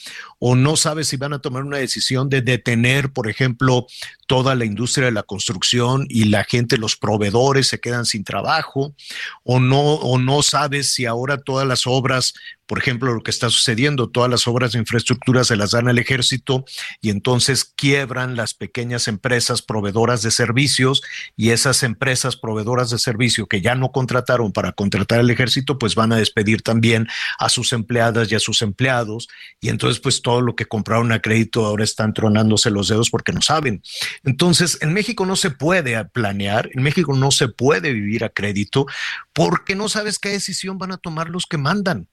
o 0.46 0.56
no 0.56 0.76
sabes 0.76 1.08
si 1.08 1.16
van 1.16 1.32
a 1.32 1.38
tomar 1.38 1.62
una 1.62 1.78
decisión 1.78 2.28
de 2.28 2.42
detener, 2.42 3.10
por 3.14 3.30
ejemplo, 3.30 3.86
toda 4.26 4.54
la 4.54 4.64
industria 4.64 5.06
de 5.06 5.12
la 5.12 5.22
construcción 5.22 6.06
y 6.08 6.24
la 6.24 6.44
gente, 6.44 6.76
los 6.76 6.96
proveedores 6.96 7.68
se 7.68 7.80
quedan 7.80 8.04
sin 8.04 8.24
trabajo, 8.24 8.94
o 9.42 9.60
no, 9.60 9.80
o 9.80 10.18
no 10.18 10.42
sabes 10.42 10.92
si 10.92 11.06
ahora 11.06 11.38
todas 11.38 11.66
las 11.66 11.86
obras, 11.86 12.34
por 12.66 12.78
ejemplo, 12.78 13.12
lo 13.12 13.22
que 13.22 13.30
está 13.30 13.50
sucediendo, 13.50 14.08
todas 14.08 14.30
las 14.30 14.46
obras 14.46 14.72
de 14.72 14.78
infraestructura 14.78 15.44
se 15.44 15.56
las 15.56 15.72
dan 15.72 15.88
al 15.88 15.98
ejército 15.98 16.64
y 17.02 17.10
entonces 17.10 17.64
quiebran 17.64 18.36
las 18.36 18.54
pequeñas 18.54 19.08
empresas 19.08 19.60
proveedoras 19.60 20.22
de 20.22 20.30
servicios 20.30 21.02
y 21.36 21.50
esas 21.50 21.82
empresas 21.82 22.36
proveedoras 22.36 22.88
de 22.90 22.98
servicio 22.98 23.46
que 23.46 23.60
ya 23.60 23.74
no 23.74 23.92
contrataron 23.92 24.52
para 24.52 24.72
contratar 24.72 25.20
al 25.20 25.30
ejército, 25.30 25.78
pues 25.78 25.94
van 25.94 26.12
a 26.12 26.16
despedir 26.16 26.62
también 26.62 27.06
a 27.38 27.50
sus 27.50 27.72
empleadas 27.74 28.32
y 28.32 28.34
a 28.34 28.40
sus 28.40 28.62
empleados. 28.62 29.28
Y 29.60 29.68
entonces 29.68 30.00
pues 30.00 30.22
todo 30.22 30.33
lo 30.40 30.56
que 30.56 30.66
compraron 30.66 31.12
a 31.12 31.20
crédito 31.20 31.64
ahora 31.64 31.84
están 31.84 32.12
tronándose 32.12 32.70
los 32.70 32.88
dedos 32.88 33.10
porque 33.10 33.32
no 33.32 33.42
saben. 33.42 33.82
Entonces, 34.24 34.78
en 34.80 34.92
México 34.92 35.26
no 35.26 35.36
se 35.36 35.50
puede 35.50 36.02
planear, 36.06 36.70
en 36.72 36.82
México 36.82 37.14
no 37.14 37.30
se 37.30 37.48
puede 37.48 37.92
vivir 37.92 38.24
a 38.24 38.28
crédito 38.28 38.86
porque 39.32 39.74
no 39.74 39.88
sabes 39.88 40.18
qué 40.18 40.30
decisión 40.30 40.78
van 40.78 40.92
a 40.92 40.98
tomar 40.98 41.30
los 41.30 41.46
que 41.46 41.58
mandan. 41.58 42.08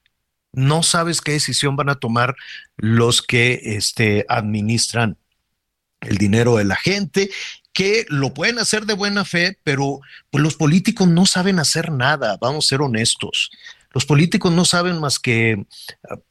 No 0.54 0.84
sabes 0.84 1.22
qué 1.22 1.32
decisión 1.32 1.76
van 1.76 1.90
a 1.90 1.96
tomar 1.96 2.36
los 2.76 3.22
que 3.22 3.62
este, 3.64 4.26
administran 4.28 5.18
el 6.02 6.18
dinero 6.18 6.58
de 6.58 6.66
la 6.66 6.76
gente, 6.76 7.30
que 7.74 8.06
lo 8.10 8.34
pueden 8.34 8.60
hacer 8.60 8.86
de 8.86 8.96
buena 8.96 9.24
fe, 9.24 9.58
pero 9.64 10.02
pues 10.30 10.44
los 10.44 10.56
políticos 10.56 11.08
no 11.08 11.26
saben 11.26 11.60
hacer 11.60 11.92
nada, 11.92 12.38
vamos 12.42 12.66
a 12.66 12.70
ser 12.70 12.82
honestos 12.82 13.50
los 13.94 14.06
políticos 14.06 14.52
no 14.52 14.66
saben 14.66 15.00
más 15.00 15.20
que 15.20 15.66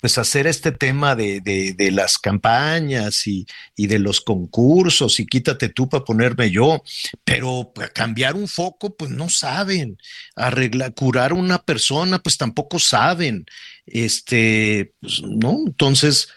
pues 0.01 0.19
hacer 0.19 0.47
este 0.47 0.73
tema 0.73 1.15
de, 1.15 1.41
de, 1.41 1.91
las 1.91 2.19
campañas 2.19 3.27
y, 3.27 3.47
y, 3.77 3.87
de 3.87 3.99
los 3.99 4.21
concursos 4.21 5.21
y 5.21 5.27
quítate 5.27 5.69
tú 5.69 5.89
para 5.89 6.05
ponerme 6.05 6.51
yo, 6.51 6.83
pero 7.25 7.73
cambiar 7.95 8.35
un 8.35 8.49
foco 8.49 8.97
pues 8.97 9.11
no 9.11 9.29
saben, 9.29 9.99
arreglar, 10.37 10.95
curar 10.95 11.33
una 11.33 11.59
persona 11.63 12.19
pues 12.19 12.39
tampoco 12.39 12.79
saben, 12.79 13.45
este, 13.87 14.95
pues, 15.01 15.23
¿no? 15.23 15.59
Entonces, 15.67 16.29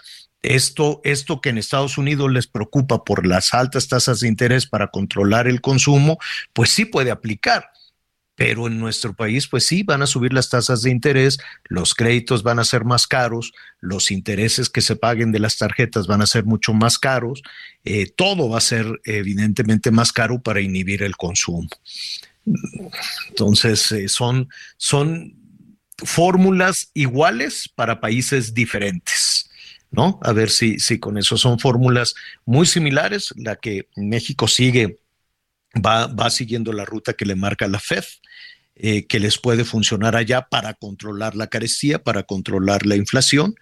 esto, 0.42 1.00
esto 1.06 1.40
que 1.40 1.50
en 1.50 1.58
Estados 1.58 1.98
Unidos 1.98 2.30
les 2.32 2.48
preocupa 2.48 3.04
por 3.06 3.26
las 3.26 3.54
altas 3.54 3.88
tasas 3.88 4.20
de 4.20 4.28
interés 4.28 4.68
para 4.68 4.88
controlar 4.88 5.48
el 5.48 5.62
consumo, 5.62 6.18
pues 6.52 6.70
sí 6.70 6.84
puede 6.84 7.12
aplicar 7.12 7.73
pero 8.36 8.68
en 8.68 8.80
nuestro 8.80 9.14
país 9.14 9.48
pues 9.48 9.66
sí 9.66 9.84
van 9.84 10.02
a 10.02 10.08
subir 10.08 10.34
las 10.34 10.50
tasas 10.50 10.82
de 10.82 10.92
interés, 10.92 11.38
los 11.66 11.94
créditos 11.94 12.44
van 12.44 12.60
a 12.60 12.64
ser 12.64 12.84
más 12.84 13.08
caros, 13.08 13.54
los 13.80 14.12
intereses 14.12 14.70
que 14.70 14.82
se 14.82 14.96
paguen 14.96 15.32
de 15.32 15.40
las 15.40 15.58
tarjetas 15.58 16.08
van 16.08 16.22
a 16.22 16.28
ser 16.28 16.46
mucho 16.46 16.74
más 16.74 16.98
caros, 16.98 17.44
eh, 17.84 18.12
todo 18.16 18.50
va 18.50 18.58
a 18.58 18.62
ser 18.62 19.02
evidentemente 19.06 19.92
más 19.92 20.12
caro 20.12 20.42
para 20.42 20.62
inhibir 20.62 21.04
el 21.04 21.16
consumo. 21.16 21.68
Entonces 23.30 23.92
eh, 23.92 24.10
son, 24.10 24.50
son 24.78 25.36
fórmulas 25.98 26.90
iguales 26.94 27.70
para 27.74 28.02
países 28.02 28.54
diferentes. 28.54 29.50
¿No? 29.96 30.20
A 30.24 30.34
ver 30.34 30.50
si, 30.50 30.80
si 30.80 30.98
con 30.98 31.20
eso 31.20 31.38
son 31.38 31.60
fórmulas 31.60 32.16
muy 32.46 32.66
similares. 32.66 33.32
La 33.38 33.58
que 33.58 33.90
México 33.96 34.48
sigue 34.48 34.98
va, 35.76 36.30
siguiendo 36.30 36.74
la 36.74 36.86
ruta 36.86 37.14
que 37.14 37.26
le 37.26 37.36
marca 37.36 37.68
la 37.68 37.80
FED, 37.80 38.04
eh, 38.76 39.06
que 39.06 39.20
les 39.20 39.38
puede 39.38 39.66
funcionar 39.66 40.16
allá 40.16 40.48
para 40.50 40.74
controlar 40.74 41.36
la 41.36 41.48
carestía, 41.48 42.04
para 42.04 42.24
controlar 42.24 42.86
la 42.86 42.96
inflación, 42.96 43.56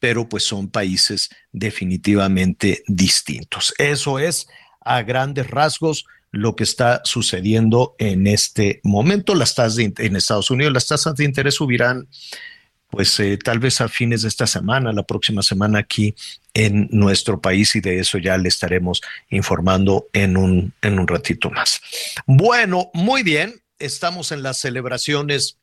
pero 0.00 0.28
pues 0.28 0.44
son 0.44 0.68
países 0.68 1.28
definitivamente 1.52 2.82
distintos. 2.86 3.74
Eso 3.78 4.18
es 4.18 4.48
a 4.80 5.02
grandes 5.02 5.48
rasgos 5.50 6.04
lo 6.30 6.56
que 6.56 6.64
está 6.64 7.00
sucediendo 7.04 7.94
en 7.98 8.26
este 8.26 8.80
momento. 8.84 9.34
Las 9.34 9.54
tasas 9.54 9.76
de, 9.76 9.92
en 9.98 10.16
Estados 10.16 10.50
Unidos, 10.50 10.72
las 10.72 10.86
tasas 10.86 11.16
de 11.16 11.24
interés 11.24 11.54
subirán 11.54 12.08
pues 12.90 13.18
eh, 13.20 13.38
tal 13.42 13.58
vez 13.58 13.80
a 13.80 13.88
fines 13.88 14.22
de 14.22 14.28
esta 14.28 14.46
semana, 14.46 14.92
la 14.92 15.02
próxima 15.02 15.42
semana 15.42 15.80
aquí 15.80 16.14
en 16.54 16.88
nuestro 16.90 17.40
país 17.40 17.76
y 17.76 17.80
de 17.80 18.00
eso 18.00 18.18
ya 18.18 18.36
le 18.38 18.48
estaremos 18.48 19.02
informando 19.30 20.06
en 20.12 20.36
un, 20.36 20.72
en 20.82 20.98
un 20.98 21.06
ratito 21.06 21.50
más. 21.50 21.80
Bueno, 22.26 22.90
muy 22.94 23.22
bien, 23.22 23.60
estamos 23.78 24.32
en 24.32 24.42
las 24.42 24.58
celebraciones 24.58 25.58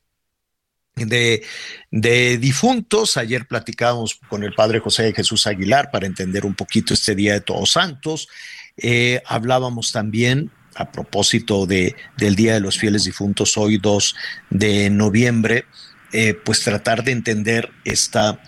de, 0.94 1.42
de, 1.90 2.38
difuntos. 2.38 3.16
Ayer 3.16 3.46
platicábamos 3.46 4.18
con 4.28 4.44
el 4.44 4.54
padre 4.54 4.80
José 4.80 5.12
Jesús 5.12 5.46
Aguilar 5.46 5.90
para 5.90 6.06
entender 6.06 6.46
un 6.46 6.54
poquito 6.54 6.94
este 6.94 7.14
Día 7.14 7.34
de 7.34 7.40
Todos 7.40 7.72
Santos. 7.72 8.28
Eh, 8.76 9.22
hablábamos 9.26 9.92
también 9.92 10.50
a 10.76 10.92
propósito 10.92 11.66
de, 11.66 11.96
del 12.16 12.36
Día 12.36 12.54
de 12.54 12.60
los 12.60 12.78
Fieles 12.78 13.04
Difuntos, 13.04 13.56
hoy 13.56 13.78
2 13.78 14.14
de 14.50 14.90
noviembre, 14.90 15.64
eh, 16.12 16.34
pues 16.34 16.62
tratar 16.62 17.02
de 17.02 17.12
entender 17.12 17.70
esta, 17.84 18.40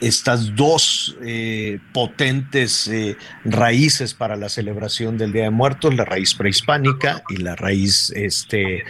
estas 0.00 0.56
dos 0.56 1.16
eh, 1.22 1.78
potentes 1.92 2.88
eh, 2.88 3.16
raíces 3.44 4.14
para 4.14 4.36
la 4.36 4.48
celebración 4.48 5.16
del 5.16 5.32
Día 5.32 5.44
de 5.44 5.50
Muertos, 5.50 5.94
la 5.94 6.04
raíz 6.04 6.34
prehispánica 6.34 7.22
y 7.28 7.36
la 7.36 7.54
raíz 7.54 8.10
este, 8.16 8.82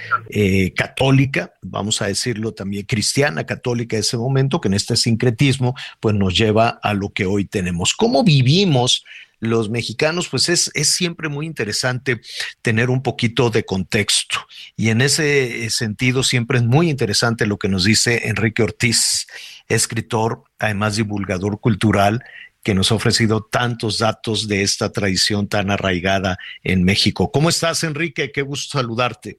católica, 0.75 1.53
vamos 1.63 2.01
a 2.01 2.07
decirlo 2.07 2.53
también 2.53 2.87
cristiana, 2.87 3.45
católica 3.45 3.97
de 3.97 4.01
ese 4.01 4.17
momento, 4.17 4.61
que 4.61 4.69
en 4.69 4.75
este 4.75 4.97
sincretismo 4.97 5.75
pues 6.01 6.15
nos 6.15 6.37
lleva 6.37 6.69
a 6.83 6.95
lo 6.95 7.11
que 7.11 7.27
hoy 7.27 7.45
tenemos. 7.45 7.95
¿Cómo 7.95 8.25
vivimos 8.25 9.05
los 9.45 9.71
mexicanos, 9.71 10.29
pues 10.29 10.49
es, 10.49 10.71
es 10.75 10.91
siempre 10.91 11.29
muy 11.29 11.47
interesante 11.47 12.21
tener 12.63 12.91
un 12.91 13.03
poquito 13.03 13.51
de 13.51 13.65
contexto. 13.65 14.39
Y 14.77 14.91
en 14.91 15.01
ese 15.01 15.71
sentido 15.71 16.23
siempre 16.23 16.59
es 16.59 16.65
muy 16.65 16.91
interesante 16.91 17.47
lo 17.47 17.59
que 17.59 17.69
nos 17.69 17.85
dice 17.85 18.29
Enrique 18.29 18.63
Ortiz, 18.63 19.27
escritor, 19.69 20.43
además 20.59 20.97
divulgador 20.97 21.61
cultural, 21.61 22.23
que 22.63 22.75
nos 22.75 22.91
ha 22.91 22.95
ofrecido 22.95 23.45
tantos 23.45 23.99
datos 23.99 24.49
de 24.49 24.63
esta 24.63 24.91
tradición 24.91 25.49
tan 25.49 25.71
arraigada 25.71 26.39
en 26.63 26.83
México. 26.83 27.31
¿Cómo 27.31 27.51
estás, 27.51 27.85
Enrique? 27.85 28.33
Qué 28.33 28.43
gusto 28.43 28.79
saludarte. 28.79 29.39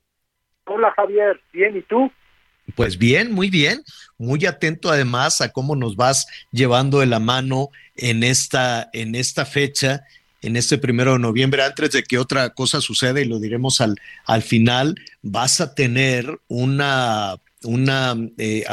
Hola, 0.66 0.94
Javier. 0.96 1.42
Bien, 1.52 1.76
¿y 1.76 1.82
tú? 1.82 2.12
Pues 2.76 2.98
bien, 2.98 3.32
muy 3.32 3.50
bien, 3.50 3.84
muy 4.18 4.46
atento 4.46 4.90
además 4.90 5.42
a 5.42 5.50
cómo 5.50 5.76
nos 5.76 5.96
vas 5.96 6.28
llevando 6.52 7.00
de 7.00 7.06
la 7.06 7.20
mano 7.20 7.70
en 7.96 8.24
esta, 8.24 8.90
en 8.94 9.16
esta 9.16 9.46
fecha, 9.46 10.04
en 10.42 10.56
este 10.56 10.78
primero 10.78 11.14
de 11.14 11.20
noviembre, 11.20 11.64
antes 11.64 11.92
de 11.92 12.04
que 12.04 12.18
otra 12.18 12.52
cosa 12.52 12.82
suceda, 12.82 13.20
y 13.20 13.26
lo 13.26 13.40
diremos 13.40 13.82
al, 13.82 13.96
al 14.26 14.44
final, 14.44 14.96
vas 15.22 15.60
a 15.60 15.74
tener 15.74 16.40
una, 16.48 17.36
una 17.64 18.16
eh, 18.38 18.64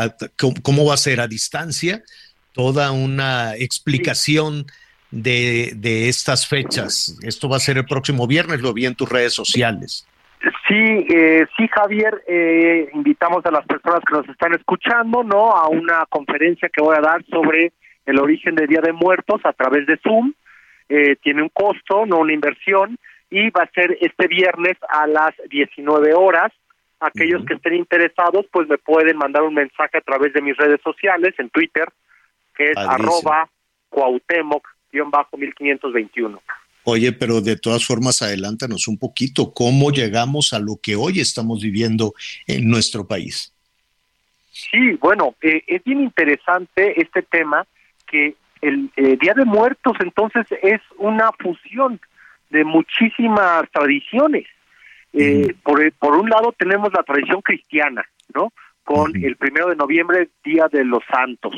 ¿cómo 0.63 0.85
va 0.85 0.95
a 0.95 0.99
ser? 0.99 1.21
A 1.21 1.29
distancia, 1.29 2.03
toda 2.53 2.91
una 2.91 3.57
explicación 3.57 4.67
de, 5.11 5.73
de 5.77 6.09
estas 6.09 6.47
fechas. 6.47 7.17
Esto 7.23 7.49
va 7.49 7.57
a 7.57 7.61
ser 7.61 7.79
el 7.79 7.87
próximo 7.87 8.27
viernes, 8.27 8.61
lo 8.61 8.73
vi 8.75 8.87
en 8.87 8.95
tus 8.95 9.09
redes 9.09 9.33
sociales. 9.33 10.07
Sí, 10.67 11.07
eh, 11.09 11.47
sí, 11.57 11.69
Javier, 11.69 12.21
eh, 12.27 12.91
invitamos 12.95 13.47
a 13.47 13.53
las 13.53 13.65
personas 13.65 14.01
que 14.05 14.17
nos 14.17 14.29
están 14.29 14.53
escuchando, 14.55 15.23
¿no? 15.23 15.53
A 15.53 15.69
una 15.69 16.05
conferencia 16.09 16.69
que 16.69 16.83
voy 16.83 16.97
a 16.97 17.01
dar 17.01 17.25
sobre 17.27 17.73
el 18.07 18.19
origen 18.19 18.57
del 18.57 18.67
Día 18.67 18.81
de 18.81 18.93
Muertos 18.93 19.41
a 19.45 19.53
través 19.53 19.87
de 19.87 19.99
Zoom. 19.99 20.33
eh, 20.89 21.15
tiene 21.23 21.43
un 21.43 21.49
costo, 21.49 22.05
no 22.07 22.19
una 22.19 22.33
inversión, 22.35 22.99
y 23.31 23.51
va 23.51 23.63
a 23.63 23.71
ser 23.71 23.97
este 24.01 24.27
viernes 24.27 24.77
a 24.91 25.07
las 25.07 25.33
19 25.49 26.13
horas. 26.13 26.53
Aquellos 27.01 27.45
que 27.47 27.55
estén 27.55 27.75
interesados, 27.75 28.45
pues 28.53 28.69
me 28.69 28.77
pueden 28.77 29.17
mandar 29.17 29.43
un 29.43 29.55
mensaje 29.55 29.97
a 29.99 30.03
través 30.03 30.35
de 30.35 30.43
mis 30.43 30.55
redes 30.57 30.81
sociales, 30.83 31.35
en 31.39 31.49
Twitter, 31.51 31.89
que 32.55 32.73
es 32.73 32.75
Padrísimo. 32.75 33.31
arroba 33.31 33.49
cuauhtémoc-1521. 33.91 36.41
Oye, 36.85 37.13
pero 37.13 37.41
de 37.41 37.57
todas 37.57 37.87
formas, 37.87 38.23
adelántanos 38.23 38.89
un 38.89 38.99
poquito. 38.99 39.53
¿Cómo 39.53 39.91
llegamos 39.91 40.53
a 40.53 40.59
lo 40.59 40.79
que 40.83 40.97
hoy 40.97 41.21
estamos 41.21 41.63
viviendo 41.63 42.15
en 42.47 42.69
nuestro 42.69 43.07
país? 43.07 43.53
Sí, 44.51 44.93
bueno, 45.01 45.35
eh, 45.41 45.63
es 45.67 45.83
bien 45.85 46.01
interesante 46.01 47.01
este 47.01 47.23
tema 47.23 47.67
que 48.07 48.35
el 48.61 48.91
eh, 48.97 49.17
Día 49.21 49.35
de 49.35 49.45
Muertos 49.45 49.97
entonces 50.01 50.47
es 50.63 50.81
una 50.99 51.31
fusión 51.33 52.01
de 52.51 52.65
muchísimas 52.65 53.69
tradiciones. 53.71 54.47
Eh, 55.13 55.55
por, 55.63 55.93
por 55.95 56.17
un 56.17 56.31
lado 56.31 56.55
tenemos 56.57 56.93
la 56.93 57.03
tradición 57.03 57.43
cristiana, 57.43 58.05
¿no? 58.35 58.53
Con 58.85 59.15
el 59.17 59.37
primero 59.37 59.69
de 59.69 59.77
noviembre, 59.77 60.29
Día 60.45 60.69
de 60.71 60.85
los 60.85 61.03
Santos, 61.11 61.55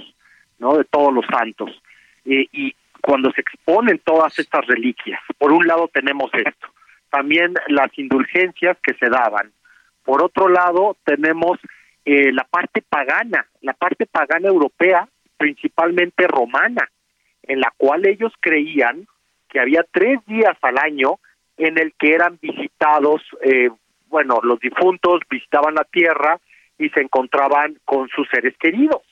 ¿no? 0.58 0.76
De 0.76 0.84
todos 0.84 1.12
los 1.12 1.24
santos. 1.26 1.70
Eh, 2.24 2.46
y 2.52 2.74
cuando 3.04 3.30
se 3.32 3.42
exponen 3.42 4.00
todas 4.02 4.38
estas 4.38 4.66
reliquias, 4.66 5.20
por 5.36 5.52
un 5.52 5.66
lado 5.66 5.88
tenemos 5.92 6.30
esto. 6.32 6.68
También 7.10 7.52
las 7.68 7.88
indulgencias 7.98 8.78
que 8.82 8.94
se 8.94 9.10
daban. 9.10 9.52
Por 10.02 10.22
otro 10.22 10.48
lado, 10.48 10.96
tenemos 11.04 11.58
eh, 12.06 12.32
la 12.32 12.44
parte 12.44 12.80
pagana, 12.80 13.46
la 13.60 13.74
parte 13.74 14.06
pagana 14.06 14.48
europea, 14.48 15.06
principalmente 15.36 16.26
romana, 16.26 16.88
en 17.42 17.60
la 17.60 17.74
cual 17.76 18.06
ellos 18.06 18.32
creían 18.40 19.06
que 19.50 19.60
había 19.60 19.84
tres 19.92 20.24
días 20.24 20.56
al 20.62 20.78
año 20.78 21.18
en 21.58 21.76
el 21.76 21.92
que 21.98 22.14
eran 22.14 22.38
visitados, 22.40 23.20
eh, 23.42 23.68
bueno, 24.06 24.40
los 24.42 24.58
difuntos 24.60 25.20
visitaban 25.28 25.74
la 25.74 25.84
tierra 25.84 26.40
y 26.78 26.88
se 26.88 27.02
encontraban 27.02 27.76
con 27.84 28.08
sus 28.08 28.26
seres 28.30 28.54
queridos. 28.58 29.02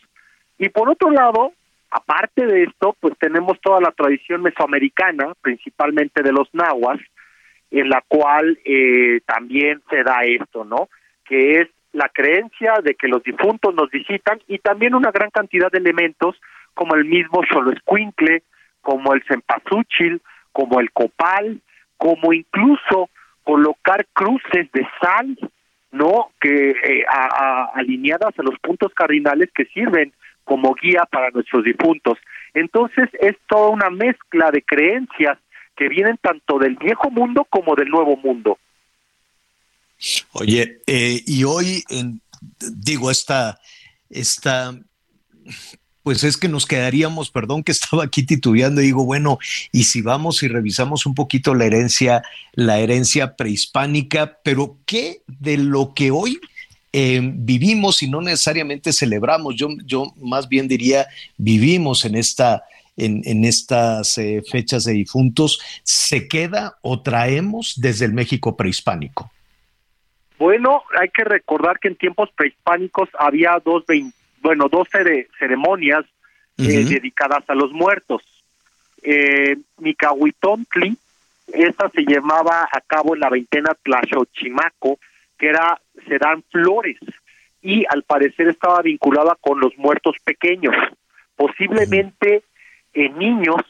Y 0.57 0.71
por 0.71 0.89
otro 0.89 1.11
lado, 1.11 1.53
aparte 1.93 2.47
de 2.47 2.65
esto, 2.65 2.97
pues 3.01 3.15
tenemos 3.19 3.61
toda 3.61 3.81
la 3.81 3.93
tradición 3.93 4.43
mesoamericana, 4.43 5.35
principalmente 5.41 6.23
de 6.23 6.33
los 6.33 6.49
nahuas, 6.55 6.99
en 7.71 7.89
la 7.89 8.03
cual 8.09 8.59
eh, 8.65 9.21
también 9.27 9.83
se 9.91 10.03
da 10.03 10.23
esto, 10.23 10.65
¿no? 10.65 10.89
Que 11.25 11.61
es 11.61 11.69
la 11.93 12.09
creencia 12.09 12.75
de 12.83 12.95
que 12.95 13.09
los 13.09 13.23
difuntos 13.23 13.75
nos 13.75 13.91
visitan 13.91 14.41
y 14.49 14.59
también 14.59 14.95
una 14.95 15.11
gran 15.11 15.31
cantidad 15.31 15.71
de 15.71 15.79
elementos 15.79 16.41
como 16.75 16.95
el 16.95 17.05
mismo 17.05 17.43
Xoloescuincle, 17.51 18.43
como 18.81 19.13
el 19.15 19.23
cempasúchil, 19.25 20.23
como 20.53 20.81
el 20.81 20.91
copal, 20.93 21.61
como 21.99 22.33
incluso 22.33 23.11
colocar 23.45 24.07
cruces 24.13 24.71
de 24.73 24.87
sal, 25.01 25.37
¿no? 25.91 26.31
Que 26.41 26.71
eh, 26.71 27.05
a- 27.09 27.71
alineadas 27.75 28.39
a 28.39 28.43
los 28.43 28.59
puntos 28.61 28.93
cardinales 28.95 29.51
que 29.55 29.67
sirven 29.67 30.13
como 30.45 30.75
guía 30.75 31.05
para 31.11 31.31
nuestros 31.31 31.65
difuntos. 31.65 32.19
Entonces 32.55 33.09
es 33.21 33.37
toda 33.49 33.69
una 33.69 33.91
mezcla 33.91 34.51
de 34.51 34.63
creencias 34.63 35.39
que 35.77 35.89
vienen 35.89 36.19
tanto 36.21 36.59
del 36.59 36.77
viejo 36.77 37.11
mundo 37.11 37.47
como 37.49 37.75
del 37.75 37.89
nuevo 37.89 38.17
mundo. 38.17 38.59
Oye, 40.33 40.81
eh, 40.87 41.23
y 41.27 41.45
hoy, 41.45 41.85
en- 41.89 42.21
digo, 42.61 43.11
esta, 43.11 43.59
esta, 44.11 44.75
pues 46.03 46.25
es 46.25 46.37
que 46.37 46.49
nos 46.49 46.67
quedaríamos, 46.67 47.31
perdón 47.31 47.63
que 47.63 47.73
estaba 47.73 48.05
aquí 48.05 48.25
titubeando, 48.25 48.81
y 48.83 48.87
digo, 48.87 49.05
bueno, 49.05 49.39
y 49.71 49.85
si 49.85 50.03
vamos 50.03 50.43
y 50.43 50.49
revisamos 50.49 51.07
un 51.07 51.15
poquito 51.15 51.55
la 51.55 51.67
herencia, 51.67 52.23
la 52.53 52.79
herencia 52.81 53.37
prehispánica, 53.37 54.39
pero 54.43 54.79
¿qué 54.87 55.23
de 55.27 55.57
lo 55.57 55.95
que 55.95 56.11
hoy 56.11 56.41
eh, 56.93 57.21
vivimos 57.23 58.03
y 58.03 58.11
no 58.11 58.21
necesariamente 58.21 58.93
celebramos? 58.93 59.57
Yo, 59.57 59.69
yo 59.85 60.13
más 60.17 60.49
bien 60.49 60.69
diría, 60.69 61.07
vivimos 61.37 62.05
en 62.05 62.17
esta... 62.17 62.65
En, 62.95 63.23
en 63.25 63.47
estas 63.47 64.19
eh, 64.19 64.43
fechas 64.47 64.85
de 64.85 64.93
difuntos, 64.93 65.59
¿se 65.83 66.29
queda 66.29 66.77
o 66.83 67.01
traemos 67.01 67.81
desde 67.81 68.05
el 68.05 68.13
México 68.13 68.55
prehispánico? 68.55 69.33
Bueno, 70.39 70.83
hay 71.01 71.09
que 71.09 71.25
recordar 71.25 71.79
que 71.79 71.89
en 71.89 71.97
tiempos 71.97 72.29
prehispánicos 72.37 73.09
había 73.19 73.59
dos, 73.65 73.85
bueno, 74.43 74.69
dos 74.69 74.89
cere- 74.91 75.27
ceremonias 75.39 76.05
eh, 76.59 76.85
dedicadas 76.85 77.43
a 77.49 77.55
los 77.55 77.73
muertos. 77.73 78.21
Eh, 79.03 79.57
Micahuitontli, 79.79 80.95
esta 81.55 81.89
se 81.89 82.03
llevaba 82.03 82.69
a 82.71 82.81
cabo 82.87 83.15
en 83.15 83.21
la 83.21 83.31
veintena 83.31 83.75
Tlaxochimaco, 83.83 84.99
que 85.43 85.49
era, 85.49 85.77
se 86.07 86.19
dan 86.19 86.45
flores, 86.53 86.99
y 87.61 87.85
al 87.89 88.05
parecer 88.05 88.47
estaba 88.47 88.81
vinculada 88.81 89.37
con 89.41 89.59
los 89.59 89.77
muertos 89.77 90.15
pequeños, 90.25 90.73
posiblemente 91.35 92.45
eh, 92.95 93.09
niños 93.09 93.61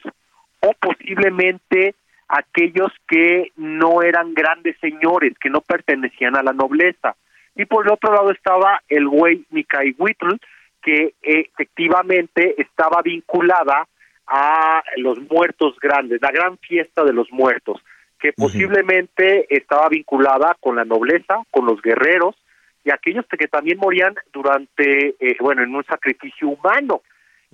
o 0.60 0.74
posiblemente 0.78 1.94
aquellos 2.28 2.92
que 3.08 3.52
no 3.56 4.02
eran 4.02 4.34
grandes 4.34 4.76
señores, 4.80 5.32
que 5.38 5.48
no 5.48 5.62
pertenecían 5.62 6.36
a 6.36 6.42
la 6.42 6.52
nobleza. 6.52 7.16
Y 7.56 7.64
por 7.64 7.86
el 7.86 7.92
otro 7.92 8.12
lado 8.12 8.32
estaba 8.32 8.82
el 8.90 9.08
güey 9.08 9.46
Micahuitl, 9.48 10.36
que 10.82 11.14
eh, 11.22 11.48
efectivamente 11.54 12.54
estaba 12.60 13.00
vinculada 13.00 13.88
a 14.26 14.82
los 14.98 15.18
muertos 15.20 15.78
grandes, 15.80 16.20
la 16.20 16.32
gran 16.32 16.58
fiesta 16.58 17.02
de 17.02 17.14
los 17.14 17.32
muertos, 17.32 17.82
que 18.22 18.32
posiblemente 18.32 19.46
estaba 19.48 19.88
vinculada 19.88 20.56
con 20.60 20.76
la 20.76 20.84
nobleza, 20.84 21.42
con 21.50 21.66
los 21.66 21.82
guerreros 21.82 22.36
y 22.84 22.92
aquellos 22.92 23.26
que 23.26 23.48
también 23.48 23.78
morían 23.78 24.14
durante, 24.32 25.16
eh, 25.18 25.36
bueno, 25.40 25.64
en 25.64 25.74
un 25.74 25.82
sacrificio 25.84 26.48
humano. 26.50 27.02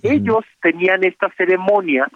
Ellos 0.03 0.45
tenían 0.61 1.03
estas 1.03 1.33
ceremonias, 1.35 2.09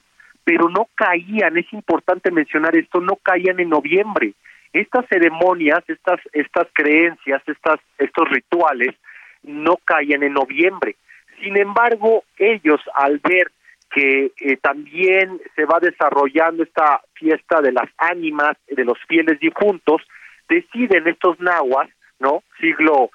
pero 0.43 0.69
no 0.69 0.87
caían, 0.93 1.57
es 1.57 1.65
importante 1.73 2.29
mencionar 2.29 2.75
esto, 2.75 3.01
no 3.01 3.15
caían 3.15 3.59
en 3.59 3.69
noviembre. 3.69 4.33
Estas 4.71 5.07
ceremonias, 5.07 5.83
estas, 5.87 6.19
estas 6.31 6.67
creencias, 6.73 7.41
estas, 7.47 7.79
estos 7.97 8.29
rituales, 8.29 8.93
no 9.41 9.77
caían 9.83 10.21
en 10.21 10.33
noviembre. 10.33 10.95
Sin 11.41 11.57
embargo, 11.57 12.23
ellos 12.37 12.81
al 12.93 13.17
ver 13.17 13.51
que 13.93 14.31
eh, 14.39 14.57
también 14.57 15.39
se 15.55 15.65
va 15.65 15.79
desarrollando 15.79 16.63
esta 16.63 17.01
fiesta 17.13 17.61
de 17.61 17.71
las 17.71 17.89
ánimas, 17.97 18.57
de 18.67 18.83
los 18.83 18.97
fieles 19.07 19.39
difuntos, 19.39 20.01
deciden 20.49 21.07
estos 21.07 21.39
nahuas, 21.39 21.89
¿no? 22.19 22.43
Siglo 22.59 23.11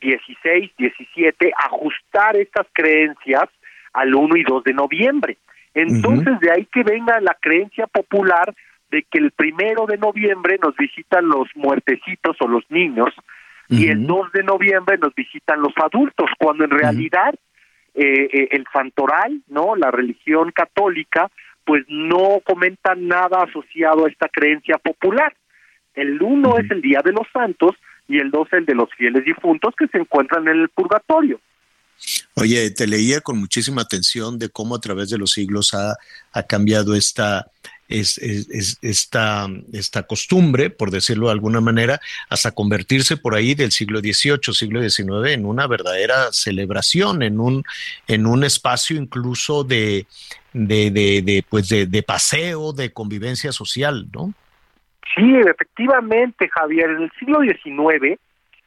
XVI, 0.00 0.72
XVII, 0.78 1.52
ajustar 1.56 2.36
estas 2.36 2.66
creencias 2.72 3.44
al 3.92 4.14
1 4.14 4.36
y 4.36 4.42
2 4.42 4.64
de 4.64 4.72
noviembre. 4.72 5.36
Entonces, 5.74 6.40
de 6.40 6.50
ahí 6.50 6.66
que 6.66 6.82
venga 6.82 7.20
la 7.20 7.36
creencia 7.40 7.86
popular 7.86 8.54
de 8.90 9.02
que 9.04 9.18
el 9.18 9.30
primero 9.30 9.86
de 9.86 9.96
noviembre 9.96 10.58
nos 10.62 10.76
visitan 10.76 11.28
los 11.28 11.48
muertecitos 11.54 12.36
o 12.40 12.48
los 12.48 12.64
niños 12.70 13.08
y 13.68 13.88
el 13.88 14.06
2 14.06 14.32
de 14.32 14.42
noviembre 14.42 14.98
nos 14.98 15.14
visitan 15.14 15.60
los 15.60 15.72
adultos, 15.82 16.28
cuando 16.38 16.64
en 16.64 16.70
realidad 16.70 17.34
eh, 17.94 18.28
eh, 18.32 18.48
el 18.52 18.64
santoral, 18.72 19.42
¿no? 19.48 19.76
La 19.76 19.90
religión 19.90 20.50
católica, 20.52 21.30
pues 21.64 21.84
no 21.88 22.40
comenta 22.44 22.94
nada 22.94 23.42
asociado 23.42 24.06
a 24.06 24.08
esta 24.08 24.28
creencia 24.28 24.78
popular. 24.78 25.34
El 25.94 26.22
uno 26.22 26.58
es 26.58 26.70
el 26.70 26.80
Día 26.80 27.00
de 27.04 27.12
los 27.12 27.26
Santos 27.32 27.72
y 28.08 28.18
el 28.18 28.30
dos 28.30 28.48
el 28.52 28.64
de 28.66 28.74
los 28.74 28.88
fieles 28.96 29.24
difuntos 29.24 29.74
que 29.76 29.86
se 29.88 29.98
encuentran 29.98 30.48
en 30.48 30.60
el 30.60 30.68
purgatorio. 30.70 31.40
Oye, 32.34 32.70
te 32.70 32.86
leía 32.86 33.20
con 33.20 33.38
muchísima 33.38 33.82
atención 33.82 34.38
de 34.38 34.48
cómo 34.48 34.74
a 34.74 34.80
través 34.80 35.10
de 35.10 35.18
los 35.18 35.32
siglos 35.32 35.74
ha, 35.74 35.94
ha 36.32 36.42
cambiado 36.44 36.94
esta, 36.94 37.46
es, 38.00 38.18
es- 38.18 38.48
es- 38.50 38.78
esta, 38.82 39.48
esta 39.72 40.02
costumbre, 40.04 40.70
por 40.70 40.90
decirlo 40.90 41.26
de 41.26 41.32
alguna 41.32 41.60
manera, 41.60 42.00
hasta 42.28 42.50
convertirse 42.52 43.16
por 43.16 43.34
ahí 43.34 43.54
del 43.54 43.70
siglo 43.72 44.00
XVIII, 44.00 44.52
siglo 44.52 44.80
XIX 44.88 45.32
en 45.32 45.44
una 45.46 45.66
verdadera 45.66 46.32
celebración, 46.32 47.22
en 47.22 47.40
un, 47.40 47.62
en 48.08 48.26
un 48.26 48.44
espacio 48.44 48.96
incluso 48.96 49.64
de, 49.64 50.06
de, 50.52 51.44
pues 51.48 51.68
de, 51.68 51.86
de 51.86 52.02
paseo, 52.02 52.72
de 52.72 52.92
convivencia 52.92 53.52
social, 53.52 54.06
¿no? 54.12 54.32
Sí, 55.14 55.22
efectivamente, 55.46 56.48
Javier. 56.48 56.90
En 56.90 57.02
el 57.02 57.12
siglo 57.18 57.40
XIX 57.40 58.18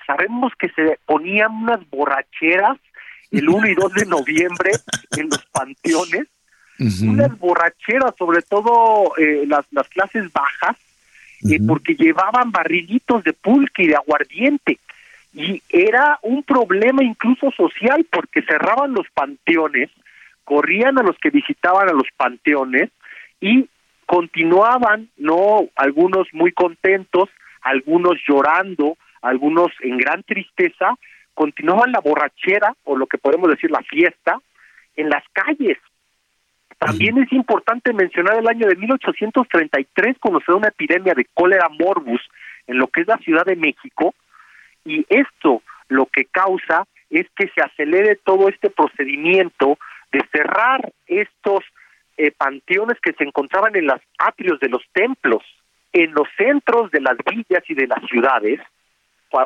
sabemos 0.06 0.52
que 0.60 0.70
se 0.70 1.00
ponían 1.06 1.52
unas 1.52 1.80
borracheras 1.90 2.78
el 3.32 3.50
1 3.50 3.68
y 3.68 3.74
2 3.74 3.94
de 3.94 4.06
noviembre 4.06 4.72
en 5.18 5.30
los 5.30 5.44
panteones, 5.52 6.28
unas 6.80 7.38
borracheras, 7.40 8.14
sobre 8.18 8.42
todo 8.42 9.16
eh, 9.18 9.46
las, 9.48 9.66
las 9.72 9.88
clases 9.90 10.32
bajas, 10.34 10.76
eh, 11.50 11.60
porque 11.66 11.96
llevaban 11.96 12.52
barrilitos 12.52 13.24
de 13.24 13.34
pulque 13.34 13.84
y 13.84 13.88
de 13.88 13.96
aguardiente. 13.96 14.80
Y 15.34 15.62
era 15.70 16.20
un 16.22 16.44
problema 16.44 17.04
incluso 17.04 17.52
social, 17.52 18.06
porque 18.10 18.42
cerraban 18.42 18.94
los 18.94 19.08
panteones, 19.14 19.90
corrían 20.44 20.98
a 20.98 21.04
los 21.04 21.18
que 21.18 21.30
visitaban 21.30 21.90
a 21.90 21.94
los 21.94 22.08
panteones 22.16 22.90
y 23.42 23.68
continuaban, 24.06 25.10
¿no? 25.18 25.68
Algunos 25.76 26.28
muy 26.32 26.52
contentos, 26.52 27.30
algunos 27.62 28.18
llorando, 28.28 28.98
algunos 29.22 29.72
en 29.82 29.98
gran 29.98 30.24
tristeza, 30.24 30.94
continuaban 31.34 31.92
la 31.92 32.00
borrachera 32.00 32.76
o 32.84 32.96
lo 32.96 33.08
que 33.08 33.18
podemos 33.18 33.50
decir 33.50 33.72
la 33.72 33.82
fiesta 33.82 34.40
en 34.96 35.10
las 35.10 35.24
calles. 35.34 35.78
También 36.78 37.18
es 37.18 37.32
importante 37.32 37.94
mencionar 37.94 38.38
el 38.38 38.48
año 38.48 38.68
de 38.68 38.76
1833 38.76 40.18
cuando 40.20 40.40
se 40.42 40.52
da 40.52 40.58
una 40.58 40.68
epidemia 40.68 41.14
de 41.14 41.26
cólera 41.34 41.70
morbus 41.70 42.22
en 42.68 42.78
lo 42.78 42.88
que 42.88 43.02
es 43.02 43.08
la 43.08 43.18
Ciudad 43.18 43.46
de 43.46 43.56
México 43.56 44.14
y 44.84 45.06
esto 45.10 45.62
lo 45.90 46.06
que 46.06 46.26
causa 46.26 46.86
es 47.10 47.28
que 47.36 47.50
se 47.50 47.62
acelere 47.62 48.18
todo 48.24 48.50
este 48.50 48.70
procedimiento 48.70 49.78
de 50.12 50.22
cerrar 50.32 50.92
estos 51.08 51.64
eh, 52.18 52.32
panteones 52.32 52.98
que 53.02 53.14
se 53.14 53.24
encontraban 53.24 53.76
en 53.76 53.88
los 53.88 54.02
atrios 54.18 54.60
de 54.60 54.70
los 54.70 54.82
templos, 54.94 55.44
en 55.94 56.14
los 56.14 56.28
centros 56.38 56.92
de 56.92 57.02
las 57.02 57.18
villas 57.30 57.64
y 57.68 57.74
de 57.74 57.88
las 57.88 58.04
ciudades, 58.10 58.60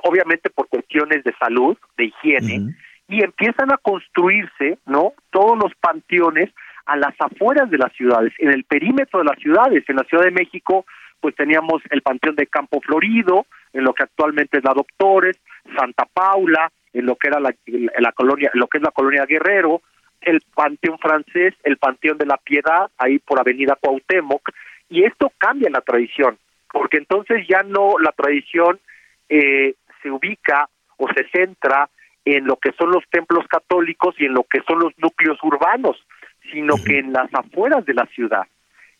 obviamente 0.04 0.50
por 0.50 0.68
cuestiones 0.68 1.24
de 1.24 1.34
salud, 1.40 1.78
de 1.98 2.06
higiene, 2.06 2.76
y 3.08 3.24
empiezan 3.24 3.72
a 3.72 3.78
construirse, 3.78 4.78
¿no? 4.86 5.14
Todos 5.32 5.58
los 5.58 5.74
panteones 5.76 6.50
a 6.90 6.98
las 6.98 7.14
afueras 7.20 7.70
de 7.70 7.78
las 7.78 7.94
ciudades, 7.94 8.34
en 8.40 8.50
el 8.50 8.64
perímetro 8.64 9.20
de 9.20 9.26
las 9.26 9.38
ciudades. 9.40 9.84
En 9.88 9.96
la 9.96 10.04
Ciudad 10.04 10.24
de 10.24 10.32
México, 10.32 10.86
pues 11.20 11.36
teníamos 11.36 11.84
el 11.92 12.02
Panteón 12.02 12.36
de 12.36 12.48
Campo 12.48 12.82
Florido, 12.82 13.46
en 13.74 13.84
lo 13.84 13.94
que 13.94 14.04
actualmente 14.04 14.58
es 14.58 14.64
la 14.64 14.74
Doctores, 14.74 15.38
Santa 15.78 16.06
Paula, 16.12 16.72
en 16.92 17.06
lo 17.06 17.16
que 17.16 17.28
era 17.28 17.40
la, 17.40 17.54
la 18.00 18.12
colonia, 18.14 18.50
lo 18.56 18.68
que 18.68 18.80
es 18.80 18.84
la 18.84 18.92
colonia 18.92 19.28
Guerrero, 19.28 19.84
el 20.22 20.42
Panteón 20.56 20.98
francés, 20.98 21.54
el 21.64 21.78
Panteón 21.78 22.18
de 22.18 22.26
la 22.26 22.38
Piedad, 22.38 22.90
ahí 22.98 23.20
por 23.20 23.40
Avenida 23.40 23.78
Cuauhtémoc, 23.80 24.50
y 24.90 25.04
esto 25.04 25.32
cambia 25.38 25.70
la 25.70 25.82
tradición, 25.82 26.40
porque 26.72 26.98
entonces 26.98 27.46
ya 27.48 27.62
no 27.62 28.00
la 28.00 28.12
tradición 28.14 28.80
eh, 29.30 29.76
se 30.02 30.10
ubica 30.10 30.68
o 30.98 31.08
se 31.14 31.28
centra 31.30 31.88
en 32.26 32.46
lo 32.46 32.56
que 32.58 32.72
son 32.74 32.90
los 32.90 33.04
templos 33.12 33.46
católicos 33.48 34.16
y 34.18 34.26
en 34.26 34.34
lo 34.34 34.44
que 34.44 34.62
son 34.68 34.80
los 34.80 34.94
núcleos 34.98 35.38
urbanos, 35.44 36.04
sino 36.52 36.76
que 36.84 37.00
en 37.00 37.14
las 37.14 37.34
afueras 37.34 37.86
de 37.86 37.94
la 37.94 38.06
ciudad. 38.08 38.48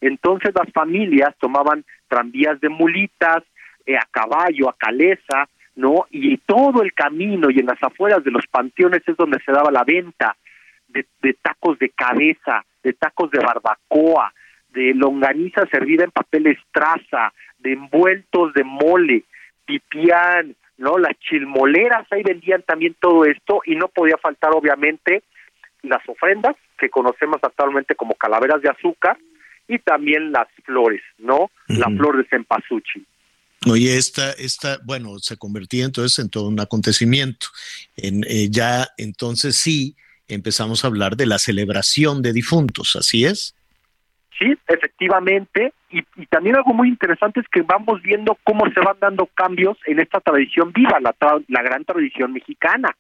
Entonces 0.02 0.54
las 0.56 0.72
familias 0.72 1.36
tomaban 1.40 1.84
tranvías 2.08 2.60
de 2.62 2.70
mulitas, 2.70 3.44
eh, 3.86 3.98
a 3.98 4.06
caballo, 4.12 4.70
a 4.70 4.78
caleza, 4.78 5.50
¿no? 5.76 6.08
Y 6.12 6.38
todo 6.38 6.82
el 6.82 6.94
camino 6.94 7.50
y 7.50 7.60
en 7.60 7.66
las 7.66 7.82
afueras 7.82 8.24
de 8.24 8.32
los 8.32 8.46
panteones 8.48 9.02
es 9.06 9.18
donde 9.18 9.40
se 9.46 9.52
daba 9.52 9.72
la 9.72 9.84
venta 9.84 10.36
de, 10.88 11.06
de 11.22 11.34
tacos 11.34 11.78
de 11.80 11.90
cabeza, 11.90 12.64
de 12.84 12.94
tacos 12.94 13.32
de 13.32 13.40
barbacoa, 13.40 14.34
de 14.70 14.94
longaniza 14.94 15.66
servida 15.68 16.04
en 16.04 16.12
papel 16.12 16.48
estraza, 16.48 17.34
de 17.58 17.74
envueltos 17.74 18.54
de 18.54 18.64
mole, 18.64 19.24
pipián, 19.66 20.56
¿no? 20.78 20.98
Las 20.98 21.18
chilmoleras, 21.20 22.08
ahí 22.12 22.24
vendían 22.24 22.64
también 22.64 22.96
todo 23.00 23.26
esto 23.26 23.62
y 23.66 23.76
no 23.76 23.90
podía 23.90 24.18
faltar 24.18 24.52
obviamente 24.54 25.24
las 25.82 26.08
ofrendas 26.08 26.56
que 26.80 26.90
conocemos 26.90 27.38
actualmente 27.42 27.96
como 27.96 28.16
calaveras 28.16 28.62
de 28.62 28.70
azúcar 28.70 29.18
y 29.68 29.78
también 29.80 30.32
las 30.32 30.48
flores, 30.64 31.02
¿no? 31.18 31.52
La 31.68 31.88
flor 31.88 32.18
de 32.18 32.26
cempasúchil. 32.26 33.06
Oye, 33.70 33.98
esta, 33.98 34.32
esta, 34.32 34.80
bueno, 34.84 35.20
se 35.20 35.38
convertía 35.38 35.86
entonces 35.86 36.18
en 36.20 36.30
todo 36.30 36.48
un 36.48 36.60
acontecimiento. 36.60 37.48
En, 37.98 38.24
eh, 38.24 38.48
ya 38.50 38.88
entonces 38.98 39.58
sí 39.58 39.96
empezamos 40.28 40.84
a 40.84 40.88
hablar 40.88 41.18
de 41.18 41.26
la 41.26 41.40
celebración 41.40 42.22
de 42.22 42.34
difuntos, 42.34 42.96
¿así 42.96 43.26
es? 43.26 43.56
Sí, 44.38 44.58
efectivamente. 44.68 45.74
Y, 45.92 46.04
también 46.28 46.56
algo 46.56 46.74
muy 46.74 46.88
interesante 46.88 47.42
es 47.42 47.48
que 47.50 47.62
vamos 47.62 48.02
viendo 48.02 48.38
cómo 48.44 48.66
se 48.72 48.80
van 48.80 48.98
dando 49.02 49.26
cambios 49.26 49.78
en 49.86 50.00
esta 50.00 50.22
tradición 50.22 50.72
viva, 50.72 51.00
la, 51.02 51.14
la 51.48 51.62
gran 51.62 51.84
tradición 51.84 52.32
mexicana, 52.32 52.96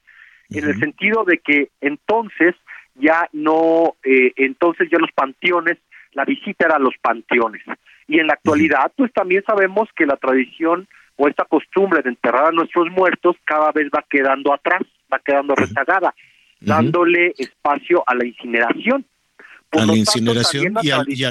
en 0.50 0.66
el 0.66 0.80
sentido 0.80 1.24
de 1.24 1.38
que 1.38 1.70
entonces 1.80 2.56
ya 3.00 3.28
no, 3.34 3.96
eh, 4.04 4.34
entonces 4.36 4.90
ya 4.92 4.98
los 5.00 5.12
panteones, 5.12 5.78
la 6.14 6.26
visita 6.26 6.66
era 6.66 6.76
a 6.76 6.80
los 6.80 6.94
panteones. 7.02 7.62
Y 8.08 8.20
en 8.20 8.28
la 8.28 8.34
actualidad, 8.34 8.92
pues 8.96 9.14
también 9.14 9.44
sabemos 9.46 9.88
que 9.96 10.06
la 10.06 10.18
tradición 10.18 10.88
o 11.16 11.28
esta 11.28 11.46
costumbre 11.46 12.02
de 12.02 12.10
enterrar 12.10 12.48
a 12.48 12.52
nuestros 12.52 12.90
muertos 12.92 13.36
cada 13.44 13.72
vez 13.72 13.88
va 13.96 14.04
quedando 14.10 14.54
atrás, 14.54 14.82
va 15.12 15.20
quedando 15.20 15.54
rezagada, 15.54 16.14
dándole 16.60 17.34
espacio 17.38 18.04
a 18.08 18.16
la 18.16 18.26
incineración. 18.26 19.06
A 19.72 19.86
la 19.86 19.96
incineración 19.96 20.76
y, 20.82 21.24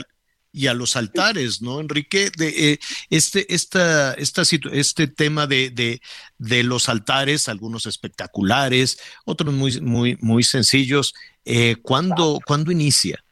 a 0.66 0.74
los 0.74 0.96
altares, 0.96 1.62
¿no, 1.62 1.80
Enrique? 1.80 2.30
De, 2.36 2.72
eh, 2.72 2.78
este, 3.10 3.52
esta, 3.54 4.14
esta 4.14 4.42
este 4.42 5.06
tema 5.06 5.46
de, 5.46 5.70
de, 5.70 6.00
de, 6.38 6.62
los 6.62 6.88
altares, 6.88 7.48
algunos 7.48 7.86
espectaculares, 7.86 8.98
otros 9.24 9.52
muy, 9.54 9.80
muy, 9.80 10.16
muy 10.20 10.42
sencillos, 10.42 11.14
eh, 11.44 11.76
¿cuándo, 11.82 12.40
¿cuándo 12.46 12.72
inicia? 12.72 13.22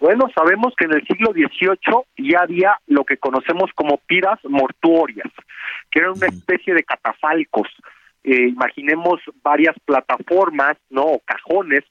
Bueno, 0.00 0.26
sabemos 0.34 0.74
que 0.76 0.84
en 0.84 0.94
el 0.94 1.06
siglo 1.06 1.32
XVIII 1.32 2.28
ya 2.30 2.40
había 2.40 2.78
lo 2.86 3.04
que 3.04 3.16
conocemos 3.16 3.70
como 3.74 3.98
piras 3.98 4.38
mortuorias, 4.44 5.30
que 5.90 6.00
eran 6.00 6.12
una 6.12 6.26
especie 6.26 6.74
de 6.74 6.82
catafalcos. 6.82 7.68
Eh, 8.22 8.48
imaginemos 8.48 9.20
varias 9.42 9.74
plataformas, 9.84 10.76
¿no? 10.90 11.04
O 11.04 11.20
cajones 11.20 11.84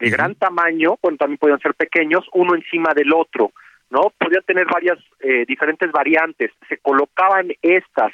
de 0.00 0.10
gran 0.10 0.34
tamaño, 0.34 0.96
bueno, 1.00 1.16
también 1.16 1.38
podían 1.38 1.60
ser 1.60 1.74
pequeños, 1.74 2.24
uno 2.32 2.56
encima 2.56 2.92
del 2.92 3.12
otro, 3.12 3.52
¿no? 3.92 4.10
Podían 4.18 4.42
tener 4.44 4.66
varias 4.66 4.98
eh, 5.20 5.44
diferentes 5.46 5.92
variantes. 5.92 6.50
Se 6.68 6.78
colocaban 6.78 7.52
estas 7.60 8.12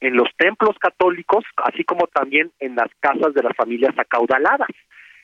en 0.00 0.16
los 0.16 0.28
templos 0.36 0.76
católicos, 0.78 1.44
así 1.56 1.84
como 1.84 2.06
también 2.06 2.50
en 2.60 2.74
las 2.74 2.88
casas 3.00 3.34
de 3.34 3.42
las 3.42 3.54
familias 3.54 3.92
acaudaladas. 3.98 4.70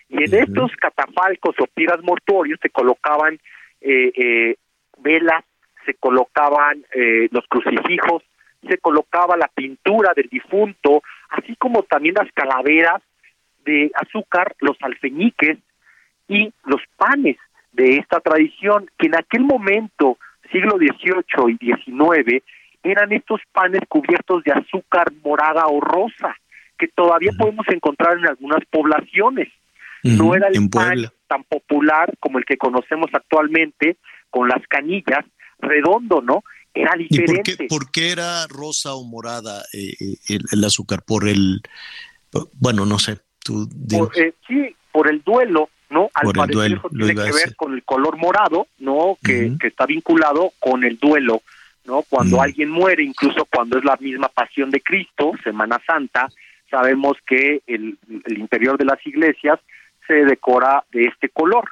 Y 0.09 0.17
en 0.25 0.35
estos 0.35 0.73
catafalcos 0.77 1.55
o 1.59 1.67
piras 1.69 2.03
mortuorios 2.03 2.61
se 2.61 2.69
colocaban 2.69 3.41
eh, 3.81 4.13
eh, 4.15 4.57
velas, 4.99 5.43
se 5.87 5.95
colocaban 5.95 6.85
los 7.31 7.45
crucifijos, 7.47 8.23
se 8.69 8.79
colocaba 8.79 9.37
la 9.37 9.49
pintura 9.49 10.13
del 10.17 10.29
difunto, 10.31 11.03
así 11.29 11.55
como 11.57 11.83
también 11.83 12.15
las 12.15 12.33
calaveras 12.33 13.03
de 13.67 13.91
azúcar, 13.95 14.55
los 14.61 14.79
alfeñiques, 14.81 15.59
y 16.29 16.53
los 16.65 16.81
panes 16.97 17.37
de 17.75 17.97
esta 17.97 18.21
tradición, 18.21 18.91
que 18.99 19.07
en 19.07 19.17
aquel 19.17 19.43
momento, 19.43 20.19
siglo 20.51 20.77
XVIII 20.79 21.57
y 21.61 21.67
XIX, 21.67 22.43
eran 22.83 23.13
estos 23.13 23.41
panes 23.53 23.81
cubiertos 23.89 24.45
de 24.45 24.53
azúcar 24.53 25.13
morada 25.23 25.67
o 25.67 25.81
rosa, 25.81 26.37
que 26.79 26.89
todavía 26.89 27.33
podemos 27.39 27.67
encontrar 27.69 28.19
en 28.19 28.29
algunas 28.29 28.65
poblaciones. 28.71 29.49
no 30.03 30.35
era 30.35 30.49
el 30.49 30.69
pan 30.69 31.07
tan 31.27 31.45
popular 31.45 32.13
como 32.21 32.39
el 32.39 32.45
que 32.45 32.57
conocemos 32.57 33.09
actualmente, 33.13 33.97
con 34.31 34.49
las 34.49 34.67
canillas, 34.69 35.25
redondo, 35.59 36.21
¿no? 36.21 36.45
Era 36.75 36.93
diferente. 36.97 37.67
por, 37.69 37.91
qué, 37.91 38.11
era 38.11 38.47
rosa 38.49 38.95
o 38.95 39.05
morada 39.05 39.63
eh, 39.73 39.95
eh, 40.01 40.39
el, 40.51 40.65
azúcar? 40.65 41.03
Por 41.07 41.29
el, 41.29 41.63
bueno, 42.55 42.85
no 42.85 42.99
sé, 42.99 43.19
tú 43.43 43.69
eh, 44.17 44.35
sí, 44.47 44.75
por 44.93 45.09
el 45.09 45.23
duelo 45.23 45.71
¿no? 45.95 46.11
Al 46.13 46.33
parecer 46.33 46.73
eso 46.73 46.89
tiene 46.91 47.15
que 47.15 47.33
ver 47.33 47.55
con 47.57 47.73
el 47.73 47.85
color 47.85 48.17
morado, 48.17 48.67
¿no? 48.81 49.17
Que, 49.25 49.53
que, 49.61 49.69
está 49.69 49.87
vinculado 49.87 50.51
con 50.59 50.83
el 50.83 50.99
duelo, 50.99 51.43
¿no? 51.87 52.03
Cuando 52.03 52.43
alguien 52.43 52.69
muere, 52.69 53.05
incluso 53.05 53.45
cuando 53.45 53.79
es 53.79 53.85
la 53.85 53.97
misma 54.01 54.29
pasión 54.29 54.71
de 54.71 54.81
Cristo, 54.81 55.33
Semana 55.45 55.81
Santa, 55.87 56.29
sabemos 56.69 57.17
que 57.25 57.63
el, 57.69 57.97
el 58.27 58.39
interior 58.39 58.77
de 58.77 58.87
las 58.87 59.07
iglesias 59.07 59.61
se 60.09 60.25
decora 60.25 60.83
de 60.91 61.05
este 61.05 61.29
color, 61.29 61.71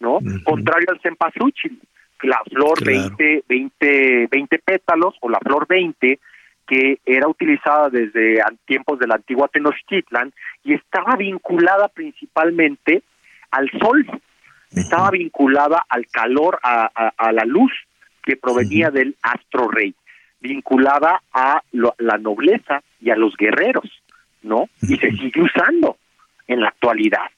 ¿no? 0.00 0.18
Contrario 0.44 0.86
al 0.90 1.00
cempasúchil, 1.00 1.78
la 2.22 2.40
flor 2.50 2.82
20, 2.82 3.44
20, 3.46 4.28
20 4.30 4.58
pétalos 4.60 5.14
o 5.20 5.28
la 5.28 5.38
flor 5.40 5.66
20 5.68 6.18
que 6.66 6.98
era 7.06 7.28
utilizada 7.28 7.88
desde 7.88 8.42
tiempos 8.66 8.98
de 8.98 9.06
la 9.06 9.14
antigua 9.14 9.48
Tenochtitlan 9.48 10.32
y 10.64 10.74
estaba 10.74 11.16
vinculada 11.16 11.88
principalmente 11.88 13.02
al 13.50 13.70
sol, 13.80 14.06
estaba 14.70 15.10
vinculada 15.10 15.84
al 15.88 16.06
calor, 16.06 16.58
a, 16.62 17.32
la 17.32 17.44
luz 17.44 17.72
que 18.22 18.36
provenía 18.36 18.90
del 18.90 19.16
astro 19.22 19.68
rey, 19.68 19.94
vinculada 20.40 21.22
a 21.32 21.62
la 21.72 22.18
nobleza 22.18 22.82
y 23.00 23.10
a 23.10 23.16
los 23.16 23.36
guerreros, 23.36 23.90
¿no? 24.42 24.68
Y 24.82 24.96
se 24.96 25.10
sigue 25.12 25.42
usando 25.42 25.96
en 26.46 26.60
la 26.60 26.68
actualidad. 26.68 27.30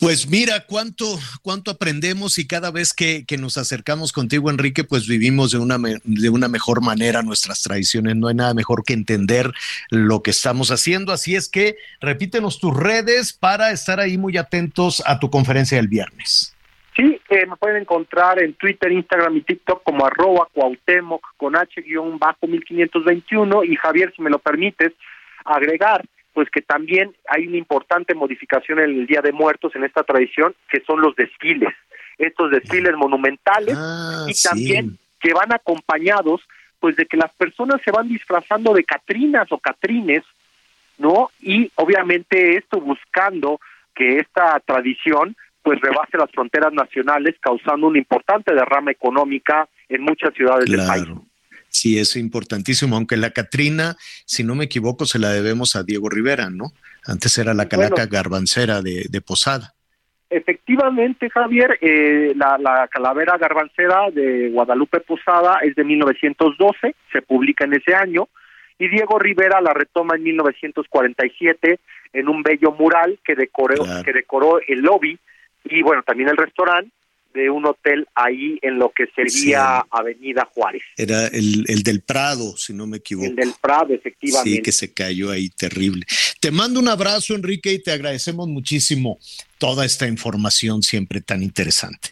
Pues 0.00 0.30
mira 0.30 0.64
cuánto, 0.64 1.06
cuánto 1.42 1.72
aprendemos 1.72 2.38
y 2.38 2.46
cada 2.46 2.70
vez 2.70 2.94
que, 2.94 3.24
nos 3.36 3.58
acercamos 3.58 4.12
contigo, 4.12 4.48
Enrique, 4.48 4.84
pues 4.84 5.08
vivimos 5.08 5.50
de 5.50 5.58
una, 5.58 5.76
de 6.04 6.30
una 6.30 6.46
mejor 6.46 6.82
manera 6.82 7.22
nuestras 7.22 7.64
tradiciones. 7.64 8.14
No 8.14 8.28
hay 8.28 8.36
nada 8.36 8.54
mejor 8.54 8.84
que 8.84 8.92
entender 8.92 9.50
lo 9.90 10.22
que 10.22 10.30
estamos 10.30 10.70
haciendo. 10.70 11.12
Así 11.12 11.34
es 11.34 11.48
que 11.48 11.78
repítenos 12.00 12.60
tus 12.60 12.76
redes 12.76 13.32
para 13.32 13.72
estar 13.72 13.98
ahí 13.98 14.18
muy 14.18 14.36
atentos 14.36 15.02
a 15.04 15.18
tu 15.18 15.30
conferencia 15.30 15.78
del 15.78 15.88
viernes. 15.88 16.54
Sí, 16.94 17.20
eh, 17.28 17.46
me 17.46 17.56
pueden 17.56 17.82
encontrar 17.82 18.40
en 18.40 18.54
Twitter, 18.54 18.92
Instagram 18.92 19.38
y 19.38 19.40
TikTok 19.40 19.82
como 19.82 20.06
arroba 20.06 20.46
cuautemoc 20.52 21.26
con 21.36 21.56
H-1521 21.56 23.68
y 23.68 23.74
Javier, 23.74 24.12
si 24.14 24.22
me 24.22 24.30
lo 24.30 24.38
permites, 24.38 24.92
agregar 25.44 26.04
pues 26.38 26.50
que 26.50 26.62
también 26.62 27.12
hay 27.28 27.48
una 27.48 27.56
importante 27.56 28.14
modificación 28.14 28.78
en 28.78 28.90
el 28.90 29.06
Día 29.08 29.20
de 29.20 29.32
Muertos 29.32 29.74
en 29.74 29.82
esta 29.82 30.04
tradición, 30.04 30.54
que 30.70 30.78
son 30.82 31.00
los 31.00 31.16
desfiles, 31.16 31.74
estos 32.16 32.52
desfiles 32.52 32.94
monumentales 32.94 33.76
Ah, 33.76 34.24
y 34.28 34.34
sí. 34.34 34.48
también 34.48 34.98
que 35.18 35.32
van 35.34 35.52
acompañados 35.52 36.42
pues 36.78 36.94
de 36.94 37.06
que 37.06 37.16
las 37.16 37.32
personas 37.32 37.80
se 37.84 37.90
van 37.90 38.06
disfrazando 38.06 38.72
de 38.72 38.84
catrinas 38.84 39.50
o 39.50 39.58
catrines, 39.58 40.22
¿no? 40.96 41.28
Y 41.40 41.72
obviamente 41.74 42.56
esto 42.56 42.80
buscando 42.80 43.58
que 43.96 44.20
esta 44.20 44.60
tradición 44.60 45.34
pues 45.64 45.80
rebase 45.80 46.18
las 46.18 46.30
fronteras 46.30 46.72
nacionales 46.72 47.34
causando 47.40 47.88
una 47.88 47.98
importante 47.98 48.54
derrama 48.54 48.92
económica 48.92 49.68
en 49.88 50.02
muchas 50.02 50.32
ciudades 50.34 50.70
del 50.70 50.86
país. 50.86 51.08
Sí, 51.68 51.98
es 51.98 52.16
importantísimo, 52.16 52.96
aunque 52.96 53.16
la 53.16 53.30
Catrina, 53.30 53.96
si 54.24 54.42
no 54.44 54.54
me 54.54 54.64
equivoco, 54.64 55.06
se 55.06 55.18
la 55.18 55.30
debemos 55.30 55.76
a 55.76 55.82
Diego 55.82 56.08
Rivera, 56.08 56.50
¿no? 56.50 56.72
Antes 57.06 57.36
era 57.38 57.54
la 57.54 57.68
calaca 57.68 57.94
Bueno. 57.94 58.10
garbancera 58.10 58.82
de, 58.82 59.06
de 59.08 59.20
Posada. 59.20 59.74
Efectivamente, 60.30 61.30
Javier, 61.30 61.78
eh, 61.80 62.32
la, 62.36 62.58
la 62.58 62.86
calavera 62.88 63.38
garbancera 63.38 64.10
de 64.10 64.50
Guadalupe 64.50 65.00
Posada 65.00 65.58
es 65.62 65.74
de 65.74 65.84
1912, 65.84 66.94
se 67.12 67.22
publica 67.22 67.64
en 67.64 67.74
ese 67.74 67.94
año, 67.94 68.28
y 68.78 68.88
Diego 68.88 69.18
Rivera 69.18 69.60
la 69.60 69.72
retoma 69.72 70.16
en 70.16 70.22
1947 70.24 71.80
en 72.12 72.28
un 72.28 72.42
bello 72.42 72.72
mural 72.72 73.18
que 73.24 73.34
decoró, 73.34 73.74
que 74.04 74.12
decoró 74.12 74.60
el 74.66 74.80
lobby 74.80 75.18
y 75.64 75.82
bueno, 75.82 76.02
también 76.02 76.28
el 76.28 76.36
restaurante 76.36 76.90
de 77.34 77.50
un 77.50 77.66
hotel 77.66 78.06
ahí 78.14 78.58
en 78.62 78.78
lo 78.78 78.90
que 78.90 79.06
sería 79.14 79.84
Avenida 79.90 80.48
Juárez. 80.52 80.82
Era 80.96 81.26
el, 81.26 81.64
el 81.68 81.82
del 81.82 82.02
Prado, 82.02 82.56
si 82.56 82.72
no 82.72 82.86
me 82.86 82.98
equivoco. 82.98 83.28
El 83.28 83.36
del 83.36 83.52
Prado, 83.60 83.94
efectivamente. 83.94 84.56
Sí, 84.56 84.62
que 84.62 84.72
se 84.72 84.92
cayó 84.92 85.30
ahí 85.30 85.50
terrible. 85.50 86.06
Te 86.40 86.50
mando 86.50 86.80
un 86.80 86.88
abrazo, 86.88 87.34
Enrique, 87.34 87.72
y 87.72 87.82
te 87.82 87.92
agradecemos 87.92 88.48
muchísimo 88.48 89.18
toda 89.58 89.84
esta 89.84 90.06
información 90.06 90.82
siempre 90.82 91.20
tan 91.20 91.42
interesante. 91.42 92.10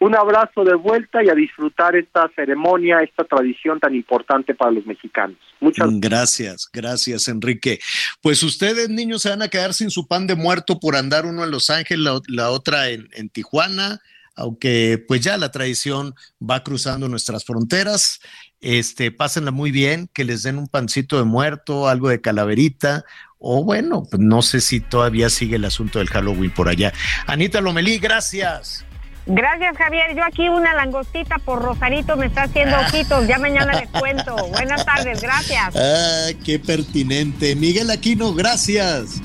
Un 0.00 0.16
abrazo 0.16 0.64
de 0.64 0.74
vuelta 0.74 1.22
y 1.22 1.28
a 1.28 1.34
disfrutar 1.34 1.94
esta 1.94 2.30
ceremonia, 2.34 3.00
esta 3.00 3.22
tradición 3.24 3.78
tan 3.78 3.94
importante 3.94 4.54
para 4.54 4.70
los 4.70 4.86
mexicanos. 4.86 5.36
Muchas 5.60 5.88
Gracias, 6.00 6.70
gracias, 6.72 7.28
Enrique. 7.28 7.80
Pues 8.22 8.42
ustedes, 8.42 8.88
niños, 8.88 9.20
se 9.20 9.28
van 9.28 9.42
a 9.42 9.48
quedar 9.48 9.74
sin 9.74 9.90
su 9.90 10.08
pan 10.08 10.26
de 10.26 10.36
muerto 10.36 10.80
por 10.80 10.96
andar 10.96 11.26
uno 11.26 11.44
en 11.44 11.50
Los 11.50 11.68
Ángeles, 11.68 12.02
la, 12.02 12.18
la 12.28 12.50
otra 12.50 12.88
en, 12.88 13.10
en 13.12 13.28
Tijuana, 13.28 14.00
aunque 14.40 15.02
pues 15.06 15.20
ya 15.20 15.36
la 15.36 15.50
tradición 15.50 16.14
va 16.42 16.64
cruzando 16.64 17.08
nuestras 17.08 17.44
fronteras. 17.44 18.20
Este, 18.60 19.10
pásenla 19.10 19.50
muy 19.50 19.70
bien, 19.70 20.08
que 20.12 20.24
les 20.24 20.42
den 20.42 20.58
un 20.58 20.68
pancito 20.68 21.16
de 21.16 21.24
muerto, 21.24 21.88
algo 21.88 22.08
de 22.08 22.20
calaverita, 22.20 23.04
o 23.38 23.64
bueno, 23.64 24.02
pues 24.10 24.20
no 24.20 24.42
sé 24.42 24.60
si 24.60 24.80
todavía 24.80 25.30
sigue 25.30 25.56
el 25.56 25.64
asunto 25.64 25.98
del 25.98 26.08
Halloween 26.08 26.50
por 26.50 26.68
allá. 26.68 26.92
Anita 27.26 27.60
Lomelí, 27.60 27.98
gracias. 27.98 28.84
Gracias, 29.26 29.76
Javier. 29.76 30.16
Yo 30.16 30.24
aquí 30.24 30.48
una 30.48 30.74
langostita 30.74 31.38
por 31.38 31.62
Rosarito 31.62 32.16
me 32.16 32.26
está 32.26 32.44
haciendo 32.44 32.76
ojitos. 32.78 33.26
Ya 33.26 33.38
mañana 33.38 33.78
les 33.80 33.88
cuento. 34.00 34.36
Buenas 34.48 34.84
tardes, 34.84 35.22
gracias. 35.22 35.74
Ah, 35.76 36.28
qué 36.44 36.58
pertinente. 36.58 37.54
Miguel 37.54 37.90
Aquino, 37.90 38.34
gracias. 38.34 39.20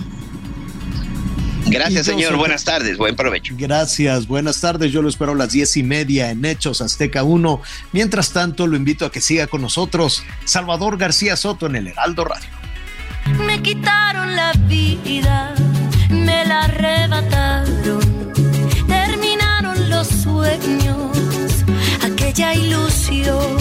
Gracias, 1.67 2.05
señor. 2.05 2.29
soy- 2.31 2.37
Buenas 2.39 2.63
tardes. 2.63 2.97
Buen 2.97 3.15
provecho. 3.15 3.53
Gracias, 3.57 4.27
buenas 4.27 4.61
tardes. 4.61 4.91
Yo 4.91 5.01
lo 5.01 5.09
espero 5.09 5.31
a 5.31 5.35
las 5.35 5.51
diez 5.51 5.75
y 5.77 5.83
media 5.83 6.29
en 6.31 6.45
Hechos 6.45 6.81
Azteca 6.81 7.23
1. 7.23 7.61
Mientras 7.91 8.31
tanto, 8.31 8.67
lo 8.67 8.77
invito 8.77 9.05
a 9.05 9.11
que 9.11 9.21
siga 9.21 9.47
con 9.47 9.61
nosotros 9.61 10.23
Salvador 10.45 10.97
García 10.97 11.35
Soto 11.35 11.65
en 11.65 11.75
el 11.75 11.87
Heraldo 11.87 12.25
Radio. 12.25 12.49
Me 13.45 13.61
quitaron 13.61 14.35
la 14.35 14.51
vida, 14.67 15.55
me 16.11 16.45
la 16.45 16.65
arrebataron, 16.65 17.99
terminaron 18.87 19.89
los 19.89 20.07
sueños, 20.07 21.17
aquella 22.03 22.53
ilusión. 22.53 23.57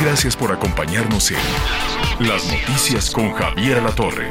Gracias 0.00 0.36
por 0.36 0.52
acompañarnos 0.52 1.32
en 1.32 1.38
Las 2.28 2.44
Noticias 2.46 3.10
con 3.10 3.32
Javier 3.32 3.78
Alatorre. 3.78 4.30